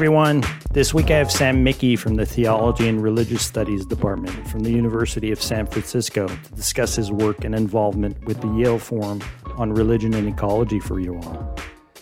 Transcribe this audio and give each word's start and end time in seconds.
everyone? 0.00 0.42
This 0.70 0.94
week 0.94 1.10
I 1.10 1.18
have 1.18 1.30
Sam 1.30 1.62
Mickey 1.62 1.94
from 1.94 2.14
the 2.14 2.24
Theology 2.24 2.88
and 2.88 3.02
Religious 3.02 3.44
Studies 3.44 3.84
Department 3.84 4.48
from 4.48 4.60
the 4.60 4.70
University 4.70 5.30
of 5.30 5.42
San 5.42 5.66
Francisco 5.66 6.26
to 6.26 6.52
discuss 6.54 6.96
his 6.96 7.12
work 7.12 7.44
and 7.44 7.54
involvement 7.54 8.24
with 8.24 8.40
the 8.40 8.48
Yale 8.48 8.78
Forum 8.78 9.20
on 9.58 9.74
Religion 9.74 10.14
and 10.14 10.26
Ecology 10.26 10.80
for 10.80 11.00
you 11.00 11.16
all. 11.16 11.54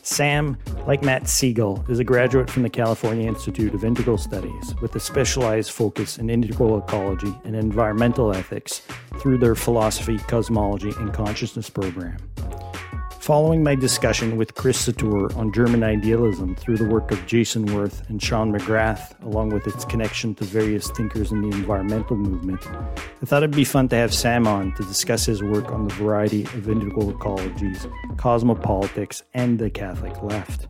Sam, 0.03 0.57
like 0.87 1.03
Matt 1.03 1.29
Siegel, 1.29 1.85
is 1.89 1.99
a 1.99 2.05
graduate 2.05 2.49
from 2.49 2.63
the 2.63 2.71
California 2.71 3.27
Institute 3.27 3.75
of 3.75 3.83
Integral 3.83 4.17
Studies 4.17 4.77
with 4.81 4.95
a 4.95 5.01
specialized 5.01 5.73
focus 5.73 6.19
in 6.19 6.31
integral 6.31 6.79
ecology 6.79 7.35
and 7.43 7.57
environmental 7.57 8.33
ethics 8.33 8.81
through 9.19 9.39
their 9.39 9.57
philosophy, 9.57 10.19
cosmology, 10.19 10.93
and 10.99 11.13
consciousness 11.13 11.69
program. 11.69 12.17
Following 13.29 13.63
my 13.63 13.75
discussion 13.75 14.39
with 14.39 14.55
Chris 14.55 14.89
Satoor 14.89 15.37
on 15.37 15.53
German 15.53 15.85
idealism 15.85 16.57
through 16.57 16.79
the 16.79 16.87
work 16.87 17.11
of 17.11 17.27
Jason 17.27 17.67
Wirth 17.75 18.09
and 18.09 18.23
Sean 18.23 18.51
McGrath, 18.51 19.23
along 19.23 19.51
with 19.51 19.67
its 19.67 19.85
connection 19.85 20.35
to 20.37 20.45
various 20.45 20.91
thinkers 20.93 21.31
in 21.31 21.43
the 21.43 21.55
environmental 21.55 22.17
movement, 22.17 22.67
I 22.67 23.27
thought 23.27 23.43
it'd 23.43 23.55
be 23.55 23.65
fun 23.65 23.87
to 23.91 23.97
have 23.97 24.15
Sam 24.15 24.47
on 24.47 24.75
to 24.77 24.83
discuss 24.83 25.27
his 25.27 25.43
work 25.43 25.71
on 25.71 25.89
the 25.89 25.95
variety 25.97 26.45
of 26.45 26.71
integral 26.71 27.13
ecologies, 27.13 27.85
cosmopolitics, 28.17 29.21
and 29.35 29.59
the 29.59 29.69
Catholic 29.69 30.23
left. 30.23 30.67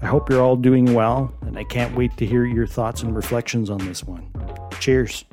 I 0.00 0.06
hope 0.06 0.30
you're 0.30 0.40
all 0.40 0.56
doing 0.56 0.94
well, 0.94 1.34
and 1.42 1.58
I 1.58 1.64
can't 1.64 1.94
wait 1.94 2.16
to 2.16 2.24
hear 2.24 2.46
your 2.46 2.66
thoughts 2.66 3.02
and 3.02 3.14
reflections 3.14 3.68
on 3.68 3.76
this 3.76 4.02
one. 4.02 4.32
Cheers. 4.80 5.26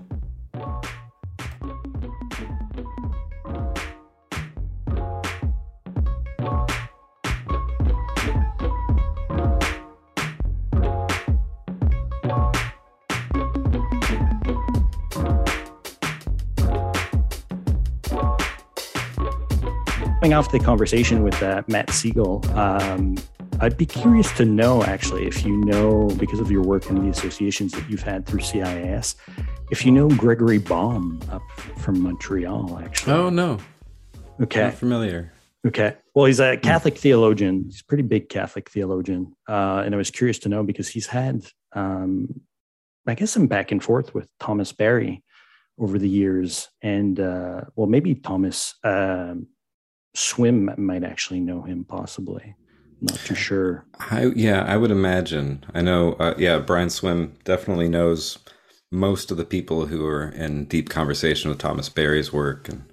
Off 20.34 20.52
the 20.52 20.60
conversation 20.60 21.24
with 21.24 21.42
uh, 21.42 21.64
Matt 21.68 21.90
Siegel, 21.90 22.44
um, 22.58 23.18
I'd 23.60 23.78
be 23.78 23.86
curious 23.86 24.32
to 24.34 24.46
know 24.46 24.84
actually 24.84 25.26
if 25.28 25.46
you 25.46 25.56
know, 25.66 26.08
because 26.18 26.40
of 26.40 26.50
your 26.50 26.64
work 26.64 26.90
and 26.90 27.06
the 27.06 27.10
associations 27.10 27.72
that 27.74 27.90
you've 27.90 28.02
had 28.02 28.26
through 28.26 28.42
CIS, 28.42 29.16
if 29.72 29.86
you 29.86 29.92
know 29.92 30.10
Gregory 30.10 30.58
Baum 30.58 31.22
up 31.30 31.44
from 31.78 32.02
Montreal, 32.02 32.80
actually. 32.84 33.14
Oh, 33.14 33.30
no. 33.30 33.60
Okay. 34.42 34.64
Not 34.64 34.74
familiar. 34.74 35.32
Okay. 35.66 35.96
Well, 36.16 36.26
he's 36.26 36.40
a 36.40 36.58
Catholic 36.58 36.98
theologian. 36.98 37.66
He's 37.66 37.82
a 37.82 37.86
pretty 37.86 38.04
big 38.04 38.30
Catholic 38.30 38.70
theologian. 38.70 39.36
Uh, 39.48 39.84
and 39.86 39.94
I 39.94 39.98
was 39.98 40.10
curious 40.10 40.40
to 40.40 40.50
know 40.50 40.64
because 40.64 40.90
he's 40.90 41.08
had, 41.08 41.46
um, 41.74 42.42
I 43.06 43.14
guess, 43.14 43.32
some 43.32 43.48
back 43.48 43.72
and 43.72 43.84
forth 43.84 44.16
with 44.16 44.28
Thomas 44.40 44.72
Berry 44.72 45.24
over 45.78 46.00
the 46.00 46.10
years. 46.10 46.70
And, 46.82 47.20
uh, 47.20 47.62
well, 47.76 47.88
maybe 47.88 48.16
Thomas. 48.16 48.74
Um, 48.84 49.48
Swimme 50.14 50.74
might 50.78 51.04
actually 51.04 51.40
know 51.40 51.62
him, 51.62 51.86
possibly. 51.86 52.56
Not 53.02 53.18
too 53.20 53.36
sure. 53.36 53.86
I, 54.00 54.26
yeah, 54.36 54.64
I 54.64 54.78
would 54.78 54.92
imagine. 54.92 55.66
I 55.74 55.82
know. 55.82 56.14
Uh, 56.14 56.36
yeah, 56.38 56.60
Brian 56.60 56.90
Swimme 56.90 57.34
definitely 57.44 57.90
knows 57.90 58.38
most 58.92 59.32
of 59.32 59.38
the 59.38 59.46
people 59.46 59.88
who 59.88 60.06
are 60.06 60.30
in 60.30 60.66
deep 60.66 60.90
conversation 60.90 61.50
with 61.50 61.60
Thomas 61.60 61.90
Berry's 61.90 62.32
work, 62.32 62.70
and 62.70 62.84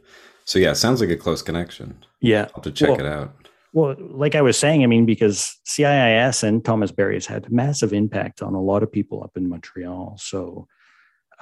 so 0.45 0.59
yeah, 0.59 0.73
sounds 0.73 1.01
like 1.01 1.11
a 1.11 1.17
close 1.17 1.43
connection. 1.43 2.05
Yeah, 2.21 2.43
I'll 2.45 2.55
have 2.55 2.65
to 2.65 2.71
check 2.73 2.91
well, 2.91 3.01
it 3.01 3.07
out. 3.07 3.35
Well, 3.75 3.97
like 3.99 4.35
I 4.35 4.41
was 4.41 4.57
saying, 4.57 4.83
I 4.83 4.87
mean, 4.87 5.05
because 5.05 5.59
CIIS 5.67 6.43
and 6.43 6.65
Thomas 6.65 6.91
Berry 6.91 7.15
has 7.15 7.27
had 7.27 7.53
massive 7.53 7.93
impact 7.93 8.41
on 8.41 8.55
a 8.55 8.63
lot 8.63 8.83
of 8.83 8.91
people 8.91 9.23
up 9.23 9.37
in 9.37 9.49
Montreal. 9.49 10.17
So 10.19 10.67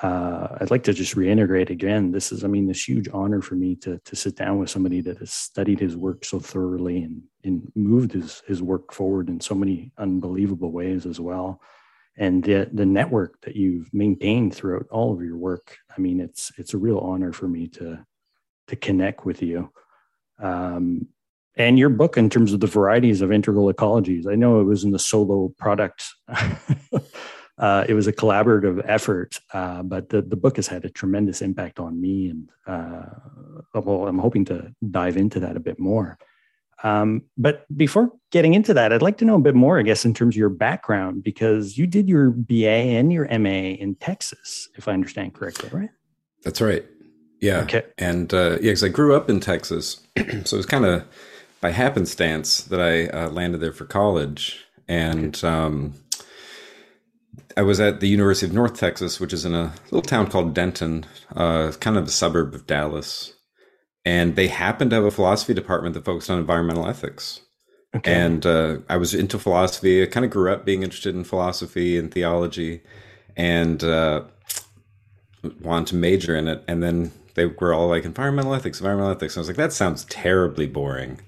uh, 0.02 0.48
I'd 0.60 0.70
like 0.70 0.82
to 0.84 0.92
just 0.92 1.14
reintegrate 1.14 1.70
again. 1.70 2.12
This 2.12 2.30
is, 2.30 2.44
I 2.44 2.48
mean, 2.48 2.66
this 2.66 2.86
huge 2.86 3.08
honor 3.12 3.40
for 3.40 3.54
me 3.54 3.74
to 3.76 3.98
to 3.98 4.16
sit 4.16 4.36
down 4.36 4.58
with 4.58 4.68
somebody 4.68 5.00
that 5.00 5.18
has 5.18 5.32
studied 5.32 5.80
his 5.80 5.96
work 5.96 6.24
so 6.24 6.38
thoroughly 6.38 7.02
and, 7.02 7.22
and 7.44 7.72
moved 7.74 8.12
his 8.12 8.42
his 8.46 8.62
work 8.62 8.92
forward 8.92 9.28
in 9.30 9.40
so 9.40 9.54
many 9.54 9.92
unbelievable 9.96 10.70
ways 10.70 11.06
as 11.06 11.18
well. 11.18 11.60
And 12.18 12.44
the 12.44 12.68
the 12.72 12.84
network 12.84 13.40
that 13.42 13.56
you've 13.56 13.92
maintained 13.94 14.54
throughout 14.54 14.86
all 14.90 15.14
of 15.14 15.22
your 15.22 15.38
work, 15.38 15.78
I 15.96 16.00
mean, 16.00 16.20
it's 16.20 16.52
it's 16.58 16.74
a 16.74 16.78
real 16.78 16.98
honor 16.98 17.32
for 17.32 17.48
me 17.48 17.66
to 17.68 18.04
to 18.68 18.76
connect 18.76 19.24
with 19.24 19.42
you. 19.42 19.72
Um, 20.38 21.08
and 21.56 21.78
your 21.78 21.88
book 21.88 22.18
in 22.18 22.28
terms 22.28 22.52
of 22.52 22.60
the 22.60 22.66
varieties 22.66 23.22
of 23.22 23.32
integral 23.32 23.72
ecologies. 23.72 24.30
I 24.30 24.34
know 24.34 24.60
it 24.60 24.64
was 24.64 24.84
in 24.84 24.90
the 24.90 24.98
solo 24.98 25.54
product 25.56 26.04
uh, 27.58 27.84
it 27.88 27.94
was 27.94 28.06
a 28.06 28.12
collaborative 28.12 28.82
effort, 28.86 29.40
uh, 29.52 29.82
but 29.82 30.10
the, 30.10 30.20
the 30.20 30.36
book 30.36 30.56
has 30.56 30.66
had 30.66 30.84
a 30.84 30.90
tremendous 30.90 31.40
impact 31.40 31.78
on 31.78 32.00
me. 32.00 32.28
And 32.28 32.50
uh, 32.66 33.04
well, 33.74 34.06
I'm 34.06 34.18
hoping 34.18 34.44
to 34.46 34.74
dive 34.90 35.16
into 35.16 35.40
that 35.40 35.56
a 35.56 35.60
bit 35.60 35.78
more. 35.78 36.18
Um, 36.82 37.22
but 37.38 37.64
before 37.74 38.12
getting 38.30 38.52
into 38.52 38.74
that, 38.74 38.92
I'd 38.92 39.00
like 39.00 39.16
to 39.18 39.24
know 39.24 39.36
a 39.36 39.40
bit 39.40 39.54
more, 39.54 39.78
I 39.78 39.82
guess, 39.82 40.04
in 40.04 40.12
terms 40.12 40.34
of 40.34 40.38
your 40.38 40.50
background, 40.50 41.22
because 41.22 41.78
you 41.78 41.86
did 41.86 42.08
your 42.08 42.30
BA 42.30 42.68
and 42.68 43.10
your 43.10 43.26
MA 43.38 43.48
in 43.78 43.94
Texas, 43.94 44.68
if 44.76 44.86
I 44.86 44.92
understand 44.92 45.34
correctly, 45.34 45.70
right? 45.72 45.90
That's 46.44 46.60
right. 46.60 46.84
Yeah. 47.40 47.60
Okay. 47.60 47.84
And 47.96 48.32
uh, 48.34 48.52
yeah, 48.60 48.72
because 48.72 48.84
I 48.84 48.88
grew 48.88 49.16
up 49.16 49.30
in 49.30 49.40
Texas. 49.40 50.06
so 50.16 50.22
it 50.22 50.52
was 50.52 50.66
kind 50.66 50.84
of 50.84 51.04
by 51.62 51.70
happenstance 51.70 52.62
that 52.64 52.80
I 52.80 53.06
uh, 53.06 53.30
landed 53.30 53.58
there 53.60 53.72
for 53.72 53.86
college. 53.86 54.66
And, 54.86 55.42
um, 55.42 55.94
I 57.56 57.62
was 57.62 57.80
at 57.80 58.00
the 58.00 58.08
University 58.08 58.46
of 58.46 58.52
North 58.52 58.78
Texas, 58.78 59.18
which 59.18 59.32
is 59.32 59.44
in 59.44 59.54
a 59.54 59.72
little 59.86 60.02
town 60.02 60.28
called 60.28 60.54
Denton, 60.54 61.06
uh, 61.34 61.72
kind 61.80 61.96
of 61.96 62.06
a 62.06 62.10
suburb 62.10 62.54
of 62.54 62.66
Dallas. 62.66 63.32
And 64.04 64.36
they 64.36 64.48
happened 64.48 64.90
to 64.90 64.96
have 64.96 65.04
a 65.04 65.10
philosophy 65.10 65.54
department 65.54 65.94
that 65.94 66.04
focused 66.04 66.30
on 66.30 66.38
environmental 66.38 66.86
ethics. 66.86 67.40
Okay. 67.94 68.12
And 68.12 68.44
uh, 68.44 68.78
I 68.88 68.98
was 68.98 69.14
into 69.14 69.38
philosophy. 69.38 70.02
I 70.02 70.06
kind 70.06 70.24
of 70.24 70.30
grew 70.30 70.52
up 70.52 70.64
being 70.64 70.82
interested 70.82 71.14
in 71.14 71.24
philosophy 71.24 71.98
and 71.98 72.12
theology 72.12 72.82
and 73.36 73.82
uh, 73.82 74.24
wanted 75.60 75.88
to 75.88 75.96
major 75.96 76.36
in 76.36 76.46
it. 76.46 76.62
And 76.68 76.82
then 76.82 77.10
they 77.34 77.46
were 77.46 77.72
all 77.72 77.88
like, 77.88 78.04
environmental 78.04 78.54
ethics, 78.54 78.80
environmental 78.80 79.12
ethics. 79.12 79.36
I 79.36 79.40
was 79.40 79.48
like, 79.48 79.56
that 79.56 79.72
sounds 79.72 80.04
terribly 80.04 80.66
boring. 80.66 81.20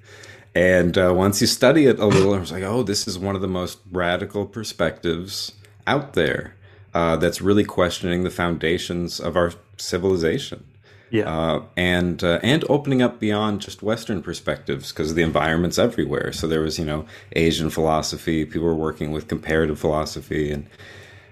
And 0.55 0.97
uh, 0.99 1.15
once 1.17 1.41
you 1.41 1.47
study 1.47 1.87
it 1.87 1.99
a 1.99 2.07
little, 2.07 2.35
I 2.35 2.39
was 2.39 2.53
like, 2.53 2.65
oh, 2.65 2.83
this 2.83 3.09
is 3.09 3.19
one 3.19 3.35
of 3.35 3.41
the 3.41 3.49
most 3.49 3.79
radical 3.91 4.47
perspectives 4.47 5.53
out 5.89 6.13
there 6.13 6.55
uh, 6.95 7.17
that's 7.17 7.41
really 7.41 7.65
questioning 7.65 8.23
the 8.25 8.31
foundations 8.31 9.19
of 9.21 9.37
our 9.37 9.53
civilization. 9.77 10.65
Yeah, 11.11 11.25
uh, 11.25 11.63
and 11.77 12.23
uh, 12.23 12.39
and 12.43 12.65
opening 12.69 13.01
up 13.01 13.19
beyond 13.19 13.63
just 13.63 13.83
Western 13.83 14.23
perspectives 14.23 14.93
because 14.93 15.15
the 15.15 15.23
environment's 15.23 15.79
everywhere. 15.79 16.33
So 16.33 16.47
there 16.47 16.61
was 16.61 16.79
you 16.79 16.85
know 16.85 17.07
Asian 17.35 17.71
philosophy. 17.71 18.45
People 18.45 18.67
were 18.67 18.75
working 18.75 19.11
with 19.11 19.27
comparative 19.27 19.79
philosophy, 19.79 20.53
and 20.53 20.67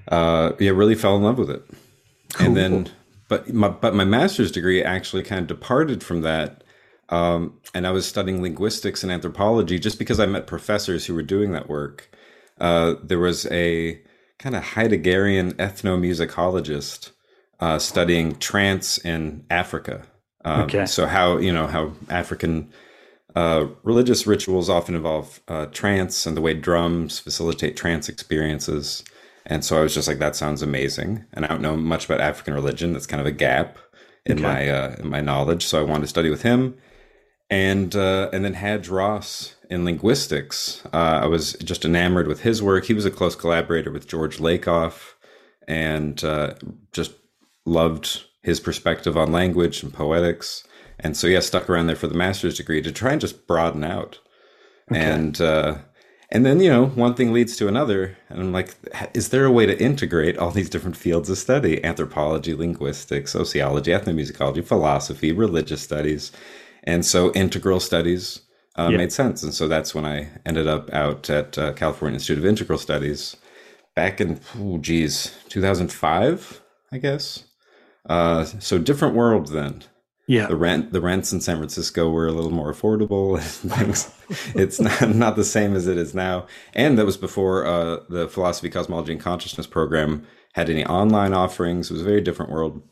uh, 0.08 0.52
yeah, 0.58 0.70
really 0.70 0.94
fell 0.94 1.16
in 1.16 1.22
love 1.22 1.36
with 1.36 1.50
it. 1.50 1.62
Cool. 2.32 2.46
And 2.46 2.56
then, 2.56 2.90
but 3.28 3.52
my 3.52 3.68
but 3.68 3.94
my 3.94 4.06
master's 4.06 4.50
degree 4.50 4.82
actually 4.82 5.24
kind 5.24 5.42
of 5.42 5.46
departed 5.46 6.02
from 6.02 6.22
that. 6.22 6.62
Um, 7.10 7.60
and 7.74 7.86
I 7.86 7.90
was 7.90 8.06
studying 8.06 8.42
linguistics 8.42 9.02
and 9.02 9.12
anthropology 9.12 9.78
just 9.78 9.98
because 9.98 10.18
I 10.18 10.26
met 10.26 10.46
professors 10.46 11.06
who 11.06 11.14
were 11.14 11.22
doing 11.22 11.52
that 11.52 11.68
work. 11.68 12.10
Uh, 12.58 12.94
there 13.02 13.18
was 13.18 13.46
a 13.46 14.00
kind 14.38 14.54
of 14.54 14.62
Heideggerian 14.62 15.52
ethnomusicologist 15.54 17.10
uh, 17.60 17.78
studying 17.78 18.36
trance 18.36 18.98
in 18.98 19.44
Africa. 19.50 20.06
Um, 20.44 20.62
okay. 20.62 20.86
So 20.86 21.06
how 21.06 21.38
you 21.38 21.52
know 21.52 21.66
how 21.66 21.92
African 22.08 22.70
uh, 23.34 23.66
religious 23.82 24.26
rituals 24.26 24.70
often 24.70 24.94
involve 24.94 25.40
uh, 25.48 25.66
trance 25.66 26.24
and 26.26 26.36
the 26.36 26.40
way 26.40 26.54
drums 26.54 27.18
facilitate 27.18 27.76
trance 27.76 28.08
experiences. 28.08 29.04
And 29.44 29.64
so 29.64 29.78
I 29.78 29.82
was 29.82 29.94
just 29.94 30.08
like, 30.08 30.18
that 30.18 30.34
sounds 30.34 30.62
amazing. 30.62 31.24
And 31.34 31.44
I 31.44 31.48
don't 31.48 31.60
know 31.60 31.76
much 31.76 32.06
about 32.06 32.20
African 32.20 32.54
religion. 32.54 32.92
That's 32.92 33.06
kind 33.06 33.20
of 33.20 33.26
a 33.26 33.32
gap 33.32 33.78
in 34.24 34.38
okay. 34.38 34.42
my 34.42 34.68
uh, 34.68 34.96
in 34.98 35.08
my 35.08 35.20
knowledge. 35.20 35.64
So 35.64 35.78
I 35.78 35.82
wanted 35.82 36.02
to 36.02 36.08
study 36.08 36.30
with 36.30 36.42
him, 36.42 36.76
and 37.48 37.94
uh, 37.94 38.30
and 38.32 38.44
then 38.44 38.54
Haj 38.54 38.88
Ross 38.88 39.55
in 39.70 39.84
linguistics. 39.84 40.84
Uh, 40.92 41.20
I 41.22 41.26
was 41.26 41.54
just 41.54 41.84
enamored 41.84 42.26
with 42.26 42.42
his 42.42 42.62
work. 42.62 42.84
He 42.84 42.94
was 42.94 43.04
a 43.04 43.10
close 43.10 43.34
collaborator 43.34 43.90
with 43.90 44.08
George 44.08 44.38
Lakoff 44.38 45.14
and 45.66 46.22
uh, 46.24 46.54
just 46.92 47.12
loved 47.64 48.24
his 48.42 48.60
perspective 48.60 49.16
on 49.16 49.32
language 49.32 49.82
and 49.82 49.92
poetics. 49.92 50.64
And 51.00 51.16
so, 51.16 51.26
yeah, 51.26 51.40
stuck 51.40 51.68
around 51.68 51.88
there 51.88 51.96
for 51.96 52.06
the 52.06 52.14
master's 52.14 52.56
degree 52.56 52.80
to 52.82 52.92
try 52.92 53.12
and 53.12 53.20
just 53.20 53.46
broaden 53.46 53.84
out. 53.84 54.20
Okay. 54.90 55.00
And, 55.00 55.40
uh, 55.40 55.78
and 56.30 56.46
then, 56.46 56.60
you 56.60 56.70
know, 56.70 56.86
one 56.86 57.14
thing 57.14 57.32
leads 57.32 57.56
to 57.56 57.68
another. 57.68 58.16
And 58.28 58.40
I'm 58.40 58.52
like, 58.52 58.74
is 59.14 59.28
there 59.28 59.44
a 59.44 59.50
way 59.50 59.66
to 59.66 59.80
integrate 59.80 60.38
all 60.38 60.50
these 60.50 60.70
different 60.70 60.96
fields 60.96 61.28
of 61.28 61.38
study 61.38 61.84
anthropology, 61.84 62.54
linguistics, 62.54 63.32
sociology, 63.32 63.90
ethnomusicology, 63.90 64.64
philosophy, 64.64 65.32
religious 65.32 65.82
studies? 65.82 66.32
And 66.84 67.04
so, 67.04 67.32
integral 67.32 67.80
studies 67.80 68.40
uh, 68.76 68.88
yeah. 68.90 68.96
made 68.96 69.12
sense. 69.12 69.42
And 69.42 69.54
so 69.54 69.68
that's 69.68 69.94
when 69.94 70.04
I 70.04 70.28
ended 70.44 70.66
up 70.66 70.92
out 70.92 71.28
at 71.30 71.56
uh, 71.58 71.72
California 71.72 72.16
Institute 72.16 72.38
of 72.38 72.46
Integral 72.46 72.78
Studies. 72.78 73.36
back 73.96 74.20
in 74.20 74.38
oh 74.58 74.78
geez 74.78 75.34
2005 75.48 76.62
i 76.92 76.98
guess 76.98 77.44
uh, 78.08 78.44
so 78.44 78.78
different 78.78 79.16
world 79.16 79.48
then 79.48 79.82
yeah 80.28 80.46
the 80.46 80.54
rent 80.54 80.92
the 80.92 81.00
rents 81.00 81.32
in 81.32 81.40
san 81.40 81.56
francisco 81.56 82.08
were 82.08 82.28
a 82.28 82.32
little 82.32 82.52
more 82.52 82.72
affordable 82.72 83.40
things 83.42 84.14
it's 84.54 84.78
not, 84.78 85.08
not 85.08 85.34
the 85.34 85.44
same 85.44 85.74
as 85.74 85.88
it 85.88 85.96
is 85.96 86.14
now 86.14 86.46
and 86.74 86.96
that 86.98 87.06
was 87.06 87.16
before 87.16 87.66
uh, 87.66 87.98
the 88.08 88.28
philosophy 88.28 88.70
cosmology 88.70 89.12
and 89.12 89.20
consciousness 89.20 89.66
program 89.66 90.24
had 90.52 90.70
any 90.70 90.84
online 90.84 91.32
offerings 91.32 91.90
it 91.90 91.94
was 91.94 92.02
a 92.02 92.04
very 92.04 92.20
different 92.20 92.52
world 92.52 92.82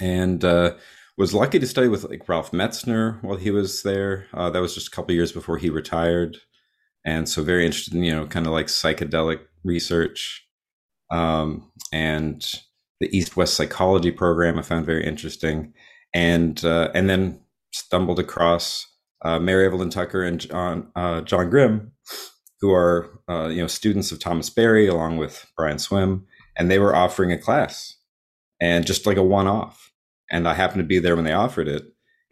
and 0.00 0.44
uh, 0.44 0.72
was 1.20 1.34
lucky 1.34 1.58
to 1.58 1.66
study 1.66 1.86
with 1.86 2.04
like 2.04 2.26
ralph 2.26 2.50
metzner 2.50 3.22
while 3.22 3.36
he 3.36 3.50
was 3.50 3.82
there. 3.82 4.26
Uh, 4.32 4.48
that 4.48 4.62
was 4.62 4.74
just 4.74 4.88
a 4.88 4.90
couple 4.90 5.14
years 5.14 5.32
before 5.32 5.58
he 5.58 5.68
retired. 5.68 6.38
And 7.04 7.28
so 7.28 7.42
very 7.42 7.66
interested 7.66 7.94
in 7.94 8.02
you 8.02 8.12
know 8.12 8.26
kind 8.26 8.46
of 8.46 8.52
like 8.52 8.66
psychedelic 8.66 9.40
research. 9.62 10.46
Um, 11.10 11.70
and 11.92 12.42
the 13.00 13.14
East 13.16 13.36
West 13.36 13.54
Psychology 13.54 14.10
program. 14.10 14.58
I 14.58 14.62
found 14.62 14.86
very 14.86 15.04
interesting, 15.04 15.74
and 16.14 16.62
uh, 16.64 16.90
and 16.94 17.10
then 17.10 17.40
stumbled 17.72 18.18
across 18.18 18.86
uh, 19.24 19.38
Mary 19.38 19.66
Evelyn 19.66 19.90
Tucker 19.90 20.22
and 20.22 20.40
John 20.40 20.90
uh, 20.94 21.22
John 21.22 21.50
Grim, 21.50 21.92
who 22.60 22.72
are 22.72 23.20
uh, 23.28 23.48
you 23.48 23.60
know 23.60 23.66
students 23.66 24.12
of 24.12 24.20
Thomas 24.20 24.48
Berry 24.48 24.86
along 24.86 25.16
with 25.16 25.46
Brian 25.56 25.78
Swimme, 25.78 26.26
and 26.56 26.70
they 26.70 26.78
were 26.78 26.94
offering 26.94 27.32
a 27.32 27.38
class, 27.38 27.96
and 28.60 28.86
just 28.86 29.06
like 29.06 29.16
a 29.16 29.22
one 29.22 29.46
off, 29.46 29.89
and 30.30 30.48
I 30.48 30.54
happened 30.54 30.80
to 30.80 30.86
be 30.86 30.98
there 30.98 31.16
when 31.16 31.24
they 31.24 31.32
offered 31.32 31.68
it, 31.68 31.84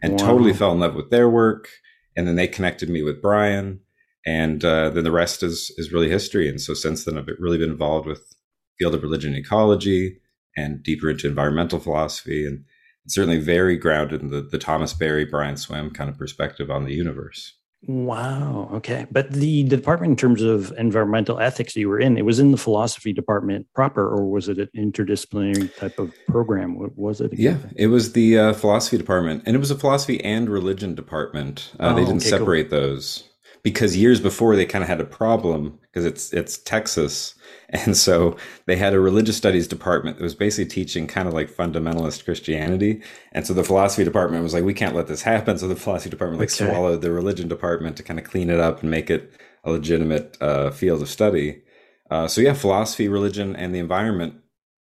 and 0.03 0.13
wow. 0.13 0.27
totally 0.27 0.53
fell 0.53 0.73
in 0.73 0.81
love 0.81 0.95
with 0.95 1.11
their 1.11 1.29
work, 1.29 1.69
and 2.17 2.27
then 2.27 2.37
they 2.37 2.49
connected 2.49 2.89
me 2.89 3.03
with 3.03 3.23
Brian 3.23 3.81
and 4.29 4.63
uh, 4.63 4.91
then 4.91 5.05
the 5.05 5.11
rest 5.11 5.43
is 5.43 5.73
is 5.79 5.93
really 5.93 6.11
history. 6.11 6.49
And 6.49 6.61
so 6.61 6.75
since 6.75 7.05
then, 7.05 7.17
I've 7.17 7.29
really 7.39 7.57
been 7.57 7.71
involved 7.71 8.07
with 8.07 8.35
field 8.79 8.95
of 8.95 9.03
religion 9.03 9.35
and 9.35 9.45
ecology 9.45 10.21
and 10.57 10.83
deeper 10.83 11.09
into 11.09 11.27
environmental 11.27 11.79
philosophy, 11.79 12.47
and 12.47 12.65
certainly 13.07 13.39
very 13.39 13.77
grounded 13.77 14.21
in 14.21 14.29
the, 14.29 14.43
the 14.43 14.59
Thomas 14.59 14.93
Berry, 14.93 15.25
Brian 15.25 15.57
Swimme 15.57 15.91
kind 15.91 16.11
of 16.11 16.19
perspective 16.19 16.71
on 16.71 16.85
the 16.85 16.93
universe. 16.93 17.55
Wow. 17.87 18.71
Okay. 18.75 19.07
But 19.11 19.33
the, 19.33 19.63
the 19.63 19.77
department, 19.77 20.11
in 20.11 20.17
terms 20.17 20.43
of 20.43 20.73
environmental 20.77 21.39
ethics 21.39 21.77
you 21.77 21.89
were 21.89 21.99
in, 21.99 22.19
it 22.19 22.25
was 22.25 22.39
in 22.39 22.51
the 22.51 22.59
philosophy 22.59 23.13
department 23.13 23.67
proper, 23.75 24.07
or 24.07 24.29
was 24.29 24.49
it 24.49 24.59
an 24.59 24.69
interdisciplinary 24.77 25.75
type 25.77 25.99
of 25.99 26.13
program? 26.27 26.79
What 26.79 26.99
was 26.99 27.21
it? 27.21 27.33
Again? 27.33 27.61
Yeah, 27.63 27.71
it 27.77 27.87
was 27.87 28.13
the 28.13 28.39
uh, 28.39 28.53
philosophy 28.53 28.99
department, 28.99 29.45
and 29.47 29.55
it 29.55 29.59
was 29.59 29.71
a 29.71 29.79
philosophy 29.79 30.23
and 30.25 30.51
religion 30.51 30.95
department. 30.95 31.73
Uh, 31.79 31.91
oh, 31.93 31.95
they 31.95 32.05
didn't 32.05 32.23
okay, 32.23 32.31
separate 32.31 32.71
cool. 32.71 32.81
those 32.81 33.28
because 33.63 33.97
years 33.97 34.21
before 34.21 34.57
they 34.57 34.67
kind 34.67 34.83
of 34.83 34.89
had 34.89 35.01
a 35.01 35.05
problem 35.05 35.79
because 35.83 36.05
it's 36.05 36.33
it's 36.33 36.59
Texas, 36.59 37.35
and 37.71 37.97
so 37.97 38.37
they 38.67 38.77
had 38.77 38.95
a 38.95 39.01
religious 39.01 39.37
studies 39.37 39.69
department 39.69 40.17
that 40.17 40.23
was 40.23 40.35
basically 40.35 40.71
teaching 40.71 41.07
kind 41.07 41.29
of 41.29 41.35
like 41.35 41.51
fundamentalist 41.51 42.25
Christianity, 42.25 43.03
and 43.33 43.47
so 43.47 43.55
the 43.55 43.65
philosophy 43.65 44.05
department 44.05 44.43
was 44.43 44.55
like, 44.55 44.65
we 44.65 44.75
can't 44.75 44.95
let 44.95 45.07
this 45.07 45.23
happen. 45.23 45.59
So 45.59 45.69
the 45.69 45.77
philosophy 45.77 46.11
department 46.11 46.41
like 46.41 46.53
okay. 46.53 46.71
swallowed 46.71 47.03
the 47.03 47.11
religion 47.11 47.49
department 47.49 47.97
to 47.97 48.03
kind 48.03 48.19
of 48.19 48.25
clean 48.25 48.51
it 48.51 48.61
up 48.61 48.81
and 48.81 48.91
make 48.91 49.11
it 49.11 49.33
a 49.65 49.71
legitimate 49.71 50.37
uh, 50.41 50.71
field 50.71 51.03
of 51.03 51.09
study. 51.09 51.63
Uh, 52.11 52.27
so 52.27 52.41
yeah, 52.41 52.55
philosophy, 52.55 53.09
religion, 53.09 53.55
and 53.57 53.75
the 53.75 53.79
environment. 53.79 54.35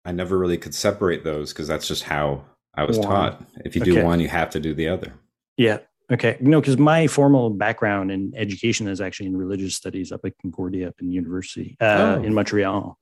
I 0.07 0.11
never 0.11 0.37
really 0.37 0.59
could 0.59 0.75
separate 0.75 1.23
those 1.23 1.51
because 1.51 1.67
that's 1.67 1.87
just 1.87 2.03
how 2.03 2.45
I 2.75 2.83
was 2.83 2.99
wow. 2.99 3.05
taught. 3.07 3.45
If 3.63 3.75
you 3.75 3.81
do 3.81 3.93
okay. 3.93 4.03
one, 4.03 4.19
you 4.19 4.27
have 4.27 4.51
to 4.51 4.59
do 4.59 4.73
the 4.75 4.87
other. 4.87 5.13
Yeah, 5.57 5.79
Okay. 6.11 6.37
No, 6.39 6.59
because 6.59 6.77
my 6.77 7.07
formal 7.07 7.49
background 7.49 8.11
in 8.11 8.33
education 8.35 8.87
is 8.87 9.01
actually 9.01 9.27
in 9.27 9.37
religious 9.37 9.75
studies 9.75 10.11
up 10.11 10.21
at 10.23 10.37
Concordia 10.41 10.89
up 10.89 10.95
in 11.01 11.11
university 11.11 11.77
uh, 11.81 12.17
oh. 12.19 12.23
in 12.23 12.33
Montreal. 12.33 12.97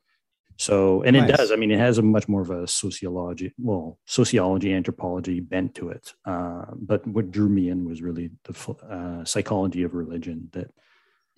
So, 0.57 1.01
and 1.01 1.17
nice. 1.17 1.29
it 1.29 1.37
does. 1.37 1.51
I 1.51 1.55
mean, 1.55 1.71
it 1.71 1.79
has 1.79 1.97
a 1.97 2.01
much 2.01 2.27
more 2.27 2.41
of 2.41 2.51
a 2.51 2.67
sociology, 2.67 3.53
well, 3.57 3.97
sociology, 4.05 4.73
anthropology 4.73 5.39
bent 5.39 5.75
to 5.75 5.89
it. 5.89 6.13
Uh, 6.25 6.65
but 6.75 7.05
what 7.07 7.31
drew 7.31 7.49
me 7.49 7.69
in 7.69 7.85
was 7.85 8.01
really 8.01 8.29
the 8.43 8.75
uh, 8.89 9.25
psychology 9.25 9.83
of 9.83 9.93
religion 9.93 10.49
that 10.53 10.71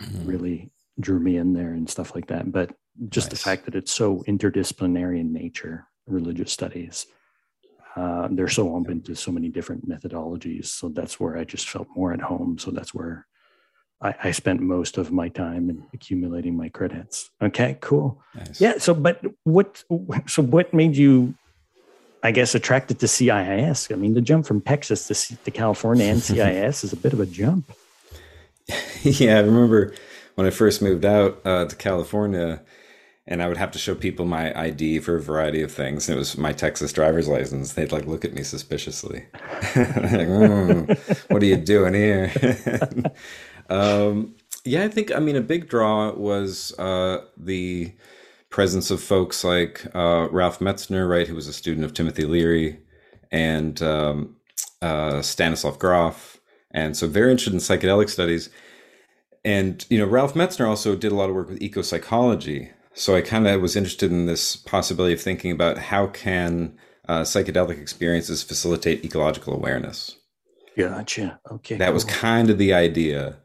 mm-hmm. 0.02 0.28
really 0.28 0.72
drew 1.00 1.20
me 1.20 1.38
in 1.38 1.54
there 1.54 1.72
and 1.72 1.90
stuff 1.90 2.14
like 2.14 2.28
that. 2.28 2.52
But 2.52 2.76
just 3.10 3.28
nice. 3.28 3.40
the 3.40 3.44
fact 3.44 3.66
that 3.66 3.76
it's 3.76 3.92
so 3.92 4.24
interdisciplinary 4.28 5.20
in 5.20 5.34
nature, 5.34 5.88
religious 6.08 6.52
studies, 6.52 7.08
uh, 7.96 8.28
they're 8.32 8.50
so 8.50 8.76
open 8.76 9.02
to 9.02 9.16
so 9.16 9.32
many 9.32 9.50
different 9.50 9.88
methodologies. 9.88 10.66
So 10.68 10.90
that's 10.90 11.20
where 11.20 11.38
I 11.38 11.44
just 11.46 11.70
felt 11.70 11.88
more 11.96 12.12
at 12.14 12.22
home. 12.22 12.58
So 12.58 12.72
that's 12.72 12.94
where 12.94 13.26
I, 14.02 14.16
I 14.26 14.32
spent 14.32 14.62
most 14.62 14.98
of 14.98 15.12
my 15.12 15.30
time 15.30 15.70
in 15.70 15.86
accumulating 15.94 16.58
my 16.58 16.70
credits. 16.70 17.30
Okay, 17.42 17.78
cool. 17.80 18.22
Nice. 18.36 18.60
Yeah. 18.60 18.78
So, 18.78 18.94
but 18.94 19.24
what? 19.44 19.84
So, 20.28 20.44
what 20.44 20.74
made 20.74 20.96
you? 20.98 21.34
I 22.22 22.32
guess 22.32 22.56
attracted 22.56 23.00
to 23.00 23.06
CIIS. 23.06 23.94
I 23.94 23.96
mean, 23.96 24.16
the 24.16 24.22
jump 24.22 24.48
from 24.48 24.60
Texas 24.60 25.08
to, 25.08 25.38
to 25.38 25.52
California 25.52 26.08
and 26.08 26.20
CIIS 26.22 26.84
is 26.84 26.92
a 26.92 26.98
bit 26.98 27.14
of 27.14 27.20
a 27.20 27.26
jump. 27.26 27.72
Yeah, 29.04 29.38
I 29.38 29.42
remember 29.42 29.94
when 30.34 30.48
I 30.48 30.50
first 30.50 30.82
moved 30.82 31.06
out 31.06 31.40
uh, 31.46 31.66
to 31.66 31.76
California 31.76 32.64
and 33.28 33.42
I 33.42 33.48
would 33.48 33.58
have 33.58 33.72
to 33.72 33.80
show 33.80 33.96
people 33.96 34.26
my 34.26 34.58
ID 34.60 35.00
for 35.00 35.16
a 35.16 35.22
variety 35.22 35.62
of 35.62 35.72
things. 35.72 36.08
And 36.08 36.16
it 36.16 36.20
was 36.20 36.38
my 36.38 36.54
Texas 36.54 36.94
driver's 36.94 37.28
license. 37.28 37.74
They'd 37.74 37.92
like 37.92 38.06
look 38.06 38.24
at 38.24 38.34
me 38.34 38.44
suspiciously. 38.44 39.26
like, 39.34 40.28
mm, 40.28 41.30
what 41.32 41.42
are 41.42 41.46
you 41.46 41.58
doing 41.58 41.94
here? 41.96 42.32
um, 43.70 44.36
yeah, 44.64 44.84
I 44.84 44.90
think 44.90 45.14
I 45.14 45.20
mean 45.20 45.36
a 45.36 45.42
big 45.42 45.70
draw 45.70 46.12
was 46.14 46.78
uh, 46.78 47.26
the 47.38 47.94
presence 48.50 48.92
of 48.92 49.02
folks 49.02 49.44
like 49.44 49.86
uh, 49.96 50.28
Ralph 50.32 50.60
Metzner, 50.60 51.10
right, 51.10 51.28
who 51.28 51.36
was 51.36 51.48
a 51.48 51.54
student 51.54 51.86
of 51.86 51.94
Timothy 51.94 52.26
Leary, 52.26 52.80
and 53.32 53.82
um, 53.82 54.36
uh, 54.82 55.22
Stanislav 55.22 55.78
Grof, 55.78 56.40
and 56.72 56.96
so 56.96 57.08
very 57.08 57.32
interested 57.32 57.54
in 57.54 57.60
psychedelic 57.60 58.10
studies. 58.10 58.50
And 59.44 59.86
you 59.90 60.00
know, 60.00 60.06
Ralph 60.06 60.34
Metzner 60.34 60.68
also 60.68 60.96
did 60.96 61.12
a 61.12 61.16
lot 61.16 61.30
of 61.30 61.36
work 61.36 61.50
with 61.50 61.62
eco 61.62 61.82
psychology, 61.84 62.72
so 62.96 63.14
I 63.16 63.22
kind 63.22 63.46
of 63.46 63.62
was 63.62 63.76
interested 63.76 64.10
in 64.10 64.26
this 64.26 64.56
possibility 64.56 65.14
of 65.14 65.22
thinking 65.22 65.52
about 65.52 65.78
how 65.78 66.08
can 66.08 66.78
uh, 67.08 67.22
psychedelic 67.22 67.80
experiences 67.80 68.42
facilitate 68.42 69.04
ecological 69.04 69.54
awareness. 69.54 70.18
Gotcha. 70.78 71.40
Okay. 71.52 71.76
That 71.78 71.88
cool. 71.88 71.94
was 71.94 72.06
kind 72.06 72.50
of 72.50 72.58
the 72.58 72.74
idea, 72.74 73.38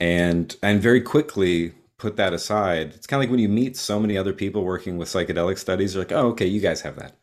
and 0.00 0.54
and 0.62 0.82
very 0.82 1.00
quickly 1.00 1.74
put 1.96 2.16
that 2.16 2.32
aside. 2.32 2.92
It's 2.94 3.06
kind 3.06 3.18
of 3.18 3.22
like 3.22 3.30
when 3.30 3.40
you 3.40 3.48
meet 3.48 3.76
so 3.76 3.98
many 4.00 4.16
other 4.16 4.32
people 4.32 4.64
working 4.64 4.98
with 4.98 5.08
psychedelic 5.08 5.58
studies. 5.58 5.94
You're 5.94 6.04
like, 6.04 6.12
oh, 6.12 6.28
okay, 6.28 6.46
you 6.46 6.60
guys 6.60 6.80
have 6.82 6.96
that. 6.96 7.16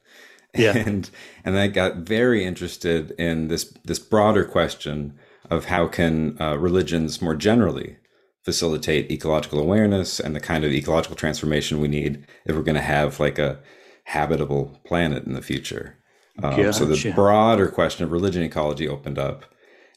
Yeah. 0.55 0.77
And 0.85 1.09
and 1.43 1.57
I 1.57 1.67
got 1.67 1.97
very 1.97 2.45
interested 2.45 3.11
in 3.11 3.49
this 3.49 3.73
this 3.83 3.99
broader 3.99 4.45
question 4.45 5.17
of 5.49 5.65
how 5.65 5.87
can 5.87 6.37
uh, 6.41 6.57
religions 6.57 7.21
more 7.21 7.35
generally 7.35 7.97
facilitate 8.45 9.11
ecological 9.11 9.59
awareness 9.59 10.19
and 10.19 10.35
the 10.35 10.39
kind 10.39 10.63
of 10.63 10.71
ecological 10.71 11.15
transformation 11.15 11.81
we 11.81 11.87
need 11.87 12.25
if 12.45 12.55
we're 12.55 12.61
going 12.61 12.75
to 12.75 12.81
have 12.81 13.19
like 13.19 13.39
a 13.39 13.59
habitable 14.05 14.79
planet 14.85 15.25
in 15.25 15.33
the 15.33 15.41
future. 15.41 15.97
Um, 16.41 16.51
gotcha. 16.51 16.73
So 16.73 16.85
the 16.85 17.11
broader 17.13 17.67
question 17.67 18.05
of 18.05 18.11
religion 18.11 18.43
ecology 18.43 18.87
opened 18.87 19.17
up. 19.17 19.45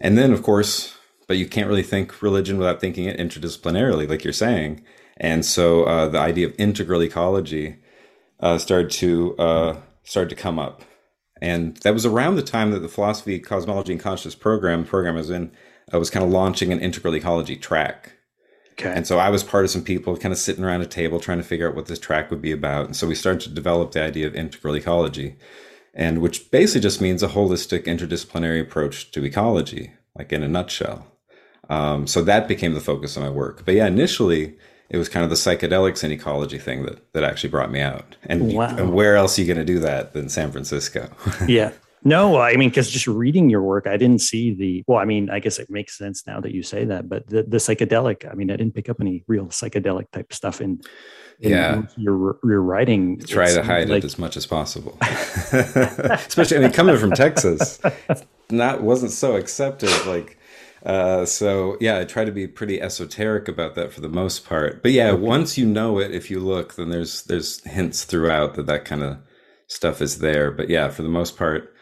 And 0.01 0.17
then, 0.17 0.33
of 0.33 0.43
course, 0.43 0.97
but 1.27 1.37
you 1.37 1.47
can't 1.47 1.69
really 1.69 1.83
think 1.83 2.23
religion 2.23 2.57
without 2.57 2.81
thinking 2.81 3.05
it 3.05 3.19
interdisciplinarily, 3.19 4.09
like 4.09 4.25
you're 4.25 4.33
saying. 4.33 4.83
And 5.19 5.45
so 5.45 5.85
uh, 5.85 6.09
the 6.09 6.19
idea 6.19 6.47
of 6.47 6.55
integral 6.59 7.03
ecology 7.03 7.77
uh, 8.41 8.57
started 8.57 8.91
to 8.93 9.37
uh, 9.37 9.77
started 10.05 10.31
to 10.31 10.37
come 10.37 10.59
up, 10.59 10.85
and 11.43 11.77
that 11.79 11.93
was 11.93 12.07
around 12.07 12.37
the 12.37 12.43
time 12.43 12.71
that 12.71 12.81
the 12.81 12.89
philosophy, 12.89 13.41
cosmology, 13.41 13.93
and 13.93 14.01
consciousness 14.01 14.37
program 14.37 14.85
program 14.85 15.17
was 15.17 15.29
in 15.29 15.51
uh, 15.93 15.99
was 15.99 16.09
kind 16.09 16.25
of 16.25 16.31
launching 16.31 16.73
an 16.73 16.79
integral 16.79 17.17
ecology 17.17 17.57
track. 17.57 18.13
Okay. 18.79 18.93
And 18.95 19.07
so 19.07 19.19
I 19.19 19.29
was 19.29 19.43
part 19.43 19.65
of 19.65 19.71
some 19.71 19.83
people 19.83 20.17
kind 20.17 20.33
of 20.33 20.39
sitting 20.39 20.65
around 20.65 20.83
a 20.83 20.87
table 20.87 21.19
trying 21.19 21.39
to 21.39 21.45
figure 21.45 21.69
out 21.69 21.75
what 21.75 21.87
this 21.87 21.99
track 21.99 22.31
would 22.31 22.41
be 22.41 22.53
about. 22.53 22.87
And 22.87 22.97
so 22.97 23.09
we 23.09 23.15
started 23.17 23.41
to 23.43 23.51
develop 23.51 23.91
the 23.91 24.03
idea 24.03 24.27
of 24.27 24.37
integral 24.37 24.77
ecology, 24.77 25.37
and 25.95 26.21
which 26.21 26.51
basically 26.53 26.83
just 26.83 27.01
means 27.01 27.23
a 27.23 27.29
holistic 27.29 27.85
interdisciplinary 27.87 28.61
approach 28.61 29.11
to 29.11 29.25
ecology, 29.25 29.93
like 30.17 30.33
in 30.33 30.45
a 30.45 30.49
nutshell. 30.49 31.07
Um, 31.69 32.07
so 32.07 32.23
that 32.23 32.47
became 32.47 32.75
the 32.75 32.81
focus 32.81 33.17
of 33.17 33.25
my 33.25 33.31
work. 33.31 33.65
But 33.65 33.75
yeah, 33.75 33.87
initially 33.87 34.57
it 34.91 34.97
was 34.97 35.09
kind 35.09 35.25
of 35.25 35.31
the 35.31 35.37
psychedelics 35.37 36.03
and 36.03 36.13
ecology 36.13 36.59
thing 36.59 36.85
that 36.85 37.13
that 37.13 37.25
actually 37.25 37.51
brought 37.51 37.73
me 37.73 37.81
out. 37.81 38.17
And, 38.25 38.55
wow. 38.55 38.77
and 38.77 38.95
where 38.95 39.17
else 39.17 39.39
are 39.39 39.43
you 39.43 39.47
going 39.47 39.65
to 39.67 39.73
do 39.73 39.81
that 39.81 40.13
than 40.13 40.29
San 40.29 40.53
Francisco? 40.53 41.11
yeah. 41.49 41.73
No, 42.05 42.41
I 42.41 42.57
mean, 42.57 42.69
because 42.69 42.91
just 42.91 43.07
reading 43.07 43.51
your 43.51 43.63
work, 43.63 43.87
I 43.87 43.97
didn't 43.97 44.21
see 44.21 44.55
the. 44.55 44.85
Well, 44.87 44.99
I 44.99 45.05
mean, 45.05 45.31
I 45.31 45.41
guess 45.41 45.59
it 45.59 45.69
makes 45.71 45.99
sense 45.99 46.27
now 46.27 46.41
that 46.41 46.53
you 46.53 46.63
say 46.63 46.85
that. 46.85 47.09
But 47.09 47.27
the, 47.27 47.43
the 47.43 47.57
psychedelic, 47.59 48.31
I 48.31 48.35
mean, 48.35 48.51
I 48.51 48.57
didn't 48.57 48.75
pick 48.75 48.89
up 48.89 49.01
any 49.01 49.25
real 49.27 49.47
psychedelic 49.47 50.11
type 50.13 50.33
stuff 50.33 50.61
in, 50.61 50.81
in 51.41 51.51
yeah 51.51 51.83
your 51.97 52.39
your 52.45 52.63
writing. 52.63 53.19
Try 53.21 53.53
to 53.53 53.63
hide 53.63 53.89
like, 53.89 54.03
it 54.03 54.07
as 54.07 54.19
much 54.19 54.37
as 54.37 54.47
possible. 54.47 54.97
Especially, 55.03 56.57
I 56.57 56.61
mean, 56.61 56.73
coming 56.73 56.97
from 56.97 57.13
Texas, 57.13 57.81
not 58.51 58.83
wasn't 58.83 59.13
so 59.13 59.37
accepted. 59.37 59.91
Like, 60.07 60.39
Uh, 60.85 61.25
so 61.27 61.77
yeah, 61.81 61.99
I 61.99 62.05
try 62.05 62.25
to 62.25 62.31
be 62.31 62.47
pretty 62.47 62.81
esoteric 62.81 63.49
about 63.49 63.75
that 63.75 63.93
for 63.93 64.01
the 64.01 64.09
most 64.09 64.47
part. 64.47 64.83
But 64.83 64.93
yeah, 64.93 65.13
once 65.13 65.59
you 65.59 65.67
know 65.67 65.99
it, 65.99 66.15
if 66.15 66.31
you 66.31 66.39
look, 66.41 66.77
then 66.77 66.91
there's 66.91 67.23
there's 67.25 67.63
hints 67.65 68.05
throughout 68.05 68.55
that 68.55 68.67
that 68.67 68.85
kind 68.85 69.03
of 69.03 69.19
stuff 69.67 70.01
is 70.01 70.21
there. 70.21 70.51
But 70.53 70.69
yeah, 70.69 70.89
for 70.89 71.03
the 71.03 71.09
most 71.09 71.37
part, 71.37 71.75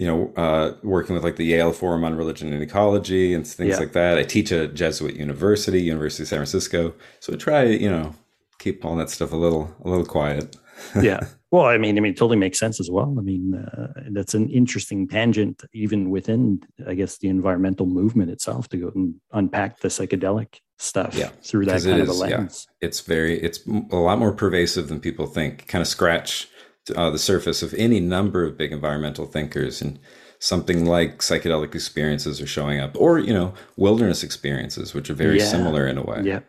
you 0.00 0.06
know, 0.06 0.32
uh, 0.34 0.72
working 0.82 1.14
with 1.14 1.22
like 1.22 1.36
the 1.36 1.44
Yale 1.44 1.72
Forum 1.72 2.04
on 2.04 2.14
Religion 2.14 2.54
and 2.54 2.62
Ecology 2.62 3.34
and 3.34 3.46
things 3.46 3.72
yeah. 3.72 3.76
like 3.76 3.92
that. 3.92 4.16
I 4.16 4.22
teach 4.22 4.50
at 4.50 4.72
Jesuit 4.72 5.14
University, 5.14 5.82
University 5.82 6.22
of 6.22 6.28
San 6.28 6.38
Francisco, 6.38 6.94
so 7.18 7.34
I 7.34 7.36
try, 7.36 7.64
you 7.64 7.90
know, 7.90 8.14
keep 8.58 8.82
all 8.82 8.96
that 8.96 9.10
stuff 9.10 9.30
a 9.30 9.36
little 9.36 9.70
a 9.84 9.90
little 9.90 10.06
quiet. 10.06 10.56
yeah. 11.02 11.20
Well, 11.50 11.66
I 11.66 11.76
mean, 11.76 11.98
I 11.98 12.00
mean, 12.00 12.12
it 12.12 12.16
totally 12.16 12.38
makes 12.38 12.58
sense 12.58 12.80
as 12.80 12.90
well. 12.90 13.14
I 13.18 13.20
mean, 13.20 13.54
uh, 13.54 13.92
that's 14.12 14.32
an 14.32 14.48
interesting 14.48 15.06
tangent, 15.06 15.64
even 15.74 16.08
within, 16.08 16.62
I 16.86 16.94
guess, 16.94 17.18
the 17.18 17.28
environmental 17.28 17.84
movement 17.84 18.30
itself, 18.30 18.70
to 18.70 18.78
go 18.78 18.92
and 18.94 19.16
unpack 19.32 19.80
the 19.80 19.88
psychedelic 19.88 20.60
stuff 20.78 21.14
yeah, 21.14 21.28
through 21.42 21.66
that 21.66 21.82
kind 21.82 22.00
of 22.00 22.08
a 22.08 22.12
lens. 22.12 22.66
Yeah. 22.70 22.86
It's 22.88 23.00
very, 23.00 23.38
it's 23.38 23.66
a 23.66 23.96
lot 23.96 24.18
more 24.18 24.32
pervasive 24.32 24.88
than 24.88 24.98
people 25.00 25.26
think. 25.26 25.66
Kind 25.66 25.82
of 25.82 25.88
scratch 25.88 26.48
uh, 26.96 27.10
the 27.10 27.18
surface 27.18 27.62
of 27.62 27.74
any 27.74 28.00
number 28.00 28.44
of 28.44 28.56
big 28.56 28.72
environmental 28.72 29.26
thinkers, 29.26 29.80
and 29.82 29.98
something 30.38 30.86
like 30.86 31.18
psychedelic 31.18 31.74
experiences 31.74 32.40
are 32.40 32.46
showing 32.46 32.80
up, 32.80 32.96
or 32.96 33.18
you 33.18 33.32
know, 33.32 33.54
wilderness 33.76 34.22
experiences, 34.22 34.94
which 34.94 35.10
are 35.10 35.14
very 35.14 35.38
yeah. 35.38 35.44
similar 35.44 35.86
in 35.86 35.98
a 35.98 36.02
way. 36.02 36.22
Yeah, 36.24 36.40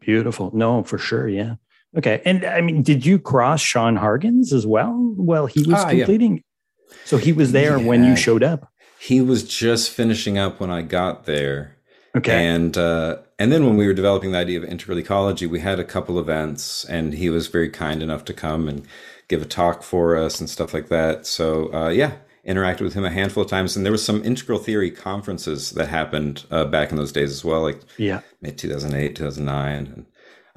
beautiful. 0.00 0.50
No, 0.54 0.82
for 0.82 0.98
sure. 0.98 1.28
Yeah. 1.28 1.56
Okay. 1.96 2.22
And 2.24 2.44
I 2.44 2.60
mean, 2.60 2.82
did 2.82 3.04
you 3.04 3.18
cross 3.18 3.60
Sean 3.60 3.96
Hargens 3.98 4.52
as 4.52 4.66
well? 4.66 5.14
Well, 5.16 5.46
he 5.46 5.60
was 5.62 5.80
ah, 5.84 5.90
completing. 5.90 6.36
Yeah. 6.36 6.96
So 7.04 7.16
he 7.16 7.32
was 7.32 7.52
there 7.52 7.78
yeah. 7.78 7.86
when 7.86 8.04
you 8.04 8.16
showed 8.16 8.42
up. 8.42 8.68
He 8.98 9.20
was 9.20 9.42
just 9.42 9.90
finishing 9.90 10.38
up 10.38 10.60
when 10.60 10.70
I 10.70 10.82
got 10.82 11.24
there. 11.24 11.76
Okay. 12.16 12.46
And 12.46 12.76
uh, 12.76 13.18
and 13.38 13.50
then 13.50 13.66
when 13.66 13.76
we 13.76 13.86
were 13.86 13.94
developing 13.94 14.32
the 14.32 14.38
idea 14.38 14.58
of 14.58 14.64
integral 14.64 14.98
ecology, 14.98 15.46
we 15.46 15.60
had 15.60 15.80
a 15.80 15.84
couple 15.84 16.18
events, 16.18 16.84
and 16.84 17.14
he 17.14 17.30
was 17.30 17.46
very 17.46 17.70
kind 17.70 18.02
enough 18.02 18.24
to 18.26 18.34
come 18.34 18.68
and 18.68 18.86
give 19.32 19.42
a 19.42 19.46
talk 19.46 19.82
for 19.82 20.14
us 20.14 20.40
and 20.40 20.50
stuff 20.50 20.74
like 20.74 20.88
that. 20.88 21.26
So 21.26 21.72
uh, 21.72 21.88
yeah, 21.88 22.12
interacted 22.46 22.82
with 22.82 22.92
him 22.92 23.04
a 23.04 23.10
handful 23.10 23.42
of 23.42 23.48
times, 23.48 23.76
and 23.76 23.84
there 23.84 23.92
was 23.92 24.04
some 24.04 24.22
integral 24.24 24.58
theory 24.58 24.90
conferences 24.90 25.70
that 25.70 25.88
happened 25.88 26.44
uh, 26.50 26.66
back 26.66 26.90
in 26.90 26.98
those 26.98 27.12
days 27.12 27.30
as 27.30 27.42
well, 27.42 27.62
like 27.62 27.80
yeah, 27.96 28.20
mid 28.42 28.58
two 28.58 28.68
thousand 28.68 28.94
eight, 28.94 29.16
two 29.16 29.24
thousand 29.24 29.46
nine, 29.46 29.86
and 29.86 30.06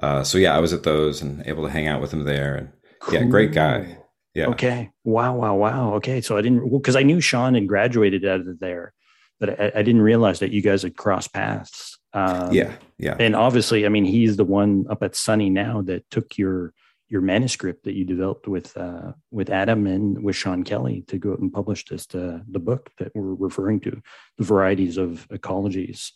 uh, 0.03 0.23
so 0.23 0.37
yeah, 0.37 0.55
I 0.55 0.59
was 0.59 0.73
at 0.73 0.83
those 0.83 1.21
and 1.21 1.45
able 1.47 1.63
to 1.63 1.69
hang 1.69 1.87
out 1.87 2.01
with 2.01 2.11
him 2.11 2.25
there. 2.25 2.55
And 2.55 2.69
cool. 2.99 3.13
yeah, 3.13 3.23
great 3.23 3.53
guy. 3.53 3.97
Yeah. 4.33 4.47
Okay. 4.47 4.91
Wow. 5.05 5.35
Wow. 5.35 5.55
Wow. 5.55 5.93
Okay. 5.95 6.19
So 6.19 6.37
I 6.37 6.41
didn't 6.41 6.69
because 6.69 6.97
I 6.97 7.03
knew 7.03 7.21
Sean 7.21 7.53
had 7.53 7.67
graduated 7.67 8.25
out 8.25 8.41
of 8.41 8.59
there, 8.59 8.93
but 9.39 9.57
I, 9.57 9.71
I, 9.73 9.81
didn't 9.81 10.01
realize 10.01 10.39
that 10.39 10.51
you 10.51 10.61
guys 10.61 10.83
had 10.83 10.97
crossed 10.97 11.31
paths. 11.31 11.97
Um, 12.11 12.51
yeah. 12.51 12.73
Yeah. 12.97 13.15
And 13.17 13.33
obviously, 13.33 13.85
I 13.85 13.89
mean, 13.89 14.03
he's 14.03 14.35
the 14.35 14.43
one 14.43 14.85
up 14.89 15.03
at 15.03 15.13
SUNY 15.13 15.49
now 15.49 15.81
that 15.83 16.09
took 16.11 16.37
your 16.37 16.73
your 17.07 17.21
manuscript 17.21 17.83
that 17.83 17.93
you 17.93 18.03
developed 18.03 18.47
with 18.47 18.75
uh, 18.77 19.11
with 19.31 19.49
Adam 19.49 19.85
and 19.87 20.23
with 20.23 20.35
Sean 20.35 20.63
Kelly 20.63 21.03
to 21.07 21.17
go 21.17 21.33
out 21.33 21.39
and 21.39 21.53
publish 21.53 21.85
this 21.85 22.07
uh, 22.15 22.39
the 22.49 22.59
book 22.59 22.91
that 22.99 23.11
we're 23.15 23.35
referring 23.35 23.79
to, 23.81 24.01
the 24.37 24.43
varieties 24.43 24.97
of 24.97 25.27
ecologies. 25.29 26.11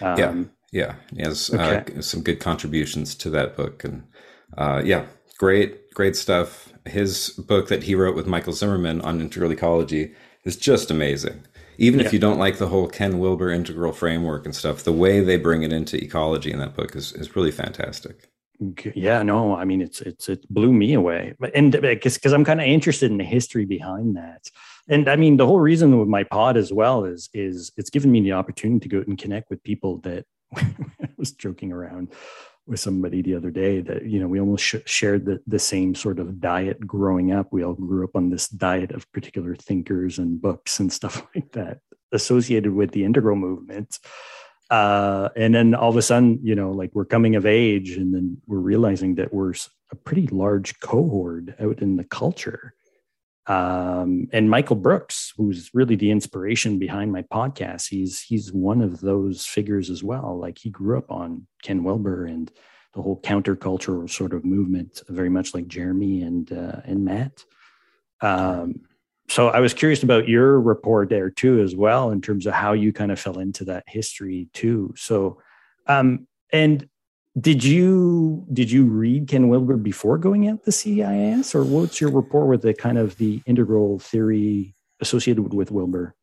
Um, 0.00 0.18
yeah. 0.18 0.44
Yeah, 0.74 0.96
he 1.14 1.22
has 1.22 1.50
uh, 1.54 1.82
okay. 1.82 1.98
uh, 1.98 2.02
some 2.02 2.20
good 2.20 2.40
contributions 2.40 3.14
to 3.16 3.30
that 3.30 3.56
book, 3.56 3.84
and 3.84 4.02
uh, 4.58 4.82
yeah, 4.84 5.06
great, 5.38 5.94
great 5.94 6.16
stuff. 6.16 6.72
His 6.84 7.30
book 7.30 7.68
that 7.68 7.84
he 7.84 7.94
wrote 7.94 8.16
with 8.16 8.26
Michael 8.26 8.52
Zimmerman 8.52 9.00
on 9.02 9.20
integral 9.20 9.52
ecology 9.52 10.14
is 10.42 10.56
just 10.56 10.90
amazing. 10.90 11.46
Even 11.78 12.00
yeah. 12.00 12.06
if 12.06 12.12
you 12.12 12.18
don't 12.18 12.40
like 12.40 12.58
the 12.58 12.66
whole 12.66 12.88
Ken 12.88 13.20
Wilber 13.20 13.50
integral 13.50 13.92
framework 13.92 14.44
and 14.44 14.54
stuff, 14.54 14.82
the 14.82 14.92
way 14.92 15.20
they 15.20 15.36
bring 15.36 15.62
it 15.62 15.72
into 15.72 16.02
ecology 16.02 16.50
in 16.50 16.58
that 16.58 16.74
book 16.74 16.96
is 16.96 17.12
is 17.12 17.36
really 17.36 17.52
fantastic. 17.52 18.28
Yeah, 18.60 19.22
no, 19.22 19.54
I 19.54 19.64
mean 19.64 19.80
it's 19.82 20.00
it's 20.00 20.28
it 20.28 20.48
blew 20.48 20.72
me 20.72 20.94
away, 20.94 21.34
and 21.54 21.74
uh, 21.74 21.80
because 21.80 22.14
because 22.14 22.32
I'm 22.32 22.44
kind 22.44 22.60
of 22.60 22.66
interested 22.66 23.10
in 23.10 23.18
the 23.18 23.24
history 23.24 23.64
behind 23.64 24.16
that, 24.16 24.48
and 24.88 25.08
I 25.08 25.16
mean 25.16 25.36
the 25.36 25.46
whole 25.46 25.58
reason 25.60 25.98
with 25.98 26.08
my 26.08 26.22
pod 26.22 26.56
as 26.56 26.72
well 26.72 27.04
is 27.04 27.28
is 27.34 27.72
it's 27.76 27.90
given 27.90 28.12
me 28.12 28.20
the 28.20 28.32
opportunity 28.32 28.88
to 28.88 28.96
go 28.96 29.04
and 29.06 29.18
connect 29.18 29.50
with 29.50 29.62
people 29.64 29.98
that 29.98 30.24
I 30.56 31.08
was 31.16 31.32
joking 31.32 31.72
around 31.72 32.12
with 32.66 32.80
somebody 32.80 33.20
the 33.22 33.34
other 33.34 33.50
day 33.50 33.80
that 33.80 34.06
you 34.06 34.20
know 34.20 34.28
we 34.28 34.38
almost 34.40 34.64
sh- 34.64 34.76
shared 34.86 35.26
the, 35.26 35.40
the 35.46 35.58
same 35.58 35.94
sort 35.94 36.20
of 36.20 36.40
diet 36.40 36.78
growing 36.86 37.32
up. 37.32 37.48
We 37.50 37.64
all 37.64 37.74
grew 37.74 38.04
up 38.04 38.14
on 38.14 38.30
this 38.30 38.48
diet 38.48 38.92
of 38.92 39.10
particular 39.12 39.56
thinkers 39.56 40.18
and 40.18 40.40
books 40.40 40.78
and 40.78 40.92
stuff 40.92 41.26
like 41.34 41.50
that 41.52 41.80
associated 42.12 42.72
with 42.72 42.92
the 42.92 43.04
integral 43.04 43.36
movement 43.36 43.98
uh, 44.70 45.28
and 45.36 45.54
then 45.54 45.74
all 45.74 45.90
of 45.90 45.96
a 45.96 46.02
sudden 46.02 46.38
you 46.42 46.54
know 46.54 46.70
like 46.70 46.90
we're 46.94 47.04
coming 47.04 47.36
of 47.36 47.46
age 47.46 47.92
and 47.92 48.14
then 48.14 48.36
we're 48.46 48.58
realizing 48.58 49.16
that 49.16 49.32
we're 49.32 49.54
a 49.92 49.96
pretty 49.96 50.26
large 50.28 50.80
cohort 50.80 51.54
out 51.60 51.80
in 51.80 51.96
the 51.96 52.04
culture 52.04 52.74
um, 53.46 54.28
and 54.32 54.48
Michael 54.48 54.76
Brooks, 54.76 55.34
who's 55.36 55.70
really 55.74 55.96
the 55.96 56.10
inspiration 56.10 56.78
behind 56.78 57.12
my 57.12 57.22
podcast, 57.22 57.88
he's 57.88 58.22
he's 58.22 58.52
one 58.52 58.80
of 58.80 59.00
those 59.00 59.44
figures 59.44 59.90
as 59.90 60.02
well. 60.02 60.38
Like 60.38 60.58
he 60.58 60.70
grew 60.70 60.96
up 60.96 61.10
on 61.10 61.46
Ken 61.62 61.84
Wilber 61.84 62.24
and 62.24 62.50
the 62.94 63.02
whole 63.02 63.20
countercultural 63.20 64.08
sort 64.08 64.32
of 64.32 64.44
movement, 64.44 65.02
very 65.08 65.28
much 65.28 65.52
like 65.52 65.68
Jeremy 65.68 66.22
and 66.22 66.50
uh, 66.52 66.80
and 66.84 67.04
Matt. 67.04 67.44
Um, 68.22 68.80
so 69.28 69.48
I 69.48 69.60
was 69.60 69.72
curious 69.72 70.02
about 70.02 70.28
your 70.28 70.60
report 70.60 71.08
there 71.08 71.30
too, 71.30 71.60
as 71.60 71.74
well, 71.74 72.10
in 72.10 72.20
terms 72.20 72.46
of 72.46 72.52
how 72.52 72.72
you 72.72 72.92
kind 72.92 73.10
of 73.10 73.18
fell 73.18 73.38
into 73.38 73.64
that 73.64 73.84
history 73.86 74.48
too. 74.52 74.92
So, 74.96 75.40
um, 75.86 76.26
and 76.52 76.88
did 77.40 77.64
you 77.64 78.46
did 78.52 78.70
you 78.70 78.84
read 78.84 79.26
Ken 79.28 79.48
Wilber 79.48 79.76
before 79.76 80.18
going 80.18 80.46
at 80.46 80.64
the 80.64 80.72
CIS, 80.72 81.54
or 81.54 81.64
what's 81.64 82.00
your 82.00 82.10
rapport 82.10 82.46
with 82.46 82.62
the 82.62 82.74
kind 82.74 82.98
of 82.98 83.16
the 83.16 83.42
integral 83.46 83.98
theory 83.98 84.74
associated 85.00 85.52
with 85.52 85.70
Wilber 85.70 86.14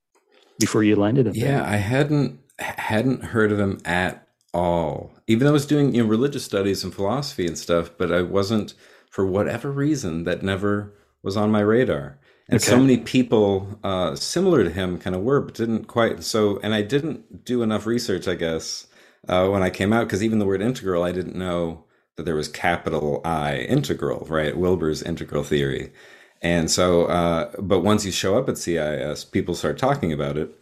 before 0.59 0.83
you 0.83 0.95
landed 0.95 1.27
it? 1.27 1.35
Yeah, 1.35 1.65
I 1.65 1.77
hadn't 1.77 2.39
hadn't 2.59 3.23
heard 3.25 3.51
of 3.51 3.59
him 3.59 3.79
at 3.83 4.27
all. 4.53 5.11
Even 5.27 5.45
though 5.45 5.51
I 5.51 5.53
was 5.53 5.65
doing 5.65 5.93
you 5.93 6.03
know 6.03 6.09
religious 6.09 6.45
studies 6.45 6.83
and 6.83 6.93
philosophy 6.93 7.45
and 7.45 7.57
stuff, 7.57 7.91
but 7.97 8.11
I 8.11 8.21
wasn't 8.21 8.73
for 9.09 9.25
whatever 9.25 9.71
reason 9.71 10.23
that 10.23 10.43
never 10.43 10.93
was 11.23 11.35
on 11.35 11.51
my 11.51 11.59
radar. 11.59 12.19
And 12.51 12.59
okay. 12.59 12.69
so 12.69 12.77
many 12.77 12.97
people 12.97 13.79
uh, 13.81 14.13
similar 14.15 14.65
to 14.65 14.69
him 14.69 14.99
kind 14.99 15.15
of 15.15 15.21
were, 15.21 15.39
but 15.39 15.53
didn't 15.53 15.85
quite. 15.85 16.21
So, 16.21 16.59
and 16.61 16.73
I 16.73 16.81
didn't 16.81 17.45
do 17.45 17.63
enough 17.63 17.85
research, 17.85 18.27
I 18.27 18.35
guess, 18.35 18.87
uh, 19.29 19.47
when 19.47 19.63
I 19.63 19.69
came 19.69 19.93
out 19.93 20.05
because 20.05 20.21
even 20.21 20.39
the 20.39 20.45
word 20.45 20.61
integral, 20.61 21.01
I 21.03 21.13
didn't 21.13 21.37
know 21.37 21.85
that 22.17 22.23
there 22.23 22.35
was 22.35 22.49
capital 22.49 23.21
I 23.23 23.59
integral, 23.59 24.25
right? 24.29 24.57
Wilber's 24.57 25.01
integral 25.01 25.43
theory. 25.43 25.93
And 26.41 26.69
so, 26.69 27.05
uh, 27.05 27.51
but 27.57 27.81
once 27.81 28.05
you 28.05 28.11
show 28.11 28.37
up 28.37 28.49
at 28.49 28.57
CIS, 28.57 29.23
people 29.23 29.55
start 29.55 29.77
talking 29.77 30.11
about 30.11 30.37
it 30.37 30.53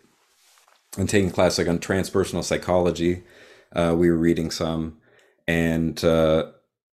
and 0.96 1.10
taking 1.10 1.32
class 1.32 1.58
like 1.58 1.68
on 1.68 1.80
transpersonal 1.80 2.44
psychology. 2.44 3.24
Uh, 3.76 3.96
we 3.98 4.12
were 4.12 4.18
reading 4.18 4.52
some, 4.52 4.98
and 5.48 6.04
uh, 6.04 6.52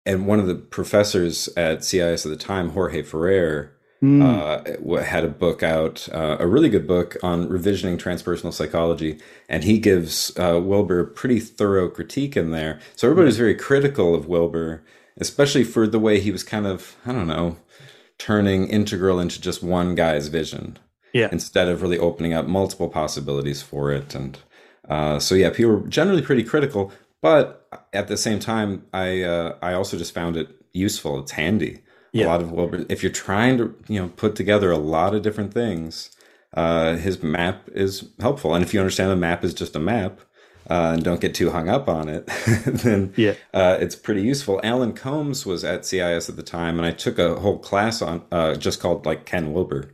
and 0.04 0.26
one 0.26 0.40
of 0.40 0.48
the 0.48 0.54
professors 0.56 1.48
at 1.56 1.84
CIS 1.84 2.26
at 2.26 2.30
the 2.30 2.36
time, 2.36 2.70
Jorge 2.70 3.02
Ferrer, 3.02 3.76
mm. 4.02 4.22
uh, 4.22 5.02
had 5.02 5.24
a 5.24 5.28
book 5.28 5.62
out, 5.62 6.08
uh, 6.12 6.36
a 6.38 6.46
really 6.46 6.68
good 6.68 6.86
book 6.86 7.16
on 7.22 7.48
revisioning 7.48 7.98
transpersonal 7.98 8.52
psychology, 8.52 9.18
and 9.48 9.64
he 9.64 9.78
gives 9.78 10.36
uh, 10.38 10.60
Wilber 10.62 11.00
a 11.00 11.06
pretty 11.06 11.40
thorough 11.40 11.88
critique 11.88 12.36
in 12.36 12.50
there. 12.50 12.80
So 12.96 13.08
everybody 13.08 13.26
was 13.26 13.36
very 13.36 13.54
critical 13.54 14.14
of 14.14 14.26
Wilber, 14.26 14.82
especially 15.18 15.64
for 15.64 15.86
the 15.86 15.98
way 15.98 16.20
he 16.20 16.30
was 16.30 16.42
kind 16.42 16.66
of, 16.66 16.96
I 17.06 17.12
don't 17.12 17.28
know, 17.28 17.56
turning 18.18 18.68
integral 18.68 19.20
into 19.20 19.40
just 19.40 19.62
one 19.62 19.94
guy's 19.94 20.28
vision. 20.28 20.78
Yeah. 21.12 21.28
Instead 21.32 21.68
of 21.68 21.82
really 21.82 21.98
opening 21.98 22.34
up 22.34 22.46
multiple 22.46 22.88
possibilities 22.88 23.62
for 23.62 23.90
it, 23.90 24.14
and 24.14 24.38
uh, 24.88 25.18
so 25.18 25.34
yeah, 25.34 25.50
people 25.50 25.72
were 25.72 25.88
generally 25.88 26.22
pretty 26.22 26.44
critical. 26.44 26.92
But 27.20 27.66
at 27.92 28.06
the 28.06 28.16
same 28.16 28.38
time, 28.38 28.86
I 28.94 29.22
uh, 29.22 29.56
I 29.60 29.72
also 29.72 29.98
just 29.98 30.14
found 30.14 30.36
it 30.36 30.54
useful. 30.72 31.18
It's 31.18 31.32
handy 31.32 31.80
yeah. 32.12 32.26
a 32.26 32.28
lot 32.28 32.40
of 32.40 32.52
Wilber. 32.52 32.84
If 32.88 33.02
you're 33.02 33.12
trying 33.12 33.58
to 33.58 33.74
you 33.88 34.00
know 34.00 34.08
put 34.08 34.36
together 34.36 34.70
a 34.70 34.78
lot 34.78 35.14
of 35.14 35.22
different 35.22 35.54
things, 35.54 36.10
uh, 36.54 36.96
his 36.96 37.22
map 37.22 37.68
is 37.72 38.08
helpful. 38.18 38.54
And 38.54 38.64
if 38.64 38.74
you 38.74 38.80
understand 38.80 39.10
the 39.10 39.16
map 39.16 39.44
is 39.44 39.54
just 39.54 39.76
a 39.76 39.80
map. 39.80 40.20
Uh, 40.68 40.92
and 40.94 41.02
don't 41.02 41.20
get 41.20 41.34
too 41.34 41.50
hung 41.50 41.68
up 41.68 41.88
on 41.88 42.08
it, 42.08 42.26
then 42.66 43.12
yeah. 43.16 43.34
uh, 43.52 43.76
it's 43.80 43.96
pretty 43.96 44.22
useful. 44.22 44.60
Allan 44.62 44.92
Combs 44.92 45.44
was 45.44 45.64
at 45.64 45.84
cis 45.84 46.28
at 46.28 46.36
the 46.36 46.44
time, 46.44 46.78
and 46.78 46.86
I 46.86 46.92
took 46.92 47.18
a 47.18 47.40
whole 47.40 47.58
class 47.58 48.00
on 48.00 48.22
uh, 48.30 48.54
just 48.54 48.78
called 48.78 49.04
like 49.04 49.24
Ken 49.24 49.52
Wilber. 49.52 49.92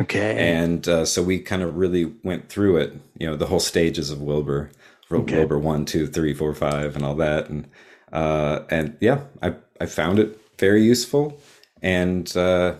Okay. 0.00 0.36
And 0.54 0.86
uh, 0.86 1.04
so 1.06 1.22
we 1.22 1.38
kind 1.38 1.62
of 1.62 1.76
really 1.76 2.12
went 2.22 2.50
through 2.50 2.76
it, 2.76 2.94
you 3.18 3.26
know, 3.26 3.36
the 3.36 3.46
whole 3.46 3.60
stages 3.60 4.10
of 4.10 4.20
Wilber, 4.20 4.70
okay. 5.10 5.38
Wilber 5.38 5.58
one, 5.58 5.84
two, 5.84 6.06
three, 6.06 6.34
four, 6.34 6.54
five, 6.54 6.94
and 6.94 7.04
all 7.04 7.14
that, 7.14 7.48
and 7.48 7.66
uh, 8.12 8.60
and 8.70 8.96
yeah, 9.00 9.22
I 9.42 9.54
I 9.80 9.86
found 9.86 10.18
it 10.18 10.38
very 10.58 10.82
useful 10.82 11.40
and 11.82 12.34
uh, 12.36 12.76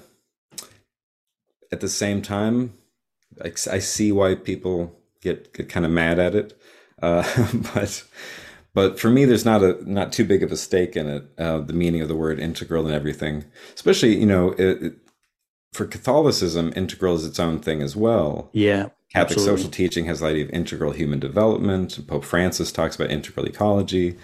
at 1.71 1.81
the 1.81 1.89
same 1.89 2.23
time, 2.23 2.75
I, 3.45 3.49
I 3.49 3.79
see 3.79 4.13
why 4.13 4.35
people 4.35 4.99
get 5.21 5.53
get 5.53 5.69
kind 5.69 5.87
of 5.87 5.93
mad 5.93 6.19
at 6.19 6.35
it. 6.35 6.61
Uh, 7.01 7.25
but 7.75 8.05
but 8.75 9.01
for 9.01 9.11
me, 9.11 9.25
there's 9.25 9.45
not 9.45 9.63
a 9.63 9.79
not 9.91 10.13
too 10.13 10.25
big 10.25 10.43
of 10.43 10.53
a 10.53 10.57
stake 10.57 10.97
in 10.97 11.07
it. 11.09 11.25
Uh, 11.39 11.59
the 11.59 11.73
meaning 11.73 12.01
of 12.01 12.09
the 12.09 12.17
word 12.17 12.39
integral 12.39 12.87
and 12.87 12.95
everything, 12.95 13.45
especially 13.75 14.17
you 14.17 14.27
know, 14.27 14.53
it, 14.53 14.83
it, 14.83 14.95
for 15.73 15.87
Catholicism, 15.87 16.73
integral 16.77 17.15
is 17.15 17.27
its 17.27 17.39
own 17.39 17.61
thing 17.61 17.83
as 17.83 17.95
well. 17.95 18.51
Yeah. 18.53 18.89
Catholic 19.13 19.39
absolutely. 19.39 19.57
social 19.57 19.71
teaching 19.71 20.05
has 20.05 20.21
the 20.21 20.27
idea 20.27 20.45
of 20.45 20.51
integral 20.51 20.93
human 20.93 21.19
development. 21.19 22.07
Pope 22.07 22.25
Francis 22.25 22.71
talks 22.71 22.95
about 22.95 23.11
integral 23.11 23.47
ecology. 23.47 24.19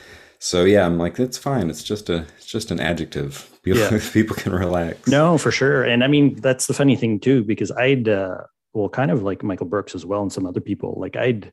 So 0.45 0.65
yeah, 0.65 0.85
I'm 0.85 0.99
like, 0.99 1.19
it's 1.19 1.39
fine. 1.39 1.71
It's 1.71 1.83
just 1.83 2.11
a, 2.11 2.27
it's 2.37 2.45
just 2.45 2.71
an 2.71 2.79
adjective. 2.79 3.51
People, 3.63 3.81
yeah. 3.81 3.99
people 4.13 4.37
can 4.37 4.53
relax. 4.53 5.09
No, 5.09 5.39
for 5.39 5.51
sure. 5.51 5.85
And 5.85 6.05
I 6.05 6.07
mean, 6.07 6.35
that's 6.35 6.67
the 6.67 6.75
funny 6.75 6.97
thing 6.97 7.19
too, 7.19 7.43
because 7.43 7.71
I'd, 7.71 8.11
uh, 8.11 8.43
well, 8.75 8.91
kind 8.91 9.11
of 9.11 9.23
like 9.23 9.43
Michael 9.43 9.65
Brooks 9.65 9.95
as 9.95 10.05
well, 10.05 10.21
and 10.21 10.31
some 10.31 10.45
other 10.45 10.61
people. 10.61 10.99
Like 10.99 11.17
I'd, 11.17 11.51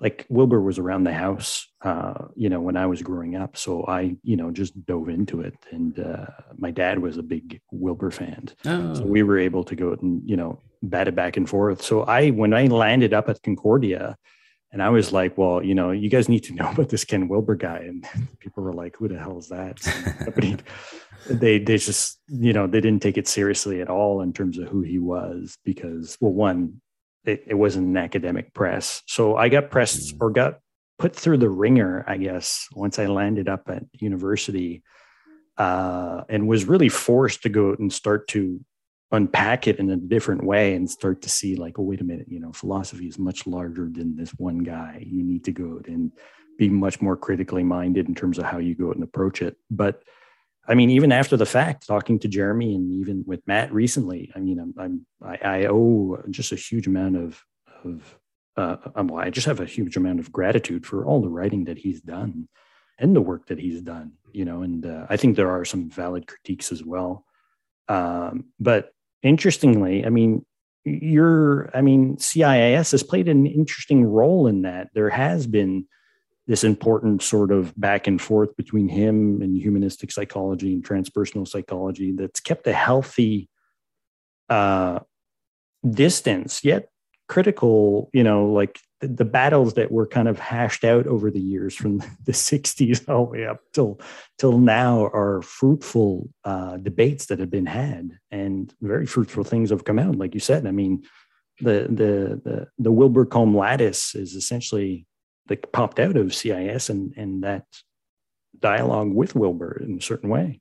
like 0.00 0.26
Wilber 0.28 0.60
was 0.60 0.80
around 0.80 1.04
the 1.04 1.12
house, 1.12 1.68
uh, 1.82 2.14
you 2.34 2.48
know, 2.48 2.60
when 2.60 2.76
I 2.76 2.86
was 2.86 3.00
growing 3.00 3.36
up. 3.36 3.56
So 3.56 3.86
I, 3.86 4.16
you 4.24 4.34
know, 4.34 4.50
just 4.50 4.84
dove 4.86 5.08
into 5.08 5.40
it. 5.40 5.54
And 5.70 6.00
uh, 6.00 6.26
my 6.58 6.72
dad 6.72 6.98
was 6.98 7.18
a 7.18 7.22
big 7.22 7.60
Wilber 7.70 8.10
fan. 8.10 8.48
Oh. 8.64 8.94
So 8.94 9.04
we 9.04 9.22
were 9.22 9.38
able 9.38 9.62
to 9.62 9.76
go 9.76 9.92
and, 9.92 10.20
you 10.28 10.36
know, 10.36 10.58
bat 10.82 11.06
it 11.06 11.14
back 11.14 11.36
and 11.36 11.48
forth. 11.48 11.80
So 11.80 12.02
I, 12.02 12.30
when 12.30 12.54
I 12.54 12.66
landed 12.66 13.14
up 13.14 13.28
at 13.28 13.40
Concordia, 13.44 14.16
and 14.72 14.82
I 14.82 14.88
was 14.88 15.12
like, 15.12 15.36
well, 15.36 15.62
you 15.62 15.74
know, 15.74 15.90
you 15.90 16.08
guys 16.08 16.28
need 16.28 16.44
to 16.44 16.54
know 16.54 16.70
about 16.70 16.88
this 16.88 17.04
Ken 17.04 17.28
Wilber 17.28 17.54
guy. 17.54 17.78
And 17.78 18.06
people 18.38 18.62
were 18.62 18.72
like, 18.72 18.96
who 18.96 19.08
the 19.08 19.18
hell 19.18 19.38
is 19.38 19.48
that? 19.48 19.80
but 20.34 20.42
he, 20.44 20.56
they, 21.28 21.58
they 21.58 21.76
just, 21.76 22.18
you 22.28 22.52
know, 22.52 22.66
they 22.66 22.80
didn't 22.80 23.02
take 23.02 23.18
it 23.18 23.28
seriously 23.28 23.80
at 23.80 23.88
all 23.88 24.22
in 24.22 24.32
terms 24.32 24.58
of 24.58 24.68
who 24.68 24.82
he 24.82 24.98
was 24.98 25.58
because, 25.64 26.16
well, 26.20 26.32
one, 26.32 26.80
it, 27.24 27.44
it 27.46 27.54
wasn't 27.54 27.86
an 27.86 27.96
academic 27.96 28.52
press. 28.54 29.02
So 29.06 29.36
I 29.36 29.48
got 29.48 29.70
pressed 29.70 30.14
or 30.20 30.30
got 30.30 30.58
put 30.98 31.14
through 31.14 31.38
the 31.38 31.50
ringer, 31.50 32.04
I 32.06 32.16
guess, 32.16 32.66
once 32.72 32.98
I 32.98 33.06
landed 33.06 33.48
up 33.48 33.68
at 33.68 33.84
university 33.92 34.82
uh, 35.58 36.22
and 36.28 36.48
was 36.48 36.64
really 36.64 36.88
forced 36.88 37.42
to 37.42 37.48
go 37.48 37.70
out 37.70 37.78
and 37.78 37.92
start 37.92 38.26
to 38.28 38.64
unpack 39.12 39.68
it 39.68 39.78
in 39.78 39.90
a 39.90 39.96
different 39.96 40.42
way 40.42 40.74
and 40.74 40.90
start 40.90 41.22
to 41.22 41.28
see 41.28 41.54
like 41.54 41.78
oh 41.78 41.82
wait 41.82 42.00
a 42.00 42.04
minute 42.04 42.26
you 42.28 42.40
know 42.40 42.52
philosophy 42.52 43.06
is 43.06 43.18
much 43.18 43.46
larger 43.46 43.88
than 43.90 44.16
this 44.16 44.30
one 44.30 44.58
guy 44.58 45.04
you 45.06 45.22
need 45.22 45.44
to 45.44 45.52
go 45.52 45.80
and 45.86 46.12
be 46.58 46.68
much 46.68 47.00
more 47.00 47.16
critically 47.16 47.62
minded 47.62 48.08
in 48.08 48.14
terms 48.14 48.38
of 48.38 48.44
how 48.44 48.58
you 48.58 48.74
go 48.74 48.88
out 48.88 48.94
and 48.94 49.04
approach 49.04 49.42
it 49.42 49.56
but 49.70 50.02
i 50.66 50.74
mean 50.74 50.90
even 50.90 51.12
after 51.12 51.36
the 51.36 51.46
fact 51.46 51.86
talking 51.86 52.18
to 52.18 52.26
jeremy 52.26 52.74
and 52.74 52.90
even 52.90 53.22
with 53.26 53.46
matt 53.46 53.72
recently 53.72 54.32
i 54.34 54.38
mean 54.38 54.58
i'm, 54.58 54.74
I'm 54.78 55.06
I, 55.22 55.36
I 55.44 55.66
owe 55.66 56.22
just 56.30 56.52
a 56.52 56.56
huge 56.56 56.86
amount 56.86 57.16
of 57.16 57.44
of 57.84 58.18
uh, 58.56 58.76
um, 58.94 59.08
well, 59.08 59.24
I 59.24 59.30
just 59.30 59.46
have 59.46 59.60
a 59.60 59.66
huge 59.66 59.96
amount 59.96 60.20
of 60.20 60.30
gratitude 60.30 60.84
for 60.84 61.06
all 61.06 61.22
the 61.22 61.28
writing 61.28 61.64
that 61.64 61.78
he's 61.78 62.00
done 62.00 62.48
and 62.98 63.16
the 63.16 63.22
work 63.22 63.46
that 63.46 63.58
he's 63.58 63.80
done, 63.80 64.12
you 64.32 64.44
know, 64.44 64.62
and 64.62 64.84
uh, 64.84 65.06
I 65.08 65.16
think 65.16 65.36
there 65.36 65.50
are 65.50 65.64
some 65.64 65.88
valid 65.88 66.26
critiques 66.26 66.70
as 66.70 66.84
well. 66.84 67.24
Um, 67.88 68.46
but 68.60 68.92
interestingly, 69.22 70.04
I 70.04 70.10
mean, 70.10 70.44
you're, 70.84 71.70
I 71.74 71.80
mean, 71.80 72.16
CIIS 72.16 72.92
has 72.92 73.02
played 73.02 73.28
an 73.28 73.46
interesting 73.46 74.04
role 74.04 74.46
in 74.46 74.62
that. 74.62 74.88
There 74.94 75.10
has 75.10 75.46
been 75.46 75.86
this 76.46 76.64
important 76.64 77.22
sort 77.22 77.52
of 77.52 77.72
back 77.78 78.06
and 78.06 78.20
forth 78.20 78.56
between 78.56 78.88
him 78.88 79.40
and 79.42 79.56
humanistic 79.56 80.10
psychology 80.10 80.74
and 80.74 80.84
transpersonal 80.84 81.46
psychology 81.46 82.12
that's 82.12 82.40
kept 82.40 82.66
a 82.66 82.72
healthy 82.72 83.48
uh, 84.48 84.98
distance, 85.88 86.64
yet 86.64 86.88
critical, 87.32 88.10
you 88.12 88.22
know, 88.22 88.44
like 88.44 88.78
the, 89.00 89.08
the, 89.08 89.24
battles 89.24 89.72
that 89.72 89.90
were 89.90 90.06
kind 90.06 90.28
of 90.28 90.38
hashed 90.38 90.84
out 90.84 91.06
over 91.06 91.30
the 91.30 91.40
years 91.40 91.74
from 91.74 91.96
the 92.26 92.32
60s 92.32 93.08
all 93.08 93.24
the 93.24 93.30
way 93.32 93.46
up 93.46 93.60
till 93.72 93.98
till 94.36 94.58
now 94.58 95.06
are 95.06 95.40
fruitful 95.40 96.28
uh, 96.44 96.76
debates 96.76 97.26
that 97.26 97.38
have 97.38 97.50
been 97.50 97.64
had 97.64 98.10
and 98.30 98.74
very 98.82 99.06
fruitful 99.06 99.44
things 99.44 99.70
have 99.70 99.86
come 99.86 99.98
out. 99.98 100.16
Like 100.16 100.34
you 100.34 100.40
said, 100.40 100.66
I 100.66 100.72
mean, 100.72 101.04
the 101.60 101.86
the 101.88 102.40
the, 102.44 102.68
the 102.78 102.92
Wilber 102.92 103.24
Combs 103.24 103.56
lattice 103.56 104.14
is 104.14 104.34
essentially 104.34 105.06
like 105.48 105.72
popped 105.72 105.98
out 105.98 106.18
of 106.18 106.34
CIS 106.34 106.90
and 106.90 107.14
and 107.16 107.42
that 107.44 107.64
dialogue 108.58 109.14
with 109.14 109.34
Wilber 109.34 109.80
in 109.82 109.96
a 109.96 110.02
certain 110.02 110.28
way. 110.28 110.60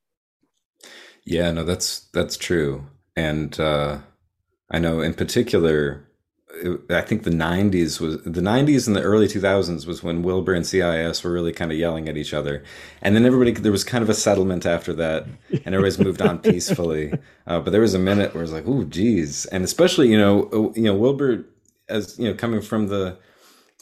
Yeah, 1.26 1.52
no, 1.52 1.66
that's 1.66 2.08
that's 2.14 2.38
true. 2.38 2.88
And 3.18 3.60
uh, 3.60 4.00
I 4.72 4.80
know 4.80 5.02
in 5.02 5.14
particular 5.16 6.08
I 6.90 7.02
think 7.02 7.24
the 7.24 7.32
90s 7.32 8.00
was 8.00 8.22
the 8.24 8.42
90s 8.42 8.86
and 8.88 8.96
the 8.96 9.02
early 9.02 9.28
2000s 9.28 9.88
was 9.88 10.04
when 10.04 10.22
Wilber 10.22 10.54
and 10.54 10.66
CIS 10.66 11.24
were 11.24 11.32
really 11.32 11.54
kind 11.54 11.72
of 11.72 11.78
yelling 11.78 12.10
at 12.10 12.18
each 12.18 12.34
other. 12.34 12.64
And 13.02 13.16
then 13.16 13.26
everybody, 13.26 13.52
there 13.52 13.72
was 13.72 13.84
kind 13.84 14.04
of 14.04 14.10
a 14.10 14.14
settlement 14.14 14.66
after 14.66 14.94
that 14.94 15.26
and 15.52 15.68
everybody's 15.68 16.00
moved 16.00 16.22
on 16.22 16.40
peacefully. 16.44 17.14
Uh, 17.48 17.60
but 17.62 17.72
there 17.72 17.82
was 17.82 17.94
a 17.94 18.00
minute 18.00 18.34
where 18.34 18.42
it 18.42 18.46
was 18.46 18.52
like, 18.52 18.68
oh, 18.68 18.84
geez. 18.84 19.46
And 19.48 19.64
especially, 19.64 20.10
you 20.10 20.18
know, 20.18 20.50
uh, 20.54 20.74
you 20.76 20.84
know, 20.84 20.96
Wilber, 20.96 21.46
as, 21.90 22.20
you 22.20 22.28
know, 22.28 22.34
coming 22.34 22.62
from 22.62 22.88
the 22.88 23.18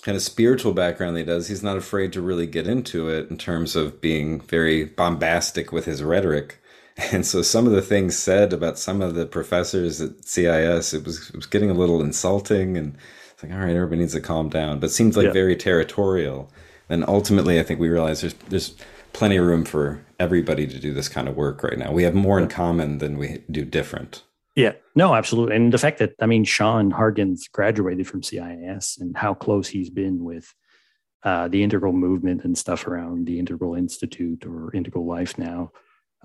kind 0.02 0.16
of 0.16 0.22
spiritual 0.22 0.74
background 0.74 1.16
that 1.16 1.22
he 1.22 1.26
does, 1.26 1.48
he's 1.48 1.64
not 1.64 1.76
afraid 1.76 2.14
to 2.14 2.22
really 2.22 2.48
get 2.48 2.68
into 2.68 3.10
it 3.10 3.30
in 3.30 3.38
terms 3.38 3.76
of 3.76 4.00
being 4.00 4.42
very 4.42 4.86
bombastic 4.86 5.72
with 5.72 5.86
his 5.86 6.04
rhetoric. 6.04 6.62
And 7.12 7.26
so 7.26 7.42
some 7.42 7.66
of 7.66 7.74
the 7.74 7.82
things 7.82 8.18
said 8.18 8.54
about 8.54 8.80
some 8.80 9.02
of 9.02 9.16
the 9.16 9.26
professors 9.26 10.02
at 10.02 10.26
CIS, 10.26 10.94
it 10.94 11.06
was 11.06 11.30
it 11.30 11.36
was 11.36 11.46
getting 11.46 11.70
a 11.70 11.74
little 11.76 12.02
insulting 12.02 12.78
and 12.78 12.98
it's 13.32 13.44
like, 13.44 13.52
all 13.52 13.60
right, 13.60 13.76
everybody 13.76 14.02
needs 14.02 14.14
to 14.14 14.22
calm 14.22 14.50
down. 14.50 14.80
But 14.80 14.92
seems 14.92 15.16
like 15.16 15.28
yeah. 15.28 15.32
very 15.32 15.56
territorial. 15.56 16.52
And 16.90 17.06
ultimately 17.08 17.60
I 17.60 17.64
think 17.64 17.80
we 17.80 17.90
realize 17.90 18.22
there's 18.22 18.34
there's 18.50 18.76
plenty 19.14 19.38
of 19.38 19.46
room 19.46 19.66
for 19.66 20.04
everybody 20.20 20.68
to 20.68 20.80
do 20.80 20.94
this 20.94 21.10
kind 21.10 21.28
of 21.28 21.36
work 21.36 21.64
right 21.64 21.78
now. 21.78 21.92
We 21.92 22.04
have 22.04 22.16
more 22.16 22.40
in 22.40 22.48
common 22.48 22.98
than 22.98 23.18
we 23.18 23.44
do 23.50 23.66
different. 23.66 24.24
Yeah, 24.56 24.74
no, 24.96 25.16
absolutely. 25.16 25.56
And 25.56 25.72
the 25.72 25.78
fact 25.78 26.00
that 26.00 26.14
I 26.20 26.26
mean 26.26 26.44
Sean 26.44 26.92
Hargens 26.92 27.50
graduated 27.52 28.08
from 28.08 28.24
CIS 28.24 28.98
and 29.00 29.16
how 29.16 29.34
close 29.34 29.68
he's 29.68 29.90
been 29.90 30.24
with 30.24 30.54
uh, 31.24 31.48
the 31.48 31.64
integral 31.64 31.94
movement 31.94 32.44
and 32.44 32.58
stuff 32.58 32.88
around 32.88 33.26
the 33.26 33.40
Integral 33.40 33.76
Institute 33.76 34.46
or 34.46 34.74
Integral 34.74 35.06
Life 35.06 35.38
now 35.38 35.72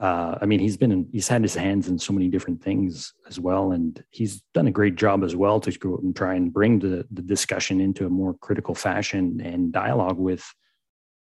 uh, 0.00 0.38
I 0.40 0.46
mean, 0.46 0.58
he's 0.58 0.76
been 0.76 0.90
in, 0.90 1.08
he's 1.12 1.28
had 1.28 1.42
his 1.42 1.54
hands 1.54 1.88
in 1.88 1.98
so 1.98 2.12
many 2.12 2.28
different 2.28 2.62
things 2.62 3.12
as 3.28 3.38
well, 3.38 3.70
and 3.72 4.02
he's 4.10 4.42
done 4.52 4.66
a 4.66 4.72
great 4.72 4.96
job 4.96 5.22
as 5.22 5.36
well 5.36 5.60
to 5.60 5.70
go 5.78 5.96
and 5.98 6.16
try 6.16 6.34
and 6.34 6.52
bring 6.52 6.80
the 6.80 7.06
the 7.12 7.22
discussion 7.22 7.80
into 7.80 8.04
a 8.06 8.10
more 8.10 8.34
critical 8.34 8.74
fashion 8.74 9.40
and 9.40 9.72
dialogue 9.72 10.18
with, 10.18 10.44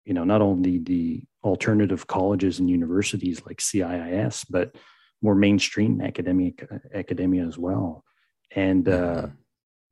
you 0.03 0.15
know, 0.15 0.23
not 0.23 0.41
only 0.41 0.79
the 0.79 1.23
alternative 1.43 2.07
colleges 2.07 2.59
and 2.59 2.67
universities 2.67 3.45
like 3.45 3.57
CIIS, 3.57 4.45
but 4.49 4.75
more 5.21 5.35
mainstream 5.35 6.01
academic 6.01 6.67
academia 6.93 7.45
as 7.45 7.59
well. 7.59 8.03
And 8.55 8.89
uh, 8.89 8.91
mm-hmm. 8.91 9.31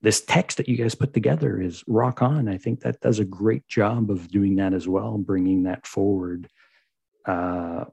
this 0.02 0.22
text 0.22 0.58
that 0.58 0.68
you 0.68 0.78
guys 0.78 0.96
put 0.96 1.14
together 1.14 1.62
is 1.62 1.84
rock 1.86 2.24
on. 2.24 2.50
I 2.50 2.58
think 2.58 2.82
that 2.82 3.02
does 3.02 3.20
a 3.20 3.26
great 3.26 3.68
job 3.68 4.10
of 4.10 4.30
doing 4.30 4.56
that 4.56 4.74
as 4.74 4.88
well, 4.88 5.20
bringing 5.20 5.64
that 5.64 5.86
forward. 5.86 6.50
Uh, 7.26 7.86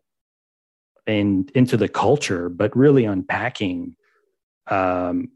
and 1.11 1.51
into 1.55 1.77
the 1.77 1.89
culture, 1.89 2.49
but 2.49 2.77
really 2.77 3.05
unpacking. 3.05 3.97
Um, 4.69 5.31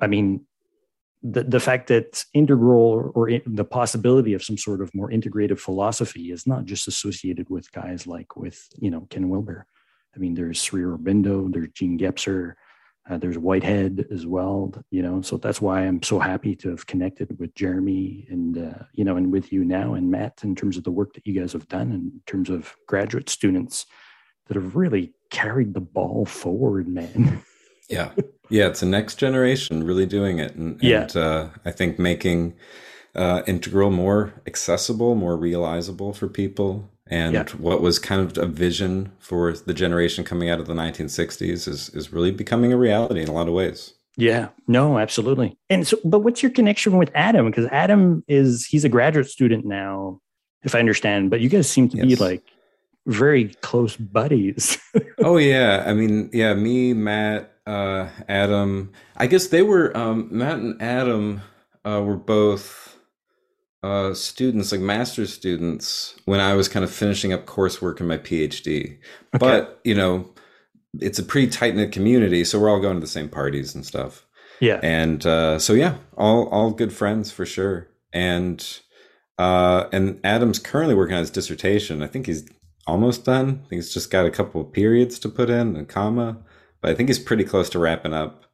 I 0.00 0.06
mean, 0.06 0.46
the, 1.22 1.42
the 1.42 1.60
fact 1.60 1.88
that 1.88 2.24
integral 2.32 3.10
or 3.14 3.28
in, 3.28 3.42
the 3.44 3.64
possibility 3.64 4.34
of 4.34 4.44
some 4.44 4.56
sort 4.56 4.80
of 4.80 4.94
more 4.94 5.10
integrative 5.10 5.58
philosophy 5.58 6.30
is 6.30 6.46
not 6.46 6.64
just 6.64 6.86
associated 6.86 7.50
with 7.50 7.72
guys 7.72 8.06
like 8.06 8.36
with 8.36 8.68
you 8.78 8.90
know 8.90 9.06
Ken 9.10 9.28
Wilber. 9.28 9.66
I 10.14 10.18
mean, 10.18 10.34
there's 10.34 10.60
Sri 10.60 10.82
Aurobindo, 10.82 11.52
there's 11.52 11.70
Jean 11.74 11.98
Gebser, 11.98 12.54
uh, 13.10 13.18
there's 13.18 13.36
Whitehead 13.36 14.06
as 14.12 14.26
well. 14.26 14.72
You 14.90 15.02
know, 15.02 15.20
so 15.22 15.36
that's 15.36 15.60
why 15.60 15.82
I'm 15.82 16.02
so 16.04 16.20
happy 16.20 16.54
to 16.56 16.70
have 16.70 16.86
connected 16.86 17.36
with 17.40 17.54
Jeremy 17.56 18.28
and 18.30 18.56
uh, 18.56 18.84
you 18.92 19.04
know, 19.04 19.16
and 19.16 19.32
with 19.32 19.52
you 19.52 19.64
now 19.64 19.94
and 19.94 20.08
Matt 20.08 20.38
in 20.44 20.54
terms 20.54 20.76
of 20.76 20.84
the 20.84 20.92
work 20.92 21.14
that 21.14 21.26
you 21.26 21.38
guys 21.38 21.52
have 21.52 21.66
done 21.66 21.90
in 21.90 22.20
terms 22.26 22.48
of 22.48 22.76
graduate 22.86 23.28
students 23.28 23.86
that 24.48 24.56
have 24.56 24.74
really 24.74 25.12
carried 25.30 25.74
the 25.74 25.80
ball 25.80 26.24
forward, 26.24 26.88
man. 26.88 27.42
yeah. 27.88 28.10
Yeah. 28.50 28.68
It's 28.68 28.80
the 28.80 28.86
next 28.86 29.16
generation 29.16 29.84
really 29.84 30.06
doing 30.06 30.38
it. 30.38 30.54
And, 30.54 30.82
yeah. 30.82 31.02
and 31.02 31.16
uh, 31.16 31.48
I 31.64 31.70
think 31.70 31.98
making 31.98 32.54
uh, 33.14 33.42
integral 33.46 33.90
more 33.90 34.34
accessible, 34.46 35.14
more 35.14 35.36
realizable 35.36 36.12
for 36.12 36.28
people. 36.28 36.88
And 37.10 37.34
yeah. 37.34 37.44
what 37.58 37.80
was 37.80 37.98
kind 37.98 38.20
of 38.20 38.36
a 38.36 38.46
vision 38.46 39.12
for 39.18 39.52
the 39.52 39.74
generation 39.74 40.24
coming 40.24 40.50
out 40.50 40.60
of 40.60 40.66
the 40.66 40.74
1960s 40.74 41.66
is, 41.66 41.88
is 41.90 42.12
really 42.12 42.30
becoming 42.30 42.72
a 42.72 42.76
reality 42.76 43.22
in 43.22 43.28
a 43.28 43.32
lot 43.32 43.48
of 43.48 43.54
ways. 43.54 43.94
Yeah, 44.16 44.48
no, 44.66 44.98
absolutely. 44.98 45.56
And 45.70 45.86
so, 45.86 45.96
but 46.04 46.20
what's 46.20 46.42
your 46.42 46.50
connection 46.50 46.98
with 46.98 47.10
Adam? 47.14 47.46
Because 47.46 47.66
Adam 47.66 48.24
is, 48.26 48.66
he's 48.66 48.84
a 48.84 48.88
graduate 48.88 49.28
student 49.28 49.64
now, 49.64 50.20
if 50.64 50.74
I 50.74 50.80
understand, 50.80 51.30
but 51.30 51.40
you 51.40 51.48
guys 51.48 51.70
seem 51.70 51.88
to 51.90 51.96
yes. 51.98 52.06
be 52.06 52.16
like 52.16 52.42
very 53.08 53.54
close 53.62 53.96
buddies. 53.96 54.78
oh 55.18 55.36
yeah, 55.38 55.82
I 55.86 55.94
mean, 55.94 56.30
yeah, 56.32 56.54
me, 56.54 56.92
Matt, 56.94 57.52
uh, 57.66 58.08
Adam. 58.28 58.92
I 59.16 59.26
guess 59.26 59.48
they 59.48 59.62
were 59.62 59.96
um, 59.96 60.28
Matt 60.30 60.58
and 60.58 60.80
Adam 60.80 61.42
uh, 61.84 62.02
were 62.02 62.16
both 62.16 62.88
uh, 63.82 64.12
students, 64.14 64.72
like 64.72 64.80
master's 64.80 65.32
students, 65.32 66.16
when 66.24 66.40
I 66.40 66.54
was 66.54 66.68
kind 66.68 66.84
of 66.84 66.90
finishing 66.90 67.32
up 67.32 67.46
coursework 67.46 68.00
in 68.00 68.06
my 68.06 68.18
PhD. 68.18 68.84
Okay. 68.86 68.98
But, 69.38 69.80
you 69.84 69.94
know, 69.94 70.28
it's 71.00 71.18
a 71.18 71.22
pretty 71.22 71.48
tight 71.48 71.74
knit 71.74 71.92
community. 71.92 72.44
So 72.44 72.58
we're 72.58 72.70
all 72.70 72.80
going 72.80 72.94
to 72.94 73.00
the 73.00 73.06
same 73.06 73.28
parties 73.28 73.74
and 73.74 73.86
stuff. 73.86 74.26
Yeah. 74.60 74.80
And 74.82 75.24
uh, 75.24 75.58
so, 75.58 75.72
yeah, 75.74 75.98
all, 76.16 76.48
all 76.48 76.72
good 76.72 76.92
friends 76.92 77.30
for 77.30 77.46
sure. 77.46 77.88
And, 78.12 78.80
uh, 79.38 79.84
and 79.92 80.18
Adam's 80.24 80.58
currently 80.58 80.96
working 80.96 81.14
on 81.14 81.20
his 81.20 81.30
dissertation. 81.30 82.02
I 82.02 82.08
think 82.08 82.26
he's 82.26 82.48
almost 82.88 83.24
done. 83.24 83.48
I 83.48 83.68
think 83.68 83.82
he's 83.82 83.94
just 83.94 84.10
got 84.10 84.26
a 84.26 84.30
couple 84.30 84.60
of 84.60 84.72
periods 84.72 85.18
to 85.20 85.28
put 85.28 85.50
in, 85.50 85.76
a 85.76 85.84
comma, 85.84 86.38
but 86.80 86.90
I 86.90 86.94
think 86.94 87.08
he's 87.08 87.18
pretty 87.18 87.44
close 87.44 87.70
to 87.70 87.78
wrapping 87.78 88.14
up. 88.14 88.44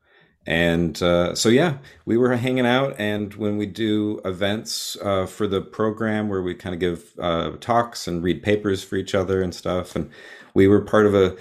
And 0.47 1.01
uh, 1.03 1.35
so, 1.35 1.49
yeah, 1.49 1.79
we 2.05 2.19
were 2.19 2.37
hanging 2.37 2.67
out. 2.67 2.95
And 2.99 3.33
when 3.35 3.57
we 3.57 3.65
do 3.65 4.21
events 4.25 4.97
uh, 5.03 5.25
for 5.25 5.47
the 5.47 5.63
program 5.63 6.29
where 6.29 6.43
we 6.43 6.55
kind 6.55 6.75
of 6.75 6.81
give 6.81 7.15
uh, 7.19 7.53
talks 7.61 8.07
and 8.07 8.23
read 8.23 8.43
papers 8.43 8.85
for 8.85 8.97
each 8.97 9.15
other 9.15 9.41
and 9.41 9.55
stuff, 9.55 9.97
and 9.97 10.11
we 10.53 10.69
were 10.69 10.83
part 10.83 11.07
of 11.07 11.15
a 11.15 11.37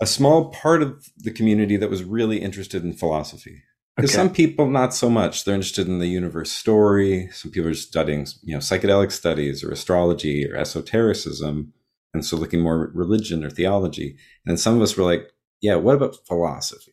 a 0.00 0.06
small 0.06 0.50
part 0.50 0.80
of 0.82 1.08
the 1.16 1.30
community 1.30 1.76
that 1.76 1.90
was 1.90 2.04
really 2.04 2.38
interested 2.38 2.84
in 2.84 2.92
philosophy. 2.92 3.62
Because 3.96 4.10
okay. 4.10 4.16
some 4.16 4.32
people, 4.32 4.70
not 4.70 4.94
so 4.94 5.10
much. 5.10 5.44
They're 5.44 5.56
interested 5.56 5.88
in 5.88 5.98
the 5.98 6.06
universe 6.06 6.52
story. 6.52 7.28
Some 7.32 7.50
people 7.50 7.68
are 7.70 7.74
studying, 7.74 8.28
you 8.44 8.54
know, 8.54 8.60
psychedelic 8.60 9.10
studies 9.10 9.64
or 9.64 9.72
astrology 9.72 10.48
or 10.48 10.54
esotericism, 10.54 11.72
and 12.14 12.24
so 12.24 12.36
looking 12.36 12.60
more 12.60 12.88
at 12.88 12.94
religion 12.94 13.44
or 13.44 13.50
theology. 13.50 14.16
And 14.46 14.58
some 14.58 14.76
of 14.76 14.82
us 14.82 14.96
were 14.96 15.04
like, 15.04 15.30
"Yeah, 15.60 15.76
what 15.76 15.94
about 15.94 16.16
philosophy? 16.26 16.92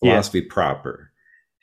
Philosophy 0.00 0.40
yeah. 0.40 0.52
proper?" 0.52 1.12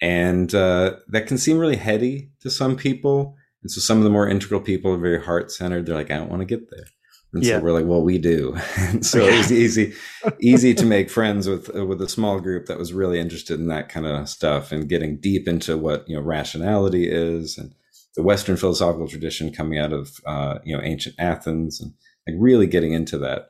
And 0.02 0.54
uh, 0.54 0.98
that 1.08 1.28
can 1.28 1.38
seem 1.38 1.58
really 1.58 1.76
heady 1.76 2.32
to 2.42 2.50
some 2.50 2.76
people. 2.76 3.36
And 3.64 3.72
so 3.72 3.82
some 3.82 3.98
of 3.98 4.04
the 4.04 4.10
more 4.10 4.30
integral 4.30 4.62
people 4.62 4.94
are 4.94 4.98
very 4.98 5.24
heart 5.24 5.52
centered. 5.52 5.86
They're 5.86 5.96
like, 5.96 6.12
"I 6.12 6.18
don't 6.18 6.30
want 6.30 6.42
to 6.42 6.46
get 6.46 6.70
there." 6.70 6.86
And 7.34 7.44
yeah. 7.44 7.58
so 7.58 7.64
we're 7.64 7.74
like, 7.74 7.86
well, 7.86 8.02
we 8.02 8.18
do. 8.18 8.58
and 8.78 9.06
so 9.06 9.20
it 9.20 9.38
was 9.38 9.52
easy, 9.64 9.94
easy 10.42 10.74
to 10.74 10.86
make 10.86 11.10
friends 11.10 11.48
with 11.48 11.76
uh, 11.76 11.86
with 11.86 12.02
a 12.02 12.10
small 12.10 12.40
group 12.40 12.68
that 12.68 12.78
was 12.78 12.94
really 12.94 13.20
interested 13.20 13.60
in 13.60 13.68
that 13.68 13.90
kind 13.90 14.06
of 14.06 14.30
stuff 14.30 14.72
and 14.72 14.90
getting 14.90 15.20
deep 15.20 15.48
into 15.48 15.78
what 15.78 16.08
you 16.08 16.16
know 16.16 16.22
rationality 16.22 17.10
is 17.10 17.58
and 17.58 17.74
the 18.16 18.24
Western 18.24 18.58
philosophical 18.58 19.08
tradition 19.08 19.54
coming 19.54 19.78
out 19.78 19.94
of 19.94 20.20
uh, 20.26 20.60
you 20.64 20.76
know 20.76 20.84
ancient 20.84 21.16
Athens 21.20 21.82
and 21.82 21.94
like 22.28 22.38
really 22.40 22.68
getting 22.68 22.94
into 22.94 23.18
that. 23.20 23.50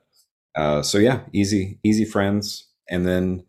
Uh, 0.55 0.81
so 0.81 0.97
yeah, 0.97 1.21
easy, 1.33 1.79
easy 1.83 2.05
friends. 2.05 2.69
And 2.89 3.05
then 3.05 3.45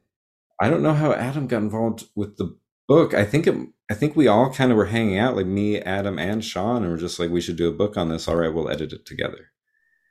I 0.61 0.69
don't 0.69 0.83
know 0.83 0.95
how 0.95 1.13
Adam 1.13 1.47
got 1.47 1.63
involved 1.63 2.05
with 2.15 2.37
the 2.37 2.57
book. 2.87 3.15
I 3.15 3.25
think 3.25 3.47
it, 3.47 3.55
I 3.91 3.95
think 3.95 4.17
we 4.17 4.27
all 4.27 4.53
kind 4.53 4.71
of 4.71 4.77
were 4.77 4.87
hanging 4.87 5.19
out, 5.19 5.37
like 5.37 5.47
me, 5.47 5.81
Adam, 5.81 6.19
and 6.19 6.45
Sean, 6.45 6.83
and 6.83 6.93
we're 6.93 6.99
just 6.99 7.19
like, 7.19 7.31
we 7.31 7.41
should 7.41 7.57
do 7.57 7.69
a 7.69 7.73
book 7.73 7.97
on 7.97 8.09
this. 8.09 8.29
All 8.29 8.37
right, 8.37 8.53
we'll 8.53 8.71
edit 8.71 8.93
it 8.93 9.07
together. 9.07 9.51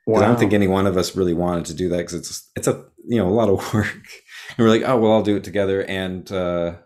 Wow. 0.06 0.22
I 0.22 0.26
don't 0.26 0.38
think 0.38 0.54
any 0.54 0.68
one 0.68 0.86
of 0.86 0.96
us 0.96 1.14
really 1.14 1.34
wanted 1.34 1.66
to 1.66 1.74
do 1.74 1.90
that 1.90 1.98
because 1.98 2.14
it's 2.14 2.50
it's 2.56 2.66
a 2.66 2.86
you 3.06 3.18
know 3.18 3.28
a 3.28 3.30
lot 3.30 3.50
of 3.50 3.56
work. 3.74 3.92
And 4.56 4.58
we're 4.58 4.70
like, 4.70 4.82
oh, 4.84 4.98
well, 4.98 5.12
I'll 5.12 5.22
do 5.22 5.36
it 5.36 5.44
together. 5.44 5.82
And 5.82 6.30
uh, 6.32 6.76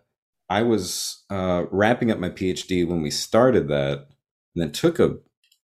I 0.50 0.62
was 0.62 1.22
uh, 1.30 1.66
wrapping 1.70 2.10
up 2.10 2.18
my 2.18 2.30
PhD 2.30 2.86
when 2.86 3.00
we 3.00 3.10
started 3.10 3.68
that, 3.68 4.08
and 4.56 4.64
it 4.64 4.74
took 4.74 4.98
a 4.98 5.18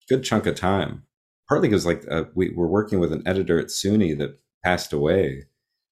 good 0.08 0.22
chunk 0.22 0.46
of 0.46 0.54
time. 0.54 1.02
Partly 1.48 1.68
because 1.68 1.86
like 1.86 2.04
uh, 2.10 2.24
we 2.34 2.50
were 2.50 2.68
working 2.68 3.00
with 3.00 3.12
an 3.12 3.22
editor 3.26 3.58
at 3.58 3.68
SUNY 3.68 4.18
that 4.18 4.38
passed 4.64 4.92
away, 4.92 5.44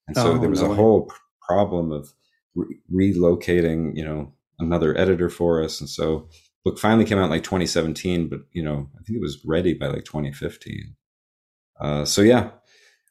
and 0.07 0.16
so 0.16 0.33
oh, 0.33 0.38
there 0.38 0.51
was 0.51 0.61
no 0.61 0.66
a 0.66 0.71
way. 0.71 0.77
whole 0.77 1.11
problem 1.49 1.92
of 1.92 2.12
re- 2.55 2.79
relocating, 2.92 3.97
you 3.97 4.05
know, 4.05 4.33
another 4.59 4.97
editor 4.99 5.29
for 5.29 5.62
us. 5.62 5.81
And 5.81 5.88
so 5.88 6.29
book 6.64 6.79
finally 6.79 7.05
came 7.05 7.19
out 7.19 7.25
in 7.25 7.31
like 7.31 7.45
2017, 7.45 8.29
but 8.29 8.40
you 8.53 8.62
know, 8.62 8.88
I 8.99 9.03
think 9.03 9.16
it 9.16 9.23
was 9.23 9.42
ready 9.45 9.75
by 9.75 9.87
like 9.87 10.05
2015. 10.05 10.97
Uh, 11.81 12.05
so 12.05 12.23
yeah, 12.23 12.51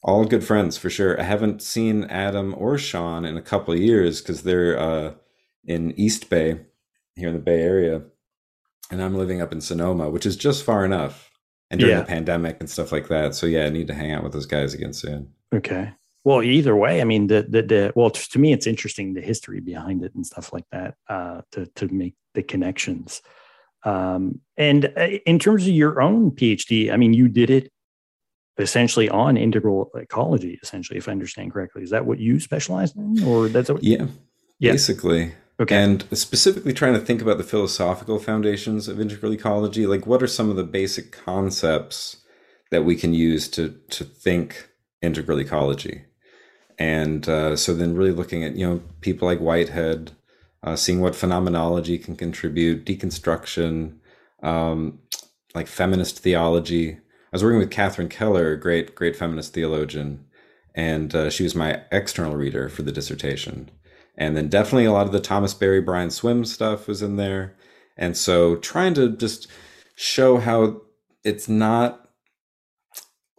all 0.04 0.26
good 0.26 0.44
friends 0.44 0.78
for 0.78 0.90
sure. 0.90 1.20
I 1.20 1.24
haven't 1.24 1.62
seen 1.62 2.04
Adam 2.06 2.54
or 2.58 2.78
Sean 2.78 3.26
in 3.26 3.38
a 3.38 3.42
couple 3.42 3.74
of 3.74 3.80
years 3.80 4.22
because 4.22 4.44
they're 4.44 4.80
uh, 4.80 5.14
in 5.66 5.98
East 6.00 6.30
Bay 6.30 6.62
here 7.16 7.30
in 7.30 7.34
the 7.34 7.40
Bay 7.40 7.62
Area, 7.62 8.02
and 8.92 9.02
I'm 9.02 9.16
living 9.16 9.42
up 9.42 9.52
in 9.52 9.62
Sonoma, 9.62 10.10
which 10.10 10.26
is 10.26 10.36
just 10.36 10.64
far 10.64 10.84
enough. 10.84 11.32
And 11.76 11.82
during 11.82 11.98
yeah. 11.98 12.02
the 12.02 12.08
pandemic 12.08 12.58
and 12.62 12.70
stuff 12.70 12.92
like 12.92 13.10
that, 13.10 13.36
so 13.36 13.46
yeah, 13.46 13.66
I 13.66 13.70
need 13.70 13.88
to 13.88 13.94
hang 13.94 14.12
out 14.12 14.24
with 14.24 14.32
those 14.32 14.46
guys 14.46 14.74
again 14.74 14.94
soon. 14.94 15.28
Okay. 15.54 15.92
Well, 16.24 16.42
either 16.42 16.76
way, 16.76 17.02
I 17.02 17.04
mean, 17.04 17.28
the, 17.28 17.46
the 17.48 17.62
the 17.62 17.94
well, 17.96 18.10
to 18.10 18.40
me, 18.40 18.54
it's 18.54 18.66
interesting 18.66 19.14
the 19.14 19.22
history 19.22 19.60
behind 19.60 20.04
it 20.04 20.16
and 20.16 20.26
stuff 20.26 20.54
like 20.54 20.66
that 20.72 20.96
uh, 21.08 21.42
to 21.52 21.66
to 21.66 21.88
make 21.90 22.16
the 22.34 22.44
connections. 22.44 23.22
Um, 23.84 24.40
and 24.58 24.92
uh, 24.98 25.20
in 25.26 25.38
terms 25.38 25.64
of 25.64 25.74
your 25.74 26.02
own 26.02 26.32
PhD, 26.32 26.92
I 26.92 26.98
mean, 26.98 27.14
you 27.14 27.28
did 27.28 27.50
it 27.50 27.72
essentially 28.58 29.10
on 29.10 29.36
integral 29.36 29.92
ecology 29.96 30.58
essentially 30.64 30.98
if 30.98 31.10
i 31.10 31.12
understand 31.12 31.52
correctly 31.52 31.84
is 31.84 31.90
that 31.90 32.06
what 32.06 32.20
you 32.20 32.40
specialize 32.40 32.96
in 32.96 33.22
or 33.26 33.50
that's 33.50 33.70
what 33.70 33.84
yeah, 33.84 34.06
yeah. 34.60 34.72
basically 34.72 35.34
okay. 35.60 35.76
And 35.76 36.06
specifically 36.14 36.74
trying 36.74 36.94
to 36.94 37.00
think 37.00 37.22
about 37.22 37.38
the 37.38 37.44
philosophical 37.44 38.20
foundations 38.20 38.88
of 38.88 39.00
integral 39.00 39.34
ecology 39.34 39.88
like 39.88 40.06
what 40.06 40.24
are 40.24 40.28
some 40.28 40.50
of 40.50 40.56
the 40.56 40.64
basic 40.64 41.12
concepts 41.12 42.18
that 42.72 42.84
we 42.84 42.96
can 42.96 43.14
use 43.14 43.48
to 43.50 43.80
to 43.90 44.04
think 44.04 44.70
integral 45.02 45.40
ecology? 45.40 46.06
And 46.78 47.28
uh, 47.30 47.56
so 47.56 47.74
then 47.74 47.96
really 47.96 48.12
looking 48.12 48.44
at 48.44 48.56
you 48.56 48.68
know 48.68 48.82
people 49.02 49.28
like 49.28 49.40
whitehead 49.40 50.12
uh, 50.66 50.76
seeing 50.76 51.00
what 51.00 51.16
phenomenology 51.16 51.98
can 51.98 52.16
contribute 52.16 52.86
deconstruction 52.86 53.98
um, 54.42 55.00
like 55.54 55.68
feminist 55.68 56.20
theology. 56.20 56.94
I 56.94 56.98
was 57.32 57.44
working 57.44 57.60
with 57.60 57.72
Catherine 57.72 58.10
Keller, 58.10 58.52
a 58.52 58.60
great, 58.60 58.96
great 58.96 59.16
feminist 59.16 59.54
theologian, 59.54 60.26
and 60.74 61.14
uh, 61.14 61.30
she 61.30 61.44
was 61.44 61.56
my 61.56 61.82
external 61.92 62.36
reader 62.36 62.68
for 62.68 62.82
the 62.82 62.92
dissertation. 62.92 63.70
And 64.18 64.36
then 64.36 64.48
definitely 64.48 64.86
a 64.86 64.92
lot 64.92 65.06
of 65.06 65.12
the 65.12 65.20
Thomas 65.20 65.54
Berry, 65.54 65.82
Brian 65.82 66.10
Swimme 66.10 66.46
stuff 66.46 66.88
was 66.88 67.02
in 67.02 67.18
there. 67.18 67.56
And 67.98 68.16
so 68.16 68.56
trying 68.58 68.94
to 68.96 69.16
just 69.16 69.48
show 69.96 70.38
how 70.38 70.82
it's 71.24 71.50
not 71.50 72.06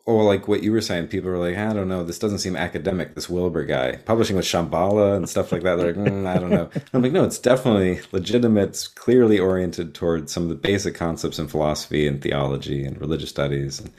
or 0.06 0.22
like 0.22 0.46
what 0.46 0.62
you 0.62 0.70
were 0.70 0.80
saying, 0.80 1.08
people 1.08 1.28
are 1.28 1.38
like, 1.38 1.56
I 1.56 1.72
don't 1.72 1.88
know, 1.88 2.04
this 2.04 2.20
doesn't 2.20 2.38
seem 2.38 2.54
academic. 2.54 3.14
This 3.14 3.28
Wilber 3.28 3.64
guy 3.64 3.96
publishing 3.96 4.36
with 4.36 4.44
Shambhala 4.44 5.16
and 5.16 5.28
stuff 5.28 5.50
like 5.50 5.64
that. 5.64 5.76
They're 5.76 5.94
like, 5.94 6.12
mm, 6.12 6.26
I 6.26 6.38
don't 6.38 6.50
know. 6.50 6.70
I'm 6.92 7.02
like, 7.02 7.10
no, 7.10 7.24
it's 7.24 7.40
definitely 7.40 8.00
legitimate, 8.12 8.68
it's 8.68 8.86
clearly 8.86 9.40
oriented 9.40 9.94
towards 9.94 10.32
some 10.32 10.44
of 10.44 10.48
the 10.48 10.54
basic 10.54 10.94
concepts 10.94 11.40
in 11.40 11.48
philosophy 11.48 12.06
and 12.06 12.22
theology 12.22 12.84
and 12.84 13.00
religious 13.00 13.30
studies. 13.30 13.80
And, 13.80 13.90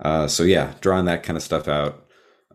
uh, 0.00 0.26
so 0.26 0.42
yeah, 0.42 0.74
drawing 0.80 1.04
that 1.04 1.22
kind 1.22 1.36
of 1.36 1.44
stuff 1.44 1.68
out. 1.68 2.06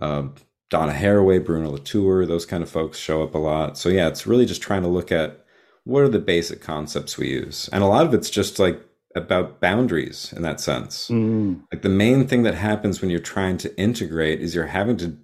Um, 0.02 0.36
Donna 0.70 0.94
Haraway, 0.94 1.44
Bruno 1.44 1.72
Latour, 1.72 2.26
those 2.26 2.46
kind 2.46 2.62
of 2.62 2.70
folks 2.70 2.98
show 2.98 3.24
up 3.24 3.34
a 3.36 3.40
lot. 3.40 3.78
So 3.78 3.90
yeah, 3.90 4.08
it's 4.08 4.28
really 4.28 4.46
just 4.46 4.62
trying 4.62 4.82
to 4.82 4.88
look 4.88 5.12
at 5.12 5.46
what 5.84 6.04
are 6.04 6.10
the 6.10 6.20
basic 6.20 6.62
concepts 6.62 7.18
we 7.18 7.30
use, 7.30 7.70
and 7.72 7.84
a 7.84 7.88
lot 7.88 8.06
of 8.06 8.14
it's 8.14 8.30
just 8.30 8.60
like 8.60 8.82
about 9.16 9.60
boundaries 9.62 10.34
in 10.36 10.42
that 10.44 10.60
sense. 10.60 11.10
Mm. 11.10 11.62
Like 11.72 11.82
the 11.82 11.90
main 11.90 12.28
thing 12.28 12.44
that 12.44 12.56
happens 12.56 13.02
when 13.02 13.10
you're 13.10 13.20
trying 13.20 13.58
to 13.60 13.76
integrate 13.80 14.42
is 14.42 14.54
you're 14.54 14.68
having 14.68 14.98
to 14.98 15.18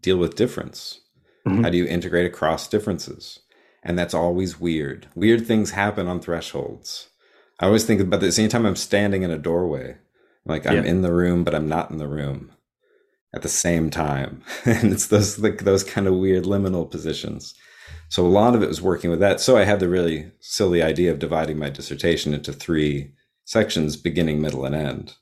deal 0.00 0.16
with 0.16 0.34
difference. 0.34 1.00
Mm-hmm. 1.46 1.62
How 1.62 1.70
do 1.70 1.78
you 1.78 1.86
integrate 1.86 2.26
across 2.26 2.68
differences? 2.68 3.40
And 3.82 3.98
that's 3.98 4.12
always 4.12 4.60
weird. 4.60 5.08
Weird 5.14 5.46
things 5.46 5.70
happen 5.70 6.06
on 6.06 6.20
thresholds. 6.20 7.08
I 7.60 7.66
always 7.66 7.86
think 7.86 8.00
about 8.00 8.20
this 8.20 8.38
anytime 8.38 8.66
I'm 8.66 8.76
standing 8.76 9.22
in 9.22 9.30
a 9.30 9.38
doorway, 9.38 9.96
like 10.44 10.66
I'm 10.66 10.84
in 10.84 11.00
the 11.02 11.12
room, 11.12 11.44
but 11.44 11.54
I'm 11.54 11.68
not 11.68 11.90
in 11.90 11.98
the 11.98 12.08
room 12.08 12.52
at 13.34 13.42
the 13.42 13.48
same 13.48 13.90
time. 13.90 14.42
and 14.64 14.92
it's 14.92 15.06
those 15.06 15.38
like 15.38 15.64
those 15.64 15.84
kind 15.84 16.06
of 16.06 16.14
weird 16.14 16.44
liminal 16.44 16.90
positions. 16.90 17.54
So 18.08 18.26
a 18.26 18.28
lot 18.28 18.56
of 18.56 18.62
it 18.62 18.68
was 18.68 18.82
working 18.82 19.10
with 19.10 19.20
that. 19.20 19.40
So 19.40 19.56
I 19.56 19.64
had 19.64 19.78
the 19.78 19.88
really 19.88 20.32
silly 20.40 20.82
idea 20.82 21.12
of 21.12 21.20
dividing 21.20 21.58
my 21.58 21.70
dissertation 21.70 22.34
into 22.34 22.52
three 22.52 23.12
sections 23.44 23.96
beginning, 23.96 24.40
middle, 24.40 24.64
and 24.64 24.74
end. 24.74 25.14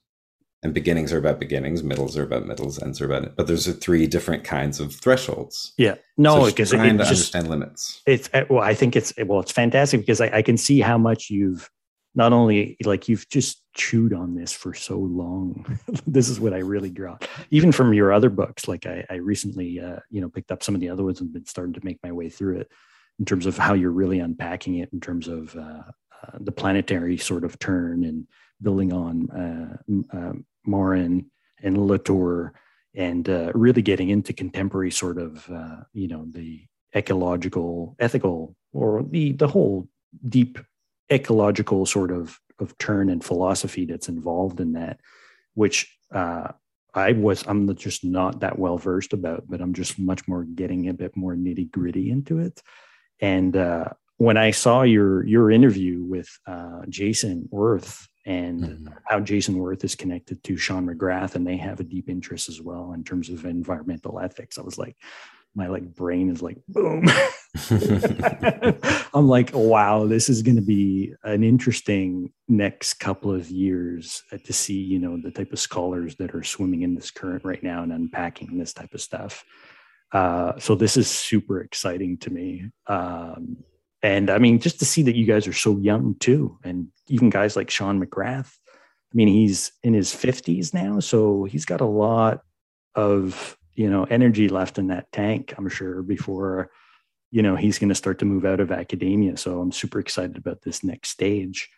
And 0.62 0.74
beginnings 0.74 1.12
are 1.12 1.18
about 1.18 1.38
beginnings, 1.38 1.84
middles 1.84 2.16
are 2.16 2.24
about 2.24 2.46
middles, 2.46 2.82
ends 2.82 3.00
are 3.00 3.04
about 3.04 3.22
it. 3.22 3.36
But 3.36 3.46
there's 3.46 3.72
three 3.76 4.08
different 4.08 4.42
kinds 4.42 4.80
of 4.80 4.92
thresholds. 4.92 5.72
Yeah, 5.78 5.94
no, 6.16 6.46
because 6.46 6.70
so 6.70 6.76
trying 6.76 6.96
it, 6.96 6.98
to 6.98 7.04
just, 7.04 7.10
understand 7.10 7.48
limits. 7.48 8.02
It's 8.06 8.28
uh, 8.34 8.44
well, 8.50 8.64
I 8.64 8.74
think 8.74 8.96
it's 8.96 9.12
well, 9.24 9.38
it's 9.38 9.52
fantastic 9.52 10.00
because 10.00 10.20
I, 10.20 10.38
I 10.38 10.42
can 10.42 10.56
see 10.56 10.80
how 10.80 10.98
much 10.98 11.30
you've 11.30 11.70
not 12.16 12.32
only 12.32 12.76
like 12.84 13.08
you've 13.08 13.28
just 13.28 13.62
chewed 13.78 14.12
on 14.12 14.34
this 14.34 14.52
for 14.52 14.74
so 14.74 14.98
long. 14.98 15.78
this 16.06 16.28
is 16.28 16.38
what 16.38 16.52
I 16.52 16.58
really 16.58 16.90
draw, 16.90 17.16
even 17.50 17.72
from 17.72 17.94
your 17.94 18.12
other 18.12 18.28
books. 18.28 18.68
Like 18.68 18.84
I, 18.84 19.06
I 19.08 19.14
recently, 19.14 19.80
uh, 19.80 20.00
you 20.10 20.20
know, 20.20 20.28
picked 20.28 20.52
up 20.52 20.62
some 20.62 20.74
of 20.74 20.82
the 20.82 20.90
other 20.90 21.04
ones 21.04 21.20
and 21.20 21.32
been 21.32 21.46
starting 21.46 21.72
to 21.74 21.84
make 21.84 21.98
my 22.02 22.12
way 22.12 22.28
through 22.28 22.58
it 22.58 22.70
in 23.18 23.24
terms 23.24 23.46
of 23.46 23.56
how 23.56 23.72
you're 23.72 23.90
really 23.90 24.20
unpacking 24.20 24.76
it 24.76 24.90
in 24.92 25.00
terms 25.00 25.28
of 25.28 25.56
uh, 25.56 25.82
uh, 26.22 26.38
the 26.40 26.52
planetary 26.52 27.16
sort 27.16 27.44
of 27.44 27.58
turn 27.58 28.04
and 28.04 28.26
building 28.60 28.92
on 28.92 29.30
uh, 29.30 30.16
uh, 30.16 30.32
Morin 30.66 31.30
and 31.62 31.86
Latour 31.86 32.54
and 32.94 33.28
uh, 33.28 33.52
really 33.54 33.82
getting 33.82 34.10
into 34.10 34.32
contemporary 34.32 34.90
sort 34.90 35.18
of 35.18 35.48
uh, 35.50 35.76
you 35.92 36.08
know 36.08 36.26
the 36.30 36.62
ecological 36.94 37.96
ethical 37.98 38.56
or 38.72 39.04
the 39.10 39.32
the 39.32 39.48
whole 39.48 39.88
deep 40.28 40.58
ecological 41.10 41.86
sort 41.86 42.10
of 42.10 42.38
of 42.60 42.76
turn 42.78 43.08
and 43.10 43.24
philosophy 43.24 43.84
that's 43.86 44.08
involved 44.08 44.60
in 44.60 44.72
that, 44.72 45.00
which 45.54 45.96
uh, 46.12 46.52
I 46.94 47.12
was 47.12 47.44
I'm 47.46 47.74
just 47.76 48.04
not 48.04 48.40
that 48.40 48.58
well 48.58 48.78
versed 48.78 49.12
about, 49.12 49.44
but 49.48 49.60
I'm 49.60 49.74
just 49.74 49.98
much 49.98 50.26
more 50.26 50.44
getting 50.44 50.88
a 50.88 50.94
bit 50.94 51.16
more 51.16 51.34
nitty 51.34 51.70
gritty 51.70 52.10
into 52.10 52.38
it. 52.38 52.62
And 53.20 53.56
uh, 53.56 53.90
when 54.16 54.36
I 54.36 54.50
saw 54.50 54.82
your 54.82 55.24
your 55.24 55.50
interview 55.50 56.02
with 56.02 56.28
uh, 56.46 56.82
Jason 56.88 57.48
Wirth 57.50 58.06
and 58.26 58.62
mm-hmm. 58.62 58.86
how 59.06 59.20
Jason 59.20 59.58
Wirth 59.58 59.84
is 59.84 59.94
connected 59.94 60.42
to 60.44 60.56
Sean 60.56 60.86
McGrath, 60.86 61.34
and 61.34 61.46
they 61.46 61.56
have 61.56 61.80
a 61.80 61.84
deep 61.84 62.10
interest 62.10 62.48
as 62.48 62.60
well 62.60 62.92
in 62.92 63.04
terms 63.04 63.30
of 63.30 63.44
environmental 63.44 64.18
ethics, 64.20 64.58
I 64.58 64.62
was 64.62 64.76
like, 64.76 64.96
my 65.54 65.66
like 65.66 65.94
brain 65.94 66.30
is 66.30 66.42
like 66.42 66.58
boom. 66.68 67.06
I'm 69.14 69.26
like 69.26 69.50
wow 69.54 70.06
this 70.06 70.28
is 70.28 70.42
going 70.42 70.56
to 70.56 70.62
be 70.62 71.14
an 71.24 71.42
interesting 71.42 72.32
next 72.46 72.94
couple 72.94 73.34
of 73.34 73.50
years 73.50 74.22
to 74.44 74.52
see 74.52 74.74
you 74.74 74.98
know 74.98 75.18
the 75.20 75.30
type 75.30 75.52
of 75.52 75.58
scholars 75.58 76.16
that 76.16 76.34
are 76.34 76.42
swimming 76.42 76.82
in 76.82 76.94
this 76.94 77.10
current 77.10 77.44
right 77.44 77.62
now 77.62 77.82
and 77.82 77.92
unpacking 77.92 78.58
this 78.58 78.72
type 78.72 78.94
of 78.94 79.00
stuff. 79.00 79.44
Uh, 80.12 80.58
so 80.58 80.74
this 80.74 80.96
is 80.96 81.08
super 81.08 81.60
exciting 81.60 82.16
to 82.18 82.30
me. 82.30 82.70
Um, 82.86 83.58
and 84.02 84.30
i 84.30 84.38
mean 84.38 84.58
just 84.58 84.78
to 84.78 84.84
see 84.84 85.02
that 85.02 85.16
you 85.16 85.24
guys 85.24 85.46
are 85.46 85.52
so 85.52 85.76
young 85.78 86.14
too 86.16 86.56
and 86.64 86.88
even 87.08 87.30
guys 87.30 87.56
like 87.56 87.70
sean 87.70 88.04
mcgrath 88.04 88.52
i 88.66 89.14
mean 89.14 89.28
he's 89.28 89.72
in 89.82 89.94
his 89.94 90.14
50s 90.14 90.72
now 90.72 91.00
so 91.00 91.44
he's 91.44 91.64
got 91.64 91.80
a 91.80 91.86
lot 91.86 92.42
of 92.94 93.57
you 93.78 93.88
know 93.88 94.04
energy 94.04 94.48
left 94.48 94.76
in 94.78 94.88
that 94.88 95.10
tank 95.12 95.54
i'm 95.56 95.68
sure 95.68 96.02
before 96.02 96.70
you 97.30 97.42
know 97.42 97.56
he's 97.56 97.78
going 97.78 97.88
to 97.88 97.94
start 97.94 98.18
to 98.18 98.24
move 98.24 98.44
out 98.44 98.60
of 98.60 98.72
academia. 98.72 99.36
So 99.36 99.60
i'm 99.60 99.72
super 99.72 100.00
excited 100.00 100.36
about 100.36 100.62
this 100.62 100.82
next 100.82 101.10
stage. 101.10 101.68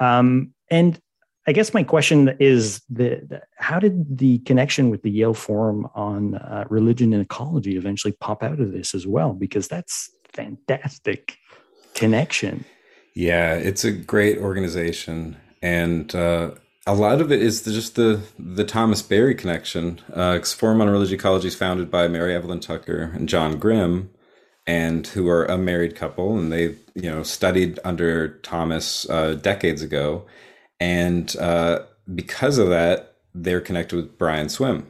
Um, 0.00 0.52
and 0.70 1.00
i 1.46 1.52
guess 1.52 1.72
my 1.72 1.82
question 1.82 2.36
is 2.38 2.82
the, 2.90 3.22
the, 3.26 3.42
how 3.56 3.78
did 3.80 4.18
the 4.18 4.38
connection 4.40 4.90
with 4.90 5.02
the 5.02 5.10
yale 5.10 5.34
forum 5.34 5.88
on 5.94 6.34
uh, 6.34 6.64
religion 6.68 7.12
and 7.12 7.22
ecology 7.22 7.76
eventually 7.76 8.12
pop 8.20 8.42
out 8.42 8.60
of 8.60 8.72
this 8.72 8.94
as 8.94 9.06
well? 9.06 9.32
Because 9.32 9.68
that's 9.68 10.10
fantastic 10.32 11.38
connection. 11.94 12.64
Yeah 13.14 13.54
it's 13.54 13.84
a 13.84 13.92
great 13.92 14.38
organization. 14.38 15.36
And 15.62 16.14
uh, 16.14 16.52
a 16.88 16.94
lot 16.94 17.20
of 17.20 17.30
it 17.30 17.42
is 17.42 17.62
just 17.62 17.96
the 17.96 18.22
the 18.38 18.64
Thomas 18.64 19.02
Berry 19.02 19.34
connection. 19.34 20.00
Uh, 20.12 20.40
Forum 20.40 20.80
on 20.80 20.88
Religious 20.88 21.12
Ecology 21.12 21.48
is 21.48 21.54
founded 21.54 21.90
by 21.90 22.08
Mary 22.08 22.34
Evelyn 22.34 22.60
Tucker 22.60 23.12
and 23.14 23.28
John 23.28 23.58
Grim, 23.58 24.10
and 24.66 25.06
who 25.08 25.28
are 25.28 25.44
a 25.44 25.58
married 25.58 25.94
couple, 25.94 26.38
and 26.38 26.50
they 26.50 26.76
you 26.94 27.10
know 27.10 27.22
studied 27.22 27.78
under 27.84 28.38
Thomas 28.38 29.08
uh, 29.10 29.34
decades 29.34 29.82
ago, 29.82 30.24
and 30.80 31.36
uh, 31.36 31.80
because 32.14 32.56
of 32.56 32.70
that, 32.70 33.16
they're 33.34 33.60
connected 33.60 33.96
with 33.96 34.16
Brian 34.16 34.48
Swimme, 34.48 34.86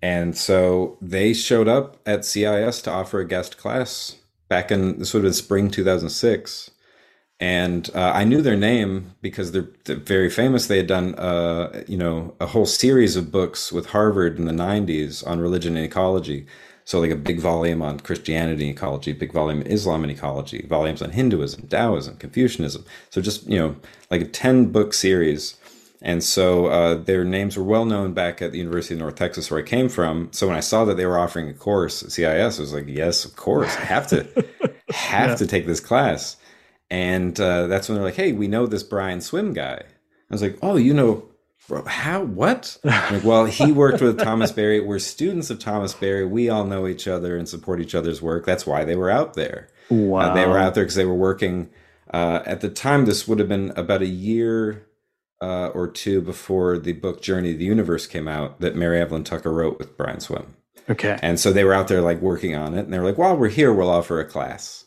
and 0.00 0.36
so 0.36 0.96
they 1.02 1.34
showed 1.34 1.66
up 1.66 1.96
at 2.06 2.24
CIS 2.24 2.82
to 2.82 2.90
offer 2.90 3.18
a 3.18 3.26
guest 3.26 3.58
class 3.58 4.16
back 4.48 4.70
in 4.70 5.00
this 5.00 5.12
would 5.12 5.24
have 5.24 5.30
been 5.30 5.34
spring 5.34 5.70
two 5.70 5.84
thousand 5.84 6.10
six 6.10 6.70
and 7.40 7.88
uh, 7.94 8.12
I 8.14 8.24
knew 8.24 8.42
their 8.42 8.56
name 8.56 9.14
because 9.22 9.52
they're, 9.52 9.68
they're, 9.84 9.96
very 9.96 10.28
famous. 10.28 10.66
They 10.66 10.76
had 10.76 10.86
done, 10.86 11.14
uh, 11.14 11.84
you 11.88 11.96
know, 11.96 12.34
a 12.38 12.46
whole 12.46 12.66
series 12.66 13.16
of 13.16 13.32
books 13.32 13.72
with 13.72 13.86
Harvard 13.86 14.38
in 14.38 14.44
the 14.44 14.52
'90s 14.52 15.26
on 15.26 15.40
religion 15.40 15.74
and 15.76 15.84
ecology. 15.84 16.46
So, 16.84 17.00
like 17.00 17.10
a 17.10 17.16
big 17.16 17.40
volume 17.40 17.80
on 17.80 18.00
Christianity 18.00 18.68
and 18.68 18.76
ecology, 18.76 19.14
big 19.14 19.32
volume 19.32 19.60
on 19.60 19.66
Islam 19.66 20.02
and 20.02 20.12
ecology, 20.12 20.66
volumes 20.68 21.00
on 21.00 21.10
Hinduism, 21.10 21.68
Taoism, 21.68 22.16
Confucianism. 22.16 22.84
So, 23.08 23.22
just 23.22 23.48
you 23.48 23.58
know, 23.58 23.76
like 24.10 24.20
a 24.20 24.26
ten 24.26 24.66
book 24.66 24.92
series. 24.92 25.56
And 26.02 26.24
so 26.24 26.66
uh, 26.66 26.94
their 26.94 27.24
names 27.24 27.58
were 27.58 27.64
well 27.64 27.84
known 27.84 28.14
back 28.14 28.40
at 28.40 28.52
the 28.52 28.58
University 28.58 28.94
of 28.94 29.00
North 29.00 29.16
Texas, 29.16 29.50
where 29.50 29.60
I 29.60 29.62
came 29.62 29.90
from. 29.90 30.30
So 30.32 30.46
when 30.46 30.56
I 30.56 30.60
saw 30.60 30.86
that 30.86 30.96
they 30.96 31.04
were 31.04 31.18
offering 31.18 31.50
a 31.50 31.52
course 31.52 32.02
at 32.02 32.10
CIS, 32.10 32.58
I 32.58 32.62
was 32.62 32.72
like, 32.72 32.86
"Yes, 32.88 33.24
of 33.24 33.36
course, 33.36 33.74
I 33.76 33.84
have 33.84 34.06
to, 34.08 34.24
have 34.90 35.30
yeah. 35.30 35.34
to 35.36 35.46
take 35.46 35.66
this 35.66 35.80
class." 35.80 36.36
And 36.90 37.38
uh, 37.40 37.68
that's 37.68 37.88
when 37.88 37.96
they're 37.96 38.04
like, 38.04 38.16
hey, 38.16 38.32
we 38.32 38.48
know 38.48 38.66
this 38.66 38.82
Brian 38.82 39.20
Swimme 39.20 39.54
guy. 39.54 39.82
I 39.82 40.34
was 40.34 40.42
like, 40.42 40.58
oh, 40.62 40.76
you 40.76 40.92
know, 40.92 41.28
how, 41.86 42.24
what? 42.24 42.78
like, 42.84 43.22
well, 43.22 43.44
he 43.44 43.70
worked 43.70 44.00
with 44.00 44.18
Thomas 44.18 44.50
Berry. 44.50 44.80
We're 44.80 44.98
students 44.98 45.50
of 45.50 45.60
Thomas 45.60 45.94
Berry. 45.94 46.26
We 46.26 46.48
all 46.48 46.64
know 46.64 46.88
each 46.88 47.06
other 47.06 47.36
and 47.36 47.48
support 47.48 47.80
each 47.80 47.94
other's 47.94 48.20
work. 48.20 48.44
That's 48.44 48.66
why 48.66 48.84
they 48.84 48.96
were 48.96 49.10
out 49.10 49.34
there. 49.34 49.68
Wow. 49.88 50.20
Uh, 50.20 50.34
they 50.34 50.46
were 50.46 50.58
out 50.58 50.74
there 50.74 50.84
because 50.84 50.96
they 50.96 51.04
were 51.04 51.14
working. 51.14 51.70
Uh, 52.12 52.42
at 52.44 52.60
the 52.60 52.68
time, 52.68 53.04
this 53.04 53.28
would 53.28 53.38
have 53.38 53.48
been 53.48 53.72
about 53.76 54.02
a 54.02 54.06
year 54.06 54.86
uh, 55.40 55.68
or 55.68 55.86
two 55.86 56.20
before 56.20 56.76
the 56.76 56.92
book 56.92 57.22
Journey 57.22 57.52
to 57.52 57.58
the 57.58 57.64
Universe 57.64 58.06
came 58.06 58.26
out 58.26 58.60
that 58.60 58.74
Mary 58.74 59.00
Evelyn 59.00 59.24
Tucker 59.24 59.52
wrote 59.52 59.78
with 59.78 59.96
Brian 59.96 60.20
Swimme. 60.20 60.56
Okay. 60.88 61.18
And 61.22 61.38
so 61.38 61.52
they 61.52 61.64
were 61.64 61.72
out 61.72 61.86
there 61.86 62.00
like 62.00 62.20
working 62.20 62.56
on 62.56 62.74
it. 62.74 62.80
And 62.80 62.92
they 62.92 62.98
were 62.98 63.04
like, 63.04 63.18
while 63.18 63.36
we're 63.36 63.48
here, 63.48 63.72
we'll 63.72 63.90
offer 63.90 64.18
a 64.18 64.24
class 64.24 64.86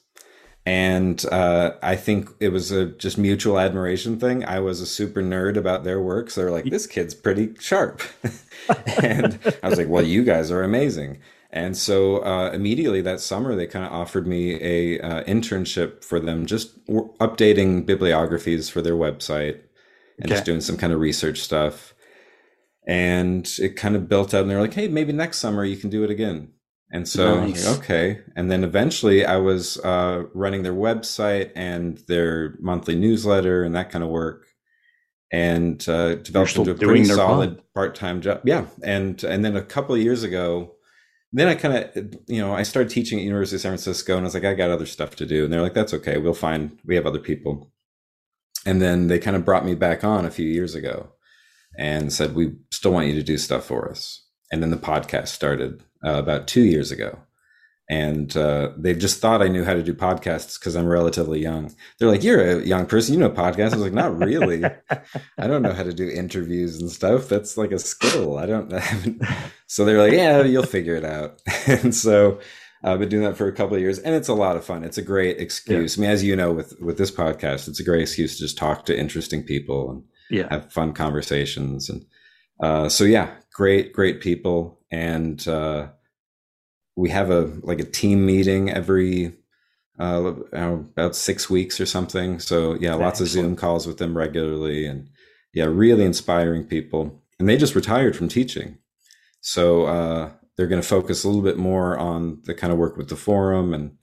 and 0.65 1.25
uh, 1.25 1.71
I 1.81 1.95
think 1.95 2.29
it 2.39 2.49
was 2.49 2.71
a 2.71 2.85
just 2.85 3.17
mutual 3.17 3.59
admiration 3.59 4.17
thing. 4.17 4.45
I 4.45 4.59
was 4.59 4.79
a 4.79 4.85
super 4.85 5.21
nerd 5.21 5.57
about 5.57 5.83
their 5.83 6.01
work, 6.01 6.29
so 6.29 6.41
they're 6.41 6.51
like, 6.51 6.65
"This 6.65 6.87
kid's 6.87 7.13
pretty 7.13 7.53
sharp," 7.59 8.01
and 9.01 9.39
I 9.61 9.67
was 9.67 9.77
like, 9.77 9.89
"Well, 9.89 10.03
you 10.03 10.23
guys 10.23 10.51
are 10.51 10.63
amazing." 10.63 11.19
And 11.51 11.77
so 11.77 12.23
uh, 12.23 12.51
immediately 12.51 13.01
that 13.01 13.19
summer, 13.19 13.55
they 13.55 13.67
kind 13.67 13.85
of 13.85 13.91
offered 13.91 14.25
me 14.25 14.55
a 14.61 14.99
uh, 15.01 15.23
internship 15.25 16.03
for 16.03 16.19
them, 16.19 16.45
just 16.45 16.83
w- 16.87 17.13
updating 17.19 17.85
bibliographies 17.85 18.69
for 18.69 18.81
their 18.81 18.95
website 18.95 19.59
and 20.17 20.25
okay. 20.25 20.35
just 20.35 20.45
doing 20.45 20.61
some 20.61 20.77
kind 20.77 20.93
of 20.93 20.99
research 20.99 21.39
stuff. 21.39 21.93
And 22.87 23.47
it 23.59 23.75
kind 23.75 23.95
of 23.95 24.07
built 24.07 24.33
up, 24.33 24.43
and 24.43 24.49
they're 24.49 24.61
like, 24.61 24.73
"Hey, 24.75 24.87
maybe 24.87 25.11
next 25.11 25.39
summer 25.39 25.65
you 25.65 25.75
can 25.75 25.89
do 25.89 26.05
it 26.05 26.09
again." 26.09 26.53
And 26.93 27.09
so, 27.09 27.47
nice. 27.47 27.67
okay. 27.79 28.21
And 28.35 28.51
then 28.51 28.63
eventually 28.63 29.25
I 29.25 29.37
was 29.37 29.79
uh, 29.79 30.25
running 30.35 30.61
their 30.61 30.75
website 30.75 31.51
and 31.55 31.97
their 32.07 32.55
monthly 32.59 32.93
newsletter 32.95 33.63
and 33.63 33.75
that 33.75 33.89
kind 33.89 34.03
of 34.03 34.11
work 34.11 34.45
and 35.31 35.83
uh, 35.89 36.15
developed 36.15 36.55
into 36.55 36.69
a 36.69 36.75
pretty 36.75 37.05
solid 37.05 37.63
part 37.73 37.95
time 37.95 38.21
job. 38.21 38.41
Yeah. 38.45 38.67
And, 38.83 39.21
and 39.23 39.43
then 39.43 39.57
a 39.57 39.63
couple 39.63 39.95
of 39.95 40.01
years 40.01 40.21
ago, 40.21 40.75
then 41.31 41.47
I 41.47 41.55
kind 41.55 41.75
of, 41.75 42.15
you 42.27 42.39
know, 42.39 42.53
I 42.53 42.61
started 42.61 42.91
teaching 42.91 43.17
at 43.17 43.25
University 43.25 43.55
of 43.55 43.61
San 43.61 43.71
Francisco 43.71 44.15
and 44.15 44.21
I 44.21 44.27
was 44.27 44.35
like, 44.35 44.45
I 44.45 44.53
got 44.53 44.69
other 44.69 44.85
stuff 44.85 45.15
to 45.15 45.25
do. 45.25 45.43
And 45.43 45.51
they're 45.51 45.63
like, 45.63 45.73
that's 45.73 45.95
okay. 45.95 46.19
We'll 46.19 46.35
find, 46.35 46.77
we 46.85 46.93
have 46.93 47.07
other 47.07 47.17
people. 47.17 47.71
And 48.67 48.79
then 48.79 49.07
they 49.07 49.17
kind 49.17 49.35
of 49.35 49.43
brought 49.43 49.65
me 49.65 49.73
back 49.73 50.03
on 50.03 50.25
a 50.27 50.31
few 50.31 50.45
years 50.45 50.75
ago 50.75 51.09
and 51.75 52.13
said, 52.13 52.35
we 52.35 52.53
still 52.71 52.93
want 52.93 53.07
you 53.07 53.15
to 53.15 53.23
do 53.23 53.39
stuff 53.39 53.65
for 53.65 53.89
us. 53.89 54.23
And 54.51 54.61
then 54.61 54.69
the 54.69 54.77
podcast 54.77 55.29
started 55.29 55.83
uh, 56.05 56.13
about 56.13 56.47
two 56.47 56.63
years 56.63 56.91
ago. 56.91 57.19
And 57.89 58.35
uh, 58.37 58.71
they 58.77 58.93
just 58.93 59.19
thought 59.19 59.41
I 59.41 59.49
knew 59.49 59.65
how 59.65 59.73
to 59.73 59.83
do 59.83 59.93
podcasts 59.93 60.57
because 60.57 60.75
I'm 60.75 60.87
relatively 60.87 61.41
young. 61.41 61.75
They're 61.99 62.07
like, 62.07 62.23
"You're 62.23 62.59
a 62.59 62.65
young 62.65 62.85
person, 62.85 63.13
you 63.13 63.19
know 63.19 63.29
podcasts." 63.29 63.73
I 63.73 63.75
was 63.75 63.83
like, 63.83 63.93
"Not 63.93 64.17
really. 64.17 64.63
I 65.37 65.47
don't 65.47 65.61
know 65.61 65.73
how 65.73 65.83
to 65.83 65.93
do 65.93 66.09
interviews 66.09 66.79
and 66.79 66.89
stuff. 66.89 67.27
That's 67.27 67.57
like 67.57 67.73
a 67.73 67.79
skill. 67.79 68.37
I 68.37 68.45
don't." 68.45 68.73
so 69.67 69.83
they're 69.83 70.01
like, 70.01 70.13
"Yeah, 70.13 70.43
you'll 70.43 70.63
figure 70.63 70.95
it 70.95 71.03
out." 71.03 71.41
and 71.67 71.93
so 71.93 72.39
I've 72.85 72.99
been 72.99 73.09
doing 73.09 73.23
that 73.23 73.37
for 73.37 73.47
a 73.47 73.53
couple 73.53 73.75
of 73.75 73.81
years, 73.81 73.99
and 73.99 74.15
it's 74.15 74.29
a 74.29 74.33
lot 74.33 74.55
of 74.55 74.65
fun. 74.65 74.85
It's 74.85 74.97
a 74.97 75.03
great 75.03 75.39
excuse. 75.39 75.97
Yeah. 75.97 76.01
I 76.01 76.07
mean, 76.07 76.11
as 76.11 76.23
you 76.23 76.37
know, 76.37 76.53
with 76.53 76.79
with 76.81 76.97
this 76.97 77.11
podcast, 77.11 77.67
it's 77.67 77.81
a 77.81 77.83
great 77.83 78.01
excuse 78.01 78.37
to 78.37 78.43
just 78.43 78.57
talk 78.57 78.85
to 78.85 78.97
interesting 78.97 79.43
people 79.43 79.91
and 79.91 80.03
yeah. 80.29 80.47
have 80.49 80.71
fun 80.71 80.93
conversations. 80.93 81.89
And 81.89 82.05
uh, 82.59 82.89
so, 82.89 83.03
yeah, 83.03 83.31
great, 83.53 83.93
great 83.93 84.21
people 84.21 84.79
and 84.93 85.47
uh, 85.47 85.87
we 86.95 87.09
have 87.09 87.31
a 87.31 87.51
like 87.63 87.79
a 87.79 87.83
team 87.83 88.25
meeting 88.25 88.69
every 88.69 89.33
uh, 89.99 90.33
about 90.53 91.15
six 91.15 91.49
weeks 91.49 91.81
or 91.81 91.87
something. 91.87 92.39
So 92.39 92.75
yeah, 92.75 92.93
lots 92.93 93.19
Excellent. 93.19 93.21
of 93.21 93.27
Zoom 93.29 93.55
calls 93.55 93.87
with 93.87 93.97
them 93.97 94.15
regularly, 94.15 94.85
and 94.85 95.09
yeah, 95.53 95.65
really 95.65 96.05
inspiring 96.05 96.65
people. 96.65 97.21
And 97.39 97.49
they 97.49 97.57
just 97.57 97.75
retired 97.75 98.15
from 98.15 98.27
teaching, 98.27 98.77
so 99.41 99.85
uh, 99.85 100.31
they're 100.55 100.67
going 100.67 100.81
to 100.81 100.87
focus 100.87 101.23
a 101.23 101.27
little 101.27 101.41
bit 101.41 101.57
more 101.57 101.97
on 101.97 102.41
the 102.43 102.53
kind 102.53 102.71
of 102.71 102.77
work 102.77 102.95
with 102.95 103.09
the 103.09 103.15
forum 103.15 103.73
and 103.73 103.97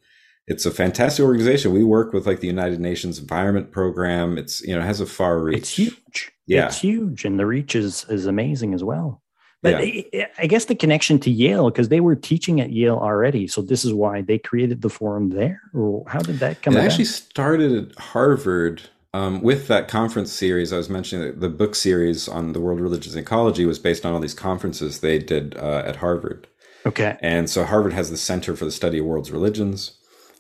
it's 0.48 0.66
a 0.66 0.72
fantastic 0.72 1.24
organization. 1.24 1.72
We 1.72 1.85
work 1.85 2.12
with 2.12 2.26
like 2.26 2.40
the 2.40 2.48
United 2.48 2.81
Nations 2.81 3.20
Environment 3.20 3.70
Program. 3.70 4.37
It's 4.37 4.61
you 4.62 4.74
know 4.74 4.81
it 4.81 4.85
has 4.85 5.00
a 5.00 5.07
far 5.07 5.38
reach. 5.38 5.59
It's 5.59 5.76
huge. 5.79 6.33
Yeah, 6.48 6.66
it's 6.66 6.81
huge, 6.81 7.24
and 7.24 7.38
the 7.38 7.46
reach 7.46 7.76
is 7.76 8.05
is 8.09 8.26
amazing 8.26 8.74
as 8.74 8.83
well. 8.83 9.22
But 9.62 10.12
yeah. 10.12 10.27
I 10.38 10.46
guess 10.46 10.64
the 10.66 10.75
connection 10.75 11.18
to 11.20 11.31
Yale, 11.31 11.70
because 11.70 11.90
they 11.90 12.01
were 12.01 12.16
teaching 12.16 12.61
at 12.61 12.70
Yale 12.70 12.96
already. 12.96 13.46
So 13.46 13.61
this 13.61 13.85
is 13.85 13.92
why 13.92 14.23
they 14.23 14.38
created 14.38 14.81
the 14.81 14.88
forum 14.88 15.31
there. 15.31 15.61
Or 15.75 16.05
how 16.09 16.20
did 16.20 16.38
that 16.38 16.62
come 16.62 16.75
It 16.75 16.79
about? 16.79 16.90
actually 16.90 17.05
started 17.05 17.90
at 17.90 17.99
Harvard 17.99 18.83
um, 19.12 19.42
with 19.42 19.68
that 19.68 19.87
conference 19.87 20.33
series. 20.33 20.73
I 20.73 20.79
was 20.79 20.88
mentioning 20.88 21.38
the 21.38 21.51
book 21.51 21.75
series 21.75 22.27
on 22.27 22.53
the 22.53 22.61
world 22.61 22.81
religions 22.81 23.14
and 23.14 23.23
ecology 23.23 23.66
was 23.66 23.79
based 23.79 24.07
on 24.07 24.14
all 24.14 24.20
these 24.20 24.35
conferences 24.35 25.01
they 25.01 25.18
did 25.18 25.57
uh, 25.59 25.83
at 25.85 25.96
Harvard. 25.96 26.46
Okay. 26.87 27.18
And 27.20 27.51
so 27.51 27.64
Harvard 27.64 27.92
has 27.92 28.11
the 28.11 28.16
Center 28.16 28.57
for 28.57 28.64
the 28.64 28.70
Study 28.70 28.99
of 28.99 29.05
World's 29.05 29.31
Religions. 29.31 29.99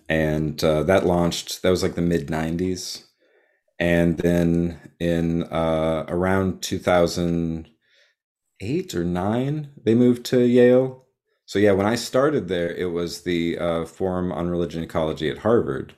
And 0.08 0.62
uh, 0.64 0.82
that 0.84 1.04
launched, 1.04 1.60
that 1.62 1.70
was 1.70 1.82
like 1.82 1.94
the 1.94 2.00
mid 2.00 2.28
90s 2.28 3.04
and 3.80 4.18
then 4.18 4.78
in 5.00 5.42
uh, 5.44 6.04
around 6.06 6.60
2008 8.60 8.94
or 8.94 9.04
9 9.04 9.70
they 9.84 9.94
moved 9.94 10.24
to 10.26 10.40
yale. 10.40 11.06
So 11.46 11.58
yeah 11.58 11.72
when 11.72 11.86
i 11.86 11.94
started 11.94 12.48
there 12.48 12.72
it 12.72 12.92
was 12.92 13.22
the 13.22 13.58
uh, 13.58 13.84
forum 13.84 14.32
on 14.32 14.50
religion 14.50 14.82
ecology 14.82 15.28
at 15.28 15.38
harvard. 15.38 15.94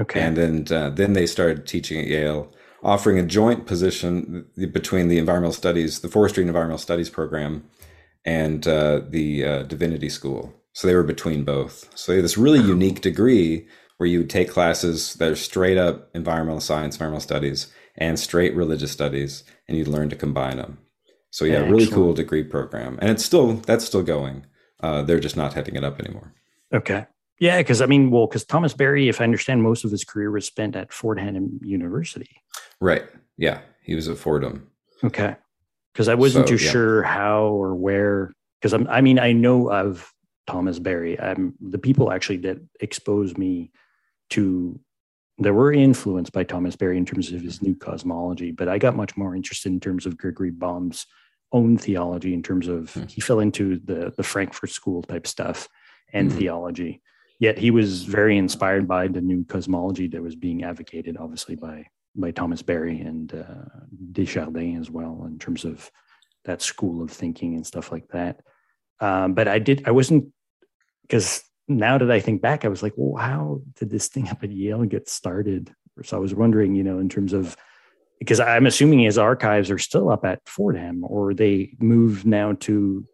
Okay. 0.00 0.20
and 0.20 0.36
then 0.36 0.66
uh, 0.70 0.90
then 0.90 1.12
they 1.12 1.26
started 1.26 1.66
teaching 1.66 2.00
at 2.00 2.06
yale 2.06 2.52
offering 2.82 3.18
a 3.18 3.26
joint 3.26 3.66
position 3.66 4.46
between 4.72 5.08
the 5.08 5.18
environmental 5.18 5.52
studies 5.52 6.00
the 6.00 6.08
forestry 6.08 6.42
and 6.42 6.48
environmental 6.48 6.78
studies 6.78 7.10
program 7.10 7.64
and 8.24 8.66
uh, 8.68 9.00
the 9.08 9.44
uh, 9.44 9.62
divinity 9.64 10.08
school. 10.08 10.54
So 10.72 10.86
they 10.86 10.94
were 10.94 11.02
between 11.02 11.44
both. 11.44 11.90
So 11.94 12.12
they 12.12 12.16
had 12.16 12.24
this 12.24 12.38
really 12.38 12.60
unique 12.60 13.00
degree 13.00 13.66
where 13.98 14.08
you 14.08 14.20
would 14.20 14.30
take 14.30 14.50
classes 14.50 15.14
that 15.14 15.30
are 15.30 15.36
straight 15.36 15.78
up 15.78 16.10
environmental 16.14 16.60
science, 16.60 16.96
environmental 16.96 17.20
studies, 17.20 17.72
and 17.96 18.18
straight 18.18 18.54
religious 18.54 18.90
studies, 18.90 19.44
and 19.68 19.76
you'd 19.76 19.88
learn 19.88 20.08
to 20.10 20.16
combine 20.16 20.56
them. 20.56 20.78
So 21.32 21.46
yeah, 21.46 21.60
really 21.60 21.86
cool 21.86 22.12
degree 22.12 22.44
program, 22.44 22.98
and 23.00 23.10
it's 23.10 23.24
still 23.24 23.54
that's 23.54 23.86
still 23.86 24.02
going. 24.02 24.44
Uh, 24.80 25.00
they're 25.00 25.18
just 25.18 25.36
not 25.36 25.54
heading 25.54 25.76
it 25.76 25.82
up 25.82 25.98
anymore. 25.98 26.34
Okay. 26.74 27.06
Yeah, 27.40 27.58
because 27.58 27.80
I 27.80 27.86
mean, 27.86 28.10
well, 28.10 28.26
because 28.26 28.44
Thomas 28.44 28.74
Berry, 28.74 29.08
if 29.08 29.20
I 29.20 29.24
understand, 29.24 29.62
most 29.62 29.84
of 29.84 29.90
his 29.90 30.04
career 30.04 30.30
was 30.30 30.44
spent 30.44 30.76
at 30.76 30.92
Fordham 30.92 31.58
University. 31.62 32.36
Right. 32.80 33.04
Yeah, 33.38 33.60
he 33.82 33.94
was 33.94 34.08
at 34.08 34.18
Fordham. 34.18 34.68
Okay. 35.02 35.34
Because 35.92 36.08
I 36.08 36.14
wasn't 36.14 36.48
so, 36.48 36.56
too 36.56 36.64
yeah. 36.64 36.70
sure 36.70 37.02
how 37.02 37.46
or 37.46 37.74
where. 37.74 38.32
Because 38.60 38.74
I'm, 38.74 38.86
I 38.88 39.00
mean, 39.00 39.18
I 39.18 39.32
know 39.32 39.72
of 39.72 40.12
Thomas 40.46 40.78
Berry. 40.78 41.18
I'm 41.18 41.54
the 41.60 41.78
people 41.78 42.12
actually 42.12 42.38
that 42.38 42.58
exposed 42.80 43.38
me 43.38 43.72
to 44.30 44.78
that 45.38 45.52
were 45.52 45.72
influenced 45.72 46.32
by 46.32 46.44
Thomas 46.44 46.76
Berry 46.76 46.98
in 46.98 47.06
terms 47.06 47.32
of 47.32 47.40
his 47.40 47.62
new 47.62 47.74
cosmology, 47.74 48.50
but 48.50 48.68
I 48.68 48.78
got 48.78 48.96
much 48.96 49.16
more 49.16 49.34
interested 49.34 49.72
in 49.72 49.80
terms 49.80 50.06
of 50.06 50.18
Gregory 50.18 50.50
Baum's 50.50 51.06
own 51.52 51.76
theology 51.76 52.34
in 52.34 52.42
terms 52.42 52.68
of 52.68 52.92
hmm. 52.94 53.04
he 53.04 53.20
fell 53.20 53.40
into 53.40 53.78
the 53.78 54.12
the 54.16 54.22
Frankfurt 54.22 54.70
School 54.70 55.02
type 55.02 55.26
stuff 55.26 55.68
and 56.12 56.28
mm-hmm. 56.28 56.38
theology. 56.38 57.02
Yet 57.38 57.58
he 57.58 57.70
was 57.70 58.04
very 58.04 58.38
inspired 58.38 58.86
by 58.86 59.08
the 59.08 59.20
new 59.20 59.44
cosmology 59.44 60.06
that 60.08 60.22
was 60.22 60.36
being 60.36 60.62
advocated, 60.64 61.16
obviously 61.18 61.56
by 61.56 61.86
by 62.14 62.30
Thomas 62.30 62.62
Berry 62.62 63.00
and 63.00 63.34
uh, 63.34 63.80
de 64.12 64.24
Chardin 64.24 64.78
as 64.78 64.90
well, 64.90 65.24
in 65.26 65.38
terms 65.38 65.64
of 65.64 65.90
that 66.44 66.62
school 66.62 67.02
of 67.02 67.10
thinking 67.10 67.54
and 67.54 67.66
stuff 67.66 67.90
like 67.90 68.08
that. 68.08 68.40
Um, 69.00 69.34
but 69.34 69.48
I 69.48 69.58
did 69.58 69.82
I 69.86 69.90
wasn't 69.90 70.32
because 71.02 71.42
now 71.68 71.98
that 71.98 72.10
I 72.10 72.20
think 72.20 72.42
back, 72.42 72.64
I 72.64 72.68
was 72.68 72.82
like, 72.82 72.94
well, 72.96 73.20
how 73.20 73.62
did 73.74 73.90
this 73.90 74.08
thing 74.08 74.28
up 74.28 74.42
at 74.42 74.50
Yale 74.50 74.84
get 74.84 75.08
started? 75.08 75.74
So 76.04 76.16
I 76.16 76.20
was 76.20 76.34
wondering, 76.34 76.74
you 76.74 76.82
know, 76.82 76.98
in 76.98 77.08
terms 77.08 77.32
of 77.32 77.56
because 78.22 78.38
I'm 78.38 78.66
assuming 78.66 79.00
his 79.00 79.18
archives 79.18 79.68
are 79.68 79.78
still 79.78 80.08
up 80.08 80.24
at 80.24 80.40
Fordham 80.46 81.02
or 81.04 81.34
they 81.34 81.72
moved 81.80 82.24
now 82.24 82.52
to. 82.60 83.04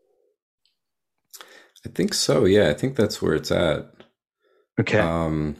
I 1.86 1.88
think 1.88 2.12
so. 2.12 2.44
Yeah, 2.44 2.68
I 2.68 2.74
think 2.74 2.94
that's 2.94 3.22
where 3.22 3.34
it's 3.34 3.50
at. 3.50 3.90
Okay. 4.78 4.98
Um, 4.98 5.56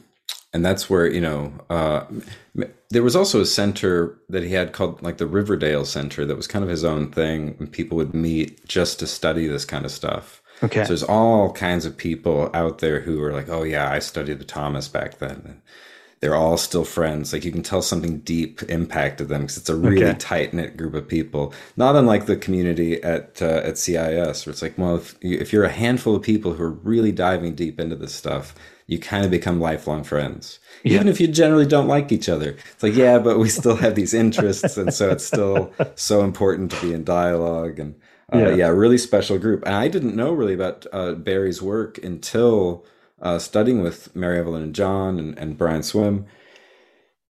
and 0.53 0.63
that's 0.63 0.87
where 0.87 1.11
you 1.11 1.21
know 1.21 1.51
uh, 1.71 2.05
there 2.91 3.01
was 3.01 3.15
also 3.15 3.41
a 3.41 3.45
center 3.45 4.19
that 4.29 4.43
he 4.43 4.53
had 4.53 4.71
called 4.71 5.01
like 5.01 5.17
the 5.17 5.27
Riverdale 5.27 5.85
Center 5.85 6.25
that 6.25 6.37
was 6.37 6.47
kind 6.47 6.63
of 6.63 6.69
his 6.69 6.83
own 6.83 7.09
thing, 7.11 7.55
and 7.59 7.71
people 7.71 7.97
would 7.97 8.13
meet 8.13 8.67
just 8.67 8.99
to 8.99 9.07
study 9.07 9.47
this 9.47 9.65
kind 9.65 9.83
of 9.83 9.91
stuff. 9.91 10.43
Okay. 10.61 10.83
So 10.83 10.89
there's 10.89 11.03
all 11.03 11.53
kinds 11.53 11.85
of 11.85 11.97
people 11.97 12.51
out 12.53 12.79
there 12.79 12.99
who 12.99 13.23
are 13.23 13.33
like, 13.33 13.49
oh 13.49 13.63
yeah, 13.63 13.89
I 13.89 13.97
studied 13.97 14.39
the 14.39 14.45
Thomas 14.45 14.87
back 14.87 15.17
then. 15.17 15.61
They're 16.21 16.35
all 16.35 16.57
still 16.57 16.83
friends. 16.83 17.31
Like 17.31 17.45
you 17.45 17.51
can 17.51 17.63
tell 17.63 17.81
something 17.81 18.19
deep 18.19 18.61
impacted 18.63 19.29
them 19.29 19.41
because 19.41 19.57
it's 19.57 19.69
a 19.69 19.75
really 19.75 20.03
okay. 20.03 20.17
tight 20.17 20.53
knit 20.53 20.75
group 20.75 20.93
of 20.93 21.07
people. 21.07 21.53
Not 21.77 21.95
unlike 21.95 22.25
the 22.25 22.35
community 22.35 23.01
at 23.01 23.41
uh, 23.41 23.61
at 23.63 23.75
CIIS, 23.75 24.45
where 24.45 24.51
it's 24.51 24.61
like, 24.61 24.77
well, 24.77 24.97
if, 24.97 25.15
if 25.21 25.53
you're 25.53 25.63
a 25.63 25.69
handful 25.69 26.15
of 26.15 26.21
people 26.21 26.53
who 26.53 26.63
are 26.63 26.71
really 26.71 27.13
diving 27.13 27.55
deep 27.55 27.79
into 27.79 27.95
this 27.95 28.13
stuff, 28.13 28.53
you 28.89 28.99
kind 28.99 29.23
of 29.23 29.29
become 29.29 29.61
lifelong 29.61 30.03
friends. 30.03 30.59
Yeah. 30.83 30.95
Even 30.95 31.07
if 31.07 31.21
you 31.21 31.27
generally 31.27 31.67
don't 31.67 31.87
like 31.87 32.11
each 32.11 32.27
other. 32.27 32.57
It's 32.73 32.83
like, 32.83 32.95
yeah, 32.95 33.19
but 33.19 33.37
we 33.37 33.47
still 33.47 33.75
have 33.75 33.93
these 33.95 34.15
interests. 34.15 34.77
and 34.77 34.93
so 34.93 35.11
it's 35.11 35.25
still 35.25 35.71
so 35.95 36.23
important 36.23 36.71
to 36.71 36.81
be 36.81 36.93
in 36.93 37.03
dialogue. 37.03 37.79
And 37.79 37.95
uh, 38.33 38.37
yeah. 38.37 38.55
yeah, 38.55 38.67
really 38.67 38.97
special 38.97 39.37
group. 39.37 39.63
And 39.65 39.75
I 39.75 39.87
didn't 39.87 40.15
know 40.15 40.31
really 40.31 40.53
about 40.53 40.87
uh, 40.91 41.13
Berry's 41.13 41.61
work 41.61 41.97
until 41.99 42.85
uh, 43.21 43.39
studying 43.39 43.81
with 43.81 44.15
Mary 44.15 44.39
Evelyn 44.39 44.63
and 44.63 44.75
John 44.75 45.19
and, 45.19 45.37
and 45.37 45.57
Brian 45.57 45.83
Swimme. 45.83 46.25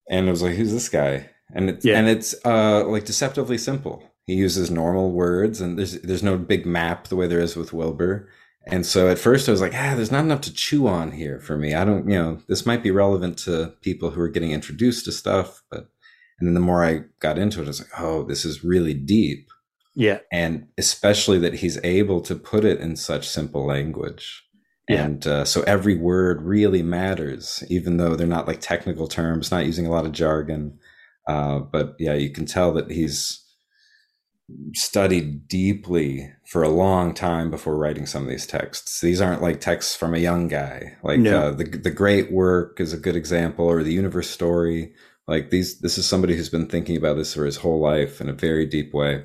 And 0.10 0.28
I 0.28 0.32
was 0.32 0.42
like, 0.42 0.56
who's 0.56 0.74
this 0.74 0.90
guy? 0.90 1.30
And 1.54 1.70
it's 1.70 1.86
yeah. 1.86 1.98
and 1.98 2.08
it's 2.08 2.34
uh, 2.46 2.86
like 2.86 3.06
deceptively 3.06 3.58
simple. 3.58 4.04
He 4.26 4.36
uses 4.36 4.72
normal 4.72 5.12
words, 5.12 5.60
and 5.60 5.78
there's 5.78 6.02
there's 6.02 6.24
no 6.24 6.38
big 6.38 6.66
map 6.66 7.08
the 7.08 7.16
way 7.16 7.28
there 7.28 7.40
is 7.40 7.56
with 7.56 7.74
Wilber. 7.74 8.30
And 8.68 8.86
so 8.86 9.10
at 9.10 9.18
first 9.18 9.50
I 9.50 9.52
was 9.52 9.62
like, 9.62 9.74
ah, 9.74 9.96
there's 9.96 10.12
not 10.12 10.24
enough 10.24 10.42
to 10.42 10.54
chew 10.54 10.88
on 10.88 11.12
here 11.12 11.40
for 11.40 11.58
me. 11.58 11.74
I 11.74 11.84
don't, 11.84 12.08
you 12.08 12.16
know, 12.16 12.40
this 12.48 12.64
might 12.64 12.84
be 12.84 12.92
relevant 12.92 13.40
to 13.40 13.74
people 13.82 14.12
who 14.12 14.22
are 14.22 14.30
getting 14.30 14.52
introduced 14.52 15.06
to 15.06 15.12
stuff, 15.12 15.64
but 15.72 15.90
and 16.40 16.48
then 16.48 16.54
the 16.54 16.60
more 16.60 16.84
I 16.84 17.04
got 17.20 17.38
into 17.38 17.62
it, 17.62 17.66
I 17.66 17.68
was 17.68 17.82
like, 17.82 18.00
oh, 18.00 18.24
this 18.24 18.46
is 18.46 18.64
really 18.64 18.94
deep. 18.94 19.50
Yeah. 19.96 20.20
And 20.32 20.68
especially 20.78 21.38
that 21.40 21.56
he's 21.56 21.84
able 21.84 22.22
to 22.22 22.36
put 22.36 22.66
it 22.66 22.80
in 22.80 22.96
such 22.96 23.28
simple 23.28 23.66
language. 23.66 24.44
Yeah. 24.90 25.06
And 25.06 25.28
uh, 25.28 25.46
so 25.46 25.62
every 25.64 25.96
word 25.96 26.42
really 26.42 26.82
matters, 26.82 27.64
even 27.70 27.98
though 27.98 28.16
they're 28.16 28.28
not 28.28 28.48
like 28.48 28.62
technical 28.62 29.08
terms, 29.08 29.52
not 29.52 29.66
using 29.66 29.86
a 29.86 29.92
lot 29.92 30.06
of 30.06 30.12
jargon. 30.12 30.80
Uh, 31.28 31.60
but 31.60 31.96
yeah, 32.00 32.14
you 32.14 32.30
can 32.30 32.46
tell 32.46 32.74
that 32.74 32.92
he's 32.92 33.46
studied 34.74 35.48
deeply 35.48 36.34
for 36.46 36.62
a 36.62 36.70
long 36.70 37.14
time 37.14 37.50
before 37.50 37.78
writing 37.78 38.06
some 38.06 38.24
of 38.24 38.30
these 38.30 38.48
texts. 38.48 39.00
These 39.00 39.22
aren't 39.22 39.42
like 39.42 39.62
texts 39.62 39.96
from 39.96 40.14
a 40.14 40.20
young 40.20 40.48
guy. 40.48 40.98
Like 41.04 41.20
no. 41.20 41.40
uh, 41.40 41.52
the 41.52 41.64
the 41.64 41.92
great 41.92 42.32
work 42.32 42.82
is 42.82 42.92
a 42.92 42.98
good 42.98 43.16
example, 43.16 43.66
or 43.66 43.84
the 43.84 43.94
universe 43.94 44.30
story. 44.30 44.94
Like 45.28 45.52
these, 45.52 45.80
this 45.80 45.98
is 45.98 46.06
somebody 46.06 46.36
who's 46.36 46.50
been 46.50 46.68
thinking 46.68 46.98
about 46.98 47.16
this 47.16 47.34
for 47.34 47.46
his 47.46 47.58
whole 47.58 47.80
life 47.80 48.20
in 48.20 48.28
a 48.28 48.34
very 48.34 48.66
deep 48.66 48.94
way 48.94 49.24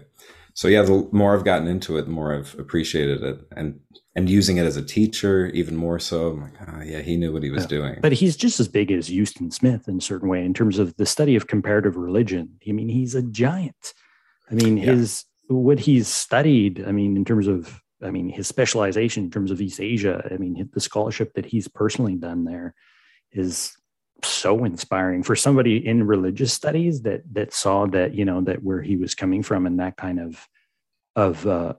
so 0.57 0.69
yeah, 0.69 0.81
the 0.81 1.07
more 1.13 1.37
I've 1.37 1.45
gotten 1.45 1.69
into 1.69 1.99
it, 1.99 2.07
the 2.07 2.11
more 2.11 2.35
I've 2.35 2.59
appreciated 2.59 3.23
it, 3.23 3.41
and 3.55 3.79
and 4.17 4.31
using 4.31 4.57
it 4.57 4.65
as 4.65 4.77
a 4.77 4.83
teacher 4.83 5.47
even 5.49 5.77
more 5.77 5.99
so. 5.99 6.31
I'm 6.31 6.41
like, 6.41 6.55
oh, 6.69 6.83
yeah, 6.83 7.01
he 7.01 7.17
knew 7.17 7.33
what 7.33 7.43
he 7.43 7.51
was 7.51 7.65
yeah. 7.65 7.69
doing. 7.69 7.99
But 8.01 8.13
he's 8.13 8.35
just 8.35 8.59
as 8.59 8.67
big 8.67 8.91
as 8.91 9.09
Huston 9.09 9.51
Smith 9.51 9.89
in 9.89 9.99
a 9.99 10.01
certain 10.01 10.29
way 10.29 10.43
in 10.43 10.55
terms 10.55 10.79
of 10.79 10.97
the 10.97 11.05
study 11.05 11.37
of 11.37 11.47
comparative 11.47 11.97
religion. 11.97 12.59
I 12.67 12.73
mean, 12.73 12.89
he's 12.89 13.15
a 13.15 13.23
giant. 13.23 13.93
I 14.51 14.55
mean, 14.55 14.79
yeah. 14.79 14.87
his 14.87 15.25
what 15.49 15.79
he's 15.79 16.09
studied. 16.09 16.83
I 16.87 16.93
mean, 16.93 17.17
in 17.17 17.25
terms 17.25 17.47
of 17.47 17.81
I 18.03 18.11
mean, 18.11 18.31
his 18.31 18.49
specialization 18.49 19.25
in 19.25 19.31
terms 19.31 19.51
of 19.51 19.61
East 19.61 19.81
Asia. 19.81 20.27
I 20.31 20.37
mean, 20.37 20.69
the 20.73 20.81
scholarship 20.81 21.35
that 21.35 21.47
he's 21.47 21.69
personally 21.69 22.15
done 22.15 22.45
there 22.45 22.75
is 23.33 23.77
so 24.25 24.65
inspiring 24.65 25.23
for 25.23 25.37
somebody 25.37 25.87
in 25.87 26.07
religious 26.07 26.53
studies 26.53 27.03
that 27.03 27.23
that 27.35 27.53
saw 27.53 27.87
that 27.87 28.15
you 28.15 28.25
know 28.25 28.41
that 28.41 28.63
where 28.63 28.81
he 28.81 28.97
was 28.97 29.15
coming 29.15 29.43
from 29.43 29.67
and 29.67 29.79
that 29.79 29.97
kind 29.97 30.21
of 30.21 30.49
of 31.15 31.47
uh, 31.47 31.75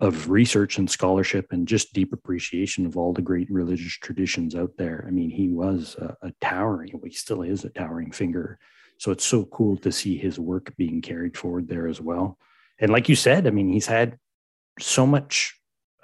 of 0.00 0.30
research 0.30 0.78
and 0.78 0.88
scholarship 0.88 1.46
and 1.50 1.66
just 1.66 1.92
deep 1.92 2.12
appreciation 2.12 2.86
of 2.86 2.96
all 2.96 3.12
the 3.12 3.22
great 3.22 3.50
religious 3.50 3.94
traditions 3.94 4.54
out 4.54 4.70
there. 4.78 5.04
I 5.06 5.10
mean, 5.10 5.30
he 5.30 5.48
was 5.48 5.96
a, 5.98 6.16
a 6.22 6.32
towering, 6.40 6.92
well, 6.92 7.02
he 7.04 7.10
still 7.10 7.42
is 7.42 7.64
a 7.64 7.70
towering 7.70 8.12
figure. 8.12 8.58
So 8.98 9.10
it's 9.10 9.24
so 9.24 9.44
cool 9.46 9.76
to 9.78 9.90
see 9.90 10.16
his 10.16 10.38
work 10.38 10.74
being 10.76 11.02
carried 11.02 11.36
forward 11.36 11.68
there 11.68 11.88
as 11.88 12.00
well. 12.00 12.38
And 12.78 12.92
like 12.92 13.08
you 13.08 13.16
said, 13.16 13.46
I 13.46 13.50
mean, 13.50 13.72
he's 13.72 13.86
had 13.86 14.18
so 14.78 15.06
much 15.06 15.54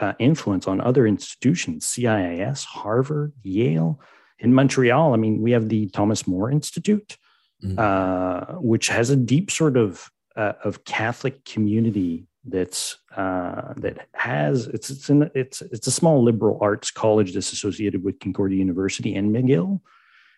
uh, 0.01 0.14
influence 0.18 0.66
on 0.66 0.80
other 0.80 1.07
institutions, 1.07 1.86
CIIS, 1.86 2.64
Harvard, 2.64 3.32
Yale 3.42 4.01
in 4.38 4.55
Montreal, 4.55 5.14
I 5.14 5.16
mean, 5.16 5.40
we 5.40 5.53
have 5.53 5.68
the 5.68 5.88
Thomas 5.88 6.26
More 6.26 6.51
Institute, 6.51 7.16
mm-hmm. 7.64 7.78
uh, 7.78 8.61
which 8.61 8.88
has 8.88 9.11
a 9.11 9.16
deep 9.16 9.51
sort 9.51 9.76
of 9.76 10.09
uh, 10.36 10.53
of 10.64 10.84
Catholic 10.84 11.45
community 11.45 12.26
that's 12.47 12.99
uh, 13.16 13.72
that 13.76 14.09
has 14.14 14.66
it's 14.66 14.90
it's 14.90 15.09
in, 15.11 15.30
it's 15.34 15.62
it's 15.62 15.86
a 15.86 15.90
small 15.90 16.22
liberal 16.22 16.59
arts 16.61 16.90
college 16.90 17.32
that's 17.32 17.53
associated 17.53 18.05
with 18.05 18.20
Concordia 18.20 18.59
University 18.59 19.14
and 19.14 19.34
McGill. 19.34 19.80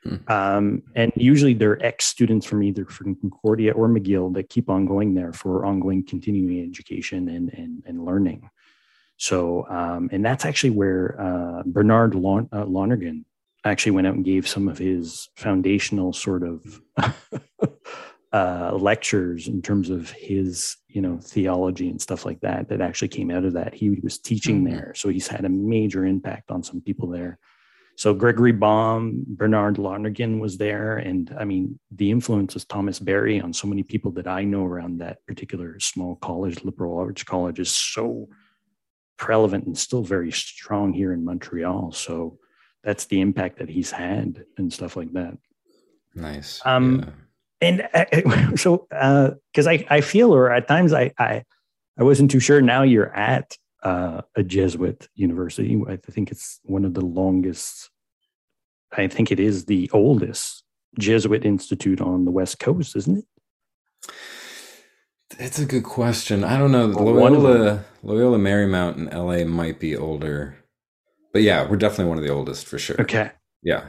Mm-hmm. 0.05 0.31
Um, 0.31 0.83
and 0.95 1.13
usually 1.17 1.55
they're 1.55 1.85
ex 1.85 2.05
students 2.05 2.47
from 2.47 2.63
either 2.63 2.85
from 2.85 3.17
Concordia 3.17 3.73
or 3.73 3.89
McGill 3.89 4.33
that 4.35 4.49
keep 4.49 4.71
on 4.71 4.87
going 4.87 5.15
there 5.15 5.33
for 5.33 5.65
ongoing 5.65 6.05
continuing 6.05 6.63
education 6.69 7.29
and 7.29 7.53
and, 7.53 7.83
and 7.87 8.05
learning. 8.05 8.49
So, 9.19 9.67
um, 9.69 10.11
and 10.13 10.25
that's 10.25 10.45
actually 10.45 10.71
where 10.71 11.21
uh, 11.21 11.63
Bernard 11.65 12.15
Lon- 12.15 12.51
uh, 12.53 12.67
Lonergan 12.67 13.25
actually 13.65 13.93
went 13.93 14.07
out 14.07 14.15
and 14.15 14.25
gave 14.25 14.47
some 14.47 14.69
of 14.69 14.79
his 14.79 15.29
foundational 15.35 16.13
sort 16.13 16.43
of 16.43 16.81
uh, 18.33 18.73
lectures 18.75 19.49
in 19.49 19.63
terms 19.63 19.91
of 19.91 20.11
his, 20.11 20.77
you 20.89 21.01
know, 21.01 21.19
theology 21.19 21.89
and 21.89 22.01
stuff 22.01 22.25
like 22.25 22.41
that. 22.41 22.69
That 22.69 22.81
actually 22.81 23.09
came 23.09 23.31
out 23.31 23.45
of 23.45 23.53
that. 23.55 23.75
He 23.75 23.91
was 24.03 24.19
teaching 24.19 24.65
mm-hmm. 24.65 24.75
there, 24.75 24.93
so 24.95 25.09
he's 25.09 25.29
had 25.29 25.45
a 25.45 25.49
major 25.49 26.05
impact 26.05 26.51
on 26.51 26.63
some 26.63 26.81
people 26.81 27.09
there. 27.09 27.39
so 27.97 28.13
Gregory 28.13 28.53
Baum, 28.53 29.25
Bernard 29.27 29.79
Lonergan 29.79 30.39
was 30.39 30.59
there. 30.59 30.99
And 30.99 31.35
I 31.39 31.45
mean, 31.45 31.79
the 31.91 32.11
influence 32.11 32.55
of 32.57 32.69
Thomas 32.69 32.99
Berry 32.99 33.41
on 33.41 33.53
so 33.53 33.67
many 33.67 33.83
people 33.83 34.11
that 34.13 34.27
I 34.27 34.45
know 34.45 34.65
around 34.65 34.99
that 34.99 35.25
particular 35.27 35.81
small 35.81 36.17
college, 36.17 36.63
liberal 36.63 36.99
arts 36.99 37.23
college, 37.23 37.59
is 37.59 37.71
so 37.71 38.29
prevalent 39.17 39.67
and 39.67 39.79
still 39.79 40.03
very 40.03 40.31
strong 40.31 40.93
here 40.93 41.13
in 41.13 41.25
Montreal. 41.25 41.93
So 41.93 42.39
that's 42.85 43.07
the 43.07 43.21
impact 43.21 43.59
that 43.59 43.71
he's 43.71 43.91
had 43.91 44.45
and 44.59 44.71
stuff 44.71 44.95
like 44.97 45.13
that. 45.15 45.39
Nice. 46.15 46.61
Um, 46.65 47.01
yeah. 47.01 47.11
And 47.61 47.89
uh, 47.95 48.05
so, 48.57 48.87
because 48.89 49.67
uh, 49.67 49.71
I, 49.71 49.87
I 49.91 50.01
feel, 50.01 50.35
or 50.35 50.51
at 50.51 50.69
times 50.69 50.93
I, 50.93 51.13
I, 51.19 51.45
I 51.99 52.03
wasn't 52.03 52.31
too 52.31 52.41
sure. 52.41 52.61
Now 52.61 52.83
you're 52.83 53.15
at 53.15 53.57
uh, 53.83 54.23
a 54.35 54.43
Jesuit 54.43 55.09
university. 55.15 55.81
I 55.89 55.97
think 55.97 56.31
it's 56.31 56.61
one 56.65 56.85
of 56.85 56.95
the 56.95 57.05
longest, 57.05 57.91
I 58.93 59.09
think 59.09 59.31
it 59.31 59.41
is 59.41 59.65
the 59.67 59.91
oldest 59.93 60.65
Jesuit 60.99 61.45
institute 61.45 62.01
on 62.01 62.25
the 62.25 62.31
West 62.31 62.59
Coast, 62.59 62.97
isn't 62.97 63.19
it? 63.19 63.25
It's 65.39 65.59
a 65.59 65.67
good 65.67 65.85
question. 65.85 66.45
I 66.45 66.57
don't 66.57 66.73
know. 66.73 66.87
Loyola, 66.87 67.85
Loyola 68.03 68.39
Marymount 68.39 68.97
in 68.97 69.07
LA 69.07 69.45
might 69.45 69.81
be 69.81 69.97
older. 69.97 70.57
But 71.33 71.43
yeah, 71.43 71.69
we're 71.69 71.77
definitely 71.77 72.07
one 72.07 72.19
of 72.19 72.25
the 72.25 72.31
oldest 72.31 72.67
for 72.67 72.79
sure. 72.79 73.01
Okay. 73.01 73.31
Yeah. 73.63 73.89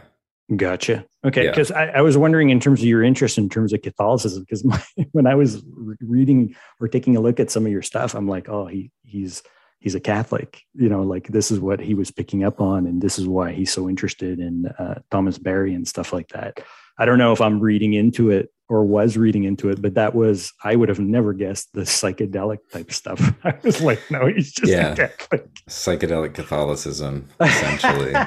Gotcha. 0.56 1.06
Okay, 1.26 1.48
because 1.48 1.72
yeah. 1.72 1.78
I, 1.78 1.86
I, 1.98 2.02
was 2.02 2.16
wondering 2.16 2.52
in 2.52 2.62
terms 2.62 2.80
of 2.80 2.86
your 2.86 3.04
interest 3.04 3.38
in 3.38 3.50
terms 3.50 3.74
of 3.74 3.82
Catholicism, 3.82 4.44
because 4.44 4.66
when 5.12 5.28
I 5.28 5.36
was 5.36 5.62
reading 6.00 6.56
or 6.80 6.88
taking 6.88 7.18
a 7.18 7.20
look 7.20 7.40
at 7.42 7.52
some 7.52 7.66
of 7.66 7.72
your 7.72 7.82
stuff, 7.82 8.16
I'm 8.16 8.30
like, 8.30 8.48
oh, 8.48 8.66
he 8.66 8.92
he's 9.04 9.44
he's 9.80 9.94
a 9.94 10.00
Catholic. 10.00 10.62
You 10.74 10.88
know, 10.88 11.04
like 11.04 11.28
this 11.28 11.52
is 11.52 11.60
what 11.60 11.82
he 11.82 11.96
was 11.96 12.12
picking 12.12 12.46
up 12.46 12.62
on, 12.62 12.88
and 12.88 13.02
this 13.02 13.20
is 13.20 13.28
why 13.28 13.52
he's 13.52 13.74
so 13.74 13.90
interested 13.90 14.40
in 14.40 14.68
uh, 14.80 15.00
Thomas 15.12 15.38
Berry 15.38 15.74
and 15.74 15.86
stuff 15.86 16.14
like 16.14 16.30
that. 16.30 16.62
I 16.98 17.06
don't 17.06 17.20
know 17.20 17.34
if 17.34 17.42
I'm 17.42 17.60
reading 17.60 17.94
into 17.94 18.30
it 18.30 18.50
or 18.70 18.84
was 18.84 19.18
reading 19.18 19.46
into 19.46 19.70
it, 19.70 19.82
but 19.82 19.94
that 19.94 20.14
was 20.14 20.54
I 20.64 20.76
would 20.76 20.90
have 20.90 21.00
never 21.00 21.34
guessed 21.34 21.74
the 21.74 21.82
psychedelic 21.82 22.60
type 22.72 22.92
stuff. 22.92 23.34
I 23.44 23.54
was 23.64 23.82
like, 23.82 24.00
no, 24.12 24.28
he's 24.28 24.52
just 24.52 24.72
yeah. 24.72 24.96
Catholic. 24.96 25.48
Psychedelic 25.70 26.34
Catholicism, 26.34 27.30
essentially. 27.42 28.14
uh, 28.14 28.26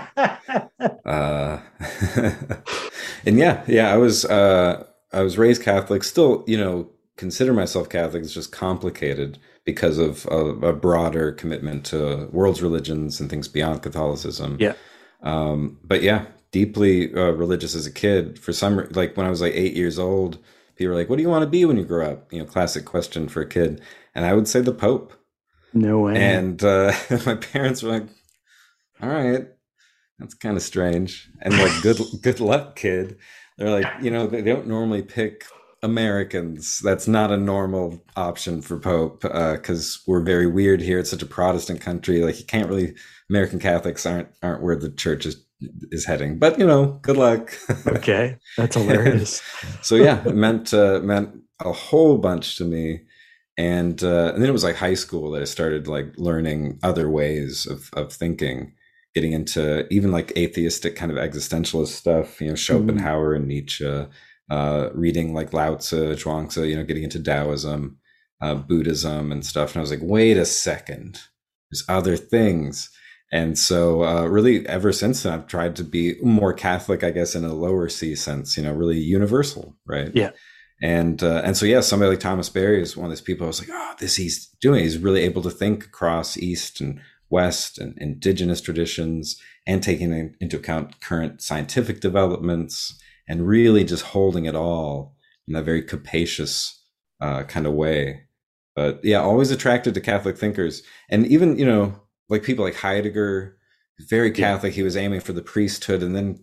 and 3.27 3.39
yeah, 3.39 3.65
yeah, 3.67 3.93
I 3.93 3.97
was 3.97 4.25
uh, 4.25 4.87
I 5.13 5.23
was 5.23 5.39
raised 5.39 5.63
Catholic. 5.63 6.05
Still, 6.05 6.45
you 6.47 6.59
know, 6.59 6.91
consider 7.17 7.53
myself 7.53 7.89
Catholic. 7.89 8.23
It's 8.23 8.35
just 8.35 8.53
complicated 8.53 9.39
because 9.65 9.99
of 9.99 10.27
a, 10.31 10.69
a 10.69 10.73
broader 10.73 11.33
commitment 11.33 11.85
to 11.87 12.29
world's 12.33 12.63
religions 12.63 13.21
and 13.21 13.29
things 13.29 13.47
beyond 13.47 13.83
Catholicism. 13.83 14.57
Yeah. 14.59 14.73
Um, 15.23 15.79
but 15.85 16.03
yeah, 16.03 16.25
deeply 16.53 17.15
uh, 17.15 17.31
religious 17.31 17.75
as 17.75 17.87
a 17.87 17.93
kid. 17.93 18.39
For 18.39 18.53
some, 18.53 18.89
like 18.93 19.17
when 19.17 19.27
I 19.27 19.31
was 19.31 19.41
like 19.41 19.55
eight 19.55 19.75
years 19.75 19.99
old, 19.99 20.39
people 20.77 20.93
were 20.93 20.99
like, 20.99 21.09
"What 21.09 21.17
do 21.17 21.23
you 21.23 21.29
want 21.29 21.43
to 21.43 21.51
be 21.51 21.65
when 21.65 21.77
you 21.77 21.85
grow 21.85 22.11
up?" 22.13 22.33
You 22.33 22.41
know, 22.41 22.45
classic 22.45 22.85
question 22.85 23.29
for 23.29 23.43
a 23.43 23.49
kid, 23.49 23.81
and 24.15 24.25
I 24.25 24.35
would 24.35 24.49
say 24.49 24.61
the 24.61 24.73
Pope. 24.73 25.13
No 25.73 26.01
way. 26.01 26.17
And 26.17 26.63
uh, 26.63 26.93
my 27.27 27.37
parents 27.37 27.83
were 27.83 27.91
like, 27.91 28.09
"All 29.01 29.09
right, 29.09 29.47
that's 30.19 30.35
kind 30.35 30.57
of 30.57 30.63
strange," 30.63 31.29
and 31.41 31.57
like, 31.57 31.83
"Good, 31.83 32.01
good 32.23 32.41
luck, 32.41 32.77
kid." 32.77 33.19
They're 33.59 33.71
like, 33.71 34.03
you 34.03 34.11
know, 34.11 34.27
they 34.27 34.41
don't 34.41 34.67
normally 34.67 35.03
pick 35.03 35.45
Americans. 35.83 36.81
That's 36.83 37.07
not 37.07 37.31
a 37.31 37.37
normal 37.37 38.03
option 38.17 38.63
for 38.63 38.79
Pope 38.79 39.21
because 39.21 39.97
uh, 39.97 40.01
we're 40.07 40.23
very 40.23 40.47
weird 40.47 40.81
here. 40.81 40.99
It's 40.99 41.11
such 41.11 41.23
a 41.23 41.27
Protestant 41.27 41.83
country. 41.83 42.23
Like 42.23 42.39
you 42.39 42.47
can't 42.47 42.71
really 42.71 42.95
American 43.29 43.59
Catholics 43.59 44.07
aren't 44.07 44.29
aren't 44.43 44.63
where 44.63 44.77
the 44.77 44.91
church 44.91 45.27
is 45.27 45.45
is 45.91 46.05
heading. 46.05 46.39
But 46.39 46.59
you 46.59 46.67
know, 46.67 46.99
good 47.03 47.17
luck. 47.17 47.53
okay, 47.87 48.37
that's 48.57 48.77
hilarious. 48.77 49.43
so 49.83 49.97
yeah, 49.97 50.23
it 50.27 50.35
meant 50.35 50.73
uh, 50.73 51.01
meant 51.03 51.35
a 51.61 51.73
whole 51.73 52.19
bunch 52.19 52.57
to 52.57 52.65
me, 52.65 53.03
and 53.57 54.03
uh, 54.03 54.33
and 54.33 54.43
then 54.43 54.49
it 54.49 54.53
was 54.53 54.65
like 54.65 54.77
high 54.77 54.95
school 54.95 55.31
that 55.33 55.43
I 55.43 55.47
started 55.47 55.87
like 55.87 56.13
learning 56.17 56.79
other 56.83 57.09
ways 57.11 57.67
of 57.67 57.91
of 57.95 58.13
thinking, 58.13 58.73
getting 59.15 59.33
into 59.33 59.87
even 59.93 60.13
like 60.13 60.37
atheistic 60.37 60.97
kind 60.97 61.11
of 61.11 61.19
existentialist 61.19 61.89
stuff. 61.89 62.41
You 62.41 62.49
know, 62.49 62.55
Schopenhauer 62.55 63.33
mm. 63.33 63.37
and 63.37 63.49
Nietzsche. 63.49 64.07
Uh, 64.51 64.91
reading 64.95 65.33
like 65.33 65.53
Lao 65.53 65.77
Tzu, 65.77 66.17
Zhuangzi, 66.17 66.71
you 66.71 66.75
know, 66.75 66.83
getting 66.83 67.05
into 67.05 67.23
Taoism, 67.23 67.99
uh, 68.41 68.57
Buddhism, 68.57 69.31
and 69.31 69.47
stuff. 69.47 69.71
And 69.71 69.77
I 69.77 69.81
was 69.81 69.93
like, 69.93 70.01
wait 70.03 70.37
a 70.37 70.45
second, 70.45 71.21
there's 71.71 71.85
other 71.89 72.17
things 72.17 72.91
and 73.33 73.57
so, 73.57 74.03
uh, 74.03 74.25
really, 74.25 74.67
ever 74.67 74.93
since 74.93 75.23
then, 75.23 75.33
I've 75.33 75.47
tried 75.47 75.77
to 75.77 75.85
be 75.85 76.17
more 76.21 76.53
Catholic, 76.53 77.05
I 77.05 77.11
guess, 77.11 77.37
in 77.37 77.45
a 77.45 77.55
lower 77.55 77.89
C 77.89 78.17
sense, 78.17 78.57
you 78.57 78.65
know, 78.65 78.73
really 78.73 78.99
universal, 78.99 79.77
right? 79.87 80.11
Yeah. 80.15 80.31
And 80.83 81.23
uh, 81.23 81.43
and 81.45 81.57
so, 81.57 81.65
yeah, 81.67 81.81
somebody 81.81 82.11
like 82.11 82.21
Thomas 82.21 82.49
Berry 82.49 82.83
is 82.83 82.97
one 82.97 83.07
of 83.07 83.11
those 83.11 83.21
people. 83.21 83.47
I 83.47 83.49
was 83.49 83.61
like, 83.61 83.69
oh, 83.73 83.95
this 84.01 84.17
he's 84.17 84.49
doing. 84.61 84.83
He's 84.83 84.99
really 84.99 85.23
able 85.23 85.43
to 85.43 85.51
think 85.51 85.85
across 85.85 86.37
East 86.37 86.81
and 86.81 87.01
West 87.29 87.79
and 87.79 87.97
indigenous 87.99 88.61
traditions, 88.61 89.41
and 89.67 89.83
taking 89.83 90.35
into 90.41 90.57
account 90.57 91.01
current 91.01 91.41
scientific 91.41 92.01
developments, 92.01 93.01
and 93.29 93.47
really 93.47 93.85
just 93.85 94.07
holding 94.07 94.47
it 94.47 94.57
all 94.57 95.15
in 95.47 95.55
a 95.55 95.63
very 95.63 95.83
capacious 95.83 96.83
uh, 97.21 97.45
kind 97.45 97.67
of 97.67 97.75
way. 97.75 98.23
But 98.75 99.05
yeah, 99.05 99.21
always 99.21 99.53
attracted 99.53 99.95
to 99.95 100.01
Catholic 100.01 100.37
thinkers, 100.37 100.83
and 101.11 101.27
even 101.27 101.59
you 101.59 101.67
know 101.67 102.01
like 102.31 102.43
people 102.43 102.65
like 102.65 102.77
Heidegger, 102.77 103.59
very 104.09 104.31
Catholic. 104.31 104.73
Yeah. 104.73 104.77
He 104.77 104.83
was 104.83 104.97
aiming 104.97 105.21
for 105.21 105.33
the 105.33 105.43
priesthood, 105.43 106.03
and 106.03 106.17
then 106.17 106.43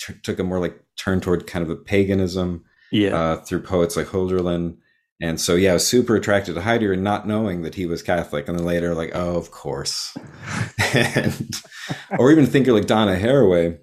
t- 0.00 0.14
took 0.22 0.38
a 0.38 0.44
more 0.44 0.58
like 0.58 0.78
turn 0.96 1.20
toward 1.20 1.46
kind 1.46 1.62
of 1.62 1.70
a 1.70 1.76
paganism. 1.76 2.64
Yeah, 2.92 3.16
uh, 3.16 3.36
through 3.36 3.62
poets 3.62 3.96
like 3.96 4.08
Hölderlin. 4.08 4.76
And 5.22 5.38
so, 5.38 5.54
yeah, 5.54 5.72
I 5.72 5.74
was 5.74 5.86
super 5.86 6.16
attracted 6.16 6.54
to 6.54 6.62
Heidegger, 6.62 6.96
not 6.96 7.28
knowing 7.28 7.60
that 7.62 7.74
he 7.74 7.84
was 7.84 8.02
Catholic. 8.02 8.48
And 8.48 8.58
then 8.58 8.64
later, 8.64 8.94
like, 8.94 9.10
oh, 9.14 9.36
of 9.36 9.50
course. 9.50 10.16
and, 10.94 11.50
or 12.18 12.32
even 12.32 12.46
thinker 12.46 12.72
like 12.72 12.86
Donna 12.86 13.16
Haraway, 13.16 13.78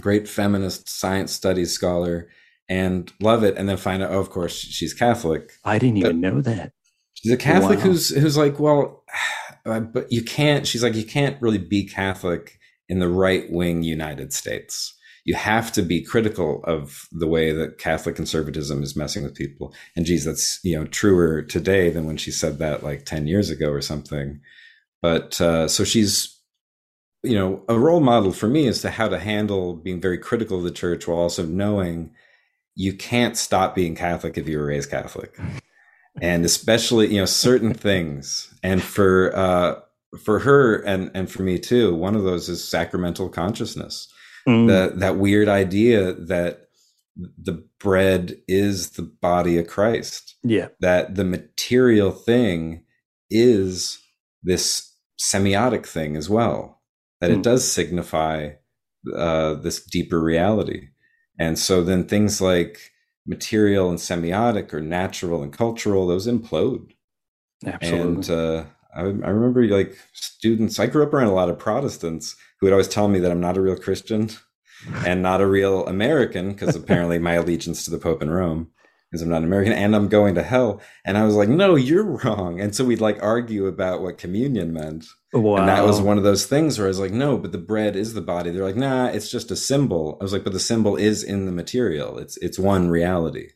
great 0.00 0.28
feminist 0.28 0.88
science 0.88 1.32
studies 1.32 1.72
scholar, 1.72 2.28
and 2.68 3.12
love 3.20 3.44
it. 3.44 3.56
And 3.56 3.68
then 3.68 3.76
find 3.76 4.02
out, 4.02 4.10
oh, 4.10 4.18
of 4.18 4.30
course, 4.30 4.56
she's 4.56 4.92
Catholic. 4.92 5.52
I 5.64 5.78
didn't 5.78 5.98
even 5.98 6.20
know 6.20 6.40
that. 6.40 6.72
She's 7.14 7.32
a 7.32 7.36
Catholic 7.36 7.78
wow. 7.78 7.84
who's 7.84 8.10
who's 8.10 8.36
like, 8.36 8.58
well, 8.58 9.04
but 9.66 10.10
you 10.10 10.22
can't. 10.22 10.66
She's 10.66 10.82
like, 10.82 10.94
you 10.94 11.04
can't 11.04 11.40
really 11.42 11.58
be 11.58 11.84
Catholic 11.84 12.58
in 12.88 13.00
the 13.00 13.08
right 13.08 13.50
wing 13.50 13.82
United 13.82 14.32
States. 14.32 14.94
You 15.24 15.34
have 15.34 15.72
to 15.72 15.82
be 15.82 16.02
critical 16.02 16.62
of 16.64 17.08
the 17.10 17.26
way 17.26 17.52
that 17.52 17.78
Catholic 17.78 18.14
conservatism 18.14 18.82
is 18.82 18.94
messing 18.94 19.24
with 19.24 19.34
people. 19.34 19.74
And 19.96 20.06
geez, 20.06 20.24
that's 20.24 20.60
you 20.62 20.78
know 20.78 20.86
truer 20.86 21.42
today 21.42 21.90
than 21.90 22.06
when 22.06 22.16
she 22.16 22.30
said 22.30 22.58
that 22.58 22.84
like 22.84 23.04
ten 23.04 23.26
years 23.26 23.50
ago 23.50 23.70
or 23.70 23.80
something. 23.80 24.40
But 25.02 25.40
uh, 25.40 25.66
so 25.68 25.84
she's 25.84 26.40
you 27.24 27.34
know 27.34 27.64
a 27.68 27.78
role 27.78 28.00
model 28.00 28.32
for 28.32 28.46
me 28.46 28.68
as 28.68 28.82
to 28.82 28.90
how 28.90 29.08
to 29.08 29.18
handle 29.18 29.74
being 29.74 30.00
very 30.00 30.18
critical 30.18 30.58
of 30.58 30.64
the 30.64 30.70
church 30.70 31.08
while 31.08 31.18
also 31.18 31.44
knowing 31.44 32.12
you 32.76 32.92
can't 32.92 33.36
stop 33.36 33.74
being 33.74 33.96
Catholic 33.96 34.38
if 34.38 34.46
you 34.48 34.58
were 34.58 34.66
raised 34.66 34.90
Catholic 34.90 35.36
and 36.20 36.44
especially 36.44 37.08
you 37.08 37.20
know 37.20 37.26
certain 37.26 37.74
things. 37.74 38.52
And 38.62 38.82
for 38.82 39.34
uh 39.36 39.80
for 40.24 40.40
her 40.40 40.76
and 40.82 41.10
and 41.14 41.30
for 41.30 41.42
me 41.42 41.58
too 41.58 41.94
one 41.94 42.16
of 42.16 42.22
those 42.22 42.48
is 42.48 42.66
sacramental 42.66 43.28
consciousness. 43.28 44.08
Mm. 44.48 44.68
that 44.68 45.00
that 45.00 45.16
weird 45.16 45.48
idea 45.48 46.12
that 46.12 46.68
the 47.16 47.66
bread 47.80 48.36
is 48.46 48.90
the 48.90 49.02
body 49.02 49.58
of 49.58 49.66
Christ. 49.66 50.36
Yeah. 50.44 50.68
That 50.80 51.16
the 51.16 51.24
material 51.24 52.12
thing 52.12 52.84
is 53.30 53.98
this 54.42 54.92
semiotic 55.20 55.86
thing 55.86 56.16
as 56.16 56.30
well. 56.30 56.82
That 57.20 57.30
mm. 57.30 57.38
it 57.38 57.42
does 57.42 57.70
signify 57.70 58.50
uh 59.14 59.54
this 59.54 59.84
deeper 59.84 60.20
reality. 60.20 60.88
And 61.38 61.58
so 61.58 61.82
then 61.82 62.06
things 62.06 62.40
like 62.40 62.92
material 63.26 63.90
and 63.90 63.98
semiotic 63.98 64.72
or 64.72 64.80
natural 64.80 65.42
and 65.42 65.52
cultural, 65.52 66.06
those 66.06 66.26
implode. 66.26 66.92
Absolutely. 67.64 68.06
And 68.06 68.30
uh, 68.30 68.64
I, 68.94 69.00
I, 69.00 69.30
remember 69.30 69.64
like 69.66 69.98
students, 70.12 70.78
I 70.78 70.86
grew 70.86 71.02
up 71.02 71.12
around 71.12 71.28
a 71.28 71.34
lot 71.34 71.48
of 71.48 71.58
Protestants 71.58 72.36
who 72.60 72.66
would 72.66 72.72
always 72.72 72.88
tell 72.88 73.08
me 73.08 73.18
that 73.18 73.30
I'm 73.30 73.40
not 73.40 73.56
a 73.56 73.62
real 73.62 73.76
Christian 73.76 74.30
and 75.06 75.22
not 75.22 75.40
a 75.40 75.46
real 75.46 75.86
American 75.86 76.52
because 76.52 76.76
apparently 76.76 77.18
my 77.18 77.34
allegiance 77.34 77.84
to 77.84 77.90
the 77.90 77.98
Pope 77.98 78.22
in 78.22 78.30
Rome 78.30 78.70
because 79.10 79.22
I'm 79.22 79.28
not 79.28 79.44
American 79.44 79.72
and 79.72 79.94
I'm 79.94 80.08
going 80.08 80.34
to 80.34 80.42
hell. 80.42 80.80
And 81.04 81.16
I 81.16 81.24
was 81.24 81.34
like, 81.34 81.48
no, 81.48 81.74
you're 81.76 82.04
wrong. 82.04 82.60
And 82.60 82.74
so 82.74 82.84
we'd 82.84 83.00
like 83.00 83.22
argue 83.22 83.66
about 83.66 84.02
what 84.02 84.18
communion 84.18 84.72
meant. 84.72 85.06
Wow. 85.36 85.56
And 85.56 85.68
that 85.68 85.84
was 85.84 86.00
one 86.00 86.18
of 86.18 86.24
those 86.24 86.46
things 86.46 86.78
where 86.78 86.86
I 86.86 86.88
was 86.88 87.00
like, 87.00 87.12
no, 87.12 87.36
but 87.36 87.52
the 87.52 87.58
bread 87.58 87.94
is 87.94 88.14
the 88.14 88.20
body. 88.20 88.50
They're 88.50 88.64
like, 88.64 88.76
nah, 88.76 89.06
it's 89.06 89.30
just 89.30 89.50
a 89.50 89.56
symbol. 89.56 90.16
I 90.20 90.24
was 90.24 90.32
like, 90.32 90.44
but 90.44 90.52
the 90.52 90.60
symbol 90.60 90.96
is 90.96 91.22
in 91.22 91.46
the 91.46 91.52
material. 91.52 92.18
It's 92.18 92.36
it's 92.38 92.58
one 92.58 92.88
reality. 92.88 93.50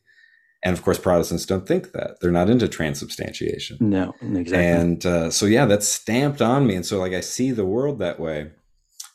And 0.62 0.76
of 0.76 0.83
course, 0.83 0.99
Protestants 0.99 1.47
don't 1.47 1.66
think 1.66 1.93
that. 1.93 2.20
They're 2.20 2.31
not 2.31 2.51
into 2.51 2.68
transubstantiation. 2.68 3.78
No, 3.81 4.14
exactly. 4.20 4.57
And 4.59 5.07
uh, 5.07 5.31
so, 5.31 5.47
yeah, 5.47 5.64
that's 5.64 5.89
stamped 5.89 6.43
on 6.43 6.66
me. 6.66 6.74
And 6.74 6.85
so, 6.85 6.99
like, 6.99 7.14
I 7.14 7.22
see 7.22 7.51
the 7.51 7.64
world 7.64 7.99
that 8.01 8.20
way. 8.20 8.51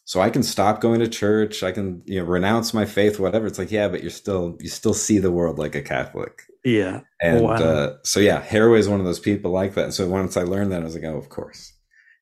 so 0.05 0.21
I 0.21 0.29
can 0.29 0.43
stop 0.43 0.81
going 0.81 0.99
to 0.99 1.07
church. 1.07 1.63
I 1.63 1.71
can, 1.71 2.03
you 2.05 2.19
know, 2.19 2.25
renounce 2.25 2.75
my 2.75 2.85
faith, 2.85 3.19
whatever. 3.19 3.47
It's 3.47 3.57
like, 3.57 3.71
yeah, 3.71 3.87
but 3.87 4.01
you're 4.01 4.11
still, 4.11 4.55
you 4.59 4.69
still 4.69 4.93
see 4.93 5.17
the 5.17 5.31
world 5.31 5.57
like 5.57 5.73
a 5.73 5.81
Catholic. 5.81 6.43
Yeah. 6.63 7.01
And 7.19 7.41
wow. 7.41 7.55
uh, 7.55 7.97
so, 8.03 8.19
yeah, 8.19 8.41
Haraway 8.43 8.77
is 8.77 8.87
one 8.87 8.99
of 8.99 9.05
those 9.05 9.19
people 9.19 9.49
like 9.49 9.73
that. 9.73 9.85
And 9.85 9.93
so 9.93 10.07
once 10.07 10.37
I 10.37 10.43
learned 10.43 10.71
that, 10.71 10.81
I 10.81 10.85
was 10.85 10.93
like, 10.93 11.03
oh, 11.05 11.17
of 11.17 11.29
course. 11.29 11.73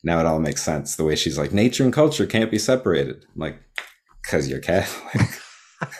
Now 0.04 0.20
it 0.20 0.26
all 0.26 0.40
makes 0.40 0.62
sense. 0.62 0.96
The 0.96 1.04
way 1.04 1.16
she's 1.16 1.38
like, 1.38 1.54
nature 1.54 1.84
and 1.84 1.94
culture 1.94 2.26
can't 2.26 2.52
be 2.52 2.60
separated. 2.60 3.26
I'm 3.34 3.40
like, 3.40 3.60
because 4.22 4.50
you're 4.50 4.60
Catholic. 4.60 5.40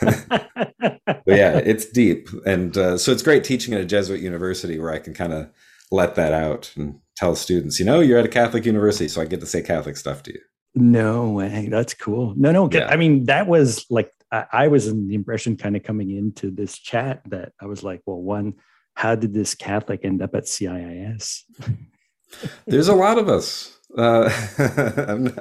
but 1.06 1.22
yeah, 1.26 1.56
it's 1.58 1.86
deep. 1.86 2.28
And 2.46 2.76
uh, 2.76 2.98
so 2.98 3.12
it's 3.12 3.22
great 3.22 3.44
teaching 3.44 3.74
at 3.74 3.80
a 3.80 3.86
Jesuit 3.86 4.20
university 4.20 4.78
where 4.78 4.92
I 4.92 4.98
can 4.98 5.14
kind 5.14 5.32
of 5.32 5.50
let 5.90 6.14
that 6.16 6.32
out 6.32 6.72
and 6.76 7.00
tell 7.16 7.36
students, 7.36 7.78
you 7.78 7.84
know, 7.84 8.00
you're 8.00 8.18
at 8.18 8.24
a 8.24 8.28
Catholic 8.28 8.66
university, 8.66 9.08
so 9.08 9.20
I 9.20 9.26
get 9.26 9.40
to 9.40 9.46
say 9.46 9.62
Catholic 9.62 9.96
stuff 9.96 10.22
to 10.24 10.32
you. 10.32 10.40
No 10.74 11.30
way. 11.30 11.68
That's 11.70 11.94
cool. 11.94 12.34
No, 12.36 12.50
no. 12.50 12.68
Yeah. 12.70 12.88
I 12.88 12.96
mean, 12.96 13.24
that 13.24 13.46
was 13.46 13.86
like, 13.90 14.10
I, 14.32 14.46
I 14.52 14.68
was 14.68 14.88
in 14.88 15.06
the 15.06 15.14
impression 15.14 15.56
kind 15.56 15.76
of 15.76 15.84
coming 15.84 16.10
into 16.10 16.50
this 16.50 16.76
chat 16.78 17.22
that 17.26 17.52
I 17.60 17.66
was 17.66 17.84
like, 17.84 18.00
well, 18.06 18.20
one, 18.20 18.54
how 18.94 19.14
did 19.14 19.34
this 19.34 19.54
Catholic 19.54 20.00
end 20.04 20.20
up 20.20 20.34
at 20.34 20.44
CIIS? 20.44 21.42
There's 22.66 22.88
a 22.88 22.94
lot 22.94 23.18
of 23.18 23.28
us. 23.28 23.78
Uh, 23.96 24.30
I'm 25.08 25.36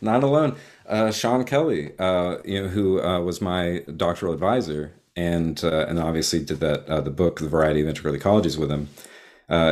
not, 0.00 0.22
alone. 0.22 0.56
Uh, 0.86 1.10
Sean 1.10 1.44
Kelly, 1.44 1.92
uh, 1.98 2.36
you 2.44 2.62
know, 2.62 2.68
who 2.68 3.00
uh, 3.02 3.20
was 3.20 3.40
my 3.40 3.82
doctoral 3.96 4.32
advisor, 4.32 4.92
and 5.16 5.62
uh, 5.64 5.86
and 5.88 5.98
obviously 5.98 6.44
did 6.44 6.60
that 6.60 6.86
uh, 6.86 7.00
the 7.00 7.10
book, 7.10 7.40
The 7.40 7.48
Variety 7.48 7.80
of 7.80 7.88
Integral 7.88 8.14
Ecologies, 8.14 8.56
with 8.56 8.70
him. 8.70 8.88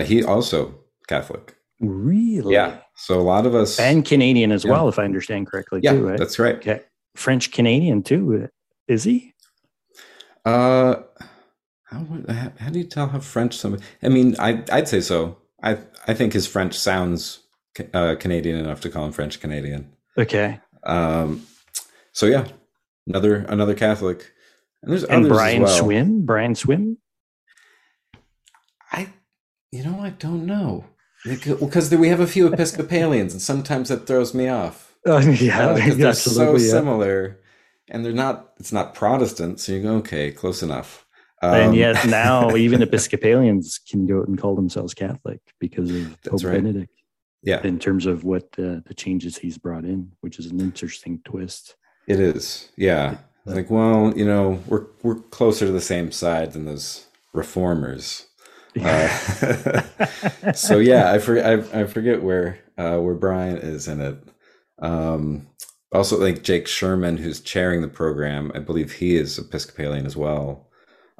he 0.06 0.24
also 0.24 0.74
Catholic. 1.06 1.56
Really? 1.80 2.54
Yeah. 2.54 2.78
So 2.96 3.20
a 3.20 3.22
lot 3.22 3.46
of 3.46 3.54
us 3.54 3.78
and 3.78 4.04
Canadian 4.04 4.52
as 4.52 4.64
yeah. 4.64 4.70
well, 4.70 4.88
if 4.88 4.98
I 4.98 5.04
understand 5.04 5.48
correctly. 5.48 5.80
Yeah, 5.82 5.92
too, 5.92 6.08
right? 6.08 6.18
that's 6.18 6.38
right. 6.38 6.56
Okay. 6.56 6.80
French 7.16 7.52
Canadian 7.52 8.02
too. 8.02 8.48
Is 8.88 9.04
he? 9.04 9.34
Uh, 10.44 10.96
how, 11.84 12.06
how 12.58 12.70
do 12.70 12.78
you 12.78 12.84
tell 12.84 13.08
how 13.08 13.20
French 13.20 13.56
somebody? 13.56 13.84
I 14.02 14.08
mean, 14.08 14.36
I 14.38 14.62
I'd 14.72 14.88
say 14.88 15.00
so. 15.00 15.36
I 15.62 15.78
I 16.06 16.14
think 16.14 16.32
his 16.32 16.46
French 16.46 16.78
sounds 16.78 17.43
uh, 17.92 18.14
Canadian 18.16 18.56
enough 18.56 18.80
to 18.82 18.90
call 18.90 19.06
him 19.06 19.12
French 19.12 19.40
Canadian. 19.40 19.90
Okay. 20.16 20.60
Um. 20.84 21.46
So 22.12 22.26
yeah, 22.26 22.46
another 23.06 23.36
another 23.48 23.74
Catholic. 23.74 24.32
And 24.82 24.92
there's 24.92 25.04
and 25.04 25.28
Brian 25.28 25.62
well. 25.62 25.82
Swimme. 25.82 26.24
Brian 26.26 26.54
Swimme. 26.54 26.98
I, 28.92 29.08
you 29.72 29.82
know, 29.82 29.98
I 29.98 30.10
don't 30.10 30.46
know. 30.46 30.84
Because 31.24 31.92
we 31.94 32.08
have 32.08 32.20
a 32.20 32.26
few 32.26 32.52
Episcopalians, 32.52 33.32
and 33.32 33.40
sometimes 33.40 33.88
that 33.88 34.06
throws 34.06 34.34
me 34.34 34.48
off. 34.48 34.94
Uh, 35.06 35.18
yeah, 35.40 35.70
uh, 35.70 35.74
they're 35.94 36.12
so 36.12 36.56
yeah. 36.56 36.70
similar, 36.70 37.40
and 37.88 38.04
they're 38.04 38.12
not. 38.12 38.52
It's 38.58 38.72
not 38.72 38.94
Protestant, 38.94 39.58
so 39.58 39.72
you 39.72 39.82
go, 39.82 39.94
okay, 39.96 40.30
close 40.30 40.62
enough. 40.62 41.06
Um, 41.42 41.54
and 41.54 41.74
yet 41.74 42.06
now 42.08 42.54
even 42.56 42.82
Episcopalians 42.82 43.80
can 43.88 44.06
go 44.06 44.22
and 44.22 44.38
call 44.38 44.54
themselves 44.54 44.94
Catholic 44.94 45.40
because 45.60 45.90
of 45.90 46.22
Pope 46.22 46.44
right. 46.44 46.62
Benedict. 46.62 46.93
Yeah, 47.44 47.62
in 47.62 47.78
terms 47.78 48.06
of 48.06 48.24
what 48.24 48.44
uh, 48.58 48.80
the 48.86 48.94
changes 48.96 49.36
he's 49.36 49.58
brought 49.58 49.84
in, 49.84 50.10
which 50.20 50.38
is 50.38 50.46
an 50.46 50.60
interesting 50.60 51.20
twist. 51.24 51.76
It 52.06 52.20
is, 52.20 52.70
yeah. 52.76 53.18
Like, 53.46 53.70
well, 53.70 54.12
you 54.16 54.24
know, 54.24 54.62
we're 54.66 54.86
we're 55.02 55.20
closer 55.20 55.66
to 55.66 55.72
the 55.72 55.80
same 55.80 56.10
side 56.10 56.52
than 56.52 56.64
those 56.64 57.06
reformers. 57.34 58.26
Uh, 58.80 59.08
so 60.54 60.78
yeah, 60.78 61.12
I, 61.12 61.18
for, 61.18 61.38
I, 61.38 61.80
I 61.80 61.84
forget 61.84 62.22
where 62.22 62.58
uh, 62.78 62.98
where 62.98 63.14
Brian 63.14 63.58
is 63.58 63.86
in 63.86 64.00
it. 64.00 64.16
Um, 64.78 65.46
also, 65.92 66.18
like 66.18 66.42
Jake 66.42 66.66
Sherman, 66.66 67.18
who's 67.18 67.40
chairing 67.40 67.82
the 67.82 67.88
program, 67.88 68.50
I 68.54 68.58
believe 68.58 68.92
he 68.92 69.16
is 69.16 69.38
Episcopalian 69.38 70.06
as 70.06 70.16
well. 70.16 70.68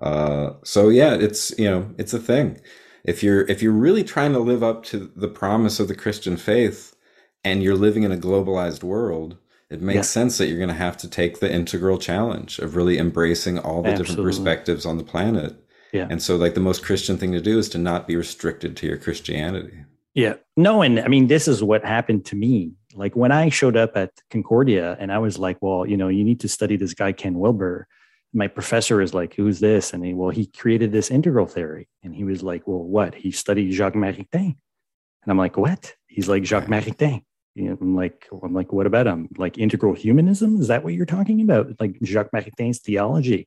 Uh, 0.01 0.55
so 0.65 0.89
yeah, 0.89 1.15
it's 1.15 1.57
you 1.59 1.71
know 1.71 1.95
it's 1.99 2.15
a 2.15 2.19
thing. 2.19 2.61
If 3.05 3.23
you're 3.23 3.43
if 3.43 3.63
you're 3.63 3.73
really 3.73 4.05
trying 4.05 4.33
to 4.33 4.39
live 4.39 4.63
up 4.63 4.83
to 4.85 5.11
the 5.15 5.29
promise 5.29 5.79
of 5.79 5.89
the 5.89 5.95
Christian 5.95 6.37
faith, 6.37 6.97
and 7.45 7.63
you're 7.63 7.77
living 7.77 8.03
in 8.03 8.13
a 8.13 8.17
globalized 8.17 8.83
world, 8.83 9.37
it 9.71 9.83
makes 9.83 9.97
yeah. 9.97 10.03
sense 10.03 10.39
that 10.39 10.47
you're 10.47 10.59
going 10.59 10.69
to 10.69 10.75
have 10.75 10.97
to 10.99 11.09
take 11.09 11.41
the 11.41 11.53
integral 11.53 11.99
challenge 11.99 12.59
of 12.59 12.77
really 12.77 12.99
embracing 12.99 13.59
all 13.59 13.83
the 13.83 13.91
Absolutely. 13.91 14.17
different 14.17 14.27
perspectives 14.27 14.87
on 14.87 14.99
the 14.99 15.05
planet 15.05 15.65
yeah. 15.95 16.09
And 16.11 16.21
so, 16.21 16.35
like, 16.35 16.55
the 16.55 16.61
most 16.61 16.83
Christian 16.83 17.17
thing 17.17 17.31
to 17.33 17.41
do 17.41 17.57
is 17.57 17.69
to 17.71 17.79
not 17.79 18.09
be 18.09 18.17
restricted 18.17 18.77
to 18.79 18.87
your 18.87 18.99
Christianity. 18.99 19.85
Yeah. 20.13 20.35
No, 20.57 20.83
and 20.83 20.99
I 20.99 21.07
mean, 21.07 21.29
this 21.29 21.47
is 21.47 21.63
what 21.63 21.85
happened 21.85 22.25
to 22.27 22.37
me. 22.37 22.73
Like, 22.95 23.15
when 23.15 23.31
I 23.31 23.49
showed 23.49 23.77
up 23.77 23.97
at 23.97 24.11
Concordia 24.29 24.97
and 24.99 25.13
I 25.13 25.19
was 25.19 25.39
like, 25.39 25.57
well, 25.61 25.87
you 25.87 25.97
know, 25.97 26.09
you 26.09 26.25
need 26.25 26.41
to 26.41 26.49
study 26.49 26.77
this 26.77 26.95
guy, 26.95 27.13
Ken 27.13 27.39
Wilber. 27.39 27.87
My 28.35 28.49
professor 28.49 29.01
is 29.01 29.15
like, 29.15 29.35
who's 29.35 29.61
this? 29.61 29.93
And 29.93 30.05
he, 30.05 30.13
well, 30.13 30.31
he 30.31 30.47
created 30.47 30.93
this 30.93 31.11
integral 31.11 31.47
theory. 31.47 31.89
And 32.03 32.15
he 32.15 32.25
was 32.25 32.43
like, 32.43 32.67
well, 32.67 32.83
what? 32.83 33.15
He 33.15 33.31
studied 33.31 33.73
Jacques 33.73 33.95
Maritain. 33.95 34.57
And 35.25 35.31
I'm 35.31 35.39
like, 35.39 35.57
what? 35.57 35.95
He's 36.07 36.29
like, 36.29 36.45
Jacques 36.45 36.67
Maritain. 36.67 37.23
You 37.55 37.71
know, 37.71 37.79
I'm 37.81 37.95
like, 37.95 38.29
I'm 38.43 38.53
like, 38.53 38.73
what 38.73 38.87
about 38.87 39.07
him? 39.07 39.29
Like 39.39 39.59
integral 39.59 39.95
humanism? 39.95 40.61
Is 40.61 40.69
that 40.69 40.83
what 40.83 40.95
you're 40.95 41.07
talking 41.07 41.41
about? 41.41 41.81
Like 41.81 41.97
Jacques 42.03 42.33
Maritain's 42.35 42.81
theology? 42.81 43.47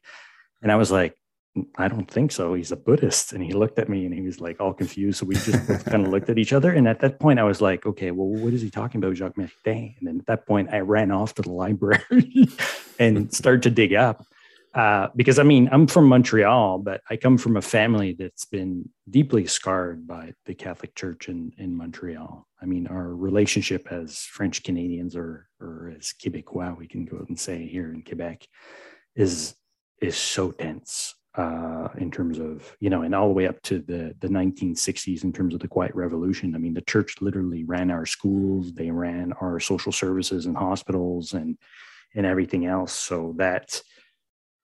And 0.61 0.71
I 0.71 0.75
was 0.75 0.91
like, 0.91 1.15
mm, 1.57 1.65
I 1.77 1.89
don't 1.89 2.09
think 2.09 2.31
so. 2.31 2.53
He's 2.53 2.71
a 2.71 2.77
Buddhist. 2.77 3.33
And 3.33 3.43
he 3.43 3.51
looked 3.51 3.79
at 3.79 3.89
me 3.89 4.05
and 4.05 4.13
he 4.13 4.21
was 4.21 4.39
like 4.39 4.61
all 4.61 4.73
confused. 4.73 5.19
So 5.19 5.25
we 5.25 5.35
just 5.35 5.85
kind 5.85 6.05
of 6.05 6.11
looked 6.13 6.29
at 6.29 6.37
each 6.37 6.53
other. 6.53 6.71
And 6.71 6.87
at 6.87 7.01
that 7.01 7.19
point, 7.19 7.39
I 7.39 7.43
was 7.43 7.59
like, 7.61 7.85
okay, 7.85 8.11
well, 8.11 8.27
what 8.27 8.53
is 8.53 8.61
he 8.61 8.69
talking 8.69 9.03
about, 9.03 9.15
Jacques 9.15 9.35
Maritain? 9.35 9.97
And 9.99 10.07
then 10.07 10.19
at 10.19 10.25
that 10.27 10.47
point, 10.47 10.69
I 10.71 10.79
ran 10.79 11.11
off 11.11 11.35
to 11.35 11.41
the 11.41 11.51
library 11.51 12.47
and 12.99 13.33
started 13.33 13.63
to 13.63 13.69
dig 13.69 13.93
up. 13.93 14.25
Uh, 14.77 15.09
because 15.15 15.39
I 15.39 15.43
mean, 15.43 15.67
I'm 15.71 15.87
from 15.87 16.05
Montreal, 16.05 16.77
but 16.77 17.01
I 17.09 17.17
come 17.17 17.39
from 17.39 17.57
a 17.57 17.61
family 17.63 18.13
that's 18.13 18.45
been 18.45 18.87
deeply 19.09 19.47
scarred 19.47 20.05
by 20.05 20.33
the 20.45 20.53
Catholic 20.53 20.93
Church 20.93 21.29
in, 21.29 21.51
in 21.57 21.75
Montreal. 21.75 22.45
I 22.61 22.65
mean, 22.67 22.85
our 22.85 23.15
relationship 23.15 23.87
as 23.91 24.19
French 24.19 24.61
Canadians 24.61 25.15
or, 25.15 25.47
or 25.59 25.93
as 25.97 26.13
Quebecois, 26.23 26.77
we 26.77 26.87
can 26.87 27.05
go 27.05 27.25
and 27.27 27.39
say 27.39 27.65
here 27.65 27.91
in 27.91 28.03
Quebec, 28.03 28.45
is 29.15 29.55
is 29.99 30.15
so 30.15 30.51
tense 30.51 31.15
uh, 31.33 31.87
in 31.97 32.11
terms 32.11 32.37
of 32.37 32.71
you 32.79 32.91
know, 32.91 33.01
and 33.01 33.15
all 33.15 33.29
the 33.29 33.33
way 33.33 33.47
up 33.47 33.59
to 33.63 33.79
the 33.79 34.13
the 34.19 34.27
1960s 34.27 35.23
in 35.23 35.33
terms 35.33 35.55
of 35.55 35.59
the 35.59 35.67
Quiet 35.67 35.95
Revolution. 35.95 36.53
I 36.53 36.59
mean, 36.59 36.75
the 36.75 36.81
church 36.81 37.15
literally 37.19 37.63
ran 37.63 37.89
our 37.89 38.05
schools, 38.05 38.73
they 38.73 38.91
ran 38.91 39.33
our 39.41 39.59
social 39.59 39.91
services 39.91 40.45
and 40.45 40.55
hospitals 40.55 41.33
and 41.33 41.57
and 42.13 42.27
everything 42.27 42.67
else. 42.67 42.93
So 42.93 43.33
that 43.37 43.81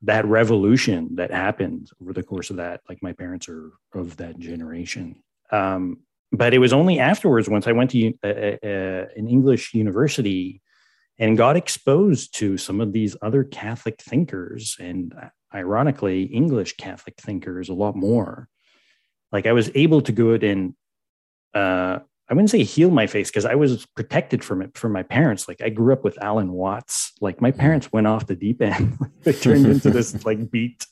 that 0.03 0.25
revolution 0.25 1.15
that 1.15 1.31
happened 1.31 1.89
over 2.01 2.13
the 2.13 2.23
course 2.23 2.49
of 2.49 2.57
that, 2.57 2.81
like 2.89 3.01
my 3.01 3.13
parents 3.13 3.47
are 3.49 3.71
of 3.93 4.17
that 4.17 4.37
generation. 4.37 5.21
Um, 5.51 5.99
but 6.31 6.53
it 6.53 6.59
was 6.59 6.73
only 6.73 6.99
afterwards, 6.99 7.47
once 7.47 7.67
I 7.67 7.71
went 7.71 7.91
to 7.91 8.13
uh, 8.23 8.27
uh, 8.27 8.57
uh 8.63 9.05
an 9.15 9.27
English 9.27 9.73
university 9.73 10.61
and 11.19 11.37
got 11.37 11.55
exposed 11.55 12.35
to 12.35 12.57
some 12.57 12.81
of 12.81 12.91
these 12.91 13.15
other 13.21 13.43
Catholic 13.43 14.01
thinkers 14.01 14.75
and 14.79 15.13
ironically, 15.53 16.23
English 16.23 16.75
Catholic 16.77 17.15
thinkers 17.19 17.69
a 17.69 17.73
lot 17.73 17.95
more. 17.95 18.47
Like 19.31 19.45
I 19.45 19.53
was 19.53 19.69
able 19.75 20.01
to 20.01 20.11
go 20.11 20.33
out 20.33 20.43
and 20.43 20.73
uh, 21.53 21.99
I 22.29 22.33
wouldn't 22.33 22.51
say 22.51 22.63
heal 22.63 22.89
my 22.89 23.05
face 23.05 23.29
because 23.29 23.45
I 23.45 23.55
was 23.55 23.85
protected 23.95 24.43
from 24.43 24.61
it 24.61 24.77
from 24.77 24.93
my 24.93 25.03
parents. 25.03 25.47
Like 25.47 25.61
I 25.61 25.69
grew 25.69 25.91
up 25.91 26.05
with 26.05 26.21
Alan 26.23 26.53
Watts. 26.53 27.11
Like 27.19 27.41
my 27.41 27.51
parents 27.51 27.91
went 27.91 28.07
off 28.07 28.27
the 28.27 28.35
deep 28.35 28.61
end. 28.61 28.97
they 29.23 29.33
turned 29.33 29.65
into 29.65 29.89
this 29.89 30.25
like 30.25 30.49
beat 30.49 30.85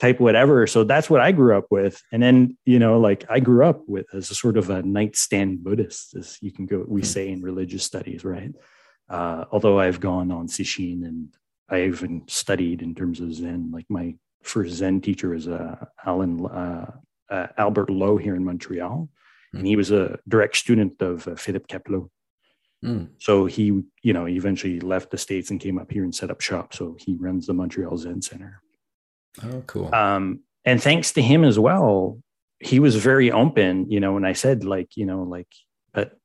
type 0.00 0.18
whatever. 0.18 0.66
So 0.66 0.82
that's 0.82 1.08
what 1.08 1.20
I 1.20 1.30
grew 1.30 1.56
up 1.56 1.66
with. 1.70 2.02
And 2.10 2.20
then, 2.20 2.56
you 2.64 2.80
know, 2.80 2.98
like 2.98 3.24
I 3.30 3.38
grew 3.38 3.64
up 3.64 3.82
with 3.86 4.06
as 4.12 4.30
a 4.30 4.34
sort 4.34 4.56
of 4.56 4.70
a 4.70 4.82
nightstand 4.82 5.62
Buddhist, 5.62 6.16
as 6.16 6.36
you 6.42 6.50
can 6.50 6.66
go, 6.66 6.84
we 6.88 7.00
hmm. 7.00 7.06
say 7.06 7.28
in 7.28 7.42
religious 7.42 7.84
studies, 7.84 8.24
right? 8.24 8.52
Uh, 9.08 9.44
although 9.52 9.78
I've 9.78 10.00
gone 10.00 10.32
on 10.32 10.48
Sesshin 10.48 11.04
and 11.04 11.28
I 11.68 11.84
even 11.84 12.24
studied 12.26 12.82
in 12.82 12.94
terms 12.94 13.20
of 13.20 13.32
Zen. 13.32 13.70
Like 13.72 13.86
my 13.88 14.14
first 14.42 14.74
Zen 14.74 15.00
teacher 15.00 15.32
is 15.32 15.48
uh, 15.48 15.84
Alan 16.04 16.44
uh, 16.44 16.90
uh, 17.30 17.46
Albert 17.56 17.88
Low 17.88 18.16
here 18.16 18.36
in 18.36 18.44
Montreal. 18.44 19.08
And 19.52 19.66
he 19.66 19.76
was 19.76 19.90
a 19.90 20.18
direct 20.28 20.56
student 20.56 21.00
of 21.02 21.28
uh, 21.28 21.34
Philippe 21.34 21.66
Kapleau. 21.68 22.08
Mm. 22.84 23.10
So 23.18 23.46
he, 23.46 23.82
you 24.02 24.12
know, 24.12 24.26
eventually 24.26 24.80
left 24.80 25.10
the 25.10 25.18
states 25.18 25.50
and 25.50 25.60
came 25.60 25.78
up 25.78 25.90
here 25.90 26.04
and 26.04 26.14
set 26.14 26.30
up 26.30 26.40
shop. 26.40 26.74
So 26.74 26.96
he 26.98 27.16
runs 27.16 27.46
the 27.46 27.54
Montreal 27.54 27.96
Zen 27.96 28.22
Center. 28.22 28.60
Oh, 29.44 29.62
cool. 29.66 29.94
Um, 29.94 30.40
and 30.64 30.82
thanks 30.82 31.12
to 31.12 31.22
him 31.22 31.44
as 31.44 31.58
well, 31.58 32.18
he 32.58 32.80
was 32.80 32.96
very 32.96 33.30
open. 33.30 33.90
You 33.90 34.00
know, 34.00 34.16
and 34.16 34.26
I 34.26 34.32
said 34.32 34.64
like, 34.64 34.96
you 34.96 35.06
know, 35.06 35.22
like, 35.22 35.48
but 35.92 36.16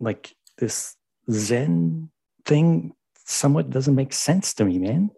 like 0.00 0.34
this 0.56 0.94
Zen 1.30 2.10
thing 2.44 2.94
somewhat 3.26 3.70
doesn't 3.70 3.94
make 3.94 4.12
sense 4.12 4.54
to 4.54 4.64
me, 4.64 4.78
man. 4.78 5.10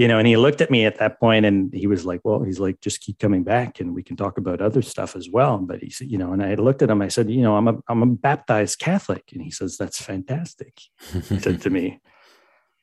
You 0.00 0.08
know, 0.08 0.16
and 0.16 0.26
he 0.26 0.38
looked 0.38 0.62
at 0.62 0.70
me 0.70 0.86
at 0.86 0.96
that 0.96 1.20
point 1.20 1.44
and 1.44 1.74
he 1.74 1.86
was 1.86 2.06
like, 2.06 2.22
Well, 2.24 2.42
he's 2.42 2.58
like, 2.58 2.80
just 2.80 3.02
keep 3.02 3.18
coming 3.18 3.44
back 3.44 3.80
and 3.80 3.94
we 3.94 4.02
can 4.02 4.16
talk 4.16 4.38
about 4.38 4.62
other 4.62 4.80
stuff 4.80 5.14
as 5.14 5.28
well. 5.28 5.58
But 5.58 5.82
he 5.82 5.90
said, 5.90 6.10
you 6.10 6.16
know, 6.16 6.32
and 6.32 6.42
I 6.42 6.54
looked 6.54 6.80
at 6.80 6.88
him, 6.88 7.02
I 7.02 7.08
said, 7.08 7.28
you 7.28 7.42
know, 7.42 7.54
I'm 7.54 7.68
a 7.68 7.74
I'm 7.86 8.02
a 8.02 8.06
baptized 8.06 8.78
Catholic. 8.78 9.24
And 9.34 9.42
he 9.42 9.50
says, 9.50 9.76
That's 9.76 10.00
fantastic. 10.00 10.80
he 11.28 11.38
said 11.38 11.60
to 11.60 11.70
me. 11.70 12.00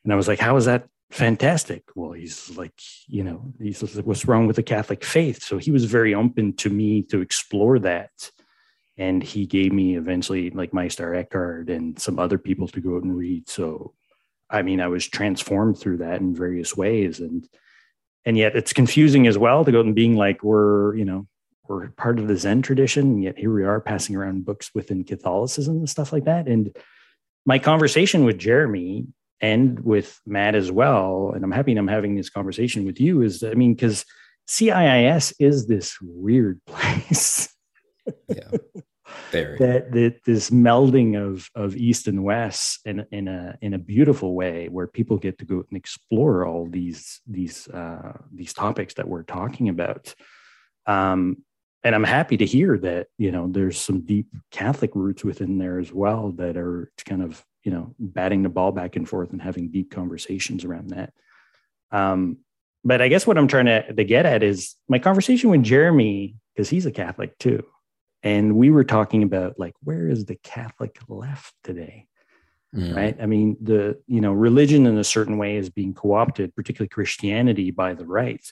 And 0.03 0.13
I 0.13 0.15
was 0.15 0.29
like, 0.29 0.39
how 0.39 0.55
is 0.55 0.63
that 0.65 0.87
fantastic? 1.09 1.83
Well, 1.93 2.13
he's 2.13 2.55
like, 2.55 2.79
you 3.07 3.25
know, 3.25 3.51
he's 3.59 3.81
like, 3.93 4.05
what's 4.05 4.25
wrong 4.25 4.47
with 4.47 4.55
the 4.55 4.63
Catholic 4.63 5.03
faith? 5.03 5.43
So 5.43 5.57
he 5.57 5.69
was 5.69 5.83
very 5.83 6.15
open 6.15 6.55
to 6.57 6.69
me 6.69 7.01
to 7.09 7.19
explore 7.19 7.77
that. 7.79 8.31
And 8.97 9.21
he 9.21 9.45
gave 9.45 9.73
me 9.73 9.97
eventually 9.97 10.49
like 10.51 10.73
Meister 10.73 11.13
Eckhart 11.13 11.69
and 11.69 11.99
some 11.99 12.19
other 12.19 12.37
people 12.37 12.69
to 12.69 12.79
go 12.79 12.95
out 12.95 13.03
and 13.03 13.17
read. 13.17 13.49
So, 13.49 13.95
I 14.49 14.61
mean, 14.61 14.79
I 14.81 14.87
was 14.87 15.07
transformed 15.07 15.77
through 15.77 15.97
that 15.97 16.21
in 16.21 16.35
various 16.35 16.75
ways. 16.75 17.19
And, 17.19 17.47
and 18.25 18.37
yet 18.37 18.55
it's 18.55 18.73
confusing 18.73 19.27
as 19.27 19.37
well 19.37 19.65
to 19.65 19.71
go 19.71 19.81
and 19.81 19.95
being 19.95 20.15
like, 20.15 20.43
we're, 20.43 20.95
you 20.95 21.05
know, 21.05 21.27
we're 21.67 21.89
part 21.89 22.19
of 22.19 22.27
the 22.27 22.37
Zen 22.37 22.61
tradition. 22.61 23.03
And 23.03 23.23
yet 23.23 23.37
here 23.37 23.53
we 23.53 23.63
are 23.63 23.81
passing 23.81 24.15
around 24.15 24.45
books 24.45 24.71
within 24.73 25.03
Catholicism 25.03 25.77
and 25.77 25.89
stuff 25.89 26.13
like 26.13 26.25
that. 26.25 26.47
And 26.47 26.75
my 27.45 27.59
conversation 27.59 28.23
with 28.23 28.37
Jeremy 28.37 29.07
and 29.41 29.79
with 29.79 30.19
Matt 30.25 30.55
as 30.55 30.71
well, 30.71 31.31
and 31.35 31.43
I'm 31.43 31.51
happy 31.51 31.75
I'm 31.75 31.87
having 31.87 32.15
this 32.15 32.29
conversation 32.29 32.85
with 32.85 32.99
you, 32.99 33.21
is 33.21 33.43
I 33.43 33.53
mean, 33.53 33.73
because 33.73 34.05
CIIS 34.47 35.33
is 35.39 35.67
this 35.67 35.97
weird 36.01 36.61
place. 36.67 37.53
yeah. 38.29 38.51
That, 39.59 39.91
that 39.91 40.23
this 40.25 40.49
melding 40.49 41.17
of 41.17 41.49
of 41.55 41.75
east 41.75 42.07
and 42.07 42.23
west 42.23 42.81
in 42.85 43.05
in 43.11 43.27
a 43.27 43.57
in 43.61 43.73
a 43.73 43.77
beautiful 43.77 44.33
way 44.33 44.67
where 44.69 44.87
people 44.87 45.17
get 45.17 45.37
to 45.39 45.45
go 45.45 45.63
and 45.69 45.77
explore 45.77 46.45
all 46.45 46.67
these 46.67 47.21
these 47.27 47.67
uh, 47.67 48.13
these 48.33 48.53
topics 48.53 48.93
that 48.95 49.07
we're 49.07 49.23
talking 49.23 49.69
about 49.69 50.13
um, 50.87 51.37
and 51.83 51.93
I'm 51.93 52.03
happy 52.03 52.37
to 52.37 52.45
hear 52.45 52.77
that 52.79 53.07
you 53.17 53.31
know 53.31 53.47
there's 53.47 53.79
some 53.79 54.01
deep 54.01 54.27
Catholic 54.51 54.91
roots 54.95 55.23
within 55.23 55.57
there 55.57 55.79
as 55.79 55.93
well 55.93 56.31
that 56.33 56.57
are 56.57 56.91
kind 57.05 57.21
of 57.21 57.45
you 57.63 57.71
know 57.71 57.93
batting 57.99 58.43
the 58.43 58.49
ball 58.49 58.71
back 58.71 58.95
and 58.95 59.07
forth 59.07 59.31
and 59.31 59.41
having 59.41 59.69
deep 59.69 59.91
conversations 59.91 60.65
around 60.65 60.89
that. 60.89 61.13
Um, 61.91 62.39
but 62.83 63.01
I 63.01 63.09
guess 63.09 63.27
what 63.27 63.37
I'm 63.37 63.47
trying 63.47 63.65
to, 63.65 63.93
to 63.93 64.03
get 64.03 64.25
at 64.25 64.43
is 64.43 64.75
my 64.87 64.99
conversation 64.99 65.49
with 65.49 65.63
Jeremy 65.63 66.35
because 66.53 66.69
he's 66.69 66.85
a 66.85 66.91
Catholic 66.91 67.37
too, 67.37 67.65
and 68.23 68.55
we 68.55 68.69
were 68.69 68.83
talking 68.83 69.23
about 69.23 69.59
like 69.59 69.73
where 69.83 70.07
is 70.07 70.25
the 70.25 70.35
Catholic 70.35 70.97
left 71.07 71.53
today, 71.63 72.07
mm. 72.75 72.95
right? 72.95 73.17
I 73.21 73.25
mean 73.25 73.57
the 73.61 73.99
you 74.07 74.21
know 74.21 74.33
religion 74.33 74.85
in 74.85 74.97
a 74.97 75.03
certain 75.03 75.37
way 75.37 75.57
is 75.57 75.69
being 75.69 75.93
co-opted, 75.93 76.55
particularly 76.55 76.89
Christianity 76.89 77.71
by 77.71 77.93
the 77.93 78.05
right, 78.05 78.45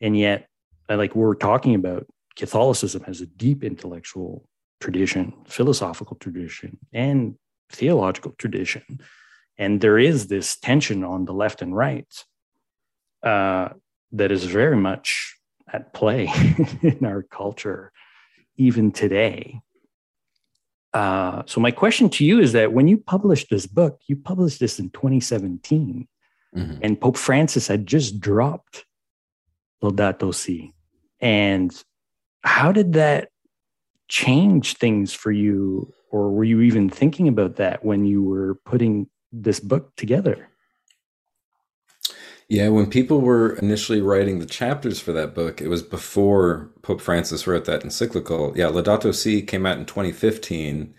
and 0.00 0.16
yet 0.16 0.48
like 0.88 1.14
we're 1.14 1.34
talking 1.34 1.74
about 1.74 2.06
Catholicism 2.36 3.02
has 3.04 3.20
a 3.20 3.26
deep 3.26 3.64
intellectual 3.64 4.48
tradition, 4.80 5.32
philosophical 5.46 6.16
tradition, 6.16 6.78
and 6.92 7.36
theological 7.70 8.32
tradition. 8.38 9.00
And 9.58 9.80
there 9.80 9.98
is 9.98 10.26
this 10.26 10.56
tension 10.58 11.02
on 11.02 11.24
the 11.24 11.32
left 11.32 11.62
and 11.62 11.74
right 11.74 12.06
uh, 13.22 13.70
that 14.12 14.30
is 14.30 14.44
very 14.44 14.76
much 14.76 15.36
at 15.72 15.92
play 15.92 16.30
in 16.82 17.04
our 17.04 17.22
culture, 17.22 17.92
even 18.56 18.92
today. 18.92 19.60
Uh, 20.92 21.42
so, 21.46 21.60
my 21.60 21.70
question 21.70 22.08
to 22.08 22.24
you 22.24 22.40
is 22.40 22.52
that 22.52 22.72
when 22.72 22.88
you 22.88 22.96
published 22.96 23.50
this 23.50 23.66
book, 23.66 24.00
you 24.06 24.16
published 24.16 24.60
this 24.60 24.78
in 24.78 24.90
2017, 24.90 26.08
mm-hmm. 26.56 26.78
and 26.82 27.00
Pope 27.00 27.18
Francis 27.18 27.68
had 27.68 27.86
just 27.86 28.18
dropped 28.18 28.86
Laudato 29.82 30.34
Si. 30.34 30.72
And 31.20 31.72
how 32.42 32.72
did 32.72 32.94
that 32.94 33.28
change 34.08 34.74
things 34.74 35.12
for 35.12 35.32
you 35.32 35.92
or 36.10 36.30
were 36.30 36.44
you 36.44 36.60
even 36.60 36.88
thinking 36.88 37.28
about 37.28 37.56
that 37.56 37.84
when 37.84 38.04
you 38.04 38.22
were 38.22 38.54
putting 38.64 39.08
this 39.32 39.60
book 39.60 39.94
together 39.96 40.48
yeah 42.48 42.68
when 42.68 42.88
people 42.88 43.20
were 43.20 43.54
initially 43.56 44.00
writing 44.00 44.38
the 44.38 44.46
chapters 44.46 45.00
for 45.00 45.12
that 45.12 45.34
book 45.34 45.60
it 45.60 45.68
was 45.68 45.82
before 45.82 46.70
pope 46.82 47.00
francis 47.00 47.46
wrote 47.46 47.64
that 47.64 47.82
encyclical 47.82 48.52
yeah 48.56 48.66
laudato 48.66 49.14
si 49.14 49.42
came 49.42 49.66
out 49.66 49.78
in 49.78 49.84
2015 49.84 50.94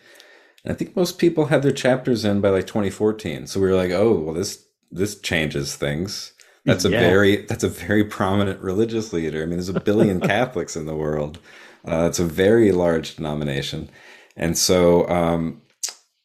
and 0.63 0.73
i 0.73 0.75
think 0.75 0.95
most 0.95 1.17
people 1.17 1.45
had 1.47 1.61
their 1.63 1.71
chapters 1.71 2.25
in 2.25 2.41
by 2.41 2.49
like 2.49 2.67
2014 2.67 3.47
so 3.47 3.59
we 3.59 3.67
were 3.67 3.75
like 3.75 3.91
oh 3.91 4.13
well 4.13 4.33
this 4.33 4.65
this 4.91 5.19
changes 5.19 5.75
things 5.75 6.33
that's 6.67 6.83
a 6.83 6.89
yeah. 6.89 6.99
very 6.99 7.37
that's 7.45 7.63
a 7.63 7.69
very 7.69 8.03
prominent 8.03 8.59
religious 8.59 9.13
leader. 9.13 9.41
I 9.41 9.45
mean, 9.45 9.55
there's 9.55 9.69
a 9.69 9.79
billion 9.79 10.19
Catholics 10.33 10.75
in 10.75 10.85
the 10.85 10.95
world. 10.95 11.39
Uh, 11.87 12.07
it's 12.09 12.19
a 12.19 12.25
very 12.25 12.73
large 12.73 13.15
denomination, 13.15 13.89
and 14.35 14.57
so 14.57 15.07
um, 15.07 15.61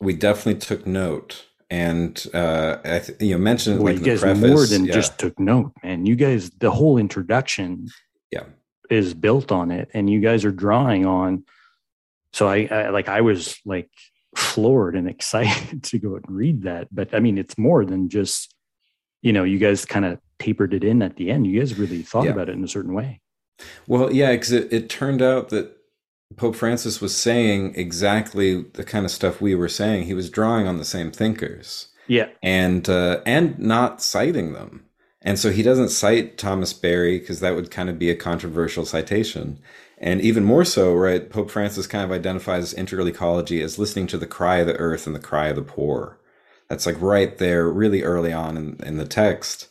we 0.01 0.15
definitely 0.15 0.61
took 0.61 0.85
note. 0.85 1.47
And 1.73 2.27
uh, 2.35 2.77
I 2.85 2.99
th- 2.99 3.19
you 3.19 3.31
know 3.31 3.39
mentioned 3.39 3.83
well, 3.83 3.95
like 3.95 4.05
you 4.05 4.13
guys 4.13 4.21
preface, 4.21 4.51
more 4.51 4.67
than 4.67 4.85
yeah. 4.85 4.93
just 4.93 5.19
took 5.19 5.41
note, 5.41 5.73
man. 5.83 6.05
You 6.05 6.17
guys, 6.17 6.51
the 6.51 6.71
whole 6.71 6.99
introduction, 6.99 7.89
yeah, 8.31 8.45
is 8.91 9.15
built 9.15 9.51
on 9.51 9.71
it, 9.71 9.89
and 9.95 10.11
you 10.11 10.21
guys 10.21 10.45
are 10.45 10.53
drawing 10.53 11.07
on. 11.07 11.45
So 12.35 12.47
I, 12.47 12.69
I 12.71 12.91
like 12.91 13.09
I 13.09 13.23
was 13.23 13.59
like 13.65 13.89
floored 14.37 14.97
and 14.97 15.09
excited 15.15 15.83
to 15.85 15.99
go 15.99 16.17
and 16.17 16.27
read 16.29 16.65
that, 16.65 16.89
but 16.95 17.15
I 17.15 17.21
mean, 17.21 17.39
it's 17.39 17.57
more 17.57 17.87
than 17.87 18.11
just 18.11 18.55
you 19.23 19.33
know 19.33 19.43
you 19.43 19.59
guys 19.59 19.87
kind 19.87 20.05
of 20.05 20.19
tapered 20.39 20.75
it 20.75 20.85
in 20.85 21.01
at 21.01 21.17
the 21.17 21.31
end. 21.31 21.47
You 21.47 21.59
guys 21.59 21.79
really 21.79 22.03
thought 22.03 22.27
yeah. 22.27 22.33
about 22.33 22.51
it 22.51 22.53
in 22.53 22.63
a 22.63 22.69
certain 22.69 22.93
way. 22.93 23.23
Well, 23.87 24.13
yeah, 24.13 24.33
because 24.33 24.53
it, 24.53 24.71
it 24.71 24.91
turned 24.91 25.23
out 25.23 25.49
that 25.49 25.75
Pope 26.37 26.57
Francis 26.57 27.01
was 27.01 27.17
saying 27.17 27.75
exactly 27.75 28.63
the 28.63 28.85
kind 28.85 29.05
of 29.05 29.11
stuff 29.11 29.41
we 29.41 29.55
were 29.55 29.69
saying. 29.69 30.05
He 30.05 30.15
was 30.15 30.31
drawing 30.31 30.67
on 30.67 30.79
the 30.79 30.85
same 30.85 31.11
thinkers. 31.11 31.89
Yeah. 32.07 32.29
And 32.43 32.89
uh, 32.89 33.21
and 33.25 33.59
not 33.59 34.03
citing 34.03 34.53
them. 34.53 34.85
And 35.23 35.39
so 35.39 35.51
he 35.51 35.63
doesn't 35.63 35.91
cite 35.91 36.37
Thomas 36.37 36.73
Berry 36.73 37.19
because 37.19 37.41
that 37.41 37.55
would 37.55 37.71
kind 37.71 37.89
of 37.89 37.99
be 37.99 38.11
a 38.11 38.17
controversial 38.17 38.85
citation. 38.85 39.61
And 39.99 40.21
even 40.21 40.43
more 40.43 40.65
so, 40.65 40.93
right, 40.95 41.31
Pope 41.31 41.49
Francis 41.49 41.87
kind 41.87 42.05
of 42.05 42.11
identifies 42.11 42.75
integral 42.75 43.07
ecology 43.07 43.63
as 43.63 43.79
listening 43.79 44.09
to 44.09 44.19
the 44.19 44.27
cry 44.27 44.57
of 44.57 44.67
the 44.67 44.77
earth 44.77 45.07
and 45.07 45.15
the 45.15 45.21
cry 45.21 45.49
of 45.49 45.57
the 45.57 45.63
poor. 45.63 46.19
That's 46.69 46.87
like 46.87 47.01
right 47.01 47.39
there, 47.39 47.69
really 47.69 48.03
early 48.03 48.33
on 48.33 48.57
in, 48.57 48.81
in 48.85 48.97
the 48.97 49.07
text. 49.07 49.69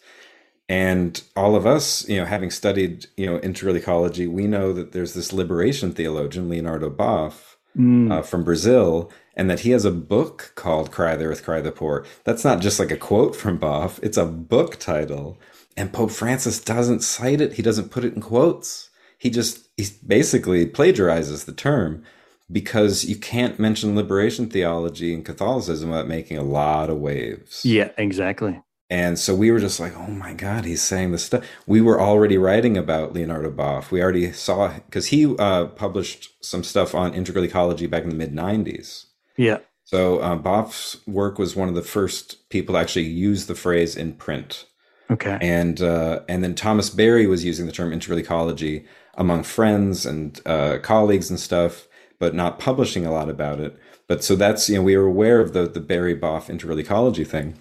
And 0.71 1.21
all 1.35 1.57
of 1.57 1.67
us, 1.67 2.07
you 2.07 2.15
know, 2.15 2.23
having 2.23 2.49
studied, 2.49 3.07
you 3.17 3.25
know, 3.25 3.39
integral 3.39 3.75
ecology, 3.75 4.25
we 4.25 4.47
know 4.47 4.71
that 4.71 4.93
there's 4.93 5.13
this 5.13 5.33
liberation 5.33 5.91
theologian, 5.91 6.47
Leonardo 6.47 6.89
Boff, 6.89 7.57
mm. 7.77 8.09
uh, 8.09 8.21
from 8.21 8.45
Brazil, 8.45 9.11
and 9.35 9.49
that 9.49 9.59
he 9.59 9.71
has 9.71 9.83
a 9.83 9.91
book 9.91 10.53
called 10.55 10.89
Cry 10.89 11.17
the 11.17 11.25
Earth, 11.25 11.43
Cry 11.43 11.59
the 11.59 11.73
Poor. 11.73 12.05
That's 12.23 12.45
not 12.45 12.61
just 12.61 12.79
like 12.79 12.89
a 12.89 12.95
quote 12.95 13.35
from 13.35 13.59
Boff, 13.59 13.99
it's 14.01 14.15
a 14.15 14.25
book 14.25 14.79
title. 14.79 15.37
And 15.75 15.91
Pope 15.91 16.11
Francis 16.11 16.61
doesn't 16.61 17.03
cite 17.03 17.41
it, 17.41 17.55
he 17.55 17.61
doesn't 17.61 17.91
put 17.91 18.05
it 18.05 18.13
in 18.13 18.21
quotes. 18.21 18.89
He 19.17 19.29
just, 19.29 19.67
he 19.75 19.87
basically 20.07 20.65
plagiarizes 20.65 21.43
the 21.43 21.51
term 21.51 22.05
because 22.49 23.03
you 23.03 23.17
can't 23.17 23.59
mention 23.59 23.93
liberation 23.97 24.49
theology 24.49 25.13
in 25.13 25.25
Catholicism 25.25 25.89
without 25.89 26.07
making 26.07 26.37
a 26.37 26.43
lot 26.43 26.89
of 26.89 26.99
waves. 26.99 27.65
Yeah, 27.65 27.89
exactly. 27.97 28.61
And 28.91 29.17
so 29.17 29.33
we 29.33 29.51
were 29.51 29.59
just 29.59 29.79
like, 29.79 29.95
oh 29.95 30.11
my 30.11 30.33
God, 30.33 30.65
he's 30.65 30.81
saying 30.81 31.13
this 31.13 31.23
stuff. 31.23 31.45
We 31.65 31.79
were 31.79 32.01
already 32.01 32.37
writing 32.37 32.75
about 32.75 33.13
Leonardo 33.13 33.49
Boff. 33.49 33.89
We 33.89 34.03
already 34.03 34.33
saw, 34.33 34.73
because 34.73 35.07
he 35.07 35.33
uh, 35.37 35.67
published 35.67 36.29
some 36.43 36.61
stuff 36.61 36.93
on 36.93 37.13
integral 37.13 37.45
ecology 37.45 37.87
back 37.87 38.03
in 38.03 38.09
the 38.09 38.15
mid 38.15 38.35
90s. 38.35 39.05
Yeah. 39.37 39.59
So 39.85 40.19
uh, 40.19 40.37
Boff's 40.37 40.97
work 41.07 41.39
was 41.39 41.55
one 41.55 41.69
of 41.69 41.75
the 41.75 41.81
first 41.81 42.49
people 42.49 42.75
to 42.75 42.79
actually 42.79 43.05
use 43.05 43.45
the 43.45 43.55
phrase 43.55 43.95
in 43.95 44.13
print. 44.13 44.65
Okay. 45.09 45.37
And 45.41 45.81
uh, 45.81 46.21
and 46.27 46.43
then 46.43 46.53
Thomas 46.53 46.89
Berry 46.89 47.27
was 47.27 47.45
using 47.45 47.67
the 47.67 47.71
term 47.71 47.93
integral 47.93 48.19
ecology 48.19 48.85
among 49.15 49.43
friends 49.43 50.05
and 50.05 50.39
uh, 50.45 50.79
colleagues 50.81 51.29
and 51.29 51.39
stuff, 51.39 51.87
but 52.19 52.35
not 52.35 52.59
publishing 52.59 53.05
a 53.05 53.11
lot 53.11 53.29
about 53.29 53.61
it. 53.61 53.77
But 54.07 54.21
so 54.21 54.35
that's 54.35 54.67
you 54.69 54.75
know 54.75 54.83
we 54.83 54.97
were 54.97 55.07
aware 55.07 55.39
of 55.39 55.53
the 55.53 55.67
the 55.67 55.81
Berry 55.81 56.17
Boff 56.17 56.49
integral 56.49 56.79
ecology 56.79 57.23
thing. 57.23 57.57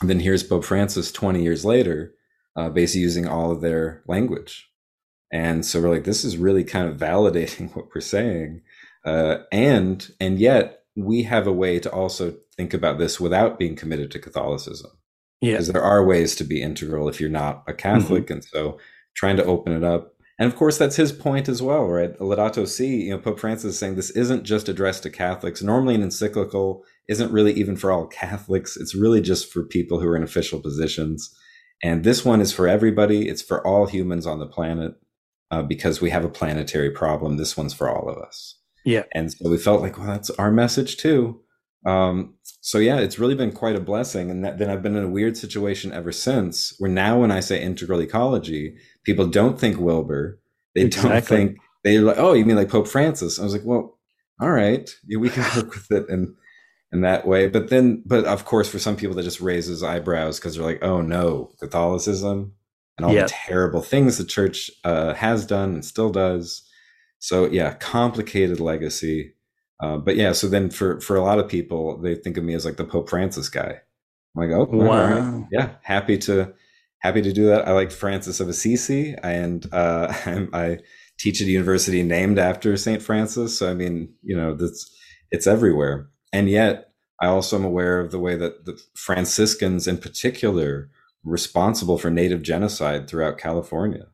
And 0.00 0.10
then 0.10 0.20
here's 0.20 0.42
Pope 0.42 0.64
Francis 0.64 1.10
20 1.10 1.42
years 1.42 1.64
later, 1.64 2.14
uh, 2.54 2.68
basically 2.68 3.02
using 3.02 3.26
all 3.26 3.50
of 3.50 3.60
their 3.60 4.02
language. 4.06 4.68
And 5.32 5.64
so 5.64 5.80
we're 5.80 5.90
like, 5.90 6.04
this 6.04 6.24
is 6.24 6.36
really 6.36 6.64
kind 6.64 6.88
of 6.88 6.96
validating 6.96 7.70
what 7.76 7.86
we're 7.94 8.00
saying. 8.00 8.62
Uh, 9.04 9.38
and 9.52 10.10
and 10.20 10.38
yet 10.38 10.82
we 10.96 11.22
have 11.22 11.46
a 11.46 11.52
way 11.52 11.78
to 11.78 11.90
also 11.90 12.34
think 12.56 12.74
about 12.74 12.98
this 12.98 13.20
without 13.20 13.58
being 13.58 13.76
committed 13.76 14.10
to 14.10 14.18
Catholicism. 14.18 14.90
Yeah. 15.40 15.52
Because 15.52 15.68
there 15.68 15.82
are 15.82 16.04
ways 16.04 16.34
to 16.36 16.44
be 16.44 16.62
integral 16.62 17.08
if 17.08 17.20
you're 17.20 17.30
not 17.30 17.62
a 17.66 17.74
Catholic. 17.74 18.24
Mm-hmm. 18.24 18.32
And 18.34 18.44
so 18.44 18.78
trying 19.14 19.36
to 19.36 19.44
open 19.44 19.72
it 19.72 19.84
up. 19.84 20.14
And 20.38 20.50
of 20.50 20.56
course, 20.56 20.76
that's 20.76 20.96
his 20.96 21.12
point 21.12 21.48
as 21.48 21.62
well, 21.62 21.86
right? 21.86 22.18
Laudato 22.18 22.68
Si, 22.68 23.04
you 23.04 23.10
know, 23.10 23.18
Pope 23.18 23.40
Francis 23.40 23.74
is 23.74 23.78
saying 23.78 23.96
this 23.96 24.10
isn't 24.10 24.44
just 24.44 24.68
addressed 24.68 25.02
to 25.04 25.10
Catholics. 25.10 25.62
Normally, 25.62 25.94
an 25.94 26.02
encyclical 26.02 26.84
isn't 27.08 27.32
really 27.32 27.52
even 27.52 27.76
for 27.76 27.92
all 27.92 28.06
Catholics. 28.06 28.76
It's 28.76 28.94
really 28.94 29.20
just 29.20 29.52
for 29.52 29.62
people 29.62 30.00
who 30.00 30.08
are 30.08 30.16
in 30.16 30.22
official 30.22 30.60
positions. 30.60 31.34
And 31.82 32.04
this 32.04 32.24
one 32.24 32.40
is 32.40 32.52
for 32.52 32.66
everybody. 32.66 33.28
It's 33.28 33.42
for 33.42 33.64
all 33.66 33.86
humans 33.86 34.26
on 34.26 34.38
the 34.38 34.46
planet 34.46 34.94
uh, 35.50 35.62
because 35.62 36.00
we 36.00 36.10
have 36.10 36.24
a 36.24 36.28
planetary 36.28 36.90
problem. 36.90 37.36
This 37.36 37.56
one's 37.56 37.74
for 37.74 37.88
all 37.88 38.08
of 38.08 38.18
us. 38.18 38.58
Yeah. 38.84 39.04
And 39.14 39.32
so 39.32 39.50
we 39.50 39.58
felt 39.58 39.82
like, 39.82 39.98
well, 39.98 40.06
that's 40.06 40.30
our 40.30 40.50
message 40.50 40.96
too. 40.96 41.40
Um, 41.84 42.34
so 42.60 42.78
yeah, 42.78 42.98
it's 42.98 43.18
really 43.18 43.34
been 43.34 43.52
quite 43.52 43.76
a 43.76 43.80
blessing. 43.80 44.30
And 44.30 44.44
that, 44.44 44.58
then 44.58 44.70
I've 44.70 44.82
been 44.82 44.96
in 44.96 45.04
a 45.04 45.08
weird 45.08 45.36
situation 45.36 45.92
ever 45.92 46.10
since 46.10 46.74
where 46.78 46.90
now 46.90 47.20
when 47.20 47.30
I 47.30 47.40
say 47.40 47.62
integral 47.62 48.00
ecology, 48.00 48.76
people 49.04 49.26
don't 49.26 49.58
think 49.58 49.78
Wilber. 49.78 50.40
They 50.74 50.82
exactly. 50.82 51.10
don't 51.10 51.24
think 51.24 51.58
they're 51.84 52.02
like, 52.02 52.18
oh, 52.18 52.32
you 52.32 52.44
mean 52.44 52.56
like 52.56 52.68
Pope 52.68 52.88
Francis? 52.88 53.38
I 53.38 53.44
was 53.44 53.52
like, 53.52 53.64
well, 53.64 53.98
all 54.40 54.50
right, 54.50 54.90
yeah, 55.06 55.18
we 55.18 55.30
can 55.30 55.44
work 55.56 55.74
with 55.74 55.90
it 55.90 56.08
in 56.08 56.34
in 56.92 57.00
that 57.02 57.26
way. 57.26 57.48
But 57.48 57.68
then, 57.68 58.02
but 58.06 58.24
of 58.24 58.44
course, 58.44 58.68
for 58.68 58.78
some 58.78 58.96
people, 58.96 59.16
that 59.16 59.22
just 59.22 59.40
raises 59.40 59.82
eyebrows 59.82 60.38
because 60.38 60.56
they're 60.56 60.64
like, 60.64 60.82
oh 60.82 61.00
no, 61.00 61.52
Catholicism 61.58 62.52
and 62.96 63.06
all 63.06 63.12
yep. 63.12 63.28
the 63.28 63.34
terrible 63.34 63.82
things 63.82 64.18
the 64.18 64.24
church 64.24 64.70
uh, 64.84 65.14
has 65.14 65.46
done 65.46 65.74
and 65.74 65.84
still 65.84 66.10
does. 66.10 66.62
So 67.18 67.46
yeah, 67.46 67.74
complicated 67.74 68.60
legacy. 68.60 69.34
Uh, 69.82 69.98
but 69.98 70.16
yeah, 70.16 70.32
so 70.32 70.48
then 70.48 70.70
for 70.70 71.00
for 71.00 71.16
a 71.16 71.22
lot 71.22 71.38
of 71.38 71.48
people, 71.48 72.00
they 72.00 72.14
think 72.14 72.36
of 72.36 72.44
me 72.44 72.54
as 72.54 72.64
like 72.64 72.76
the 72.76 72.84
Pope 72.84 73.10
Francis 73.10 73.48
guy. 73.48 73.80
I'm 74.36 74.42
like, 74.42 74.50
oh, 74.50 74.68
wow, 74.70 75.14
right. 75.14 75.46
yeah, 75.50 75.70
happy 75.82 76.18
to 76.18 76.54
happy 77.00 77.22
to 77.22 77.32
do 77.32 77.46
that. 77.46 77.68
I 77.68 77.72
like 77.72 77.90
Francis 77.90 78.40
of 78.40 78.48
Assisi, 78.48 79.14
and 79.22 79.66
uh, 79.72 80.08
I 80.52 80.78
teach 81.18 81.40
at 81.40 81.48
a 81.48 81.50
university 81.50 82.02
named 82.02 82.38
after 82.38 82.76
Saint 82.76 83.02
Francis. 83.02 83.58
So 83.58 83.70
I 83.70 83.74
mean, 83.74 84.14
you 84.22 84.36
know, 84.36 84.54
that's 84.54 84.90
it's 85.30 85.46
everywhere. 85.46 86.08
And 86.32 86.48
yet, 86.48 86.92
I 87.20 87.26
also 87.26 87.56
am 87.56 87.64
aware 87.64 88.00
of 88.00 88.10
the 88.10 88.18
way 88.18 88.36
that 88.36 88.64
the 88.66 88.80
Franciscans, 88.94 89.86
in 89.86 89.98
particular, 89.98 90.90
responsible 91.24 91.98
for 91.98 92.10
native 92.10 92.42
genocide 92.42 93.08
throughout 93.08 93.38
California. 93.38 94.06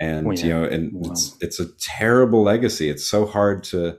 And 0.00 0.28
oh, 0.28 0.30
yeah. 0.30 0.44
you 0.44 0.48
know, 0.48 0.64
and 0.64 0.92
wow. 0.92 1.10
it's 1.10 1.36
it's 1.40 1.60
a 1.60 1.66
terrible 1.80 2.42
legacy. 2.42 2.88
It's 2.88 3.06
so 3.06 3.26
hard 3.26 3.64
to 3.64 3.98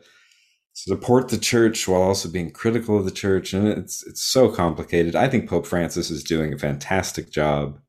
support 0.73 1.27
the 1.27 1.37
church 1.37 1.87
while 1.87 2.01
also 2.01 2.29
being 2.29 2.51
critical 2.51 2.97
of 2.97 3.03
the 3.03 3.11
church, 3.11 3.53
and 3.53 3.67
it's 3.67 4.05
it's 4.07 4.21
so 4.21 4.49
complicated. 4.49 5.15
I 5.15 5.27
think 5.27 5.49
Pope 5.49 5.67
Francis 5.67 6.09
is 6.09 6.23
doing 6.23 6.53
a 6.53 6.57
fantastic 6.57 7.31
job. 7.31 7.79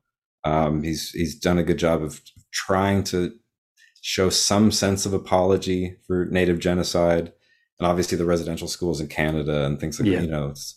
Um, 0.45 0.83
he's 0.83 1.11
he's 1.11 1.39
done 1.39 1.59
a 1.59 1.63
good 1.63 1.79
job 1.79 2.03
of 2.03 2.21
trying 2.53 3.05
to 3.05 3.33
show 4.03 4.29
some 4.29 4.73
sense 4.73 5.07
of 5.07 5.13
apology 5.13 5.97
for 6.07 6.25
native 6.27 6.59
genocide 6.59 7.33
and 7.81 7.89
obviously 7.89 8.19
the 8.19 8.27
residential 8.27 8.69
schools 8.69 9.01
in 9.01 9.09
Canada 9.09 9.65
and 9.65 9.81
things 9.81 9.99
like 9.99 10.09
yeah. 10.09 10.19
that. 10.19 10.25
You 10.25 10.31
know, 10.31 10.49
it's 10.51 10.77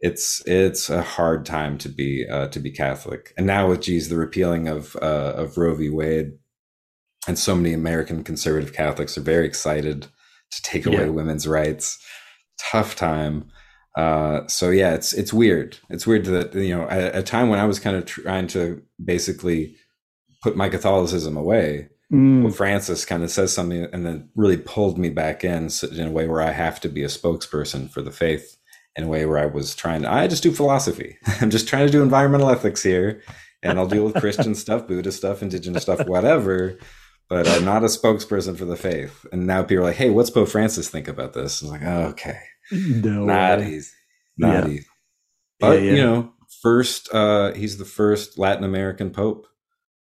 it's 0.00 0.42
it's 0.46 0.90
a 0.90 1.00
hard 1.00 1.46
time 1.46 1.78
to 1.78 1.88
be 1.88 2.26
uh, 2.28 2.48
to 2.48 2.60
be 2.60 2.70
Catholic. 2.70 3.32
And 3.38 3.46
now 3.46 3.68
with 3.68 3.80
geez, 3.80 4.08
the 4.10 4.16
repealing 4.16 4.68
of 4.68 4.94
uh, 5.00 5.32
of 5.36 5.56
Roe 5.56 5.74
v. 5.74 5.88
Wade, 5.88 6.32
and 7.26 7.38
so 7.38 7.56
many 7.56 7.72
American 7.72 8.22
conservative 8.22 8.74
Catholics 8.74 9.16
are 9.16 9.22
very 9.22 9.46
excited 9.46 10.02
to 10.02 10.62
take 10.62 10.84
away 10.84 11.04
yeah. 11.04 11.08
women's 11.08 11.48
rights. 11.48 11.98
Tough 12.60 12.96
time. 12.96 13.50
Uh, 13.96 14.46
so 14.46 14.68
yeah, 14.68 14.92
it's 14.92 15.14
it's 15.14 15.32
weird. 15.32 15.78
It's 15.88 16.06
weird 16.06 16.26
that 16.26 16.54
you 16.54 16.76
know 16.76 16.86
at 16.88 17.16
a 17.16 17.22
time 17.22 17.48
when 17.48 17.60
I 17.60 17.64
was 17.64 17.78
kind 17.78 17.96
of 17.96 18.04
trying 18.04 18.46
to 18.48 18.82
basically 19.02 19.76
put 20.42 20.56
my 20.56 20.68
Catholicism 20.68 21.36
away, 21.36 21.88
Mm. 22.12 22.54
Francis 22.54 23.04
kind 23.06 23.22
of 23.22 23.30
says 23.30 23.54
something 23.54 23.88
and 23.92 24.04
then 24.04 24.28
really 24.36 24.58
pulled 24.58 24.98
me 24.98 25.08
back 25.08 25.44
in 25.44 25.70
in 25.92 26.08
a 26.08 26.10
way 26.10 26.28
where 26.28 26.42
I 26.42 26.50
have 26.50 26.78
to 26.80 26.88
be 26.88 27.02
a 27.02 27.08
spokesperson 27.08 27.90
for 27.90 28.02
the 28.02 28.10
faith 28.10 28.58
in 28.96 29.04
a 29.04 29.08
way 29.08 29.24
where 29.24 29.38
I 29.38 29.46
was 29.46 29.74
trying 29.74 30.02
to, 30.02 30.12
I 30.12 30.26
just 30.26 30.42
do 30.42 30.52
philosophy. 30.52 31.16
I'm 31.40 31.48
just 31.48 31.68
trying 31.68 31.86
to 31.86 31.92
do 31.92 32.02
environmental 32.02 32.50
ethics 32.50 32.82
here 32.82 33.22
and 33.62 33.78
I'll 33.78 33.86
deal 33.86 34.04
with 34.04 34.20
Christian 34.20 34.54
stuff, 34.56 34.86
Buddhist 34.86 35.18
stuff, 35.18 35.42
indigenous 35.42 35.84
stuff, 35.84 36.06
whatever. 36.06 36.78
But 37.28 37.48
I'm 37.48 37.64
not 37.64 37.82
a 37.82 37.86
spokesperson 37.86 38.58
for 38.58 38.66
the 38.66 38.76
faith. 38.76 39.24
And 39.32 39.46
now 39.46 39.62
people 39.62 39.84
are 39.84 39.86
like, 39.86 39.96
hey, 39.96 40.10
what's 40.10 40.28
Pope 40.28 40.48
Francis 40.48 40.90
think 40.90 41.08
about 41.08 41.32
this? 41.32 41.62
I 41.62 41.66
was 41.66 41.72
like, 41.72 41.82
oh, 41.82 42.02
okay. 42.08 42.40
No 42.70 43.24
not 43.24 43.60
way. 43.60 43.72
easy. 43.72 43.92
Not 44.36 44.68
yeah. 44.68 44.74
easy. 44.74 44.86
But, 45.58 45.80
yeah, 45.80 45.84
yeah. 45.84 45.92
you 45.92 46.02
know, 46.02 46.32
first, 46.60 47.14
uh, 47.14 47.52
he's 47.52 47.78
the 47.78 47.86
first 47.86 48.38
Latin 48.38 48.64
American 48.64 49.10
Pope 49.10 49.46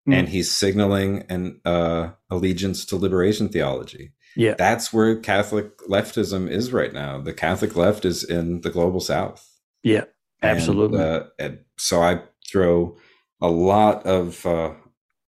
mm. 0.07 0.13
and 0.13 0.29
he's 0.29 0.51
signaling 0.51 1.23
an 1.29 1.59
uh, 1.65 2.09
allegiance 2.29 2.85
to 2.85 2.95
liberation 2.95 3.49
theology. 3.49 4.11
Yeah, 4.35 4.55
that's 4.57 4.93
where 4.93 5.17
Catholic 5.17 5.77
leftism 5.89 6.49
is 6.49 6.71
right 6.71 6.93
now. 6.93 7.19
The 7.19 7.33
Catholic 7.33 7.75
left 7.75 8.05
is 8.05 8.23
in 8.23 8.61
the 8.61 8.69
global 8.69 9.01
South. 9.01 9.47
Yeah, 9.83 10.05
absolutely. 10.41 10.99
And, 10.99 11.07
uh, 11.07 11.23
and 11.37 11.59
so 11.77 12.01
I 12.01 12.21
throw 12.49 12.97
a 13.41 13.49
lot 13.49 14.05
of 14.05 14.45
uh, 14.45 14.73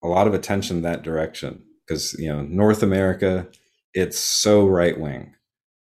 a 0.04 0.08
lot 0.08 0.28
of 0.28 0.34
attention 0.34 0.82
that 0.82 1.04
direction 1.04 1.64
because 1.86 2.14
you 2.14 2.30
know 2.30 2.44
North 2.44 2.84
America, 2.84 3.48
it's 3.94 4.20
so 4.20 4.66
right 4.66 5.00
wing, 5.00 5.36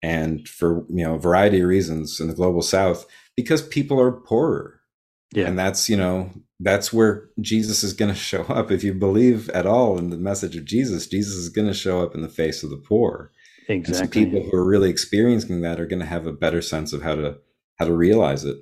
and 0.04 0.48
for 0.48 0.86
you 0.90 1.04
know 1.04 1.16
a 1.16 1.20
variety 1.20 1.62
of 1.62 1.68
reasons 1.68 2.20
in 2.20 2.28
the 2.28 2.36
global 2.36 2.62
South 2.62 3.06
because 3.36 3.62
people 3.62 4.00
are 4.00 4.12
poorer. 4.12 4.79
Yeah, 5.34 5.48
and 5.48 5.58
that's 5.58 5.90
you 5.90 5.98
know 5.98 6.32
that's 6.60 6.92
where 6.92 7.30
Jesus 7.40 7.84
is 7.84 7.94
going 7.94 8.12
to 8.14 8.18
show 8.18 8.44
up. 8.44 8.72
If 8.72 8.84
you 8.84 8.94
believe 8.94 9.50
at 9.50 9.66
all 9.66 9.98
in 9.98 10.10
the 10.10 10.18
message 10.18 10.56
of 10.56 10.66
Jesus, 10.66 11.08
Jesus 11.08 11.36
is 11.36 11.50
going 11.50 11.68
to 11.68 11.74
show 11.74 12.02
up 12.04 12.16
in 12.16 12.22
the 12.22 12.30
face 12.30 12.64
of 12.64 12.70
the 12.70 12.78
poor. 12.78 13.32
Exactly. 13.68 14.24
And 14.24 14.32
people 14.32 14.50
who 14.50 14.58
are 14.58 14.66
really 14.66 14.90
experiencing 14.90 15.62
that 15.62 15.80
are 15.80 15.86
going 15.86 16.00
to 16.00 16.06
have 16.06 16.26
a 16.26 16.34
better 16.34 16.62
sense 16.62 16.92
of 16.92 17.04
how 17.04 17.16
to 17.16 17.38
how 17.78 17.86
to 17.86 17.94
realize 17.94 18.44
it. 18.44 18.58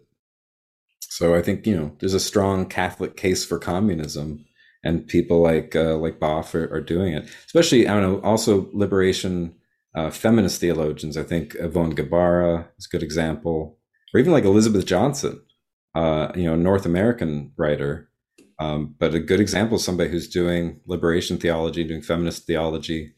So 1.01 1.33
I 1.33 1.41
think 1.41 1.65
you 1.65 1.75
know 1.75 1.95
there's 1.99 2.13
a 2.13 2.19
strong 2.19 2.65
Catholic 2.65 3.15
case 3.15 3.45
for 3.45 3.57
communism, 3.57 4.45
and 4.83 5.07
people 5.07 5.41
like 5.41 5.75
uh, 5.75 5.95
like 5.95 6.19
Boff 6.19 6.53
are, 6.53 6.71
are, 6.73 6.81
doing 6.81 7.13
it. 7.13 7.27
Especially 7.45 7.87
I 7.87 7.93
don't 7.93 8.03
know. 8.03 8.21
Also, 8.21 8.69
liberation 8.73 9.55
uh, 9.95 10.11
feminist 10.11 10.59
theologians. 10.59 11.15
I 11.15 11.23
think 11.23 11.55
Ivone 11.55 11.95
Gebara 11.95 12.67
is 12.77 12.85
a 12.85 12.89
good 12.89 13.01
example, 13.01 13.79
or 14.13 14.19
even 14.19 14.33
like 14.33 14.43
Elizabeth 14.43 14.85
Johnson 14.85 15.39
uh, 15.97 16.31
you 16.35 16.43
know, 16.43 16.55
North 16.55 16.85
American 16.85 17.51
writer, 17.57 18.07
um, 18.59 18.93
but 18.99 19.15
a 19.15 19.19
good 19.19 19.39
example 19.39 19.77
of 19.77 19.81
somebody 19.81 20.11
who's 20.11 20.29
doing 20.29 20.79
liberation 20.85 21.39
theology, 21.39 21.83
doing 21.83 22.03
feminist 22.03 22.45
theology, 22.45 23.13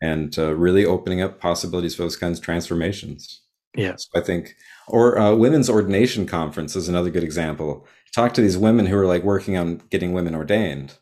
and 0.00 0.38
uh, 0.38 0.54
really 0.54 0.86
opening 0.86 1.20
up 1.20 1.38
possibilities 1.38 1.94
for 1.94 2.04
those 2.04 2.16
kinds 2.16 2.38
of 2.38 2.44
transformations. 2.44 3.42
Yeah, 3.76 3.96
so 3.96 4.08
I 4.18 4.22
think, 4.22 4.56
or 4.88 5.18
uh, 5.18 5.34
women's 5.34 5.68
ordination 5.68 6.24
conference 6.24 6.74
is 6.74 6.88
another 6.88 7.10
good 7.10 7.22
example. 7.22 7.86
Talk 8.14 8.32
to 8.34 8.40
these 8.40 8.56
women 8.56 8.86
who 8.86 8.96
are 8.96 9.06
like 9.06 9.24
working 9.24 9.58
on 9.58 9.82
getting 9.90 10.14
women 10.14 10.34
ordained, 10.34 10.94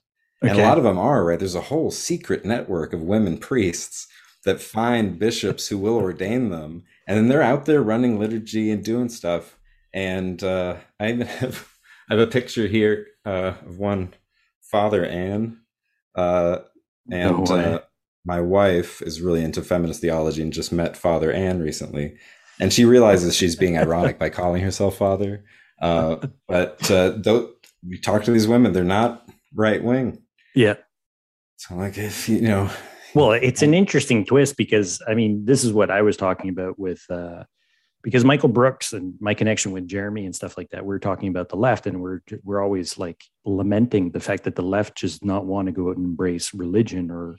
okay. 0.42 0.50
and 0.50 0.60
a 0.60 0.64
lot 0.64 0.78
of 0.78 0.84
them 0.84 0.98
are 0.98 1.24
right. 1.24 1.38
There's 1.38 1.54
a 1.54 1.60
whole 1.60 1.92
secret 1.92 2.44
network 2.44 2.92
of 2.92 3.02
women 3.02 3.38
priests 3.38 4.08
that 4.44 4.60
find 4.60 5.16
bishops 5.16 5.68
who 5.68 5.78
will 5.78 5.96
ordain 5.96 6.50
them, 6.50 6.82
and 7.06 7.16
then 7.16 7.28
they're 7.28 7.40
out 7.40 7.66
there 7.66 7.82
running 7.82 8.18
liturgy 8.18 8.72
and 8.72 8.84
doing 8.84 9.08
stuff 9.08 9.59
and 9.92 10.42
uh, 10.42 10.76
I 10.98 11.10
even 11.10 11.26
have 11.26 11.68
I 12.08 12.14
have 12.14 12.28
a 12.28 12.30
picture 12.30 12.66
here 12.66 13.06
uh, 13.24 13.54
of 13.66 13.78
one 13.78 14.14
Father 14.62 15.04
Anne, 15.04 15.60
uh, 16.14 16.58
and 17.10 17.48
no 17.48 17.56
uh, 17.56 17.78
my 18.24 18.40
wife 18.40 19.02
is 19.02 19.20
really 19.20 19.42
into 19.42 19.62
feminist 19.62 20.00
theology 20.00 20.42
and 20.42 20.52
just 20.52 20.72
met 20.72 20.96
Father 20.96 21.32
Anne 21.32 21.60
recently, 21.60 22.16
and 22.60 22.72
she 22.72 22.84
realizes 22.84 23.34
she's 23.34 23.56
being 23.56 23.78
ironic 23.78 24.18
by 24.18 24.28
calling 24.28 24.62
herself 24.62 24.96
Father. 24.96 25.44
Uh, 25.80 26.16
but 26.48 26.90
uh, 26.90 27.14
though 27.16 27.50
you 27.82 28.00
talk 28.00 28.24
to 28.24 28.30
these 28.30 28.48
women, 28.48 28.72
they're 28.72 28.84
not 28.84 29.28
right 29.54 29.82
wing. 29.82 30.22
Yeah. 30.54 30.76
So 31.56 31.76
like 31.76 31.98
if 31.98 32.28
you 32.28 32.40
know. 32.42 32.70
Well, 33.12 33.32
it's 33.32 33.62
an 33.62 33.74
interesting 33.74 34.24
twist 34.24 34.56
because 34.56 35.02
I 35.08 35.14
mean, 35.14 35.44
this 35.44 35.64
is 35.64 35.72
what 35.72 35.90
I 35.90 36.02
was 36.02 36.16
talking 36.16 36.48
about 36.48 36.78
with 36.78 37.02
uh, 37.10 37.44
because 38.02 38.24
Michael 38.24 38.48
Brooks 38.48 38.92
and 38.92 39.14
my 39.20 39.34
connection 39.34 39.72
with 39.72 39.86
Jeremy 39.86 40.24
and 40.24 40.34
stuff 40.34 40.56
like 40.56 40.70
that, 40.70 40.84
we're 40.84 40.98
talking 40.98 41.28
about 41.28 41.48
the 41.48 41.56
left, 41.56 41.86
and 41.86 42.00
we're 42.00 42.20
we're 42.44 42.62
always 42.62 42.98
like 42.98 43.22
lamenting 43.44 44.10
the 44.10 44.20
fact 44.20 44.44
that 44.44 44.54
the 44.54 44.62
left 44.62 45.00
does 45.00 45.22
not 45.22 45.44
want 45.44 45.66
to 45.66 45.72
go 45.72 45.90
out 45.90 45.96
and 45.96 46.06
embrace 46.06 46.54
religion 46.54 47.10
or 47.10 47.36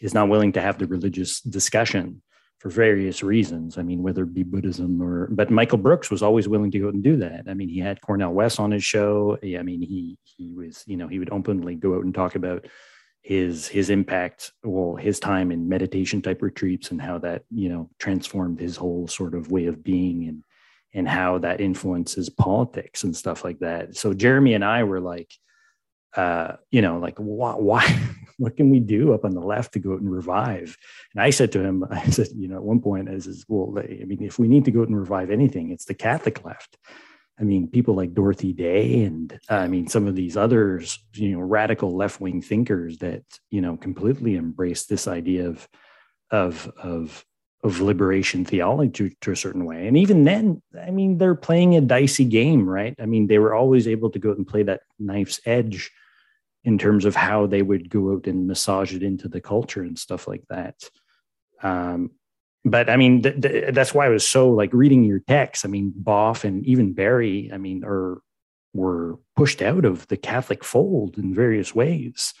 is 0.00 0.14
not 0.14 0.28
willing 0.28 0.52
to 0.52 0.60
have 0.60 0.78
the 0.78 0.86
religious 0.86 1.40
discussion 1.40 2.22
for 2.58 2.70
various 2.70 3.22
reasons. 3.22 3.78
I 3.78 3.82
mean, 3.82 4.02
whether 4.02 4.24
it 4.24 4.34
be 4.34 4.42
Buddhism 4.42 5.00
or, 5.00 5.28
but 5.30 5.50
Michael 5.50 5.78
Brooks 5.78 6.10
was 6.10 6.22
always 6.22 6.48
willing 6.48 6.70
to 6.72 6.78
go 6.78 6.88
out 6.88 6.94
and 6.94 7.02
do 7.02 7.16
that. 7.18 7.44
I 7.48 7.54
mean, 7.54 7.68
he 7.68 7.78
had 7.78 8.00
Cornel 8.00 8.32
West 8.32 8.58
on 8.58 8.72
his 8.72 8.84
show. 8.84 9.38
I 9.42 9.62
mean, 9.62 9.80
he 9.80 10.18
he 10.24 10.52
was, 10.52 10.82
you 10.86 10.96
know, 10.96 11.08
he 11.08 11.18
would 11.18 11.32
openly 11.32 11.76
go 11.76 11.94
out 11.94 12.04
and 12.04 12.14
talk 12.14 12.34
about 12.34 12.66
his 13.28 13.68
his 13.68 13.90
impact 13.90 14.52
well 14.64 14.96
his 14.96 15.20
time 15.20 15.52
in 15.52 15.68
meditation 15.68 16.22
type 16.22 16.40
retreats 16.40 16.90
and 16.90 16.98
how 16.98 17.18
that 17.18 17.42
you 17.50 17.68
know 17.68 17.90
transformed 17.98 18.58
his 18.58 18.74
whole 18.74 19.06
sort 19.06 19.34
of 19.34 19.50
way 19.50 19.66
of 19.66 19.84
being 19.84 20.26
and 20.26 20.42
and 20.94 21.06
how 21.06 21.36
that 21.36 21.60
influences 21.60 22.30
politics 22.30 23.04
and 23.04 23.14
stuff 23.14 23.44
like 23.44 23.58
that. 23.58 23.94
So 23.94 24.14
jeremy 24.14 24.54
and 24.54 24.64
i 24.64 24.82
were 24.82 24.98
like 24.98 25.30
uh 26.16 26.52
you 26.70 26.80
know 26.80 26.98
like 26.98 27.18
why, 27.18 27.52
why 27.52 28.00
what 28.38 28.56
can 28.56 28.70
we 28.70 28.80
do 28.80 29.12
up 29.12 29.26
on 29.26 29.34
the 29.34 29.42
left 29.42 29.74
to 29.74 29.78
go 29.78 29.92
out 29.92 30.00
and 30.00 30.10
revive? 30.10 30.74
And 31.12 31.22
i 31.22 31.28
said 31.28 31.52
to 31.52 31.62
him 31.62 31.84
i 31.90 32.08
said 32.08 32.28
you 32.34 32.48
know 32.48 32.56
at 32.56 32.64
one 32.64 32.80
point 32.80 33.10
as 33.10 33.26
is 33.26 33.44
well 33.46 33.74
i 33.78 34.04
mean 34.06 34.22
if 34.22 34.38
we 34.38 34.48
need 34.48 34.64
to 34.64 34.70
go 34.70 34.80
out 34.80 34.88
and 34.88 34.98
revive 34.98 35.30
anything 35.30 35.70
it's 35.70 35.84
the 35.84 35.92
catholic 35.92 36.46
left 36.46 36.78
I 37.40 37.44
mean, 37.44 37.68
people 37.68 37.94
like 37.94 38.14
Dorothy 38.14 38.52
Day 38.52 39.04
and 39.04 39.32
uh, 39.50 39.54
I 39.54 39.68
mean, 39.68 39.86
some 39.86 40.06
of 40.06 40.16
these 40.16 40.36
others, 40.36 40.98
you 41.14 41.30
know, 41.30 41.40
radical 41.40 41.96
left 41.96 42.20
wing 42.20 42.42
thinkers 42.42 42.98
that, 42.98 43.22
you 43.50 43.60
know, 43.60 43.76
completely 43.76 44.34
embrace 44.34 44.86
this 44.86 45.06
idea 45.06 45.48
of, 45.48 45.68
of, 46.30 46.72
of 46.76 47.24
of 47.64 47.80
liberation 47.80 48.44
theology 48.44 49.10
to, 49.10 49.16
to, 49.20 49.32
a 49.32 49.36
certain 49.36 49.64
way. 49.64 49.88
And 49.88 49.96
even 49.96 50.24
then, 50.24 50.62
I 50.80 50.90
mean, 50.90 51.18
they're 51.18 51.34
playing 51.34 51.74
a 51.74 51.80
dicey 51.80 52.24
game, 52.24 52.68
right? 52.68 52.94
I 53.00 53.06
mean, 53.06 53.26
they 53.26 53.40
were 53.40 53.54
always 53.54 53.88
able 53.88 54.10
to 54.10 54.18
go 54.18 54.30
out 54.30 54.36
and 54.36 54.46
play 54.46 54.62
that 54.62 54.82
knife's 54.98 55.40
edge 55.44 55.90
in 56.64 56.78
terms 56.78 57.04
of 57.04 57.16
how 57.16 57.46
they 57.46 57.62
would 57.62 57.90
go 57.90 58.12
out 58.12 58.26
and 58.26 58.46
massage 58.46 58.94
it 58.94 59.02
into 59.02 59.28
the 59.28 59.40
culture 59.40 59.82
and 59.82 59.98
stuff 59.98 60.28
like 60.28 60.44
that. 60.50 60.76
Um, 61.62 62.12
but 62.70 62.88
I 62.90 62.96
mean, 62.96 63.22
th- 63.22 63.40
th- 63.40 63.74
that's 63.74 63.94
why 63.94 64.06
I 64.06 64.10
was 64.10 64.26
so 64.26 64.50
like 64.50 64.72
reading 64.72 65.04
your 65.04 65.20
text. 65.20 65.64
I 65.64 65.68
mean, 65.68 65.92
Boff 66.02 66.44
and 66.44 66.64
even 66.66 66.92
Berry, 66.92 67.50
I 67.52 67.58
mean, 67.58 67.84
are 67.84 68.18
were 68.74 69.18
pushed 69.36 69.62
out 69.62 69.84
of 69.84 70.06
the 70.08 70.16
Catholic 70.16 70.62
fold 70.62 71.18
in 71.18 71.34
various 71.34 71.74
ways 71.74 72.34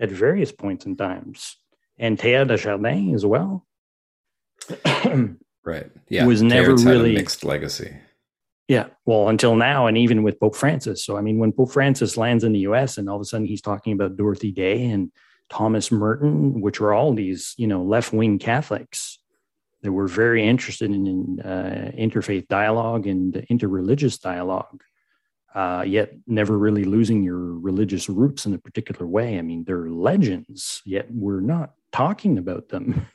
at 0.00 0.10
various 0.10 0.52
points 0.52 0.86
in 0.86 0.96
times, 0.96 1.56
and 1.98 2.18
de 2.18 2.56
Chardin 2.56 3.14
as 3.14 3.26
well. 3.26 3.66
right. 5.64 5.90
Yeah. 6.08 6.26
Was 6.26 6.42
never 6.42 6.74
really 6.74 7.14
mixed 7.14 7.44
legacy. 7.44 7.96
Yeah. 8.68 8.86
Well, 9.04 9.28
until 9.28 9.56
now, 9.56 9.86
and 9.86 9.98
even 9.98 10.22
with 10.22 10.38
Pope 10.38 10.56
Francis. 10.56 11.04
So, 11.04 11.16
I 11.16 11.20
mean, 11.20 11.38
when 11.38 11.52
Pope 11.52 11.72
Francis 11.72 12.16
lands 12.16 12.44
in 12.44 12.52
the 12.52 12.60
US 12.60 12.96
and 12.96 13.08
all 13.08 13.16
of 13.16 13.22
a 13.22 13.24
sudden 13.24 13.46
he's 13.46 13.60
talking 13.60 13.92
about 13.92 14.16
Dorothy 14.16 14.52
Day 14.52 14.86
and 14.86 15.10
Thomas 15.50 15.92
Merton, 15.92 16.60
which 16.60 16.80
are 16.80 16.94
all 16.94 17.12
these, 17.12 17.54
you 17.58 17.66
know, 17.66 17.82
left 17.82 18.12
wing 18.12 18.38
Catholics 18.38 19.18
that 19.82 19.92
were 19.92 20.08
very 20.08 20.46
interested 20.46 20.90
in, 20.90 21.06
in 21.06 21.40
uh, 21.40 21.90
interfaith 21.96 22.48
dialogue 22.48 23.06
and 23.06 23.34
interreligious 23.50 24.20
dialogue, 24.20 24.82
uh, 25.54 25.84
yet 25.86 26.12
never 26.26 26.56
really 26.56 26.84
losing 26.84 27.22
your 27.22 27.58
religious 27.58 28.08
roots 28.08 28.46
in 28.46 28.54
a 28.54 28.58
particular 28.58 29.06
way. 29.06 29.38
I 29.38 29.42
mean, 29.42 29.64
they're 29.64 29.90
legends, 29.90 30.82
yet 30.84 31.06
we're 31.10 31.40
not 31.40 31.72
talking 31.90 32.38
about 32.38 32.68
them. 32.68 33.06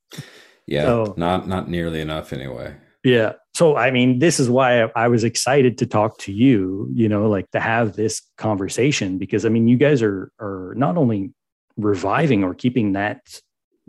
yeah, 0.66 0.84
so, 0.84 1.14
not 1.16 1.46
not 1.46 1.68
nearly 1.68 2.00
enough 2.00 2.32
anyway. 2.32 2.74
Yeah. 3.04 3.34
So, 3.54 3.76
I 3.76 3.90
mean, 3.90 4.18
this 4.18 4.40
is 4.40 4.50
why 4.50 4.84
I, 4.84 4.90
I 4.96 5.08
was 5.08 5.24
excited 5.24 5.78
to 5.78 5.86
talk 5.86 6.18
to 6.18 6.32
you, 6.32 6.88
you 6.92 7.08
know, 7.08 7.28
like 7.28 7.50
to 7.52 7.60
have 7.60 7.94
this 7.94 8.22
conversation 8.36 9.18
because 9.18 9.44
I 9.44 9.50
mean, 9.50 9.68
you 9.68 9.76
guys 9.76 10.02
are 10.02 10.32
are 10.40 10.74
not 10.76 10.96
only 10.96 11.32
reviving 11.76 12.42
or 12.44 12.54
keeping 12.54 12.92
that 12.92 13.40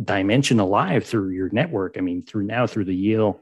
dimension 0.03 0.59
alive 0.59 1.05
through 1.05 1.29
your 1.29 1.49
network. 1.49 1.97
I 1.97 2.01
mean, 2.01 2.23
through 2.23 2.43
now 2.43 2.67
through 2.67 2.85
the 2.85 2.95
Yale, 2.95 3.39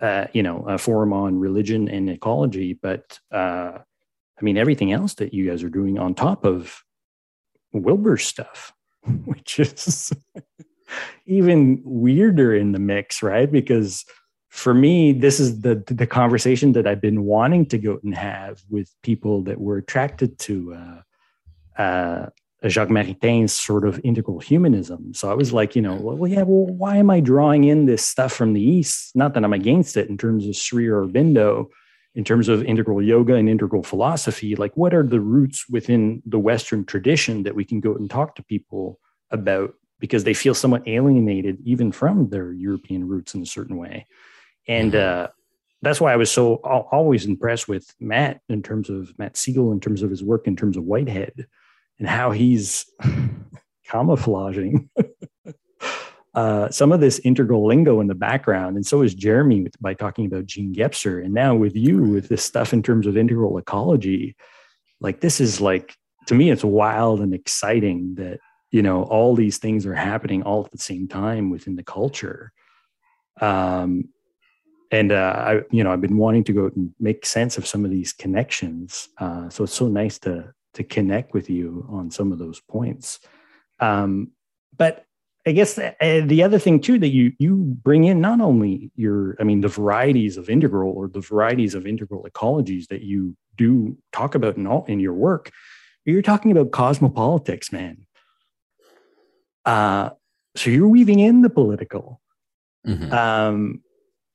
uh, 0.00 0.26
you 0.32 0.42
know, 0.42 0.64
uh, 0.66 0.78
forum 0.78 1.12
on 1.12 1.38
religion 1.38 1.88
and 1.88 2.10
ecology, 2.10 2.74
but 2.74 3.18
uh, 3.32 3.78
I 3.78 4.42
mean 4.42 4.56
everything 4.56 4.92
else 4.92 5.14
that 5.14 5.32
you 5.32 5.48
guys 5.48 5.62
are 5.62 5.70
doing 5.70 5.98
on 5.98 6.14
top 6.14 6.44
of 6.44 6.82
Wilber 7.72 8.16
stuff, 8.16 8.72
which 9.24 9.58
is 9.58 10.12
even 11.26 11.80
weirder 11.84 12.54
in 12.54 12.72
the 12.72 12.78
mix, 12.78 13.22
right? 13.22 13.50
Because 13.50 14.04
for 14.48 14.74
me, 14.74 15.12
this 15.12 15.40
is 15.40 15.62
the 15.62 15.82
the 15.86 16.06
conversation 16.06 16.72
that 16.72 16.86
I've 16.86 17.00
been 17.00 17.24
wanting 17.24 17.66
to 17.66 17.78
go 17.78 17.98
and 18.02 18.14
have 18.14 18.62
with 18.70 18.88
people 19.02 19.42
that 19.44 19.60
were 19.60 19.78
attracted 19.78 20.38
to 20.40 20.74
uh, 20.74 21.82
uh, 21.82 22.26
Jacques 22.70 22.88
Maritain's 22.88 23.52
sort 23.52 23.86
of 23.86 24.00
integral 24.04 24.38
humanism. 24.38 25.12
So 25.12 25.30
I 25.30 25.34
was 25.34 25.52
like, 25.52 25.76
you 25.76 25.82
know, 25.82 25.96
well, 25.96 26.30
yeah, 26.30 26.42
well, 26.42 26.66
why 26.74 26.96
am 26.96 27.10
I 27.10 27.20
drawing 27.20 27.64
in 27.64 27.86
this 27.86 28.04
stuff 28.04 28.32
from 28.32 28.54
the 28.54 28.62
East? 28.62 29.14
Not 29.14 29.34
that 29.34 29.44
I'm 29.44 29.52
against 29.52 29.96
it 29.96 30.08
in 30.08 30.16
terms 30.16 30.46
of 30.46 30.56
Sri 30.56 30.86
Aurobindo, 30.86 31.66
in 32.14 32.24
terms 32.24 32.48
of 32.48 32.64
integral 32.64 33.02
yoga 33.02 33.34
and 33.34 33.48
integral 33.48 33.82
philosophy. 33.82 34.54
Like, 34.56 34.76
what 34.76 34.94
are 34.94 35.02
the 35.02 35.20
roots 35.20 35.68
within 35.68 36.22
the 36.24 36.38
Western 36.38 36.84
tradition 36.84 37.42
that 37.42 37.54
we 37.54 37.64
can 37.64 37.80
go 37.80 37.94
and 37.94 38.08
talk 38.08 38.36
to 38.36 38.42
people 38.42 38.98
about 39.30 39.74
because 39.98 40.24
they 40.24 40.34
feel 40.34 40.54
somewhat 40.54 40.86
alienated 40.86 41.58
even 41.64 41.92
from 41.92 42.30
their 42.30 42.52
European 42.52 43.06
roots 43.06 43.34
in 43.34 43.42
a 43.42 43.46
certain 43.46 43.76
way? 43.76 44.06
And 44.68 44.92
mm-hmm. 44.92 45.24
uh, 45.24 45.26
that's 45.82 46.00
why 46.00 46.12
I 46.12 46.16
was 46.16 46.30
so 46.30 46.56
always 46.56 47.26
impressed 47.26 47.68
with 47.68 47.94
Matt 48.00 48.40
in 48.48 48.62
terms 48.62 48.88
of 48.88 49.12
Matt 49.18 49.34
Segall, 49.34 49.72
in 49.72 49.80
terms 49.80 50.02
of 50.02 50.10
his 50.10 50.22
work, 50.22 50.46
in 50.46 50.56
terms 50.56 50.76
of 50.76 50.84
Whitehead, 50.84 51.46
and 51.98 52.08
how 52.08 52.30
he's 52.30 52.86
camouflaging 53.90 54.88
uh, 56.34 56.68
some 56.70 56.90
of 56.90 57.00
this 57.00 57.20
integral 57.20 57.66
lingo 57.66 58.00
in 58.00 58.08
the 58.08 58.14
background. 58.14 58.76
And 58.76 58.84
so 58.84 59.02
is 59.02 59.14
Jeremy 59.14 59.62
with, 59.62 59.80
by 59.80 59.94
talking 59.94 60.26
about 60.26 60.46
Jean 60.46 60.74
Gebser. 60.74 61.24
And 61.24 61.32
now 61.32 61.54
with 61.54 61.76
you, 61.76 62.02
with 62.02 62.28
this 62.28 62.42
stuff 62.42 62.72
in 62.72 62.82
terms 62.82 63.06
of 63.06 63.16
integral 63.16 63.56
ecology, 63.56 64.34
like 65.00 65.20
this 65.20 65.40
is 65.40 65.60
like, 65.60 65.94
to 66.26 66.34
me, 66.34 66.50
it's 66.50 66.64
wild 66.64 67.20
and 67.20 67.34
exciting 67.34 68.14
that, 68.16 68.40
you 68.72 68.82
know, 68.82 69.04
all 69.04 69.36
these 69.36 69.58
things 69.58 69.86
are 69.86 69.94
happening 69.94 70.42
all 70.42 70.64
at 70.64 70.72
the 70.72 70.78
same 70.78 71.06
time 71.06 71.50
within 71.50 71.76
the 71.76 71.84
culture. 71.84 72.52
Um, 73.40 74.08
and 74.90 75.12
uh, 75.12 75.34
I, 75.36 75.60
you 75.70 75.84
know, 75.84 75.92
I've 75.92 76.00
been 76.00 76.16
wanting 76.16 76.44
to 76.44 76.52
go 76.52 76.66
and 76.66 76.92
make 76.98 77.26
sense 77.26 77.58
of 77.58 77.66
some 77.66 77.84
of 77.84 77.90
these 77.90 78.12
connections. 78.12 79.08
Uh, 79.18 79.48
so 79.50 79.64
it's 79.64 79.74
so 79.74 79.88
nice 79.88 80.18
to 80.20 80.52
to 80.74 80.84
connect 80.84 81.32
with 81.32 81.48
you 81.50 81.86
on 81.90 82.10
some 82.10 82.32
of 82.32 82.38
those 82.38 82.60
points. 82.60 83.20
Um, 83.80 84.32
but 84.76 85.04
I 85.46 85.52
guess 85.52 85.74
the, 85.74 85.94
uh, 86.00 86.26
the, 86.26 86.42
other 86.42 86.58
thing 86.58 86.80
too 86.80 86.98
that 86.98 87.08
you 87.08 87.32
you 87.38 87.56
bring 87.56 88.04
in 88.04 88.20
not 88.20 88.40
only 88.40 88.90
your, 88.96 89.36
I 89.38 89.44
mean, 89.44 89.60
the 89.60 89.68
varieties 89.68 90.36
of 90.36 90.48
integral 90.48 90.92
or 90.92 91.08
the 91.08 91.20
varieties 91.20 91.74
of 91.74 91.86
integral 91.86 92.26
ecologies 92.28 92.88
that 92.88 93.02
you 93.02 93.36
do 93.56 93.96
talk 94.12 94.34
about 94.34 94.56
in 94.56 94.66
all 94.66 94.84
in 94.86 95.00
your 95.00 95.12
work, 95.12 95.50
you're 96.04 96.22
talking 96.22 96.50
about 96.50 96.70
cosmopolitics, 96.70 97.72
man. 97.72 98.06
Uh, 99.64 100.10
so 100.56 100.70
you're 100.70 100.88
weaving 100.88 101.20
in 101.20 101.42
the 101.42 101.50
political. 101.50 102.20
Mm-hmm. 102.86 103.12
Um, 103.12 103.82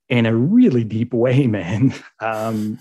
in 0.10 0.26
a 0.26 0.36
really 0.36 0.84
deep 0.84 1.14
way, 1.14 1.48
man. 1.48 1.94
Um, 2.20 2.80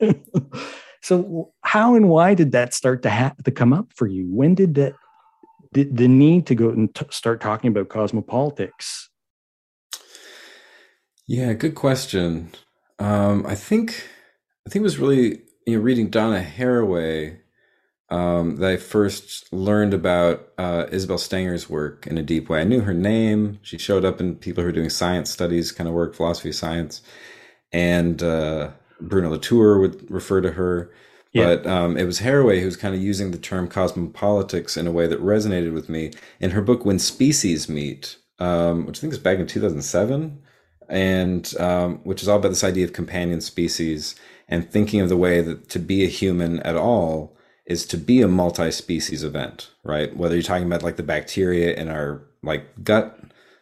so, 1.02 1.52
how 1.62 1.94
and 1.94 2.08
why 2.08 2.34
did 2.34 2.52
that 2.52 2.74
start 2.74 3.02
to 3.02 3.10
ha- 3.10 3.34
to 3.44 3.50
come 3.50 3.72
up 3.72 3.92
for 3.94 4.06
you? 4.06 4.26
When 4.30 4.54
did 4.54 4.74
that 4.76 4.94
did 5.72 5.96
the 5.96 6.08
need 6.08 6.46
to 6.46 6.54
go 6.54 6.68
and 6.68 6.94
t- 6.94 7.06
start 7.10 7.40
talking 7.40 7.68
about 7.68 7.88
cosmopolitics? 7.88 9.08
Yeah, 11.26 11.52
good 11.54 11.74
question. 11.74 12.52
Um, 12.98 13.44
I 13.46 13.54
think 13.54 14.08
I 14.66 14.70
think 14.70 14.82
it 14.82 14.84
was 14.84 14.98
really 14.98 15.42
you 15.66 15.76
know 15.76 15.82
reading 15.82 16.08
Donna 16.08 16.42
Haraway 16.42 17.38
um, 18.10 18.56
that 18.56 18.70
I 18.70 18.76
first 18.76 19.52
learned 19.52 19.94
about 19.94 20.50
uh, 20.58 20.86
Isabel 20.92 21.18
Stengers' 21.18 21.68
work 21.68 22.06
in 22.06 22.18
a 22.18 22.22
deep 22.22 22.48
way. 22.48 22.60
I 22.60 22.64
knew 22.64 22.82
her 22.82 22.94
name. 22.94 23.58
She 23.62 23.78
showed 23.78 24.04
up 24.04 24.20
in 24.20 24.36
people 24.36 24.62
who 24.62 24.68
are 24.68 24.72
doing 24.72 24.90
science 24.90 25.30
studies, 25.30 25.72
kind 25.72 25.88
of 25.88 25.94
work, 25.94 26.14
philosophy 26.14 26.52
science. 26.52 27.00
And 27.72 28.22
uh, 28.22 28.72
Bruno 29.08 29.30
Latour 29.30 29.78
would 29.78 30.10
refer 30.10 30.40
to 30.40 30.52
her. 30.52 30.90
Yeah. 31.32 31.44
But 31.44 31.66
um, 31.66 31.96
it 31.96 32.04
was 32.04 32.20
Haraway 32.20 32.60
who 32.60 32.66
was 32.66 32.76
kind 32.76 32.94
of 32.94 33.00
using 33.00 33.30
the 33.30 33.38
term 33.38 33.68
cosmopolitics 33.68 34.76
in 34.76 34.86
a 34.86 34.92
way 34.92 35.06
that 35.06 35.22
resonated 35.22 35.72
with 35.72 35.88
me. 35.88 36.12
In 36.40 36.50
her 36.50 36.60
book, 36.60 36.84
When 36.84 36.98
Species 36.98 37.68
Meet, 37.68 38.16
um, 38.38 38.86
which 38.86 38.98
I 38.98 39.00
think 39.00 39.12
is 39.14 39.18
back 39.18 39.38
in 39.38 39.46
2007, 39.46 40.42
and 40.88 41.54
um, 41.58 42.00
which 42.04 42.22
is 42.22 42.28
all 42.28 42.38
about 42.38 42.50
this 42.50 42.64
idea 42.64 42.84
of 42.84 42.92
companion 42.92 43.40
species 43.40 44.14
and 44.48 44.70
thinking 44.70 45.00
of 45.00 45.08
the 45.08 45.16
way 45.16 45.40
that 45.40 45.70
to 45.70 45.78
be 45.78 46.04
a 46.04 46.08
human 46.08 46.60
at 46.60 46.76
all 46.76 47.34
is 47.64 47.86
to 47.86 47.96
be 47.96 48.20
a 48.20 48.28
multi-species 48.28 49.24
event, 49.24 49.70
right? 49.84 50.14
Whether 50.16 50.34
you're 50.34 50.42
talking 50.42 50.66
about 50.66 50.82
like 50.82 50.96
the 50.96 51.02
bacteria 51.02 51.74
in 51.74 51.88
our 51.88 52.22
like 52.42 52.84
gut, 52.84 53.18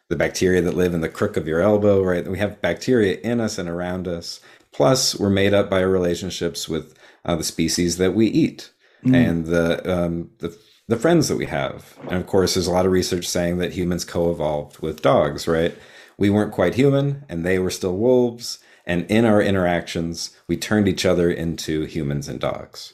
the 0.09 0.17
bacteria 0.17 0.61
that 0.63 0.75
live 0.75 0.95
in 0.95 1.03
the 1.03 1.09
crook 1.09 1.37
of 1.37 1.47
your 1.47 1.61
elbow, 1.61 2.03
right? 2.03 2.27
We 2.27 2.39
have 2.39 2.61
bacteria 2.61 3.21
in 3.21 3.41
us 3.41 3.59
and 3.59 3.69
around 3.69 4.09
us. 4.09 4.41
Plus, 4.73 5.19
we're 5.19 5.31
made 5.31 5.55
up 5.55 5.69
by 5.69 5.83
our 5.83 5.89
relationships 5.89 6.69
with 6.69 6.95
uh, 7.25 7.37
the 7.37 7.45
species 7.45 7.97
that 7.99 8.15
we 8.15 8.27
eat 8.27 8.71
mm. 9.05 9.15
and 9.15 9.47
the 9.47 9.93
um, 9.93 10.31
the 10.39 10.57
the 10.89 10.97
friends 10.97 11.29
that 11.29 11.37
we 11.37 11.47
have. 11.47 11.97
And 12.03 12.15
of 12.15 12.27
course, 12.27 12.55
there's 12.55 12.67
a 12.67 12.73
lot 12.73 12.87
of 12.87 12.93
research 12.93 13.27
saying 13.29 13.59
that 13.59 13.73
humans 13.73 14.05
co-evolved 14.05 14.81
with 14.81 15.03
dogs, 15.03 15.47
right? 15.47 15.77
We 16.19 16.31
weren't 16.31 16.53
quite 16.53 16.75
human, 16.75 17.25
and 17.29 17.45
they 17.47 17.59
were 17.59 17.71
still 17.71 17.97
wolves. 17.97 18.59
And 18.87 19.09
in 19.11 19.25
our 19.25 19.41
interactions, 19.41 20.37
we 20.49 20.57
turned 20.57 20.89
each 20.89 21.07
other 21.07 21.31
into 21.31 21.85
humans 21.85 22.29
and 22.29 22.41
dogs. 22.41 22.93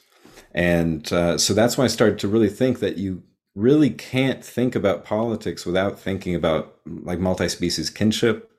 And 0.53 1.11
uh, 1.13 1.39
so 1.39 1.55
that's 1.55 1.79
why 1.79 1.85
I 1.85 1.89
started 1.89 2.19
to 2.19 2.29
really 2.29 2.49
think 2.49 2.81
that 2.81 2.99
you 2.99 3.23
really 3.55 3.91
can't 3.91 4.45
think 4.45 4.75
about 4.75 5.05
politics 5.05 5.65
without 5.65 5.99
thinking 5.99 6.35
about 6.35 6.77
like 6.85 7.19
multi-species 7.19 7.89
kinship 7.89 8.51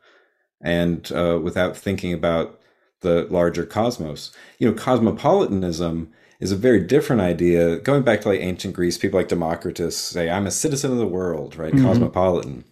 and 0.62 1.12
uh, 1.12 1.40
without 1.42 1.78
thinking 1.78 2.14
about 2.14 2.60
the 3.02 3.28
larger 3.30 3.66
cosmos. 3.66 4.32
You 4.60 4.68
know, 4.68 4.74
cosmopolitanism 4.74 6.12
is 6.40 6.52
a 6.52 6.56
very 6.56 6.82
different 6.82 7.22
idea. 7.22 7.78
Going 7.80 8.04
back 8.04 8.22
to 8.22 8.30
like 8.30 8.42
ancient 8.42 8.76
Greece, 8.76 8.98
people 8.98 9.20
like 9.20 9.30
Democritus 9.30 9.98
say, 9.98 10.30
"I'm 10.30 10.48
a 10.48 10.52
citizen 10.52 10.92
of 10.92 10.98
the 10.98 11.08
world," 11.08 11.56
right? 11.56 11.74
Mm-hmm. 11.74 11.86
Cosmopolitan. 11.86 12.64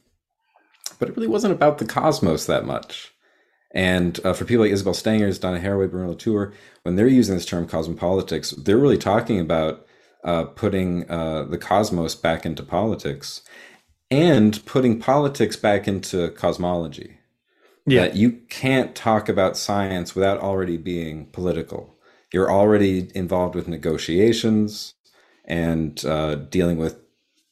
But 1.00 1.10
it 1.10 1.18
really 1.18 1.28
wasn't 1.28 1.54
about 1.54 1.78
the 1.78 1.86
cosmos 1.86 2.46
that 2.46 2.66
much. 2.66 3.12
And 3.74 4.20
uh, 4.24 4.34
for 4.34 4.46
people 4.46 4.64
like 4.64 4.72
Isabel 4.72 4.94
Stengers, 4.94 5.38
Donna 5.40 5.60
Haraway, 5.60 5.92
Bruno 5.92 6.12
Latour, 6.12 6.54
when 6.84 6.96
they're 6.96 7.08
using 7.08 7.36
this 7.36 7.46
term 7.46 7.68
cosmopolitics, 7.68 8.64
they're 8.64 8.78
really 8.78 8.98
talking 8.98 9.40
about 9.40 9.86
uh, 10.24 10.46
putting 10.46 11.10
uh, 11.12 11.44
the 11.44 11.58
cosmos 11.58 12.16
back 12.16 12.46
into 12.46 12.64
politics. 12.64 13.42
and 14.12 14.64
putting 14.66 15.00
politics 15.00 15.56
back 15.56 15.88
into 15.88 16.30
cosmology. 16.32 17.20
Yeah. 17.86 18.02
That 18.02 18.16
you 18.16 18.32
can't 18.50 18.96
talk 18.96 19.30
about 19.30 19.58
science 19.58 20.16
without 20.16 20.40
already 20.40 20.78
being 20.78 21.28
political. 21.28 21.96
You're 22.34 22.52
already 22.52 23.12
involved 23.14 23.54
with 23.54 23.68
negotiations 23.68 24.96
and 25.46 26.04
uh, 26.04 26.36
dealing 26.36 26.78
with 26.78 27.00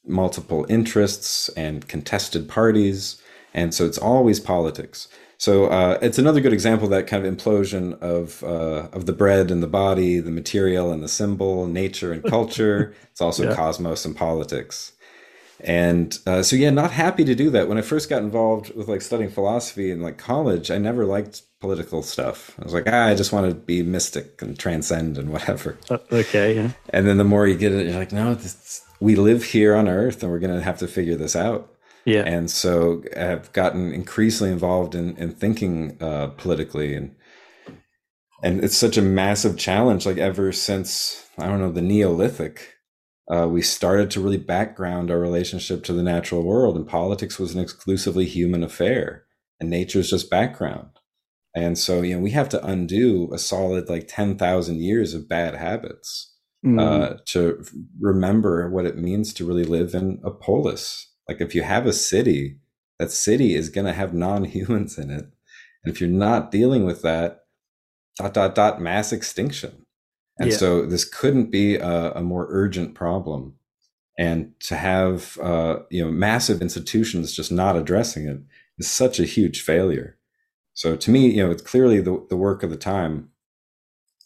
multiple 0.04 0.66
interests 0.68 1.48
and 1.50 1.86
contested 1.88 2.48
parties. 2.48 3.22
And 3.54 3.72
so 3.72 3.84
it's 3.86 3.98
always 3.98 4.40
politics. 4.40 5.08
So 5.38 5.66
uh, 5.66 5.98
it's 6.00 6.18
another 6.18 6.40
good 6.40 6.52
example 6.52 6.86
of 6.86 6.90
that 6.92 7.06
kind 7.06 7.24
of 7.24 7.32
implosion 7.32 8.00
of 8.00 8.42
uh, 8.44 8.88
of 8.92 9.06
the 9.06 9.12
bread 9.12 9.50
and 9.50 9.62
the 9.62 9.68
body, 9.68 10.18
the 10.20 10.30
material 10.30 10.90
and 10.90 11.02
the 11.02 11.08
symbol, 11.08 11.66
nature 11.66 12.12
and 12.12 12.24
culture. 12.24 12.94
it's 13.10 13.20
also 13.20 13.48
yeah. 13.48 13.54
cosmos 13.54 14.04
and 14.04 14.16
politics. 14.16 14.92
And 15.60 16.18
uh, 16.26 16.42
so 16.42 16.56
yeah, 16.56 16.70
not 16.70 16.90
happy 16.90 17.24
to 17.24 17.34
do 17.34 17.50
that. 17.50 17.68
When 17.68 17.78
I 17.78 17.82
first 17.82 18.10
got 18.10 18.22
involved 18.22 18.74
with 18.74 18.88
like 18.88 19.02
studying 19.02 19.30
philosophy 19.30 19.90
in 19.90 20.02
like 20.02 20.18
college, 20.18 20.70
I 20.70 20.78
never 20.78 21.06
liked 21.06 21.42
political 21.60 22.02
stuff. 22.02 22.54
I 22.60 22.64
was 22.64 22.74
like, 22.74 22.84
ah, 22.86 23.06
I 23.06 23.14
just 23.14 23.32
want 23.32 23.48
to 23.48 23.54
be 23.54 23.82
mystic 23.82 24.42
and 24.42 24.58
transcend 24.58 25.16
and 25.16 25.30
whatever. 25.32 25.78
Uh, 25.88 25.98
okay, 26.12 26.54
yeah. 26.56 26.70
And 26.90 27.06
then 27.06 27.18
the 27.18 27.24
more 27.24 27.46
you 27.46 27.56
get 27.56 27.72
it, 27.72 27.86
you're 27.86 27.98
like, 27.98 28.12
no, 28.12 28.34
this, 28.34 28.82
we 29.00 29.16
live 29.16 29.44
here 29.44 29.74
on 29.74 29.88
Earth, 29.88 30.22
and 30.22 30.30
we're 30.30 30.38
gonna 30.40 30.60
have 30.60 30.78
to 30.78 30.88
figure 30.88 31.16
this 31.16 31.36
out. 31.36 31.70
Yeah. 32.04 32.22
And 32.22 32.50
so 32.50 33.02
I've 33.16 33.52
gotten 33.52 33.92
increasingly 33.92 34.52
involved 34.52 34.94
in, 34.94 35.16
in 35.16 35.30
thinking 35.30 35.96
uh, 36.00 36.28
politically 36.36 36.94
and 36.94 37.14
and 38.42 38.62
it's 38.62 38.76
such 38.76 38.98
a 38.98 39.02
massive 39.02 39.56
challenge. 39.56 40.04
Like 40.04 40.18
ever 40.18 40.52
since 40.52 41.26
I 41.38 41.46
don't 41.46 41.60
know 41.60 41.72
the 41.72 41.80
Neolithic, 41.80 42.73
uh, 43.32 43.48
we 43.48 43.62
started 43.62 44.10
to 44.10 44.20
really 44.20 44.38
background 44.38 45.10
our 45.10 45.18
relationship 45.18 45.82
to 45.84 45.92
the 45.92 46.02
natural 46.02 46.42
world, 46.42 46.76
and 46.76 46.86
politics 46.86 47.38
was 47.38 47.54
an 47.54 47.60
exclusively 47.60 48.26
human 48.26 48.62
affair, 48.62 49.24
and 49.60 49.70
nature 49.70 50.00
is 50.00 50.10
just 50.10 50.30
background. 50.30 50.90
And 51.54 51.78
so 51.78 52.02
you 52.02 52.16
know 52.16 52.22
we 52.22 52.30
have 52.32 52.48
to 52.50 52.64
undo 52.64 53.30
a 53.32 53.38
solid 53.38 53.88
like 53.88 54.06
ten 54.08 54.36
thousand 54.36 54.80
years 54.82 55.14
of 55.14 55.28
bad 55.28 55.54
habits 55.54 56.34
mm. 56.64 56.80
uh, 56.80 57.18
to 57.26 57.64
remember 58.00 58.68
what 58.70 58.86
it 58.86 58.98
means 58.98 59.32
to 59.34 59.46
really 59.46 59.64
live 59.64 59.94
in 59.94 60.20
a 60.24 60.30
polis 60.30 61.10
like 61.28 61.40
if 61.40 61.54
you 61.54 61.62
have 61.62 61.86
a 61.86 61.92
city, 61.92 62.58
that 62.98 63.10
city 63.10 63.54
is 63.54 63.70
going 63.70 63.86
to 63.86 63.92
have 63.92 64.14
non-humans 64.14 64.98
in 64.98 65.10
it. 65.10 65.24
And 65.84 65.94
if 65.94 66.00
you're 66.00 66.10
not 66.10 66.50
dealing 66.50 66.84
with 66.84 67.02
that, 67.02 67.40
dot, 68.18 68.34
dot, 68.34 68.54
dot, 68.54 68.80
mass 68.80 69.12
extinction. 69.12 69.83
And 70.38 70.50
yeah. 70.50 70.56
so 70.56 70.86
this 70.86 71.04
couldn't 71.04 71.50
be 71.50 71.76
a, 71.76 72.12
a, 72.12 72.22
more 72.22 72.46
urgent 72.50 72.94
problem. 72.94 73.54
And 74.18 74.58
to 74.60 74.76
have, 74.76 75.38
uh, 75.38 75.80
you 75.90 76.04
know, 76.04 76.10
massive 76.10 76.60
institutions 76.60 77.34
just 77.34 77.52
not 77.52 77.76
addressing 77.76 78.26
it 78.26 78.40
is 78.78 78.90
such 78.90 79.20
a 79.20 79.24
huge 79.24 79.62
failure. 79.62 80.16
So 80.74 80.96
to 80.96 81.10
me, 81.10 81.28
you 81.28 81.44
know, 81.44 81.50
it's 81.50 81.62
clearly 81.62 82.00
the, 82.00 82.24
the 82.30 82.36
work 82.36 82.62
of 82.62 82.70
the 82.70 82.76
time 82.76 83.30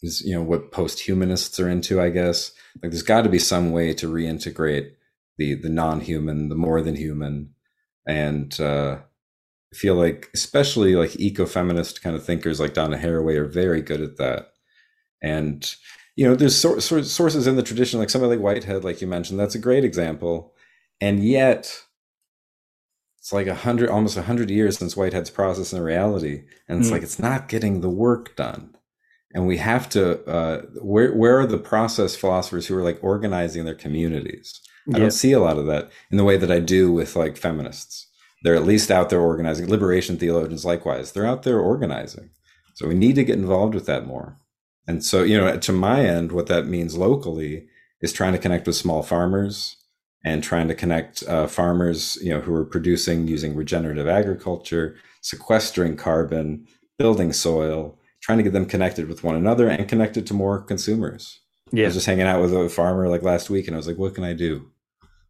is, 0.01 0.21
you 0.21 0.33
know, 0.33 0.41
what 0.41 0.71
post-humanists 0.71 1.59
are 1.59 1.69
into, 1.69 2.01
I 2.01 2.09
guess. 2.09 2.51
Like 2.81 2.91
there's 2.91 3.03
got 3.03 3.23
to 3.23 3.29
be 3.29 3.39
some 3.39 3.71
way 3.71 3.93
to 3.93 4.11
reintegrate 4.11 4.91
the 5.37 5.55
the 5.55 5.69
non-human, 5.69 6.49
the 6.49 6.55
more 6.55 6.81
than 6.81 6.95
human, 6.95 7.53
and 8.05 8.59
uh, 8.59 8.97
I 9.71 9.75
feel 9.75 9.95
like 9.95 10.29
especially 10.35 10.95
like 10.95 11.19
eco-feminist 11.19 12.01
kind 12.01 12.15
of 12.15 12.23
thinkers 12.23 12.59
like 12.59 12.73
Donna 12.73 12.97
Haraway 12.97 13.35
are 13.37 13.47
very 13.47 13.81
good 13.81 14.01
at 14.01 14.17
that. 14.17 14.53
And 15.23 15.75
you 16.19 16.25
know, 16.25 16.35
there's 16.35 16.59
so, 16.59 16.79
so, 16.79 17.01
sources 17.01 17.47
in 17.47 17.55
the 17.55 17.63
tradition, 17.63 17.97
like 17.97 18.09
somebody 18.09 18.35
like 18.35 18.43
Whitehead, 18.43 18.83
like 18.83 18.99
you 18.99 19.07
mentioned, 19.07 19.39
that's 19.39 19.55
a 19.55 19.59
great 19.59 19.85
example. 19.85 20.53
And 20.99 21.23
yet, 21.23 21.83
it's 23.17 23.31
like 23.31 23.47
a 23.47 23.55
hundred, 23.55 23.87
almost 23.87 24.17
a 24.17 24.23
hundred 24.23 24.49
years 24.49 24.77
since 24.77 24.97
Whitehead's 24.97 25.29
process 25.29 25.71
and 25.71 25.81
reality, 25.81 26.43
and 26.67 26.79
it's 26.79 26.89
mm. 26.89 26.91
like 26.91 27.03
it's 27.03 27.19
not 27.19 27.47
getting 27.47 27.79
the 27.79 27.89
work 27.89 28.35
done. 28.35 28.75
And 29.33 29.47
we 29.47 29.59
have 29.59 29.87
to. 29.91 30.21
Uh, 30.25 30.63
where 30.81 31.13
where 31.13 31.39
are 31.39 31.45
the 31.45 31.57
process 31.57 32.17
philosophers 32.17 32.67
who 32.67 32.75
are 32.75 32.83
like 32.83 33.01
organizing 33.01 33.63
their 33.63 33.73
communities? 33.73 34.59
I 34.93 34.99
don't 34.99 35.11
see 35.11 35.31
a 35.31 35.39
lot 35.39 35.57
of 35.57 35.67
that 35.67 35.89
in 36.11 36.17
the 36.17 36.25
way 36.25 36.35
that 36.35 36.51
I 36.51 36.59
do 36.59 36.91
with 36.91 37.15
like 37.15 37.37
feminists. 37.37 38.07
They're 38.43 38.55
at 38.55 38.65
least 38.65 38.91
out 38.91 39.09
there 39.09 39.21
organizing. 39.21 39.69
Liberation 39.69 40.17
theologians, 40.17 40.65
likewise, 40.65 41.13
they're 41.13 41.25
out 41.25 41.43
there 41.43 41.61
organizing. 41.61 42.31
So 42.73 42.89
we 42.89 42.95
need 42.95 43.15
to 43.15 43.23
get 43.23 43.37
involved 43.37 43.73
with 43.73 43.85
that 43.85 44.05
more. 44.05 44.37
And 44.89 45.03
so, 45.05 45.21
you 45.21 45.37
know, 45.37 45.55
to 45.55 45.71
my 45.71 46.03
end, 46.03 46.31
what 46.31 46.47
that 46.47 46.65
means 46.65 46.97
locally 46.97 47.67
is 48.01 48.11
trying 48.11 48.33
to 48.33 48.39
connect 48.39 48.65
with 48.65 48.75
small 48.75 49.03
farmers 49.03 49.75
and 50.25 50.43
trying 50.43 50.67
to 50.67 50.73
connect 50.73 51.21
uh, 51.27 51.45
farmers, 51.45 52.17
you 52.23 52.33
know, 52.33 52.41
who 52.41 52.55
are 52.55 52.65
producing 52.65 53.27
using 53.27 53.53
regenerative 53.53 54.07
agriculture, 54.07 54.97
sequestering 55.21 55.95
carbon, 55.95 56.65
building 56.97 57.31
soil, 57.31 57.99
trying 58.19 58.39
to 58.39 58.43
get 58.43 58.53
them 58.53 58.65
connected 58.65 59.07
with 59.07 59.23
one 59.23 59.35
another 59.35 59.69
and 59.69 59.87
connected 59.87 60.25
to 60.25 60.33
more 60.33 60.59
consumers. 60.59 61.39
Yeah. 61.71 61.83
I 61.83 61.87
was 61.89 61.93
just 61.93 62.07
hanging 62.07 62.25
out 62.25 62.41
with 62.41 62.51
a 62.51 62.67
farmer 62.67 63.07
like 63.09 63.21
last 63.21 63.51
week 63.51 63.67
and 63.67 63.75
I 63.75 63.77
was 63.77 63.87
like, 63.87 63.99
what 63.99 64.15
can 64.15 64.23
I 64.23 64.33
do? 64.33 64.71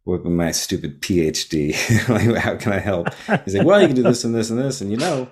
with 0.06 0.24
my 0.24 0.50
stupid 0.50 1.02
PhD. 1.02 2.08
like, 2.08 2.42
how 2.42 2.56
can 2.56 2.72
I 2.72 2.78
help? 2.78 3.08
He's 3.44 3.54
like, 3.54 3.66
well, 3.66 3.80
you 3.80 3.86
can 3.86 3.96
do 3.96 4.02
this 4.02 4.24
and 4.24 4.34
this 4.34 4.48
and 4.48 4.58
this. 4.58 4.80
And, 4.80 4.90
you 4.90 4.96
know, 4.96 5.28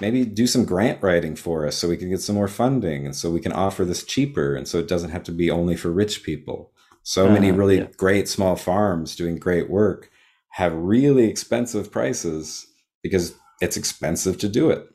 maybe 0.00 0.24
do 0.24 0.46
some 0.46 0.64
grant 0.64 1.02
writing 1.02 1.34
for 1.34 1.66
us 1.66 1.76
so 1.76 1.88
we 1.88 1.96
can 1.96 2.10
get 2.10 2.20
some 2.20 2.36
more 2.36 2.48
funding 2.48 3.04
and 3.04 3.16
so 3.16 3.30
we 3.30 3.40
can 3.40 3.52
offer 3.52 3.84
this 3.84 4.04
cheaper. 4.04 4.54
And 4.54 4.68
so 4.68 4.78
it 4.78 4.88
doesn't 4.88 5.10
have 5.10 5.24
to 5.24 5.32
be 5.32 5.50
only 5.50 5.76
for 5.76 5.90
rich 5.90 6.22
people. 6.22 6.72
So 7.02 7.28
uh, 7.28 7.32
many 7.32 7.50
really 7.50 7.78
yeah. 7.78 7.88
great 7.96 8.28
small 8.28 8.56
farms 8.56 9.16
doing 9.16 9.36
great 9.36 9.68
work 9.68 10.10
have 10.50 10.74
really 10.74 11.24
expensive 11.28 11.90
prices 11.90 12.66
because 13.02 13.34
it's 13.60 13.76
expensive 13.76 14.38
to 14.38 14.48
do 14.48 14.70
it. 14.70 14.86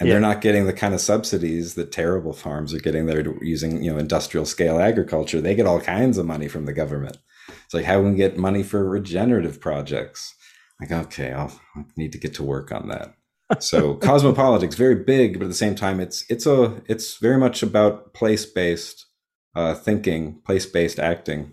And 0.00 0.08
yeah. 0.08 0.14
they're 0.14 0.20
not 0.20 0.40
getting 0.40 0.66
the 0.66 0.72
kind 0.72 0.94
of 0.94 1.00
subsidies 1.00 1.74
that 1.74 1.92
terrible 1.92 2.32
farms 2.32 2.74
are 2.74 2.80
getting. 2.80 3.06
They're 3.06 3.24
using, 3.44 3.82
you 3.84 3.92
know, 3.92 3.98
industrial 3.98 4.46
scale 4.46 4.78
agriculture. 4.78 5.40
They 5.40 5.54
get 5.54 5.66
all 5.66 5.80
kinds 5.80 6.18
of 6.18 6.26
money 6.26 6.48
from 6.48 6.64
the 6.64 6.72
government. 6.72 7.18
It's 7.64 7.74
like 7.74 7.84
how 7.84 8.00
can 8.00 8.12
we 8.12 8.16
get 8.16 8.36
money 8.36 8.62
for 8.62 8.88
regenerative 8.88 9.60
projects? 9.60 10.34
Like, 10.80 10.90
okay, 10.90 11.32
I'll 11.32 11.52
I 11.76 11.84
need 11.96 12.12
to 12.12 12.18
get 12.18 12.34
to 12.34 12.42
work 12.42 12.72
on 12.72 12.88
that. 12.88 13.14
So 13.60 13.96
cosmopolitics, 13.96 14.74
very 14.74 14.94
big, 14.94 15.38
but 15.38 15.44
at 15.44 15.48
the 15.48 15.54
same 15.54 15.74
time, 15.74 16.00
it's 16.00 16.24
it's 16.30 16.46
a 16.46 16.80
it's 16.86 17.16
very 17.18 17.38
much 17.38 17.62
about 17.62 18.14
place 18.14 18.46
based 18.46 19.06
uh, 19.54 19.74
thinking, 19.74 20.40
place 20.44 20.66
based 20.66 20.98
acting. 20.98 21.52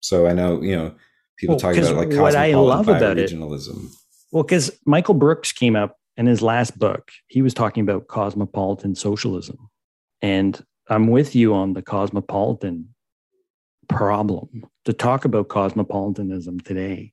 So 0.00 0.26
I 0.26 0.32
know 0.32 0.60
you 0.60 0.76
know 0.76 0.94
people 1.38 1.54
well, 1.54 1.60
talk 1.60 1.76
about 1.76 1.96
like 1.96 2.18
what 2.18 2.36
I 2.36 2.54
love 2.54 2.88
about 2.88 3.16
regionalism. 3.16 3.86
It, 3.86 3.90
well, 4.32 4.42
because 4.42 4.70
Michael 4.84 5.14
Brooks 5.14 5.52
came 5.52 5.76
up 5.76 5.96
in 6.16 6.26
his 6.26 6.42
last 6.42 6.78
book, 6.78 7.10
he 7.28 7.42
was 7.42 7.54
talking 7.54 7.82
about 7.82 8.08
cosmopolitan 8.08 8.94
socialism, 8.94 9.58
and 10.22 10.64
I'm 10.88 11.08
with 11.08 11.34
you 11.34 11.54
on 11.54 11.72
the 11.74 11.82
cosmopolitan 11.82 12.94
problem. 13.88 14.64
To 14.84 14.92
talk 14.92 15.24
about 15.24 15.48
cosmopolitanism 15.48 16.60
today 16.60 17.12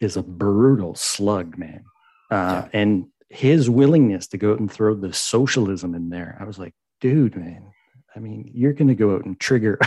is 0.00 0.16
a 0.16 0.22
brutal 0.22 0.94
slug, 0.94 1.56
man. 1.58 1.84
Uh, 2.30 2.64
yeah. 2.64 2.68
And 2.72 3.06
his 3.28 3.68
willingness 3.68 4.26
to 4.28 4.38
go 4.38 4.52
out 4.52 4.60
and 4.60 4.70
throw 4.70 4.94
the 4.94 5.12
socialism 5.12 5.94
in 5.94 6.10
there, 6.10 6.36
I 6.40 6.44
was 6.44 6.58
like, 6.58 6.74
dude, 7.00 7.36
man, 7.36 7.70
I 8.14 8.20
mean, 8.20 8.50
you're 8.54 8.72
going 8.72 8.88
to 8.88 8.94
go 8.94 9.14
out 9.14 9.24
and 9.24 9.38
trigger, 9.38 9.78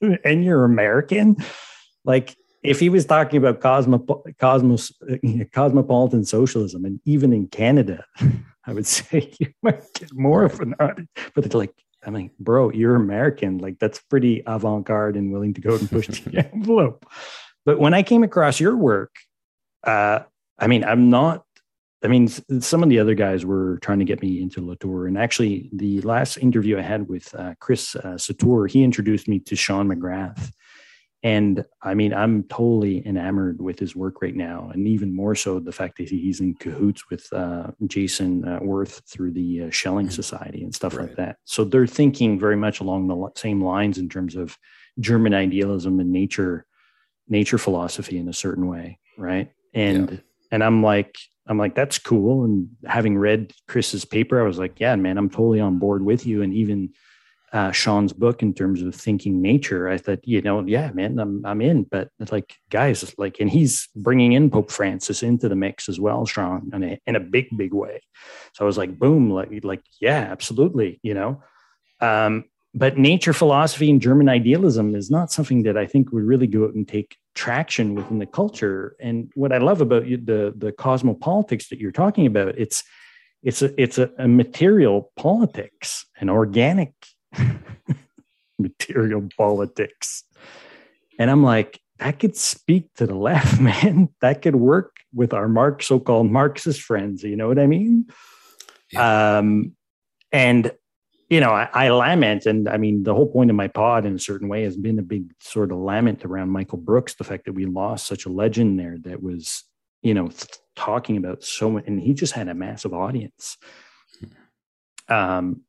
and 0.24 0.44
you're 0.44 0.64
American. 0.64 1.36
Like, 2.04 2.36
if 2.62 2.78
he 2.78 2.88
was 2.88 3.06
talking 3.06 3.38
about 3.38 3.60
cosmo, 3.60 3.98
cosmos, 4.38 4.92
cosmopolitan 5.52 6.24
socialism, 6.24 6.84
and 6.84 7.00
even 7.04 7.32
in 7.32 7.46
Canada, 7.48 8.04
I 8.66 8.72
would 8.72 8.86
say 8.86 9.32
you 9.38 9.52
might 9.62 9.82
get 9.94 10.12
more 10.12 10.44
of 10.44 10.60
an, 10.60 10.74
audience. 10.78 11.08
but 11.34 11.52
like 11.54 11.74
I 12.06 12.10
mean, 12.10 12.30
bro, 12.38 12.70
you're 12.70 12.96
American. 12.96 13.58
Like 13.58 13.78
that's 13.78 13.98
pretty 13.98 14.42
avant-garde 14.46 15.16
and 15.16 15.32
willing 15.32 15.54
to 15.54 15.60
go 15.60 15.76
and 15.76 15.90
push 15.90 16.06
the 16.08 16.50
envelope. 16.52 17.06
But 17.64 17.78
when 17.78 17.94
I 17.94 18.02
came 18.02 18.22
across 18.22 18.58
your 18.58 18.76
work, 18.76 19.14
uh, 19.84 20.20
I 20.58 20.66
mean, 20.66 20.84
I'm 20.84 21.10
not. 21.10 21.44
I 22.02 22.08
mean, 22.08 22.28
some 22.28 22.82
of 22.82 22.88
the 22.88 22.98
other 22.98 23.14
guys 23.14 23.44
were 23.44 23.78
trying 23.82 23.98
to 23.98 24.06
get 24.06 24.22
me 24.22 24.40
into 24.40 24.64
Latour, 24.64 25.06
and 25.06 25.18
actually, 25.18 25.68
the 25.72 26.00
last 26.00 26.38
interview 26.38 26.78
I 26.78 26.82
had 26.82 27.08
with 27.08 27.34
uh, 27.34 27.54
Chris 27.60 27.94
uh, 27.94 28.16
Satoor, 28.16 28.68
he 28.68 28.82
introduced 28.82 29.28
me 29.28 29.38
to 29.40 29.54
Sean 29.54 29.86
McGrath, 29.86 30.50
and 31.22 31.64
I 31.82 31.92
mean, 31.92 32.14
I'm 32.14 32.44
totally 32.44 33.06
enamored 33.06 33.60
with 33.60 33.78
his 33.78 33.94
work 33.94 34.22
right 34.22 34.34
now, 34.34 34.70
and 34.72 34.88
even 34.88 35.14
more 35.14 35.34
so 35.34 35.60
the 35.60 35.72
fact 35.72 35.98
that 35.98 36.08
he's 36.08 36.40
in 36.40 36.54
cahoots 36.54 37.10
with 37.10 37.30
uh, 37.32 37.72
Jason 37.86 38.48
uh, 38.48 38.60
Wirth 38.62 39.02
through 39.06 39.32
the 39.32 39.64
uh, 39.64 39.70
Schelling 39.70 40.06
mm-hmm. 40.06 40.14
Society 40.14 40.64
and 40.64 40.74
stuff 40.74 40.96
right. 40.96 41.08
like 41.08 41.16
that. 41.16 41.36
So 41.44 41.64
they're 41.64 41.86
thinking 41.86 42.40
very 42.40 42.56
much 42.56 42.80
along 42.80 43.08
the 43.08 43.30
same 43.38 43.62
lines 43.62 43.98
in 43.98 44.08
terms 44.08 44.34
of 44.34 44.56
German 44.98 45.34
idealism 45.34 46.00
and 46.00 46.10
nature, 46.10 46.64
nature 47.28 47.58
philosophy 47.58 48.16
in 48.16 48.28
a 48.28 48.32
certain 48.32 48.66
way, 48.66 48.98
right? 49.18 49.52
And 49.74 50.10
yeah. 50.10 50.18
and 50.52 50.64
I'm 50.64 50.82
like, 50.82 51.18
I'm 51.50 51.58
like, 51.58 51.74
that's 51.74 51.98
cool. 51.98 52.44
And 52.44 52.68
having 52.86 53.18
read 53.18 53.52
Chris's 53.66 54.04
paper, 54.04 54.40
I 54.40 54.46
was 54.46 54.58
like, 54.58 54.78
yeah, 54.78 54.94
man, 54.94 55.18
I'm 55.18 55.28
totally 55.28 55.58
on 55.58 55.80
board 55.80 56.04
with 56.04 56.24
you. 56.24 56.42
And 56.42 56.54
even 56.54 56.90
uh, 57.52 57.72
Sean's 57.72 58.12
book 58.12 58.40
in 58.40 58.54
terms 58.54 58.80
of 58.82 58.94
thinking 58.94 59.42
nature, 59.42 59.88
I 59.88 59.98
thought, 59.98 60.20
you 60.22 60.40
know, 60.42 60.64
yeah, 60.64 60.92
man, 60.92 61.18
I'm 61.18 61.44
I'm 61.44 61.60
in. 61.60 61.82
But 61.82 62.10
like, 62.30 62.54
guys, 62.70 63.12
like, 63.18 63.40
and 63.40 63.50
he's 63.50 63.88
bringing 63.96 64.32
in 64.32 64.48
Pope 64.48 64.70
Francis 64.70 65.24
into 65.24 65.48
the 65.48 65.56
mix 65.56 65.88
as 65.88 65.98
well, 65.98 66.24
Sean, 66.24 66.70
in 66.72 66.84
a, 66.84 67.00
in 67.08 67.16
a 67.16 67.20
big, 67.20 67.48
big 67.56 67.74
way. 67.74 68.00
So 68.52 68.64
I 68.64 68.66
was 68.66 68.78
like, 68.78 68.96
boom, 68.96 69.30
like, 69.30 69.50
like, 69.64 69.82
yeah, 70.00 70.28
absolutely, 70.30 71.00
you 71.02 71.14
know. 71.14 71.42
Um, 72.00 72.44
but 72.72 72.96
nature 72.96 73.32
philosophy 73.32 73.90
and 73.90 74.00
German 74.00 74.28
idealism 74.28 74.94
is 74.94 75.10
not 75.10 75.32
something 75.32 75.64
that 75.64 75.76
I 75.76 75.86
think 75.86 76.12
would 76.12 76.22
really 76.22 76.46
go 76.46 76.66
out 76.66 76.74
and 76.74 76.86
take 76.86 77.16
traction 77.40 77.94
within 77.94 78.18
the 78.18 78.26
culture. 78.26 78.94
And 79.00 79.32
what 79.34 79.50
I 79.50 79.56
love 79.56 79.80
about 79.80 80.06
you, 80.06 80.18
the 80.18 80.52
the 80.54 80.72
cosmopolitics 80.72 81.70
that 81.70 81.78
you're 81.78 81.90
talking 81.90 82.26
about, 82.26 82.58
it's 82.58 82.84
it's 83.42 83.62
a 83.62 83.82
it's 83.82 83.96
a, 83.96 84.10
a 84.18 84.28
material 84.28 85.10
politics, 85.16 86.04
an 86.20 86.28
organic 86.28 86.92
material 88.58 89.26
politics. 89.38 90.22
And 91.18 91.30
I'm 91.30 91.42
like, 91.42 91.80
that 91.98 92.18
could 92.18 92.36
speak 92.36 92.92
to 92.96 93.06
the 93.06 93.14
left, 93.14 93.58
man. 93.70 94.10
That 94.20 94.42
could 94.42 94.56
work 94.56 94.96
with 95.14 95.32
our 95.32 95.48
Mark 95.48 95.82
so-called 95.82 96.30
Marxist 96.30 96.82
friends. 96.82 97.22
You 97.22 97.36
know 97.36 97.48
what 97.48 97.58
I 97.58 97.66
mean? 97.66 98.10
Yeah. 98.92 99.38
Um, 99.38 99.72
and 100.30 100.72
you 101.30 101.38
know, 101.38 101.52
I, 101.52 101.68
I, 101.72 101.88
lament, 101.90 102.44
and 102.44 102.68
I 102.68 102.76
mean, 102.76 103.04
the 103.04 103.14
whole 103.14 103.28
point 103.28 103.50
of 103.50 103.56
my 103.56 103.68
pod, 103.68 104.04
in 104.04 104.16
a 104.16 104.18
certain 104.18 104.48
way, 104.48 104.64
has 104.64 104.76
been 104.76 104.98
a 104.98 105.02
big 105.02 105.32
sort 105.40 105.70
of 105.70 105.78
lament 105.78 106.24
around 106.24 106.50
Michael 106.50 106.78
Brooks, 106.78 107.14
the 107.14 107.24
fact 107.24 107.44
that 107.44 107.52
we 107.52 107.66
lost 107.66 108.08
such 108.08 108.26
a 108.26 108.30
legend 108.30 108.80
there 108.80 108.98
that 109.04 109.22
was, 109.22 109.62
you 110.02 110.12
know, 110.12 110.26
th- 110.26 110.58
talking 110.74 111.16
about 111.16 111.44
so 111.44 111.70
much, 111.70 111.84
and 111.86 112.00
he 112.00 112.14
just 112.14 112.32
had 112.32 112.48
a 112.48 112.54
massive 112.54 112.92
audience. 112.92 113.56
Um, 115.08 115.62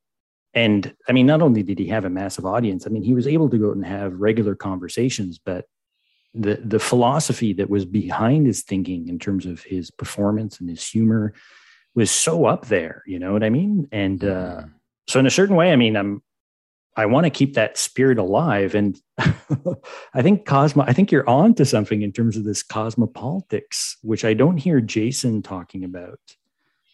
and 0.52 0.94
I 1.08 1.12
mean, 1.12 1.26
not 1.26 1.42
only 1.42 1.62
did 1.62 1.78
he 1.78 1.86
have 1.88 2.04
a 2.04 2.10
massive 2.10 2.44
audience, 2.44 2.86
I 2.86 2.90
mean, 2.90 3.04
he 3.04 3.14
was 3.14 3.28
able 3.28 3.48
to 3.48 3.58
go 3.58 3.70
out 3.70 3.76
and 3.76 3.86
have 3.86 4.14
regular 4.14 4.56
conversations, 4.56 5.38
but 5.38 5.66
the 6.34 6.60
the 6.64 6.78
philosophy 6.78 7.52
that 7.52 7.70
was 7.70 7.84
behind 7.84 8.46
his 8.46 8.62
thinking 8.62 9.08
in 9.08 9.18
terms 9.18 9.46
of 9.46 9.62
his 9.62 9.90
performance 9.90 10.60
and 10.60 10.68
his 10.68 10.86
humor 10.86 11.34
was 11.94 12.10
so 12.10 12.46
up 12.46 12.66
there. 12.66 13.02
You 13.06 13.18
know 13.18 13.32
what 13.32 13.44
I 13.44 13.50
mean? 13.50 13.88
And 13.92 14.24
uh, 14.24 14.26
mm-hmm. 14.26 14.68
So, 15.08 15.20
in 15.20 15.26
a 15.26 15.30
certain 15.30 15.56
way, 15.56 15.72
I 15.72 15.76
mean, 15.76 15.96
I'm 15.96 16.22
I 16.96 17.06
want 17.06 17.24
to 17.24 17.30
keep 17.30 17.54
that 17.54 17.78
spirit 17.78 18.18
alive, 18.18 18.74
and 18.74 19.00
I 20.14 20.22
think 20.22 20.44
Cosmo. 20.44 20.84
I 20.86 20.92
think 20.92 21.10
you're 21.10 21.28
on 21.28 21.54
to 21.54 21.64
something 21.64 22.02
in 22.02 22.12
terms 22.12 22.36
of 22.36 22.44
this 22.44 22.62
cosmopolitics, 22.62 23.96
which 24.02 24.24
I 24.24 24.34
don't 24.34 24.58
hear 24.58 24.80
Jason 24.80 25.42
talking 25.42 25.84
about. 25.84 26.20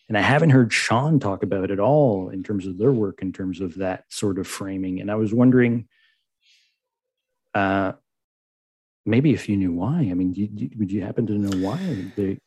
And 0.09 0.17
I 0.17 0.23
haven't 0.23 0.51
heard 0.51 0.73
Sean 0.73 1.21
talk 1.21 1.43
about 1.43 1.71
at 1.71 1.81
all 1.81 2.31
in 2.31 2.43
terms 2.43 2.67
of 2.67 2.79
their 2.79 2.93
work, 2.93 3.21
in 3.21 3.33
terms 3.33 3.61
of 3.61 3.75
that 3.75 4.05
sort 4.09 4.39
of 4.39 4.47
framing. 4.47 5.01
And 5.01 5.11
I 5.11 5.17
was 5.17 5.35
wondering, 5.35 5.87
uh, 7.55 7.93
maybe 9.05 9.35
if 9.35 9.49
you 9.51 9.57
knew 9.57 9.73
why. 9.73 10.09
I 10.11 10.15
mean, 10.15 10.33
you, 10.33 10.49
you, 10.55 10.71
would 10.79 10.91
you 10.91 11.03
happen 11.03 11.27
to 11.27 11.35
know 11.35 11.67
why 11.67 12.13
they? 12.17 12.39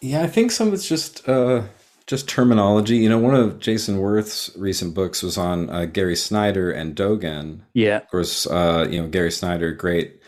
Yeah, 0.00 0.22
I 0.22 0.26
think 0.26 0.52
some 0.52 0.68
of 0.68 0.74
it's 0.74 0.88
just 0.88 1.28
uh, 1.28 1.64
just 2.06 2.28
terminology. 2.28 2.96
You 2.96 3.08
know, 3.08 3.18
one 3.18 3.34
of 3.34 3.58
Jason 3.58 3.98
Wirth's 3.98 4.50
recent 4.56 4.94
books 4.94 5.22
was 5.22 5.38
on 5.38 5.70
uh, 5.70 5.86
Gary 5.86 6.16
Snyder 6.16 6.70
and 6.70 6.94
Dogen. 6.94 7.60
Yeah, 7.72 7.98
of 7.98 8.08
course. 8.08 8.46
Uh, 8.46 8.86
you 8.90 9.00
know, 9.00 9.08
Gary 9.08 9.30
Snyder, 9.30 9.72
great 9.72 10.20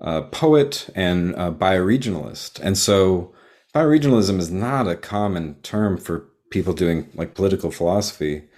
uh, 0.00 0.22
poet 0.22 0.88
and 0.94 1.34
bioregionalist, 1.34 2.60
and 2.60 2.78
so 2.78 3.32
bioregionalism 3.74 4.38
is 4.38 4.50
not 4.50 4.88
a 4.88 4.96
common 4.96 5.54
term 5.62 5.98
for 5.98 6.28
people 6.50 6.72
doing 6.72 7.10
like 7.14 7.34
political 7.34 7.70
philosophy 7.70 8.48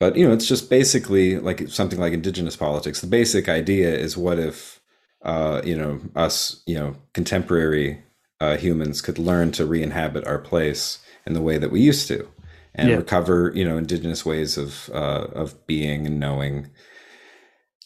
but 0.00 0.16
you 0.16 0.26
know 0.26 0.34
it's 0.34 0.48
just 0.48 0.68
basically 0.68 1.38
like 1.38 1.68
something 1.68 2.00
like 2.00 2.12
indigenous 2.12 2.56
politics 2.56 3.00
the 3.00 3.06
basic 3.06 3.48
idea 3.48 3.94
is 3.94 4.16
what 4.16 4.38
if 4.38 4.80
uh, 5.22 5.60
you 5.64 5.76
know 5.76 6.00
us 6.16 6.62
you 6.66 6.74
know 6.74 6.96
contemporary 7.12 8.02
uh, 8.40 8.56
humans 8.56 9.00
could 9.00 9.18
learn 9.18 9.52
to 9.52 9.66
re-inhabit 9.66 10.26
our 10.26 10.38
place 10.38 10.98
in 11.26 11.32
the 11.32 11.42
way 11.42 11.58
that 11.58 11.70
we 11.70 11.80
used 11.80 12.08
to 12.08 12.28
and 12.74 12.88
yeah. 12.88 12.96
recover 12.96 13.52
you 13.54 13.64
know 13.64 13.76
indigenous 13.76 14.24
ways 14.24 14.56
of 14.56 14.90
uh, 14.94 15.26
of 15.32 15.66
being 15.66 16.06
and 16.06 16.20
knowing 16.20 16.70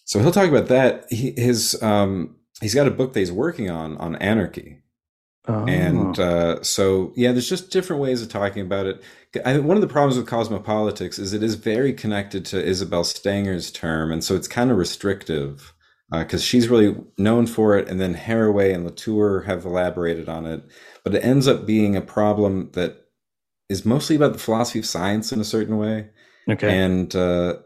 so 0.05 0.19
he'll 0.19 0.33
talk 0.33 0.49
about 0.49 0.69
that 0.69 1.11
he, 1.11 1.33
his 1.37 1.81
um, 1.83 2.37
he's 2.61 2.75
got 2.75 2.87
a 2.87 2.91
book 2.91 3.13
that 3.13 3.21
he's 3.21 3.33
working 3.33 3.71
on 3.71 3.97
on 3.99 4.17
anarchy 4.17 4.85
Oh. 5.47 5.67
And 5.67 6.19
uh, 6.19 6.63
so, 6.63 7.13
yeah, 7.17 7.33
there's 7.33 7.49
just 7.49 7.71
different 7.71 8.01
ways 8.01 8.23
of 8.23 8.31
talking 8.31 8.63
about 8.63 8.87
it. 8.87 9.03
I, 9.45 9.53
think 9.53 9.67
one 9.67 9.77
of 9.77 9.83
the 9.83 9.89
problems 9.89 10.17
with 10.17 10.27
cosmopolitics 10.27 11.19
is 11.19 11.35
it 11.35 11.43
is 11.43 11.57
very 11.57 11.93
connected 11.93 12.47
to 12.47 12.65
Isabelle 12.65 13.05
Stengers' 13.05 13.71
term, 13.71 14.11
and 14.11 14.25
so 14.25 14.37
it's 14.37 14.49
kind 14.49 14.71
of 14.71 14.79
restrictive 14.79 15.75
because 16.11 16.41
uh, 16.41 16.45
she's 16.45 16.69
really 16.69 16.97
known 17.19 17.47
for 17.47 17.77
it, 17.77 17.89
and 17.89 18.01
then 18.01 18.15
Haraway 18.15 18.75
and 18.75 18.85
Latour 18.85 19.43
have 19.43 19.67
elaborated 19.67 20.31
on 20.31 20.47
it. 20.47 20.63
But 21.03 21.15
it 21.15 21.25
ends 21.25 21.47
up 21.47 21.67
being 21.67 21.95
a 21.95 22.01
problem 22.01 22.71
that 22.73 23.04
is 23.69 23.85
mostly 23.85 24.17
about 24.17 24.33
the 24.33 24.39
philosophy 24.39 24.79
of 24.79 24.87
science 24.87 25.33
in 25.33 25.41
a 25.41 25.45
certain 25.45 25.79
way. 25.79 26.11
Okay. 26.49 26.79
And 26.79 27.15
uh, 27.15 27.57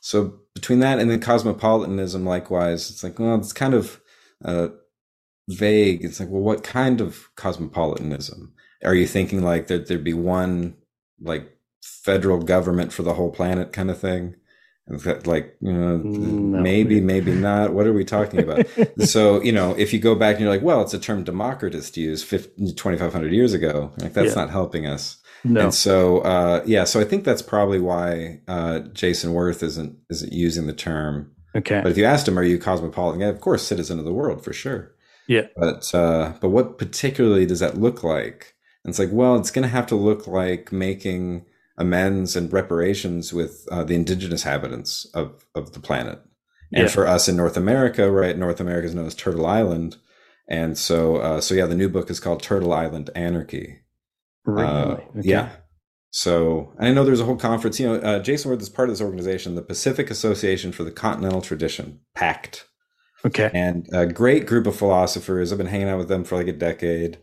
so 0.00 0.40
between 0.54 0.80
that 0.80 0.98
and 0.98 1.10
then 1.10 1.20
cosmopolitanism, 1.20 2.24
likewise, 2.24 2.90
it's 2.90 3.02
like, 3.02 3.18
well, 3.18 3.36
it's 3.36 3.52
kind 3.52 3.74
of 3.74 4.00
uh, 4.44 4.68
vague. 5.48 6.04
It's 6.04 6.20
like, 6.20 6.28
well, 6.28 6.42
what 6.42 6.62
kind 6.62 7.00
of 7.00 7.28
cosmopolitanism? 7.36 8.52
Are 8.84 8.94
you 8.94 9.06
thinking 9.06 9.42
like 9.42 9.68
that 9.68 9.86
there'd 9.86 10.04
be 10.04 10.14
one 10.14 10.76
like 11.20 11.50
federal 11.82 12.42
government 12.42 12.92
for 12.92 13.02
the 13.02 13.14
whole 13.14 13.30
planet 13.30 13.72
kind 13.72 13.90
of 13.90 13.98
thing? 13.98 14.36
like 15.24 15.56
you 15.60 15.72
know 15.72 15.96
no. 15.96 16.60
maybe 16.60 17.00
maybe 17.00 17.32
not 17.32 17.72
what 17.72 17.88
are 17.88 17.92
we 17.92 18.04
talking 18.04 18.38
about 18.38 18.64
so 19.00 19.42
you 19.42 19.50
know 19.50 19.74
if 19.76 19.92
you 19.92 19.98
go 19.98 20.14
back 20.14 20.36
and 20.36 20.44
you're 20.44 20.50
like 20.50 20.62
well 20.62 20.80
it's 20.80 20.94
a 20.94 20.98
term 20.98 21.24
Democritus 21.24 21.96
used 21.96 22.30
2500 22.30 23.32
years 23.32 23.52
ago 23.52 23.92
like 23.98 24.12
that's 24.12 24.36
yeah. 24.36 24.42
not 24.42 24.50
helping 24.50 24.86
us 24.86 25.18
no. 25.44 25.64
and 25.64 25.74
so 25.74 26.18
uh, 26.20 26.62
yeah 26.66 26.84
so 26.84 27.00
i 27.00 27.04
think 27.04 27.24
that's 27.24 27.42
probably 27.42 27.80
why 27.80 28.40
uh, 28.48 28.80
jason 28.92 29.32
Wirth 29.32 29.62
isn't 29.62 29.98
isn't 30.10 30.32
using 30.32 30.66
the 30.66 30.72
term 30.72 31.32
okay 31.54 31.80
but 31.82 31.90
if 31.90 31.98
you 31.98 32.04
asked 32.04 32.28
him 32.28 32.38
are 32.38 32.42
you 32.42 32.58
cosmopolitan 32.58 33.20
yeah, 33.20 33.28
of 33.28 33.40
course 33.40 33.66
citizen 33.66 33.98
of 33.98 34.04
the 34.04 34.12
world 34.12 34.44
for 34.44 34.52
sure 34.52 34.96
yeah. 35.26 35.48
But 35.56 35.94
uh, 35.94 36.34
but 36.40 36.50
what 36.50 36.78
particularly 36.78 37.46
does 37.46 37.60
that 37.60 37.78
look 37.78 38.02
like? 38.02 38.54
And 38.84 38.90
it's 38.90 38.98
like, 38.98 39.10
well, 39.12 39.36
it's 39.36 39.50
going 39.50 39.64
to 39.64 39.68
have 39.68 39.86
to 39.88 39.96
look 39.96 40.26
like 40.26 40.70
making 40.72 41.46
amends 41.78 42.36
and 42.36 42.52
reparations 42.52 43.32
with 43.32 43.66
uh, 43.70 43.84
the 43.84 43.94
indigenous 43.94 44.44
inhabitants 44.44 45.04
of 45.14 45.44
of 45.54 45.72
the 45.72 45.80
planet. 45.80 46.20
And 46.72 46.84
yeah. 46.84 46.88
for 46.88 47.06
us 47.06 47.28
in 47.28 47.36
North 47.36 47.56
America, 47.56 48.10
right? 48.10 48.36
North 48.36 48.60
America 48.60 48.88
is 48.88 48.94
known 48.94 49.06
as 49.06 49.14
Turtle 49.14 49.46
Island, 49.46 49.96
and 50.48 50.76
so 50.76 51.16
uh, 51.16 51.40
so 51.40 51.54
yeah, 51.54 51.66
the 51.66 51.76
new 51.76 51.88
book 51.88 52.10
is 52.10 52.20
called 52.20 52.42
Turtle 52.42 52.72
Island 52.72 53.10
Anarchy. 53.14 53.80
Really? 54.46 54.66
Uh, 54.66 54.86
okay. 54.86 55.04
Yeah. 55.22 55.50
So 56.10 56.72
I 56.78 56.92
know 56.92 57.04
there's 57.04 57.20
a 57.20 57.24
whole 57.24 57.36
conference. 57.36 57.78
You 57.78 57.88
know, 57.88 57.94
uh, 57.96 58.18
Jason 58.20 58.50
Wirth 58.50 58.62
is 58.62 58.70
part 58.70 58.88
of 58.88 58.94
this 58.94 59.02
organization, 59.02 59.54
the 59.54 59.62
Pacific 59.62 60.10
Association 60.10 60.72
for 60.72 60.82
the 60.82 60.90
Continental 60.90 61.42
Tradition, 61.42 62.00
PACT. 62.14 62.64
Okay. 63.24 63.50
And 63.52 63.88
a 63.92 64.06
great 64.06 64.46
group 64.46 64.66
of 64.66 64.76
philosophers. 64.76 65.52
I've 65.52 65.58
been 65.58 65.66
hanging 65.66 65.88
out 65.88 65.98
with 65.98 66.08
them 66.08 66.24
for 66.24 66.36
like 66.36 66.48
a 66.48 66.52
decade 66.52 67.18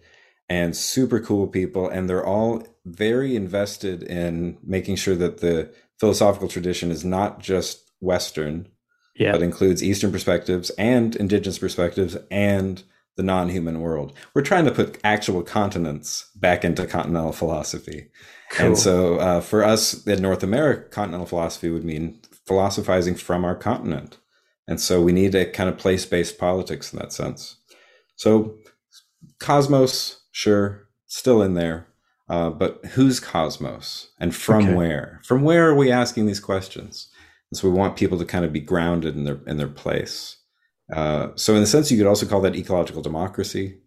and 0.50 0.76
super 0.76 1.20
cool 1.20 1.48
people. 1.48 1.88
And 1.88 2.10
they're 2.10 2.26
all 2.26 2.68
very 2.86 3.36
invested 3.36 4.04
in 4.04 4.58
making 4.64 4.98
sure 4.98 5.16
that 5.16 5.40
the 5.40 5.74
philosophical 6.00 6.50
tradition 6.50 6.92
is 6.92 7.06
not 7.06 7.40
just 7.40 7.90
Western, 8.02 8.68
yeah. 9.16 9.32
but 9.32 9.42
includes 9.42 9.82
Eastern 9.82 10.12
perspectives 10.12 10.70
and 10.72 11.16
indigenous 11.16 11.58
perspectives 11.58 12.18
and 12.30 12.84
the 13.16 13.24
non 13.24 13.50
human 13.50 13.80
world. 13.82 14.14
We're 14.34 14.42
trying 14.42 14.66
to 14.66 14.72
put 14.72 15.00
actual 15.04 15.44
continents 15.44 16.30
back 16.36 16.66
into 16.66 16.86
continental 16.86 17.32
philosophy. 17.32 18.10
Cool. 18.52 18.68
And 18.68 18.78
so 18.78 19.16
uh, 19.18 19.42
for 19.42 19.64
us 19.64 20.06
in 20.06 20.22
North 20.22 20.44
America, 20.44 20.90
continental 20.90 21.28
philosophy 21.28 21.70
would 21.70 21.84
mean 21.84 22.20
philosophizing 22.46 23.16
from 23.16 23.46
our 23.46 23.56
continent. 23.56 24.18
And 24.68 24.80
so 24.80 25.02
we 25.02 25.12
need 25.12 25.36
a 25.36 25.46
kind 25.46 25.70
of 25.70 25.78
place 25.78 26.06
based 26.06 26.38
politics 26.38 26.94
in 26.94 27.00
that 27.00 27.12
sense. 27.12 27.58
So 28.16 28.56
Cosmos, 29.40 30.22
sure, 30.32 30.88
still 31.08 31.42
in 31.42 31.54
there. 31.54 31.88
Uh, 32.30 32.50
but 32.50 32.84
who's 32.94 33.20
Cosmos 33.20 34.10
and 34.20 34.34
from 34.34 34.64
okay. 34.64 34.74
where? 34.74 35.22
From 35.26 35.44
where 35.44 35.68
are 35.68 35.76
we 35.76 35.92
asking 35.92 36.26
these 36.26 36.40
questions? 36.40 37.10
And 37.52 37.58
so 37.58 37.70
we 37.70 37.78
want 37.78 37.98
people 37.98 38.18
to 38.18 38.26
kind 38.26 38.46
of 38.46 38.54
be 38.54 38.62
grounded 38.62 39.16
in 39.16 39.26
their 39.26 39.40
in 39.46 39.58
their 39.58 39.68
place. 39.68 40.38
Uh, 40.94 41.30
so 41.36 41.56
in 41.56 41.64
a 41.64 41.66
sense, 41.66 41.92
you 41.92 41.98
could 41.98 42.08
also 42.08 42.26
call 42.26 42.42
that 42.42 42.56
ecological 42.56 43.02
democracy. 43.02 43.78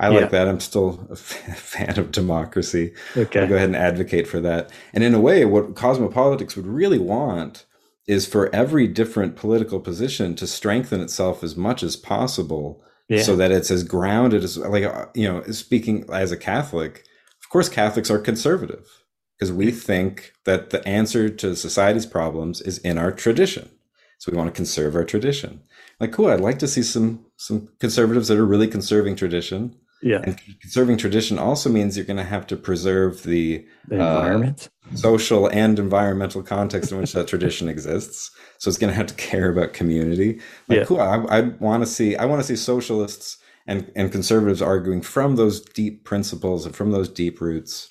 I 0.00 0.08
like 0.08 0.20
yeah. 0.20 0.26
that. 0.26 0.48
I'm 0.48 0.60
still 0.60 1.06
a 1.10 1.16
fan 1.16 1.98
of 1.98 2.12
democracy. 2.12 2.94
Okay. 3.16 3.40
I'll 3.40 3.48
go 3.48 3.56
ahead 3.56 3.68
and 3.68 3.76
advocate 3.76 4.28
for 4.28 4.40
that. 4.40 4.70
And 4.92 5.02
in 5.02 5.14
a 5.14 5.20
way, 5.20 5.44
what 5.44 5.74
cosmopolitics 5.74 6.56
would 6.56 6.66
really 6.66 6.98
want 6.98 7.64
is 8.06 8.26
for 8.26 8.54
every 8.54 8.86
different 8.86 9.36
political 9.36 9.80
position 9.80 10.34
to 10.36 10.46
strengthen 10.46 11.00
itself 11.00 11.42
as 11.42 11.56
much 11.56 11.82
as 11.82 11.96
possible 11.96 12.82
yeah. 13.08 13.22
so 13.22 13.36
that 13.36 13.50
it's 13.50 13.70
as 13.70 13.84
grounded 13.84 14.44
as 14.44 14.56
like 14.56 14.84
uh, 14.84 15.06
you 15.14 15.28
know 15.28 15.42
speaking 15.50 16.06
as 16.10 16.32
a 16.32 16.36
catholic 16.36 17.04
of 17.42 17.48
course 17.50 17.68
catholics 17.68 18.10
are 18.10 18.18
conservative 18.18 18.98
because 19.38 19.52
we 19.52 19.70
think 19.70 20.32
that 20.44 20.70
the 20.70 20.86
answer 20.86 21.28
to 21.28 21.54
society's 21.54 22.06
problems 22.06 22.60
is 22.60 22.78
in 22.78 22.98
our 22.98 23.12
tradition. 23.12 23.70
So 24.18 24.32
we 24.32 24.38
want 24.38 24.52
to 24.52 24.56
conserve 24.56 24.96
our 24.96 25.04
tradition. 25.04 25.60
Like, 26.00 26.12
cool, 26.12 26.28
I'd 26.28 26.40
like 26.40 26.58
to 26.60 26.68
see 26.68 26.82
some 26.82 27.24
some 27.36 27.68
conservatives 27.80 28.28
that 28.28 28.38
are 28.38 28.46
really 28.46 28.68
conserving 28.68 29.16
tradition. 29.16 29.74
Yeah. 30.00 30.20
And 30.22 30.40
conserving 30.60 30.98
tradition 30.98 31.40
also 31.40 31.68
means 31.70 31.96
you're 31.96 32.06
going 32.06 32.18
to 32.18 32.22
have 32.22 32.46
to 32.48 32.56
preserve 32.56 33.24
the, 33.24 33.66
the 33.88 33.96
environment, 33.96 34.68
uh, 34.92 34.94
social 34.96 35.48
and 35.48 35.76
environmental 35.76 36.40
context 36.40 36.92
in 36.92 36.98
which 36.98 37.14
that 37.14 37.26
tradition 37.26 37.68
exists. 37.74 38.30
So 38.58 38.68
it's 38.68 38.78
going 38.78 38.90
to 38.92 38.96
have 38.96 39.08
to 39.08 39.14
care 39.14 39.50
about 39.50 39.72
community. 39.72 40.40
Like, 40.68 40.78
Yeah. 40.78 40.84
cool. 40.84 41.00
I, 41.00 41.16
I 41.28 41.40
want 41.40 41.82
to 41.82 41.86
see. 41.86 42.14
I 42.14 42.26
want 42.26 42.40
to 42.40 42.46
see 42.46 42.54
socialists 42.56 43.38
and 43.66 43.90
and 43.96 44.12
conservatives 44.12 44.62
arguing 44.62 45.02
from 45.02 45.34
those 45.36 45.60
deep 45.60 46.04
principles 46.04 46.64
and 46.64 46.76
from 46.76 46.92
those 46.92 47.08
deep 47.08 47.40
roots. 47.40 47.88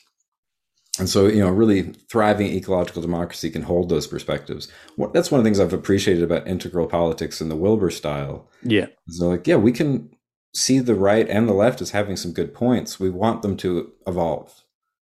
And 0.99 1.07
so, 1.07 1.27
you 1.27 1.39
know, 1.39 1.49
really 1.49 1.93
thriving 2.09 2.47
ecological 2.47 3.01
democracy 3.01 3.49
can 3.51 3.61
hold 3.61 3.89
those 3.89 4.07
perspectives. 4.07 4.67
What, 4.95 5.13
that's 5.13 5.29
one 5.31 5.39
of 5.39 5.43
the 5.43 5.47
things 5.47 5.59
I've 5.59 5.73
appreciated 5.73 6.23
about 6.23 6.47
integral 6.47 6.87
politics 6.87 7.39
in 7.41 7.49
the 7.49 7.55
Wilber 7.55 7.91
style. 7.91 8.49
yeah, 8.63 8.87
Is 9.07 9.19
they're 9.19 9.29
like, 9.29 9.47
yeah, 9.47 9.55
we 9.57 9.71
can 9.71 10.09
see 10.55 10.79
the 10.79 10.95
right 10.95 11.29
and 11.29 11.47
the 11.47 11.53
left 11.53 11.81
as 11.81 11.91
having 11.91 12.15
some 12.17 12.33
good 12.33 12.53
points. 12.53 12.99
We 12.99 13.09
want 13.09 13.41
them 13.43 13.57
to 13.57 13.91
evolve, 14.07 14.63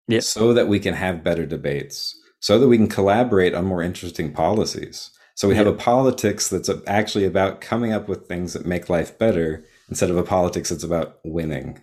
Yeah. 0.09 0.20
so 0.20 0.55
that 0.55 0.69
we 0.69 0.78
can 0.78 0.94
have 0.94 1.23
better 1.24 1.44
debates, 1.44 2.16
so 2.40 2.59
that 2.59 2.69
we 2.69 2.78
can 2.78 2.89
collaborate 2.89 3.55
on 3.55 3.66
more 3.66 3.82
interesting 3.82 4.32
policies. 4.32 5.10
So 5.35 5.48
we 5.48 5.56
have 5.56 5.66
Yeah. 5.66 5.73
a 5.73 5.77
politics 5.77 6.48
that's 6.48 6.70
actually 6.86 7.24
about 7.27 7.60
coming 7.60 7.93
up 7.93 8.09
with 8.09 8.27
things 8.28 8.52
that 8.55 8.64
make 8.66 8.89
life 8.89 9.19
better, 9.19 9.64
instead 9.90 10.09
of 10.10 10.16
a 10.16 10.23
politics 10.23 10.70
that's 10.70 10.85
about 10.85 11.19
winning 11.24 11.81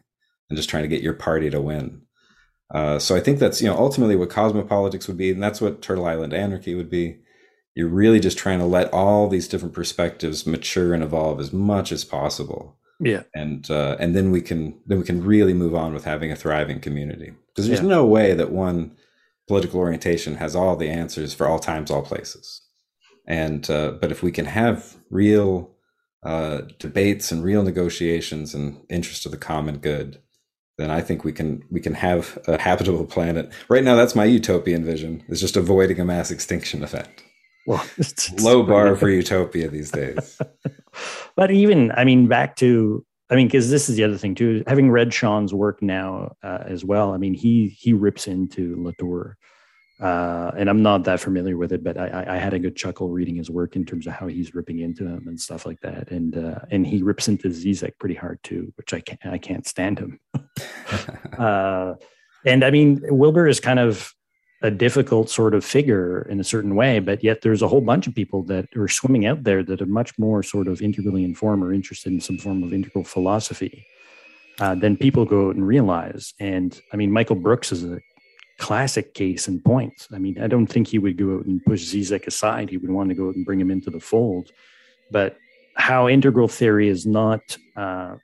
and 0.49 0.57
just 0.57 0.69
trying 0.69 0.81
to 0.83 0.89
get 0.89 1.03
your 1.03 1.13
party 1.13 1.49
to 1.51 1.61
win. 1.61 2.01
Uh, 2.73 2.99
so 2.99 3.15
I 3.15 3.19
think 3.19 3.39
that's 3.39 3.61
you 3.61 3.67
know 3.67 3.77
ultimately 3.77 4.15
what 4.15 4.29
cosmopolitics 4.29 5.07
would 5.07 5.17
be, 5.17 5.31
and 5.31 5.41
that's 5.41 5.61
what 5.61 5.81
Turtle 5.81 6.05
Island 6.05 6.33
Anarchy 6.33 6.75
would 6.75 6.89
be. 6.89 7.19
You're 7.75 7.87
really 7.87 8.19
just 8.19 8.37
trying 8.37 8.59
to 8.59 8.65
let 8.65 8.91
all 8.93 9.27
these 9.27 9.47
different 9.47 9.73
perspectives 9.73 10.45
mature 10.45 10.93
and 10.93 11.03
evolve 11.03 11.39
as 11.39 11.51
much 11.53 11.91
as 11.91 12.03
possible, 12.03 12.77
yeah, 12.99 13.23
and 13.33 13.69
uh, 13.71 13.95
and 13.99 14.15
then 14.15 14.31
we 14.31 14.41
can 14.41 14.79
then 14.85 14.99
we 14.99 15.05
can 15.05 15.23
really 15.23 15.53
move 15.53 15.73
on 15.73 15.93
with 15.93 16.03
having 16.05 16.31
a 16.31 16.35
thriving 16.35 16.79
community. 16.79 17.33
Because 17.47 17.67
there's 17.67 17.81
Yeah. 17.81 17.87
no 17.87 18.05
way 18.05 18.33
that 18.33 18.51
one 18.51 18.95
political 19.47 19.79
orientation 19.79 20.35
has 20.35 20.55
all 20.55 20.75
the 20.75 20.89
answers 20.89 21.33
for 21.33 21.47
all 21.47 21.57
times, 21.59 21.89
all 21.89 22.03
places. 22.03 22.61
And 23.25 23.67
uh, 23.69 23.91
but 23.99 24.11
if 24.11 24.21
we 24.21 24.31
can 24.31 24.45
have 24.45 24.95
real 25.09 25.71
uh, 26.23 26.61
debates 26.77 27.31
and 27.31 27.43
real 27.43 27.63
negotiations 27.63 28.53
and 28.53 28.81
interest 28.89 29.25
of 29.25 29.31
the 29.31 29.37
common 29.37 29.77
good, 29.77 30.19
then 30.79 30.89
I 30.89 31.01
think 31.01 31.23
we 31.23 31.31
can 31.31 31.63
we 31.69 31.79
can 31.79 31.93
have 31.93 32.37
a 32.47 32.59
habitable 32.59 33.05
planet. 33.05 33.51
Right 33.67 33.83
now, 33.83 33.95
that's 33.95 34.15
my 34.15 34.25
utopian 34.25 34.85
vision. 34.85 35.23
Is 35.27 35.41
just 35.41 35.57
avoiding 35.57 35.99
a 35.99 36.05
mass 36.05 36.31
extinction 36.31 36.83
event. 36.83 37.09
Well, 37.65 37.85
it's, 37.97 38.31
it's 38.31 38.43
Low 38.43 38.63
bar 38.63 38.95
for 38.95 39.09
utopia 39.09 39.69
these 39.69 39.91
days. 39.91 40.39
but 41.35 41.51
even 41.51 41.91
I 41.91 42.03
mean, 42.05 42.27
back 42.27 42.55
to 42.57 43.05
I 43.29 43.35
mean, 43.35 43.47
because 43.47 43.69
this 43.69 43.89
is 43.89 43.95
the 43.95 44.03
other 44.03 44.17
thing 44.17 44.35
too. 44.35 44.63
Having 44.65 44.89
read 44.89 45.13
Sean's 45.13 45.53
work 45.53 45.81
now 45.81 46.35
uh, 46.41 46.63
as 46.65 46.83
well, 46.83 47.13
I 47.13 47.17
mean, 47.17 47.33
he 47.33 47.67
he 47.77 47.93
rips 47.93 48.27
into 48.27 48.81
Latour, 48.81 49.37
uh, 49.99 50.51
and 50.57 50.69
I'm 50.69 50.81
not 50.81 51.03
that 51.03 51.19
familiar 51.19 51.57
with 51.57 51.73
it, 51.73 51.83
but 51.83 51.97
I, 51.97 52.25
I- 52.27 52.37
had 52.37 52.53
a 52.53 52.59
good 52.59 52.75
chuckle 52.75 53.09
reading 53.09 53.35
his 53.35 53.49
work 53.49 53.75
in 53.75 53.85
terms 53.85 54.07
of 54.07 54.13
how 54.13 54.27
he's 54.27 54.55
ripping 54.55 54.79
into 54.79 55.05
him 55.05 55.27
and 55.27 55.39
stuff 55.39 55.65
like 55.65 55.81
that, 55.81 56.11
and 56.11 56.37
uh, 56.37 56.59
and 56.71 56.87
he 56.87 57.03
rips 57.03 57.27
into 57.27 57.49
Zizek 57.49 57.97
pretty 57.99 58.15
hard 58.15 58.39
too, 58.43 58.71
which 58.77 58.93
I 58.93 59.01
can't 59.01 59.25
I 59.25 59.37
can't 59.37 59.67
stand 59.67 59.99
him. 59.99 60.19
uh, 61.37 61.95
and 62.45 62.63
I 62.63 62.71
mean, 62.71 63.01
Wilber 63.09 63.47
is 63.47 63.59
kind 63.59 63.79
of 63.79 64.13
a 64.61 64.71
difficult 64.71 65.29
sort 65.29 65.53
of 65.53 65.63
figure 65.63 66.23
in 66.29 66.39
a 66.39 66.43
certain 66.43 66.75
way, 66.75 66.99
but 66.99 67.23
yet 67.23 67.41
there's 67.41 67.61
a 67.61 67.67
whole 67.67 67.81
bunch 67.81 68.07
of 68.07 68.15
people 68.15 68.43
that 68.43 68.65
are 68.75 68.87
swimming 68.89 69.25
out 69.25 69.43
there 69.43 69.63
that 69.63 69.81
are 69.81 69.85
much 69.85 70.17
more 70.19 70.43
sort 70.43 70.67
of 70.67 70.81
integrally 70.81 71.23
informed 71.23 71.63
or 71.63 71.73
interested 71.73 72.11
in 72.11 72.19
some 72.19 72.37
form 72.37 72.63
of 72.63 72.73
integral 72.73 73.03
philosophy 73.05 73.85
uh, 74.59 74.75
than 74.75 74.97
people 74.97 75.23
go 75.25 75.47
out 75.47 75.55
and 75.55 75.65
realize. 75.65 76.33
And 76.39 76.79
I 76.91 76.97
mean, 76.97 77.11
Michael 77.11 77.37
Brooks 77.37 77.71
is 77.71 77.85
a 77.85 78.01
classic 78.59 79.13
case 79.13 79.47
in 79.47 79.59
point. 79.61 80.07
I 80.13 80.19
mean, 80.19 80.39
I 80.39 80.47
don't 80.47 80.67
think 80.67 80.87
he 80.87 80.99
would 80.99 81.17
go 81.17 81.37
out 81.37 81.45
and 81.45 81.63
push 81.65 81.83
Zizek 81.83 82.27
aside. 82.27 82.69
He 82.69 82.77
would 82.77 82.91
want 82.91 83.09
to 83.09 83.15
go 83.15 83.29
out 83.29 83.35
and 83.35 83.45
bring 83.45 83.59
him 83.59 83.71
into 83.71 83.89
the 83.89 83.99
fold. 83.99 84.51
But 85.11 85.37
how 85.75 86.07
integral 86.07 86.47
theory 86.47 86.89
is 86.89 87.05
not 87.05 87.57
uh, 87.75 88.15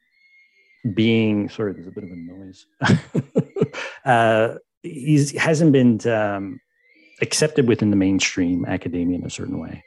being 0.94 1.50
sorry, 1.50 1.74
there's 1.74 1.88
a 1.88 1.92
bit 1.92 2.04
of 2.04 2.12
a 2.12 2.16
noise. 2.16 2.66
uh, 4.06 4.56
he's 4.84 5.32
hasn't 5.36 5.72
been 5.72 6.00
um, 6.08 6.60
accepted 7.22 7.68
within 7.68 7.90
the 7.90 7.96
mainstream 7.96 8.66
academia 8.66 9.18
in 9.18 9.26
a 9.26 9.30
certain 9.30 9.60
way, 9.60 9.84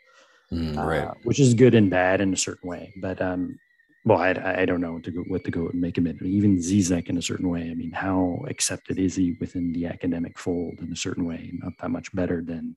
Mm, 0.52 0.78
uh, 0.78 1.12
which 1.24 1.38
is 1.38 1.52
good 1.52 1.74
and 1.74 1.90
bad 1.90 2.22
in 2.22 2.32
a 2.32 2.36
certain 2.36 2.68
way. 2.68 2.94
But 3.02 3.20
um, 3.20 3.58
well, 4.04 4.18
I, 4.18 4.30
I 4.62 4.64
don't 4.64 4.80
know 4.80 4.92
what 4.92 5.04
to 5.04 5.10
go, 5.10 5.20
what 5.22 5.44
to 5.44 5.50
go 5.50 5.68
and 5.68 5.80
make 5.80 5.98
him 5.98 6.06
in. 6.06 6.18
Even 6.24 6.58
Zizek 6.58 7.08
in 7.08 7.18
a 7.18 7.22
certain 7.22 7.48
way. 7.48 7.70
I 7.70 7.74
mean, 7.74 7.90
how 7.92 8.44
accepted 8.48 8.98
is 8.98 9.16
he 9.16 9.36
within 9.40 9.72
the 9.72 9.86
academic 9.86 10.38
fold 10.38 10.78
in 10.80 10.92
a 10.92 10.96
certain 10.96 11.24
way? 11.26 11.50
Not 11.54 11.72
that 11.80 11.90
much 11.90 12.14
better 12.14 12.42
than 12.42 12.76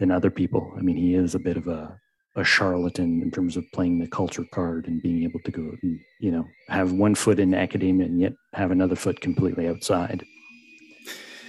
than 0.00 0.10
other 0.10 0.30
people. 0.30 0.72
I 0.76 0.82
mean, 0.82 0.96
he 0.96 1.14
is 1.14 1.34
a 1.34 1.38
bit 1.38 1.56
of 1.56 1.68
a 1.68 1.98
a 2.36 2.44
charlatan 2.44 3.22
in 3.22 3.30
terms 3.30 3.56
of 3.56 3.64
playing 3.72 4.00
the 4.00 4.08
culture 4.08 4.44
card 4.52 4.88
and 4.88 5.00
being 5.00 5.22
able 5.22 5.38
to 5.40 5.52
go 5.52 5.76
and 5.82 6.00
you 6.18 6.32
know 6.32 6.44
have 6.68 6.92
one 6.92 7.14
foot 7.14 7.38
in 7.38 7.54
academia 7.54 8.06
and 8.06 8.20
yet 8.20 8.32
have 8.52 8.70
another 8.70 8.96
foot 8.96 9.20
completely 9.20 9.68
outside. 9.68 10.24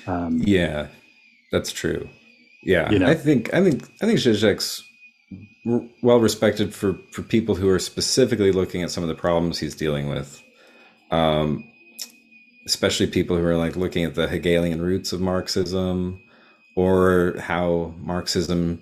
Um, 0.07 0.41
Yeah, 0.43 0.87
that's 1.51 1.71
true. 1.71 2.07
Yeah, 2.63 2.89
You 2.91 2.99
know. 2.99 3.07
I 3.07 3.15
think 3.15 3.53
I 3.53 3.63
think 3.63 3.83
I 4.01 4.05
think 4.05 4.19
Zizek's 4.19 4.83
well 5.65 6.19
respected 6.19 6.73
for 6.73 6.97
for 7.11 7.21
people 7.21 7.55
who 7.55 7.69
are 7.69 7.79
specifically 7.79 8.51
looking 8.51 8.83
at 8.83 8.91
some 8.91 9.03
of 9.03 9.09
the 9.09 9.15
problems 9.15 9.59
he's 9.59 9.75
dealing 9.75 10.09
with. 10.09 10.41
Um, 11.11 11.69
especially 12.65 13.07
people 13.07 13.37
who 13.37 13.45
are 13.45 13.57
like 13.57 13.75
looking 13.75 14.03
at 14.03 14.15
the 14.15 14.27
Hegelian 14.27 14.81
roots 14.81 15.13
of 15.13 15.21
Marxism 15.21 16.21
or 16.75 17.35
how 17.39 17.93
Marxism 17.99 18.81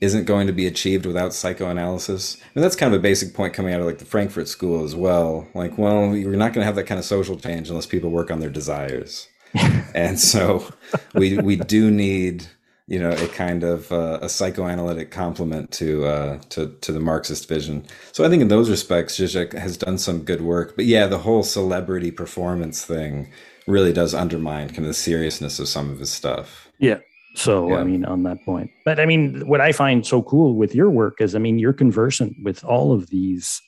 isn't 0.00 0.24
going 0.24 0.46
to 0.46 0.52
be 0.52 0.66
achieved 0.66 1.04
without 1.04 1.34
psychoanalysis. 1.34 2.40
And 2.54 2.62
that's 2.62 2.76
kind 2.76 2.94
of 2.94 3.00
a 3.00 3.02
basic 3.02 3.34
point 3.34 3.54
coming 3.54 3.74
out 3.74 3.80
of 3.80 3.86
like 3.86 3.98
the 3.98 4.04
Frankfurt 4.04 4.46
School 4.46 4.84
as 4.84 4.94
well. 4.94 5.48
Like, 5.54 5.76
well, 5.76 6.14
you're 6.14 6.36
not 6.36 6.52
going 6.52 6.62
to 6.62 6.66
have 6.66 6.76
that 6.76 6.84
kind 6.84 7.00
of 7.00 7.04
social 7.04 7.36
change 7.36 7.68
unless 7.68 7.86
people 7.86 8.10
work 8.10 8.30
on 8.30 8.38
their 8.38 8.50
desires. 8.50 9.28
and 9.94 10.20
so 10.20 10.70
we 11.14 11.38
we 11.38 11.56
do 11.56 11.90
need 11.90 12.46
you 12.88 12.98
know 12.98 13.10
a 13.10 13.28
kind 13.28 13.62
of 13.62 13.92
uh, 13.92 14.18
a 14.22 14.28
psychoanalytic 14.28 15.10
complement 15.10 15.70
to 15.72 16.06
uh, 16.06 16.38
to 16.48 16.74
to 16.80 16.90
the 16.90 17.00
Marxist 17.00 17.46
vision. 17.46 17.84
So 18.12 18.24
I 18.24 18.30
think 18.30 18.40
in 18.40 18.48
those 18.48 18.70
respects, 18.70 19.18
Zizek 19.18 19.52
has 19.52 19.76
done 19.76 19.98
some 19.98 20.24
good 20.24 20.40
work. 20.40 20.74
But 20.74 20.86
yeah, 20.86 21.06
the 21.06 21.18
whole 21.18 21.42
celebrity 21.42 22.10
performance 22.10 22.84
thing 22.84 23.30
really 23.66 23.92
does 23.92 24.14
undermine 24.14 24.68
kind 24.68 24.80
of 24.80 24.86
the 24.86 24.94
seriousness 24.94 25.58
of 25.58 25.68
some 25.68 25.90
of 25.90 25.98
his 25.98 26.10
stuff. 26.10 26.68
Yeah. 26.80 26.98
So, 27.34 27.68
Yeah. 27.68 27.76
I 27.76 27.84
mean, 27.84 28.04
on 28.06 28.22
that 28.22 28.42
point, 28.44 28.70
but 28.86 28.98
I 28.98 29.04
mean, 29.04 29.46
what 29.46 29.60
I 29.60 29.70
find 29.70 30.04
so 30.04 30.22
cool 30.22 30.54
with 30.56 30.74
your 30.74 30.90
work 30.90 31.20
is, 31.20 31.34
I 31.34 31.38
mean, 31.38 31.58
you're 31.58 31.74
conversant 31.74 32.34
with 32.42 32.64
all 32.64 32.92
of 32.92 33.10
these 33.10 33.60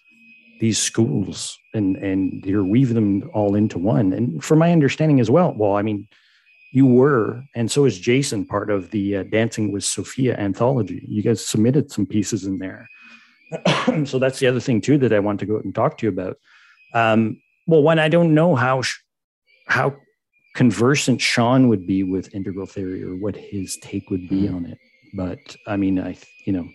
these 0.61 0.79
schools 0.79 1.59
and 1.75 1.97
and 1.97 2.45
you're 2.45 2.65
weave 2.65 2.95
them 2.95 3.31
all 3.35 3.55
into 3.55 3.79
one. 3.79 4.13
And 4.15 4.43
from 4.43 4.59
my 4.59 4.73
understanding 4.73 5.21
as 5.21 5.31
well, 5.31 5.55
well, 5.57 5.77
I 5.77 5.83
mean, 5.83 6.09
you 6.73 6.87
were, 6.87 7.43
and 7.55 7.71
so 7.71 7.85
is 7.85 7.99
Jason, 7.99 8.45
part 8.45 8.71
of 8.71 8.91
the 8.91 9.17
uh, 9.17 9.23
Dancing 9.25 9.73
with 9.73 9.85
Sophia 9.85 10.37
anthology. 10.37 11.05
You 11.09 11.23
guys 11.23 11.45
submitted 11.45 11.91
some 11.91 12.07
pieces 12.07 12.45
in 12.45 12.59
there. 12.59 12.89
so 14.05 14.19
that's 14.21 14.39
the 14.39 14.47
other 14.47 14.61
thing 14.61 14.81
too 14.81 14.97
that 14.99 15.13
I 15.13 15.19
want 15.19 15.41
to 15.41 15.47
go 15.47 15.57
out 15.57 15.65
and 15.65 15.75
talk 15.75 15.99
to 15.99 16.07
you 16.07 16.11
about. 16.11 16.37
Um, 16.95 17.41
well, 17.67 17.83
one, 17.83 17.99
I 17.99 18.09
don't 18.09 18.35
know 18.35 18.55
how 18.55 18.83
sh- 18.83 19.01
how 19.67 19.97
conversant 20.55 21.21
Sean 21.21 21.69
would 21.69 21.87
be 21.87 22.05
with 22.05 22.35
integral 22.35 22.67
theory 22.67 23.03
or 23.03 23.17
what 23.17 23.37
his 23.37 23.77
take 23.83 24.09
would 24.11 24.29
be 24.29 24.49
on 24.49 24.67
it. 24.67 24.79
But 25.15 25.57
I 25.67 25.77
mean, 25.77 25.99
I, 25.99 26.17
you 26.45 26.53
know, 26.53 26.69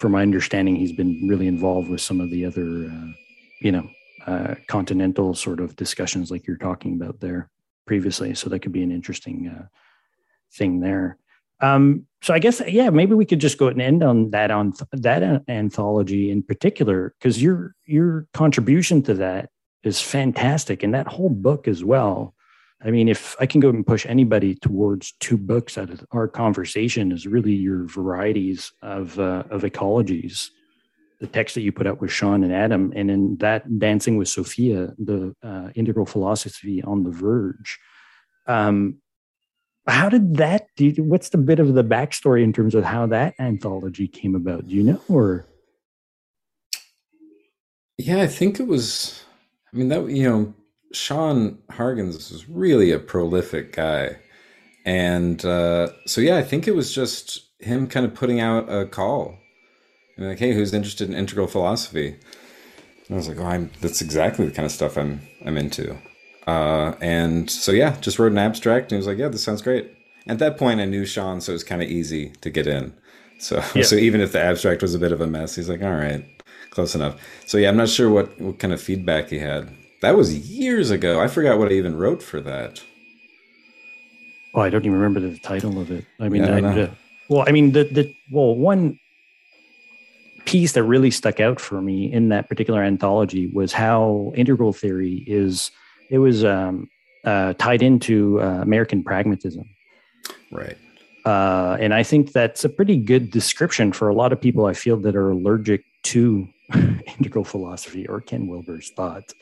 from 0.00 0.12
my 0.12 0.22
understanding, 0.22 0.76
he's 0.76 0.92
been 0.92 1.26
really 1.28 1.48
involved 1.48 1.88
with 1.88 2.00
some 2.00 2.20
of 2.20 2.30
the 2.30 2.44
other, 2.44 2.88
uh, 2.88 3.12
you 3.60 3.72
know, 3.72 3.88
uh, 4.26 4.54
continental 4.68 5.34
sort 5.34 5.58
of 5.58 5.74
discussions 5.74 6.30
like 6.30 6.46
you're 6.46 6.56
talking 6.56 6.94
about 6.94 7.20
there 7.20 7.50
previously. 7.86 8.34
So 8.34 8.50
that 8.50 8.60
could 8.60 8.72
be 8.72 8.82
an 8.82 8.92
interesting 8.92 9.48
uh, 9.48 9.66
thing 10.52 10.80
there. 10.80 11.18
Um, 11.60 12.06
so 12.22 12.34
I 12.34 12.38
guess, 12.38 12.60
yeah, 12.66 12.90
maybe 12.90 13.14
we 13.14 13.24
could 13.24 13.40
just 13.40 13.58
go 13.58 13.68
and 13.68 13.80
end 13.80 14.02
on 14.02 14.30
that 14.30 14.50
on 14.50 14.74
that 14.92 15.42
anthology 15.48 16.30
in 16.30 16.42
particular, 16.42 17.14
because 17.18 17.42
your 17.42 17.74
your 17.86 18.26
contribution 18.34 19.02
to 19.04 19.14
that 19.14 19.48
is 19.82 20.00
fantastic, 20.00 20.82
and 20.82 20.92
that 20.92 21.06
whole 21.06 21.30
book 21.30 21.68
as 21.68 21.82
well. 21.82 22.34
I 22.84 22.90
mean, 22.90 23.08
if 23.08 23.36
I 23.40 23.46
can 23.46 23.60
go 23.60 23.70
and 23.70 23.86
push 23.86 24.04
anybody 24.04 24.54
towards 24.54 25.12
two 25.20 25.38
books 25.38 25.78
out 25.78 25.88
of 25.88 26.04
our 26.10 26.28
conversation, 26.28 27.10
is 27.10 27.26
really 27.26 27.54
your 27.54 27.86
varieties 27.86 28.70
of 28.82 29.18
uh, 29.18 29.44
of 29.50 29.62
ecologies. 29.62 30.50
The 31.20 31.26
text 31.26 31.54
that 31.54 31.62
you 31.62 31.72
put 31.72 31.86
out 31.86 32.00
with 32.00 32.10
Sean 32.10 32.44
and 32.44 32.52
Adam, 32.52 32.92
and 32.94 33.10
in 33.10 33.36
that 33.38 33.78
Dancing 33.78 34.18
with 34.18 34.28
Sophia, 34.28 34.92
the 34.98 35.34
uh, 35.42 35.70
integral 35.74 36.04
philosophy 36.04 36.82
on 36.82 37.04
the 37.04 37.10
verge. 37.10 37.78
Um, 38.46 38.98
how 39.86 40.08
did 40.08 40.36
that? 40.36 40.66
Do 40.76 40.86
you, 40.86 41.02
what's 41.04 41.28
the 41.28 41.38
bit 41.38 41.58
of 41.58 41.74
the 41.74 41.84
backstory 41.84 42.42
in 42.42 42.52
terms 42.52 42.74
of 42.74 42.84
how 42.84 43.06
that 43.06 43.34
anthology 43.38 44.08
came 44.08 44.34
about? 44.34 44.66
Do 44.66 44.74
you 44.74 44.82
know, 44.82 45.00
or? 45.08 45.46
Yeah, 47.98 48.20
I 48.20 48.26
think 48.26 48.60
it 48.60 48.66
was. 48.66 49.24
I 49.72 49.76
mean, 49.76 49.88
that 49.88 50.08
you 50.10 50.28
know, 50.28 50.54
Sean 50.92 51.58
Hargens 51.70 52.30
was 52.32 52.48
really 52.48 52.90
a 52.90 52.98
prolific 52.98 53.72
guy, 53.72 54.18
and 54.84 55.44
uh, 55.44 55.88
so 56.06 56.20
yeah, 56.20 56.36
I 56.36 56.42
think 56.42 56.66
it 56.66 56.74
was 56.74 56.92
just 56.92 57.46
him 57.60 57.86
kind 57.86 58.04
of 58.04 58.14
putting 58.14 58.40
out 58.40 58.70
a 58.70 58.86
call, 58.86 59.38
and 60.16 60.28
like, 60.28 60.38
hey, 60.38 60.52
who's 60.52 60.72
interested 60.72 61.08
in 61.08 61.14
integral 61.14 61.46
philosophy? 61.46 62.16
And 63.08 63.14
I 63.14 63.14
was 63.14 63.28
like, 63.28 63.38
oh, 63.38 63.44
I'm. 63.44 63.70
That's 63.80 64.00
exactly 64.00 64.46
the 64.46 64.52
kind 64.52 64.66
of 64.66 64.72
stuff 64.72 64.96
I'm 64.96 65.20
I'm 65.44 65.56
into. 65.56 65.96
Uh, 66.46 66.94
and 67.00 67.50
so 67.50 67.72
yeah, 67.72 67.96
just 68.00 68.18
wrote 68.18 68.32
an 68.32 68.38
abstract, 68.38 68.84
and 68.84 68.92
he 68.92 68.96
was 68.96 69.06
like, 69.06 69.18
yeah, 69.18 69.28
this 69.28 69.42
sounds 69.42 69.62
great. 69.62 69.92
At 70.26 70.38
that 70.38 70.58
point, 70.58 70.80
I 70.80 70.84
knew 70.84 71.04
Sean, 71.04 71.40
so 71.40 71.52
it 71.52 71.54
was 71.54 71.64
kind 71.64 71.82
of 71.82 71.88
easy 71.88 72.30
to 72.40 72.50
get 72.50 72.66
in. 72.66 72.94
So 73.38 73.62
yeah. 73.74 73.82
so 73.82 73.96
even 73.96 74.20
if 74.20 74.32
the 74.32 74.42
abstract 74.42 74.82
was 74.82 74.94
a 74.94 74.98
bit 74.98 75.12
of 75.12 75.20
a 75.20 75.26
mess, 75.26 75.54
he's 75.54 75.68
like, 75.68 75.82
all 75.82 75.94
right, 75.94 76.24
close 76.70 76.94
enough. 76.94 77.20
So 77.46 77.58
yeah, 77.58 77.68
I'm 77.68 77.76
not 77.76 77.88
sure 77.88 78.10
what 78.10 78.40
what 78.40 78.58
kind 78.58 78.72
of 78.72 78.80
feedback 78.80 79.28
he 79.28 79.38
had. 79.38 79.70
That 80.02 80.16
was 80.16 80.36
years 80.50 80.90
ago. 80.90 81.20
I 81.20 81.26
forgot 81.28 81.58
what 81.58 81.68
I 81.68 81.72
even 81.74 81.96
wrote 81.96 82.22
for 82.22 82.40
that. 82.40 82.82
Oh, 84.54 84.60
I 84.60 84.70
don't 84.70 84.84
even 84.84 84.98
remember 84.98 85.20
the 85.20 85.38
title 85.38 85.80
of 85.80 85.90
it. 85.90 86.04
I 86.18 86.28
mean, 86.28 86.44
yeah, 86.44 86.56
I, 86.56 86.82
I 86.82 86.90
well, 87.28 87.44
I 87.46 87.52
mean, 87.52 87.72
the 87.72 87.84
the 87.84 88.14
well, 88.30 88.54
one 88.54 88.98
piece 90.46 90.72
that 90.72 90.84
really 90.84 91.10
stuck 91.10 91.40
out 91.40 91.60
for 91.60 91.82
me 91.82 92.10
in 92.10 92.28
that 92.30 92.48
particular 92.48 92.82
anthology 92.82 93.48
was 93.48 93.72
how 93.72 94.32
integral 94.34 94.72
theory 94.72 95.24
is. 95.26 95.70
It 96.08 96.18
was 96.18 96.44
um, 96.44 96.88
uh, 97.24 97.54
tied 97.54 97.82
into 97.82 98.40
uh, 98.40 98.62
American 98.62 99.02
pragmatism, 99.02 99.64
right? 100.50 100.78
Uh, 101.24 101.76
and 101.80 101.92
I 101.92 102.04
think 102.04 102.32
that's 102.32 102.64
a 102.64 102.68
pretty 102.68 102.96
good 102.96 103.30
description 103.30 103.92
for 103.92 104.08
a 104.08 104.14
lot 104.14 104.32
of 104.32 104.40
people. 104.40 104.66
I 104.66 104.74
feel 104.74 104.96
that 104.98 105.16
are 105.16 105.30
allergic 105.30 105.84
to 106.04 106.48
integral 107.18 107.44
philosophy 107.44 108.06
or 108.06 108.20
Ken 108.20 108.46
Wilber's 108.46 108.90
thought 108.90 109.32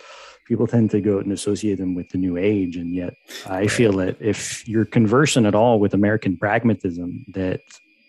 people 0.47 0.66
tend 0.66 0.90
to 0.90 1.01
go 1.01 1.18
and 1.18 1.32
associate 1.32 1.76
them 1.76 1.94
with 1.94 2.10
the 2.10 2.18
new 2.18 2.36
age 2.36 2.76
and 2.76 2.94
yet 2.94 3.14
i 3.47 3.60
right. 3.60 3.70
feel 3.70 3.93
that 3.93 4.16
if 4.20 4.66
you're 4.68 4.85
conversant 4.85 5.47
at 5.47 5.55
all 5.55 5.81
with 5.81 5.94
american 5.94 6.36
pragmatism 6.36 7.24
that 7.28 7.60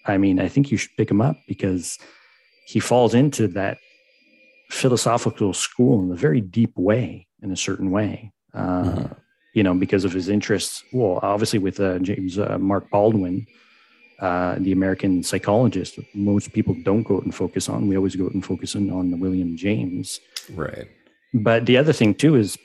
i 0.06 0.18
mean 0.18 0.40
i 0.40 0.48
think 0.48 0.70
you 0.70 0.78
should 0.78 0.96
pick 0.98 1.08
them 1.08 1.22
up 1.22 1.38
because 1.48 1.98
he 2.66 2.80
falls 2.80 3.14
into 3.14 3.48
that 3.48 3.78
philosophical 4.70 5.54
school 5.54 6.02
in 6.02 6.12
a 6.12 6.16
very 6.16 6.42
deep 6.42 6.76
way 6.78 7.28
in 7.42 7.52
a 7.52 7.56
certain 7.56 7.92
way 7.92 8.32
uh, 8.54 8.84
mm-hmm. 8.84 9.14
you 9.54 9.64
know 9.64 9.74
because 9.74 10.06
of 10.06 10.12
his 10.12 10.28
interests 10.30 10.84
well 10.92 11.20
obviously 11.22 11.60
with 11.60 11.80
uh, 11.80 12.00
james 12.00 12.40
uh, 12.40 12.58
mark 12.60 12.90
baldwin 12.90 13.46
uh, 14.20 14.56
the 14.60 14.72
American 14.72 15.24
psychologist, 15.24 16.00
most 16.14 16.54
people 16.54 16.76
don't 16.84 17.04
go 17.04 17.18
out 17.18 17.24
and 17.24 17.36
focus 17.36 17.68
on. 17.68 17.88
We 17.88 17.98
always 17.98 18.16
go 18.16 18.26
out 18.26 18.34
and 18.34 18.46
focus 18.46 18.76
on, 18.76 18.90
on 18.90 19.20
William 19.20 19.58
James. 19.58 20.20
Right. 20.54 20.88
But 21.34 21.66
the 21.66 21.78
other 21.78 21.92
thing 21.92 22.16
too 22.16 22.36
is 22.36 22.58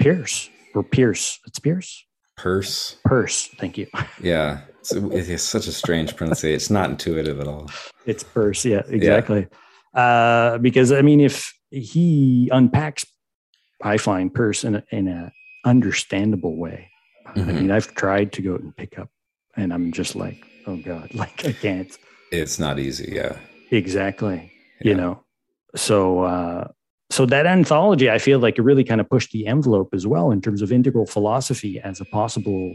Pierce 0.00 0.48
or 0.74 0.84
Pierce. 0.84 1.40
It's 1.46 1.58
Pierce. 1.58 2.04
Purse. 2.42 2.96
Purse. 3.04 3.48
Thank 3.58 3.78
you. 3.78 3.86
Yeah. 4.20 4.62
It's, 4.80 4.92
it's 4.92 5.42
such 5.44 5.68
a 5.68 5.72
strange 5.72 6.16
pronunciation. 6.16 6.56
It's 6.56 6.70
not 6.70 6.90
intuitive 6.90 7.38
at 7.38 7.46
all. 7.46 7.70
It's 8.04 8.24
purse. 8.24 8.64
Yeah, 8.64 8.82
exactly. 8.88 9.46
Yeah. 9.94 10.00
Uh, 10.00 10.58
because 10.58 10.90
I 10.90 11.02
mean, 11.02 11.20
if 11.20 11.56
he 11.70 12.50
unpacks, 12.52 13.04
I 13.80 13.96
find 13.96 14.34
Peirce 14.34 14.64
in 14.64 14.74
a, 14.74 14.84
in 14.90 15.06
a 15.06 15.32
understandable 15.64 16.56
way. 16.56 16.90
Mm-hmm. 17.28 17.48
I 17.48 17.52
mean, 17.52 17.70
I've 17.70 17.94
tried 17.94 18.32
to 18.32 18.42
go 18.42 18.56
and 18.56 18.76
pick 18.76 18.98
up, 18.98 19.08
and 19.56 19.72
I'm 19.72 19.92
just 19.92 20.16
like, 20.16 20.44
oh 20.66 20.78
god, 20.78 21.10
like 21.14 21.44
I 21.46 21.52
can't. 21.52 21.96
It's 22.32 22.58
not 22.58 22.80
easy. 22.80 23.12
Yeah. 23.14 23.36
Exactly. 23.70 24.50
Yeah. 24.80 24.88
You 24.90 24.94
know. 24.96 25.24
So 25.76 26.22
uh, 26.22 26.68
so 27.12 27.26
that 27.26 27.44
anthology, 27.44 28.10
I 28.10 28.18
feel 28.18 28.38
like 28.38 28.58
it 28.58 28.62
really 28.62 28.84
kind 28.84 29.00
of 29.00 29.08
pushed 29.08 29.32
the 29.32 29.46
envelope 29.46 29.92
as 29.92 30.06
well 30.06 30.30
in 30.30 30.40
terms 30.40 30.62
of 30.62 30.72
integral 30.72 31.04
philosophy 31.04 31.78
as 31.78 32.00
a 32.00 32.06
possible 32.06 32.74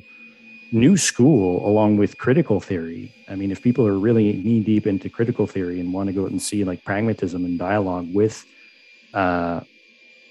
new 0.71 0.95
school 0.95 1.67
along 1.67 1.97
with 1.97 2.19
critical 2.19 2.59
theory. 2.59 3.11
I 3.27 3.35
mean, 3.35 3.51
if 3.51 3.63
people 3.63 3.87
are 3.87 3.97
really 3.97 4.33
knee 4.33 4.61
deep 4.63 4.85
into 4.85 5.09
critical 5.09 5.47
theory 5.47 5.79
and 5.79 5.91
want 5.91 6.07
to 6.07 6.13
go 6.13 6.25
out 6.25 6.31
and 6.31 6.41
see 6.41 6.63
like 6.63 6.83
pragmatism 6.83 7.45
and 7.45 7.57
dialogue 7.57 8.13
with 8.13 8.45
uh, 9.15 9.61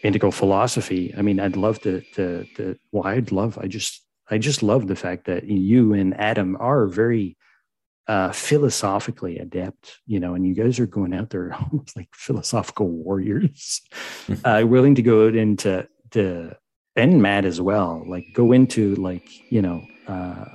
integral 0.05 0.31
philosophy, 0.31 1.13
I 1.19 1.23
mean, 1.23 1.41
I'd 1.41 1.57
love 1.57 1.81
to, 1.81 2.01
to, 2.15 2.45
to, 2.57 2.79
well, 2.93 3.07
I'd 3.07 3.33
love, 3.33 3.59
I 3.59 3.67
just, 3.67 4.03
I 4.31 4.39
just 4.39 4.63
love 4.63 4.87
the 4.87 4.97
fact 4.97 5.25
that 5.27 5.45
you 5.49 5.95
and 5.95 6.15
Adam 6.15 6.57
are 6.61 6.87
very 6.87 7.37
uh, 8.09 8.31
philosophically 8.33 9.39
adept, 9.39 9.99
you 10.07 10.21
know, 10.21 10.35
and 10.35 10.47
you 10.47 10.55
guys 10.55 10.79
are 10.79 10.87
going 10.87 11.13
out 11.13 11.31
there 11.31 11.55
almost 11.73 11.97
like 11.97 12.09
philosophical 12.15 12.89
warriors, 12.89 13.81
uh, 14.45 14.63
willing 14.67 14.95
to 14.95 15.03
go 15.03 15.27
out 15.27 15.35
into 15.35 15.87
the 16.13 16.57
and 16.95 17.21
Matt 17.21 17.45
as 17.45 17.61
well, 17.61 18.03
like 18.07 18.25
go 18.35 18.53
into 18.53 18.95
like 18.95 19.29
you 19.51 19.61
know 19.61 19.83
uh, 20.09 20.47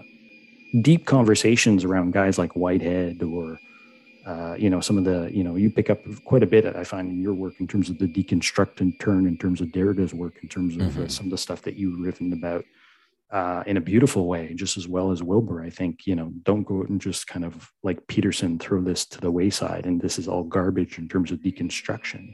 deep 0.81 1.05
conversations 1.05 1.83
around 1.83 2.13
guys 2.13 2.37
like 2.37 2.55
Whitehead 2.55 3.21
or 3.21 3.59
uh, 4.25 4.55
you 4.57 4.69
know 4.69 4.79
some 4.79 4.97
of 4.97 5.03
the 5.03 5.29
you 5.31 5.43
know 5.43 5.55
you 5.55 5.69
pick 5.69 5.89
up 5.89 5.99
quite 6.25 6.43
a 6.43 6.47
bit 6.47 6.65
I 6.65 6.83
find 6.83 7.09
in 7.09 7.21
your 7.21 7.33
work 7.33 7.53
in 7.59 7.67
terms 7.67 7.89
of 7.89 7.99
the 7.99 8.07
deconstruct 8.07 8.81
and 8.81 8.99
turn 8.99 9.27
in 9.27 9.37
terms 9.37 9.61
of 9.61 9.71
Derrida's 9.71 10.13
work 10.13 10.33
in 10.41 10.49
terms 10.49 10.75
of 10.75 10.81
uh, 10.81 10.85
mm-hmm. 10.85 11.07
some 11.07 11.27
of 11.27 11.31
the 11.31 11.37
stuff 11.37 11.61
that 11.63 11.75
you've 11.75 11.99
written 11.99 12.33
about 12.33 12.65
uh, 13.31 13.63
in 13.65 13.77
a 13.77 13.81
beautiful 13.81 14.27
way, 14.27 14.53
just 14.53 14.77
as 14.77 14.87
well 14.87 15.11
as 15.11 15.23
Wilber. 15.23 15.63
I 15.63 15.69
think, 15.69 16.05
you 16.05 16.15
know, 16.15 16.31
don't 16.43 16.63
go 16.63 16.81
and 16.81 16.99
just 16.99 17.27
kind 17.27 17.45
of 17.45 17.71
like 17.81 18.07
Peterson 18.07 18.59
throw 18.59 18.81
this 18.81 19.05
to 19.05 19.21
the 19.21 19.31
wayside 19.31 19.85
and 19.85 20.01
this 20.01 20.19
is 20.19 20.27
all 20.27 20.43
garbage 20.43 20.97
in 20.97 21.07
terms 21.07 21.31
of 21.31 21.39
deconstruction. 21.39 22.29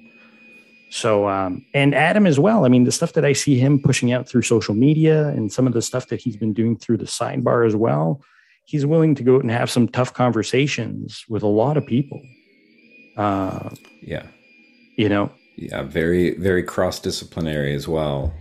So, 0.89 1.27
um, 1.27 1.65
and 1.73 1.93
Adam 1.93 2.25
as 2.25 2.39
well. 2.39 2.65
I 2.65 2.69
mean, 2.69 2.85
the 2.85 2.91
stuff 2.91 3.13
that 3.13 3.25
I 3.25 3.33
see 3.33 3.59
him 3.59 3.79
pushing 3.79 4.11
out 4.11 4.27
through 4.27 4.43
social 4.43 4.73
media 4.73 5.27
and 5.29 5.51
some 5.51 5.67
of 5.67 5.73
the 5.73 5.81
stuff 5.81 6.07
that 6.07 6.21
he's 6.21 6.37
been 6.37 6.53
doing 6.53 6.77
through 6.77 6.97
the 6.97 7.05
sidebar 7.05 7.67
as 7.67 7.75
well, 7.75 8.23
he's 8.65 8.85
willing 8.85 9.13
to 9.15 9.23
go 9.23 9.35
out 9.35 9.41
and 9.41 9.51
have 9.51 9.69
some 9.69 9.87
tough 9.87 10.13
conversations 10.13 11.25
with 11.29 11.43
a 11.43 11.47
lot 11.47 11.77
of 11.77 11.85
people. 11.85 12.21
Uh, 13.17 13.69
yeah. 14.01 14.25
You 14.95 15.09
know, 15.09 15.31
yeah, 15.57 15.83
very, 15.83 16.35
very 16.37 16.63
cross 16.63 16.99
disciplinary 16.99 17.75
as 17.75 17.87
well 17.87 18.33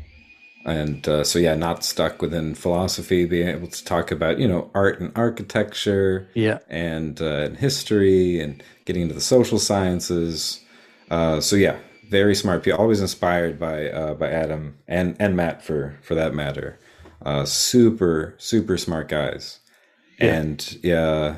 and 0.66 1.08
uh, 1.08 1.22
so 1.22 1.38
yeah 1.38 1.54
not 1.54 1.84
stuck 1.84 2.20
within 2.20 2.54
philosophy 2.54 3.24
being 3.24 3.48
able 3.48 3.68
to 3.68 3.84
talk 3.84 4.10
about 4.10 4.38
you 4.38 4.48
know 4.48 4.70
art 4.74 5.00
and 5.00 5.12
architecture 5.16 6.28
yeah. 6.34 6.58
and, 6.68 7.22
uh, 7.22 7.44
and 7.44 7.56
history 7.56 8.40
and 8.40 8.62
getting 8.84 9.02
into 9.02 9.14
the 9.14 9.20
social 9.20 9.58
sciences. 9.58 10.60
Uh, 11.10 11.40
so 11.40 11.56
yeah 11.56 11.78
very 12.10 12.34
smart 12.34 12.62
people 12.62 12.78
always 12.78 13.00
inspired 13.00 13.58
by 13.58 13.88
uh, 13.88 14.14
by 14.14 14.28
adam 14.30 14.76
and 14.86 15.16
and 15.18 15.36
matt 15.36 15.62
for 15.62 15.98
for 16.02 16.14
that 16.14 16.34
matter. 16.34 16.78
Uh, 17.24 17.44
super 17.44 18.34
super 18.38 18.76
smart 18.76 19.08
guys. 19.08 19.60
Yeah. 20.18 20.34
and 20.34 20.78
yeah 20.82 21.36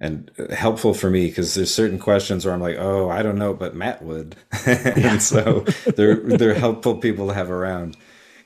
and 0.00 0.30
helpful 0.50 0.92
for 0.92 1.08
me 1.08 1.28
because 1.28 1.54
there's 1.54 1.72
certain 1.72 1.98
questions 1.98 2.44
where 2.44 2.52
I'm 2.52 2.60
like, 2.60 2.76
oh, 2.78 3.08
I 3.08 3.22
don't 3.22 3.38
know, 3.38 3.54
but 3.54 3.74
Matt 3.74 4.02
would, 4.02 4.36
and 4.66 5.22
so 5.22 5.60
they're 5.96 6.16
they're 6.16 6.54
helpful 6.54 6.96
people 6.96 7.28
to 7.28 7.34
have 7.34 7.50
around 7.50 7.96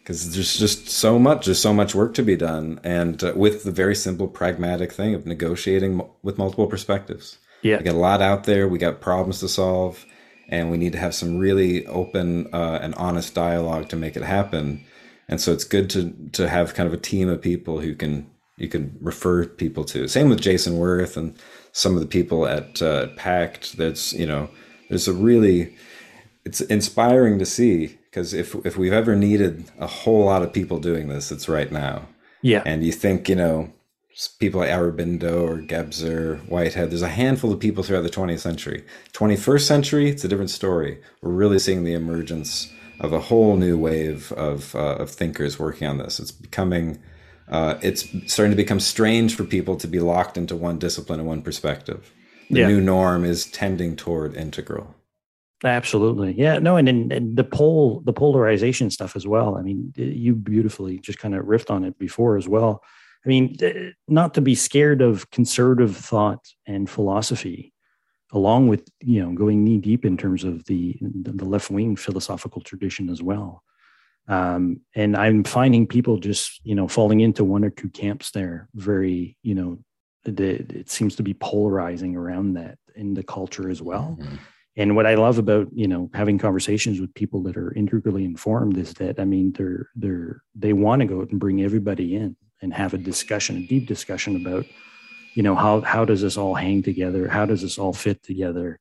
because 0.09 0.35
there's 0.35 0.56
just 0.56 0.89
so 0.89 1.18
much 1.18 1.44
there's 1.44 1.60
so 1.60 1.74
much 1.74 1.94
work 1.94 2.14
to 2.14 2.22
be 2.22 2.35
done 2.35 2.80
and 2.82 3.22
uh, 3.22 3.35
with 3.36 3.64
the 3.64 3.70
very 3.70 3.94
simple 3.94 4.26
pragmatic 4.26 4.90
thing 4.90 5.14
of 5.14 5.26
negotiating 5.26 6.01
with 6.22 6.39
multiple 6.39 6.66
perspectives. 6.66 7.36
Yeah. 7.60 7.76
We 7.76 7.85
got 7.85 7.94
a 7.94 7.98
lot 7.98 8.22
out 8.22 8.44
there 8.44 8.66
we 8.68 8.78
got 8.78 9.02
problems 9.02 9.40
to 9.40 9.48
solve 9.48 10.06
and 10.48 10.70
we 10.70 10.78
need 10.78 10.93
to 10.93 10.98
have 10.98 11.14
some 11.14 11.36
really 11.36 11.86
open 11.86 12.48
uh, 12.55 12.78
and 12.80 12.94
honest 12.94 13.35
dialogue 13.35 13.90
to 13.90 13.97
make 13.97 14.16
it 14.16 14.22
happen. 14.22 14.82
And 15.28 15.43
so 15.43 15.52
it's 15.52 15.64
good 15.64 15.90
to 15.90 16.14
to 16.32 16.48
have 16.48 16.72
kind 16.72 16.86
of 16.86 16.94
a 16.94 17.02
team 17.10 17.28
of 17.28 17.43
people 17.43 17.80
who 17.80 17.94
can 17.94 18.30
you 18.56 18.68
can 18.68 18.97
refer 19.02 19.44
people 19.44 19.85
to. 19.85 20.09
Same 20.09 20.30
with 20.30 20.40
jason 20.40 20.78
Wirth 20.78 21.18
and 21.18 21.36
some 21.72 21.93
of 21.93 22.01
the 22.01 22.06
people 22.06 22.48
at 22.48 22.80
uh, 22.80 23.09
pact 23.09 23.76
that's 23.76 24.14
you 24.14 24.24
know 24.24 24.48
there's 24.89 25.06
a 25.06 25.12
really 25.12 25.76
it's 26.47 26.62
inspiring 26.62 27.39
to 27.39 27.44
see 27.44 27.97
because 28.10 28.35
if 28.35 28.55
if 28.64 28.76
we've 28.76 28.93
ever 28.93 29.14
needed 29.14 29.70
a 29.78 29.86
whole 29.86 30.24
lot 30.24 30.43
of 30.43 30.52
people 30.52 30.78
doing 30.78 31.09
this, 31.09 31.30
it's 31.30 31.48
right 31.48 31.70
now. 31.70 32.09
Yeah. 32.43 32.62
And 32.64 32.85
you 32.85 32.93
think, 32.93 33.28
you 33.28 33.35
know, 33.35 33.72
people 34.39 34.60
like 34.60 34.70
Aurobindo 34.70 35.43
or 35.43 35.59
Gebser, 35.59 36.47
Whitehead, 36.48 36.90
there's 36.90 37.02
a 37.02 37.09
handful 37.09 37.52
of 37.52 37.60
people 37.60 37.82
throughout 37.82 38.02
the 38.02 38.10
20th 38.10 38.40
century. 38.40 38.85
21st 39.12 39.66
century, 39.66 40.10
it's 40.10 40.24
a 40.24 40.28
different 40.28 40.51
story. 40.51 41.01
We're 41.22 41.32
really 41.32 41.59
seeing 41.59 41.85
the 41.85 41.94
emergence 41.94 42.72
of 43.01 43.12
a 43.12 43.20
whole 43.20 43.56
new 43.56 43.78
wave 43.78 44.32
of 44.32 44.74
uh, 44.74 44.97
of 44.97 45.10
thinkers 45.10 45.59
working 45.59 45.86
on 45.86 45.98
this. 45.98 46.18
It's 46.18 46.32
becoming 46.32 46.98
uh, 47.48 47.78
it's 47.82 48.09
starting 48.26 48.51
to 48.51 48.56
become 48.56 48.80
strange 48.80 49.35
for 49.35 49.44
people 49.44 49.76
to 49.76 49.86
be 49.86 50.01
locked 50.01 50.36
into 50.36 50.56
one 50.56 50.78
discipline 50.78 51.20
and 51.20 51.28
one 51.28 51.43
perspective. 51.43 52.12
The 52.51 52.60
yeah. 52.60 52.68
new 52.68 52.80
norm 52.80 53.24
is 53.24 53.47
tending 53.47 53.97
toward 53.97 54.35
integral. 54.35 54.94
Absolutely. 55.64 56.35
Yeah. 56.35 56.59
No, 56.59 56.76
and, 56.76 56.89
and, 56.89 57.12
and 57.12 57.36
the 57.36 57.44
pole, 57.44 58.01
the 58.05 58.12
polarization 58.12 58.90
stuff 58.90 59.16
as 59.16 59.26
well. 59.26 59.56
I 59.56 59.62
mean, 59.62 59.93
you 59.97 60.35
beautifully 60.35 60.98
just 60.98 61.18
kind 61.18 61.35
of 61.35 61.47
riffed 61.47 61.70
on 61.70 61.85
it 61.85 61.98
before 61.98 62.36
as 62.36 62.48
well. 62.48 62.82
I 63.24 63.28
mean, 63.28 63.56
not 64.06 64.35
to 64.35 64.40
be 64.40 64.55
scared 64.55 65.02
of 65.02 65.30
conservative 65.30 65.97
thought 65.97 66.47
and 66.66 66.89
philosophy, 66.89 67.72
along 68.32 68.68
with 68.68 68.89
you 69.01 69.20
know 69.20 69.32
going 69.32 69.64
knee 69.64 69.78
deep 69.78 70.05
in 70.05 70.16
terms 70.16 70.44
of 70.44 70.64
the 70.66 70.97
the 71.01 71.44
left 71.44 71.70
wing 71.70 71.97
philosophical 71.97 72.62
tradition 72.62 73.10
as 73.10 73.22
well. 73.22 73.64
Um, 74.28 74.82
and 74.94 75.16
I'm 75.16 75.43
finding 75.43 75.86
people 75.86 76.18
just 76.18 76.60
you 76.64 76.74
know 76.74 76.86
falling 76.86 77.20
into 77.20 77.44
one 77.44 77.64
or 77.64 77.70
two 77.70 77.89
camps 77.89 78.30
there. 78.30 78.68
Very 78.74 79.36
you 79.43 79.55
know, 79.55 79.78
the, 80.24 80.60
it 80.78 80.89
seems 80.89 81.16
to 81.16 81.22
be 81.24 81.35
polarizing 81.35 82.14
around 82.14 82.55
that 82.55 82.78
in 82.94 83.14
the 83.14 83.24
culture 83.24 83.68
as 83.68 83.82
well. 83.82 84.16
Mm-hmm. 84.20 84.36
And 84.78 84.96
what 84.96 85.06
I 85.06 85.16
love 85.16 85.38
about 85.38 85.68
you 85.74 85.88
know 85.88 86.09
having 86.14 86.38
conversations 86.38 87.00
with 87.00 87.12
people 87.14 87.42
that 87.42 87.56
are 87.56 87.72
integrally 87.74 88.24
informed 88.24 88.78
is 88.78 88.94
that 88.94 89.20
I 89.20 89.24
mean 89.24 89.52
they're 89.52 89.90
they're 89.94 90.42
they 90.55 90.72
want 90.72 91.00
to 91.00 91.06
go 91.06 91.20
out 91.20 91.30
and 91.30 91.40
bring 91.40 91.62
everybody 91.62 92.16
in 92.16 92.36
and 92.62 92.72
have 92.72 92.94
a 92.94 92.98
discussion, 92.98 93.56
a 93.56 93.66
deep 93.66 93.86
discussion 93.86 94.36
about 94.36 94.64
you 95.34 95.42
know 95.42 95.55
how 95.55 95.82
how 95.82 96.06
does 96.06 96.22
this 96.22 96.38
all 96.38 96.55
hang 96.55 96.82
together? 96.82 97.28
How 97.28 97.44
does 97.44 97.60
this 97.60 97.76
all 97.78 97.92
fit 97.92 98.22
together? 98.22 98.80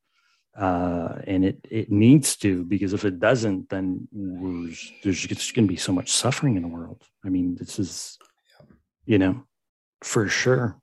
uh, 0.57 1.19
and 1.27 1.45
it 1.45 1.59
it 1.69 1.91
needs 1.91 2.35
to 2.35 2.63
because 2.63 2.93
if 2.93 3.05
it 3.05 3.19
doesn't, 3.19 3.69
then 3.69 4.07
there's 5.03 5.21
just 5.21 5.53
going 5.53 5.67
to 5.67 5.71
be 5.71 5.77
so 5.77 5.91
much 5.91 6.11
suffering 6.11 6.55
in 6.55 6.63
the 6.63 6.67
world. 6.67 7.03
I 7.23 7.29
mean, 7.29 7.55
this 7.55 7.77
is, 7.77 8.17
you 9.05 9.19
know, 9.19 9.45
for 10.01 10.27
sure. 10.27 10.77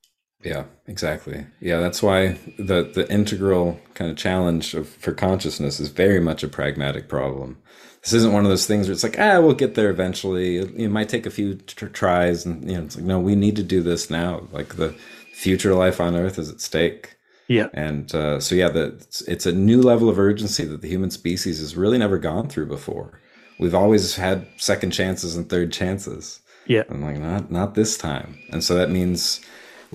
Yeah, 0.45 0.65
exactly. 0.87 1.45
Yeah, 1.59 1.79
that's 1.79 2.03
why 2.03 2.37
the 2.57 2.83
the 2.83 3.11
integral 3.11 3.79
kind 3.95 4.11
of 4.11 4.17
challenge 4.17 4.73
of, 4.75 4.87
for 4.87 5.11
consciousness 5.11 5.79
is 5.79 5.89
very 5.89 6.19
much 6.19 6.43
a 6.43 6.47
pragmatic 6.47 7.09
problem. 7.09 7.57
This 8.03 8.13
isn't 8.13 8.33
one 8.33 8.45
of 8.45 8.51
those 8.51 8.67
things 8.67 8.87
where 8.87 8.93
it's 8.93 9.03
like, 9.03 9.19
ah, 9.19 9.41
we'll 9.41 9.55
get 9.55 9.73
there 9.73 9.89
eventually. 9.89 10.57
It, 10.57 10.75
it 10.75 10.89
might 10.89 11.09
take 11.09 11.25
a 11.25 11.31
few 11.31 11.55
tr- 11.55 11.87
tries, 11.87 12.45
and 12.45 12.69
you 12.69 12.77
know, 12.77 12.83
it's 12.83 12.95
like, 12.95 13.05
no, 13.05 13.19
we 13.19 13.35
need 13.35 13.55
to 13.55 13.63
do 13.63 13.81
this 13.81 14.11
now. 14.11 14.47
Like 14.51 14.75
the 14.75 14.95
future 15.33 15.73
life 15.73 15.99
on 15.99 16.15
Earth 16.15 16.37
is 16.37 16.49
at 16.49 16.61
stake 16.61 17.15
yeah. 17.47 17.67
And 17.73 18.13
uh, 18.13 18.39
so, 18.39 18.55
yeah, 18.55 18.69
the, 18.69 18.85
it's, 18.85 19.21
it's, 19.23 19.45
a 19.45 19.51
new 19.51 19.81
level 19.81 20.09
of 20.09 20.17
urgency 20.17 20.65
that 20.65 20.81
the 20.81 20.87
human 20.87 21.11
species 21.11 21.59
has 21.59 21.75
really 21.75 21.97
never 21.97 22.17
gone 22.17 22.49
through 22.49 22.65
before. 22.67 23.19
We've 23.59 23.75
always 23.75 24.15
had 24.15 24.47
second 24.57 24.91
chances 24.91 25.35
and 25.35 25.49
third 25.49 25.71
chances. 25.71 26.39
Yeah. 26.65 26.83
I'm 26.89 27.01
like, 27.01 27.17
not 27.17 27.51
not 27.51 27.75
this 27.75 27.97
time. 27.97 28.39
And 28.49 28.63
so 28.63 28.73
that 28.75 28.89
means 28.89 29.39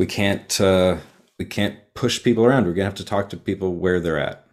we 0.00 0.06
can't 0.06 0.58
uh, 0.62 0.96
we 1.38 1.44
can't 1.44 1.76
push 1.92 2.22
people 2.22 2.46
around. 2.46 2.64
We're 2.64 2.72
gonna 2.72 2.86
have 2.86 2.94
to 2.94 3.04
talk 3.04 3.28
to 3.28 3.36
people 3.36 3.74
where 3.74 4.00
they're 4.00 4.18
at. 4.18 4.46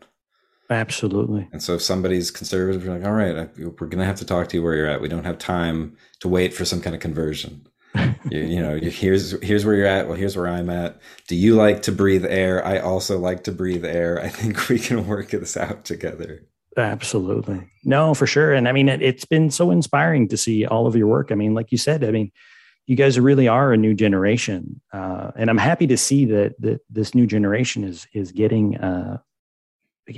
Absolutely. 0.69 1.47
And 1.53 1.63
so 1.63 1.75
if 1.75 1.81
somebody's 1.81 2.31
conservative, 2.31 2.83
you're 2.83 2.93
like, 2.93 3.07
all 3.07 3.13
right, 3.13 3.49
we're 3.57 3.87
gonna 3.87 4.03
have 4.03 4.17
to 4.17 4.25
talk 4.25 4.49
to 4.49 4.57
you 4.57 4.63
where 4.63 4.75
you're 4.75 4.89
at. 4.89 5.01
We 5.01 5.07
don't 5.07 5.23
have 5.23 5.37
time 5.37 5.95
to 6.19 6.27
wait 6.27 6.53
for 6.53 6.65
some 6.65 6.81
kind 6.81 6.93
of 6.93 7.01
conversion 7.01 7.65
you, 8.29 8.41
you, 8.41 8.61
know, 8.61 8.77
here's 8.77 9.41
here's 9.41 9.65
where 9.65 9.75
you're 9.75 9.87
at. 9.87 10.07
Well, 10.07 10.17
here's 10.17 10.35
where 10.35 10.49
I'm 10.49 10.69
at. 10.69 10.99
Do 11.29 11.37
you 11.37 11.55
like 11.55 11.83
to 11.83 11.93
breathe 11.93 12.25
air? 12.25 12.65
I 12.65 12.79
also 12.79 13.17
like 13.17 13.45
to 13.45 13.53
breathe 13.53 13.85
air. 13.85 14.21
I 14.21 14.27
think 14.27 14.67
we 14.69 14.79
can 14.79 15.07
work 15.07 15.29
this 15.29 15.55
out 15.55 15.85
together. 15.85 16.43
Absolutely. 16.75 17.67
No, 17.85 18.13
for 18.13 18.27
sure. 18.27 18.53
And 18.53 18.67
I 18.67 18.73
mean, 18.73 18.89
it, 18.89 19.01
has 19.01 19.25
been 19.25 19.49
so 19.49 19.71
inspiring 19.71 20.27
to 20.27 20.35
see 20.35 20.65
all 20.65 20.87
of 20.87 20.95
your 20.97 21.07
work. 21.07 21.31
I 21.31 21.35
mean, 21.35 21.53
like 21.53 21.71
you 21.71 21.77
said, 21.77 22.03
I 22.03 22.11
mean, 22.11 22.31
you 22.87 22.95
guys 22.95 23.19
really 23.19 23.47
are 23.47 23.73
a 23.73 23.77
new 23.77 23.93
generation, 23.93 24.81
uh, 24.91 25.31
and 25.35 25.49
I'm 25.49 25.57
happy 25.57 25.87
to 25.87 25.97
see 25.97 26.25
that 26.25 26.59
that 26.61 26.81
this 26.89 27.13
new 27.13 27.27
generation 27.27 27.83
is 27.83 28.07
is 28.13 28.31
getting. 28.31 28.77
Uh, 28.77 29.19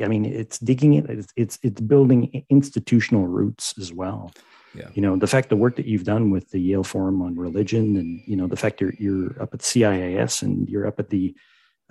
I 0.04 0.08
mean, 0.08 0.24
it's 0.24 0.60
digging 0.60 0.94
it. 0.94 1.10
It's, 1.10 1.34
it's 1.36 1.60
it's 1.64 1.82
building 1.82 2.46
institutional 2.50 3.28
roots 3.28 3.74
as 3.80 3.92
well 3.92 4.32
yeah. 4.76 4.90
you 4.94 5.02
know 5.02 5.16
the 5.16 5.28
fact 5.28 5.50
the 5.50 5.56
work 5.56 5.76
that 5.76 5.86
you've 5.86 6.04
done 6.04 6.30
with 6.30 6.50
the 6.52 6.60
yale 6.60 6.84
forum 6.84 7.22
on 7.22 7.36
religion 7.36 7.98
and 7.98 8.22
you 8.26 8.36
know 8.36 8.48
the 8.48 8.56
fact 8.56 8.82
you're, 8.82 8.94
you're 8.98 9.42
up 9.42 9.54
at 9.54 9.62
ciis 9.62 10.42
and 10.42 10.70
you're 10.70 10.88
up 10.88 11.00
at 11.00 11.10
the 11.10 11.36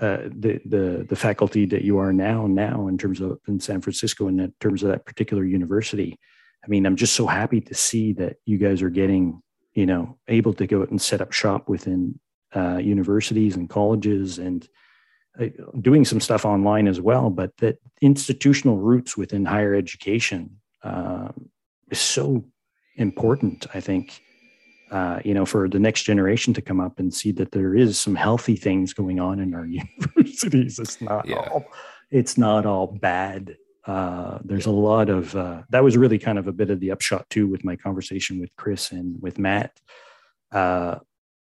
uh, 0.00 0.28
the 0.28 0.60
the 0.64 1.06
the 1.08 1.16
faculty 1.16 1.66
that 1.66 1.82
you 1.82 1.98
are 1.98 2.12
now 2.12 2.46
now 2.46 2.86
in 2.86 2.96
terms 2.96 3.20
of 3.20 3.38
in 3.48 3.58
san 3.58 3.80
francisco 3.80 4.28
and 4.28 4.40
in 4.40 4.52
terms 4.60 4.82
of 4.82 4.90
that 4.90 5.04
particular 5.04 5.44
university 5.44 6.18
i 6.64 6.68
mean 6.68 6.86
i'm 6.86 6.96
just 6.96 7.14
so 7.14 7.26
happy 7.26 7.60
to 7.60 7.74
see 7.74 8.12
that 8.12 8.36
you 8.46 8.58
guys 8.58 8.80
are 8.80 8.90
getting 8.90 9.42
you 9.78 9.86
know 9.86 10.16
able 10.28 10.54
to 10.54 10.66
go 10.66 10.82
out 10.82 10.90
and 10.90 11.00
set 11.00 11.20
up 11.20 11.32
shop 11.32 11.68
within 11.68 12.18
uh, 12.54 12.78
universities 12.78 13.56
and 13.56 13.68
colleges 13.68 14.38
and 14.38 14.68
uh, 15.40 15.46
doing 15.80 16.04
some 16.04 16.20
stuff 16.20 16.44
online 16.44 16.86
as 16.88 17.00
well 17.00 17.30
but 17.30 17.56
that 17.58 17.76
institutional 18.00 18.78
roots 18.78 19.16
within 19.16 19.44
higher 19.44 19.74
education 19.74 20.42
uh, 20.82 21.28
is 21.90 21.98
so 21.98 22.44
important, 22.96 23.66
I 23.74 23.80
think, 23.80 24.20
uh, 24.90 25.20
you 25.24 25.34
know, 25.34 25.46
for 25.46 25.68
the 25.68 25.78
next 25.78 26.02
generation 26.02 26.52
to 26.54 26.62
come 26.62 26.80
up 26.80 26.98
and 26.98 27.12
see 27.12 27.32
that 27.32 27.52
there 27.52 27.74
is 27.74 27.98
some 27.98 28.14
healthy 28.14 28.56
things 28.56 28.92
going 28.92 29.20
on 29.20 29.38
in 29.40 29.54
our 29.54 29.66
universities. 30.16 30.78
It's 30.78 31.00
not 31.00 31.26
yeah. 31.26 31.36
all, 31.36 31.66
it's 32.10 32.36
not 32.36 32.66
all 32.66 32.86
bad. 32.86 33.56
Uh, 33.86 34.38
there's 34.44 34.66
a 34.66 34.70
lot 34.70 35.08
of 35.08 35.34
uh, 35.34 35.62
that 35.70 35.82
was 35.82 35.96
really 35.96 36.18
kind 36.18 36.38
of 36.38 36.46
a 36.46 36.52
bit 36.52 36.70
of 36.70 36.80
the 36.80 36.90
upshot 36.90 37.28
too 37.30 37.46
with 37.46 37.64
my 37.64 37.76
conversation 37.76 38.40
with 38.40 38.50
Chris 38.56 38.90
and 38.90 39.20
with 39.22 39.38
Matt. 39.38 39.72
Uh, 40.52 40.96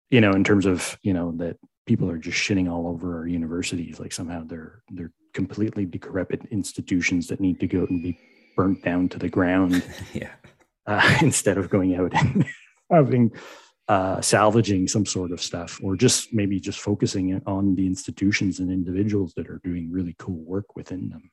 you 0.09 0.21
know, 0.21 0.31
in 0.31 0.43
terms 0.43 0.65
of 0.65 0.97
you 1.01 1.13
know 1.13 1.33
that 1.37 1.57
people 1.85 2.09
are 2.09 2.17
just 2.17 2.37
shitting 2.37 2.71
all 2.71 2.87
over 2.87 3.17
our 3.17 3.27
universities, 3.27 3.99
like 3.99 4.11
somehow 4.11 4.43
they're 4.45 4.83
they're 4.91 5.13
completely 5.33 5.85
decrepit 5.85 6.41
institutions 6.51 7.27
that 7.27 7.39
need 7.39 7.59
to 7.59 7.67
go 7.67 7.85
and 7.89 8.03
be 8.03 8.17
burnt 8.55 8.83
down 8.83 9.09
to 9.09 9.19
the 9.19 9.29
ground. 9.29 9.83
yeah 10.13 10.31
uh, 10.87 11.17
instead 11.21 11.57
of 11.57 11.69
going 11.69 11.95
out 11.95 12.11
and 12.13 12.45
having 12.91 13.31
uh, 13.87 14.19
salvaging 14.21 14.87
some 14.87 15.05
sort 15.05 15.31
of 15.31 15.41
stuff 15.41 15.79
or 15.83 15.95
just 15.95 16.33
maybe 16.33 16.59
just 16.59 16.79
focusing 16.79 17.41
on 17.45 17.75
the 17.75 17.85
institutions 17.85 18.59
and 18.59 18.71
individuals 18.71 19.33
that 19.35 19.49
are 19.49 19.61
doing 19.63 19.91
really 19.91 20.15
cool 20.17 20.43
work 20.43 20.75
within 20.75 21.09
them 21.09 21.29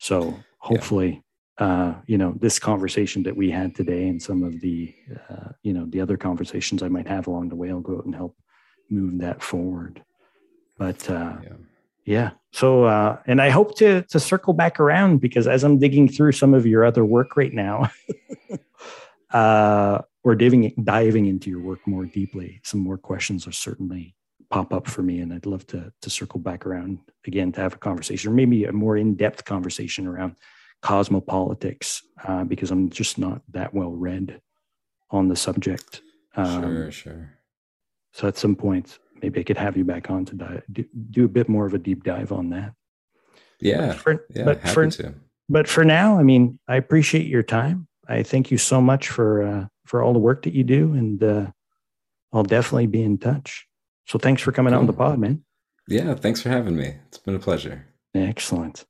so 0.00 0.34
hopefully 0.58 1.22
yeah. 1.60 1.66
uh, 1.66 1.94
you 2.06 2.18
know 2.18 2.34
this 2.40 2.58
conversation 2.58 3.22
that 3.22 3.36
we 3.36 3.50
had 3.50 3.74
today 3.74 4.08
and 4.08 4.20
some 4.20 4.42
of 4.42 4.60
the 4.60 4.92
uh, 5.30 5.50
you 5.62 5.72
know 5.72 5.86
the 5.86 6.00
other 6.00 6.16
conversations 6.16 6.82
i 6.82 6.88
might 6.88 7.06
have 7.06 7.28
along 7.28 7.48
the 7.48 7.54
way 7.54 7.72
will 7.72 7.80
go 7.80 7.98
out 7.98 8.04
and 8.04 8.14
help 8.16 8.36
move 8.90 9.18
that 9.18 9.40
forward 9.40 10.02
but 10.80 11.10
uh, 11.10 11.36
yeah. 11.42 11.52
yeah. 12.06 12.30
So, 12.52 12.84
uh, 12.84 13.18
and 13.26 13.42
I 13.42 13.50
hope 13.50 13.76
to 13.76 14.00
to 14.00 14.18
circle 14.18 14.54
back 14.54 14.80
around 14.80 15.18
because 15.20 15.46
as 15.46 15.62
I'm 15.62 15.78
digging 15.78 16.08
through 16.08 16.32
some 16.32 16.54
of 16.54 16.64
your 16.66 16.86
other 16.86 17.04
work 17.04 17.36
right 17.36 17.52
now, 17.52 17.90
uh, 19.30 19.98
or 20.24 20.34
diving 20.34 20.72
diving 20.82 21.26
into 21.26 21.50
your 21.50 21.60
work 21.60 21.80
more 21.86 22.06
deeply, 22.06 22.60
some 22.64 22.80
more 22.80 22.96
questions 22.96 23.46
are 23.46 23.52
certainly 23.52 24.14
pop 24.50 24.72
up 24.72 24.86
for 24.86 25.02
me, 25.02 25.20
and 25.20 25.32
I'd 25.32 25.46
love 25.46 25.66
to 25.68 25.92
to 26.02 26.10
circle 26.10 26.40
back 26.40 26.66
around 26.66 26.98
again 27.26 27.52
to 27.52 27.60
have 27.60 27.74
a 27.74 27.78
conversation, 27.78 28.30
or 28.30 28.34
maybe 28.34 28.64
a 28.64 28.72
more 28.72 28.96
in 28.96 29.14
depth 29.14 29.44
conversation 29.44 30.06
around 30.06 30.36
cosmopolitics, 30.82 32.02
uh, 32.24 32.44
because 32.44 32.70
I'm 32.70 32.90
just 32.90 33.18
not 33.18 33.42
that 33.52 33.72
well 33.72 33.92
read 33.92 34.40
on 35.10 35.28
the 35.28 35.36
subject. 35.36 36.02
Um, 36.36 36.62
sure, 36.62 36.90
sure. 36.90 37.38
So 38.12 38.28
at 38.28 38.36
some 38.36 38.56
point, 38.56 38.98
maybe 39.22 39.40
I 39.40 39.42
could 39.42 39.58
have 39.58 39.76
you 39.76 39.84
back 39.84 40.10
on 40.10 40.24
to 40.26 40.34
dive, 40.34 40.62
do, 40.72 40.84
do 41.10 41.24
a 41.24 41.28
bit 41.28 41.48
more 41.48 41.66
of 41.66 41.74
a 41.74 41.78
deep 41.78 42.02
dive 42.04 42.32
on 42.32 42.50
that. 42.50 42.72
Yeah, 43.60 43.88
but 43.88 43.96
for, 43.96 44.26
yeah, 44.34 44.44
but 44.44 44.60
happy 44.60 44.74
for, 44.74 44.90
to. 44.90 45.14
But 45.48 45.68
for 45.68 45.84
now, 45.84 46.18
I 46.18 46.22
mean, 46.22 46.58
I 46.66 46.76
appreciate 46.76 47.26
your 47.26 47.42
time. 47.42 47.86
I 48.08 48.22
thank 48.22 48.50
you 48.50 48.58
so 48.58 48.80
much 48.80 49.08
for 49.08 49.42
uh, 49.42 49.66
for 49.84 50.02
all 50.02 50.12
the 50.12 50.18
work 50.18 50.42
that 50.42 50.54
you 50.54 50.64
do, 50.64 50.92
and 50.94 51.22
uh, 51.22 51.46
I'll 52.32 52.42
definitely 52.42 52.86
be 52.86 53.02
in 53.02 53.18
touch. 53.18 53.66
So 54.10 54.18
thanks 54.18 54.42
for 54.42 54.50
coming 54.50 54.72
cool. 54.72 54.80
on 54.80 54.86
the 54.86 54.92
pod, 54.92 55.20
man. 55.20 55.44
Yeah, 55.86 56.16
thanks 56.16 56.42
for 56.42 56.48
having 56.48 56.74
me. 56.74 56.96
It's 57.06 57.18
been 57.18 57.36
a 57.36 57.38
pleasure. 57.38 57.86
Excellent. 58.12 58.84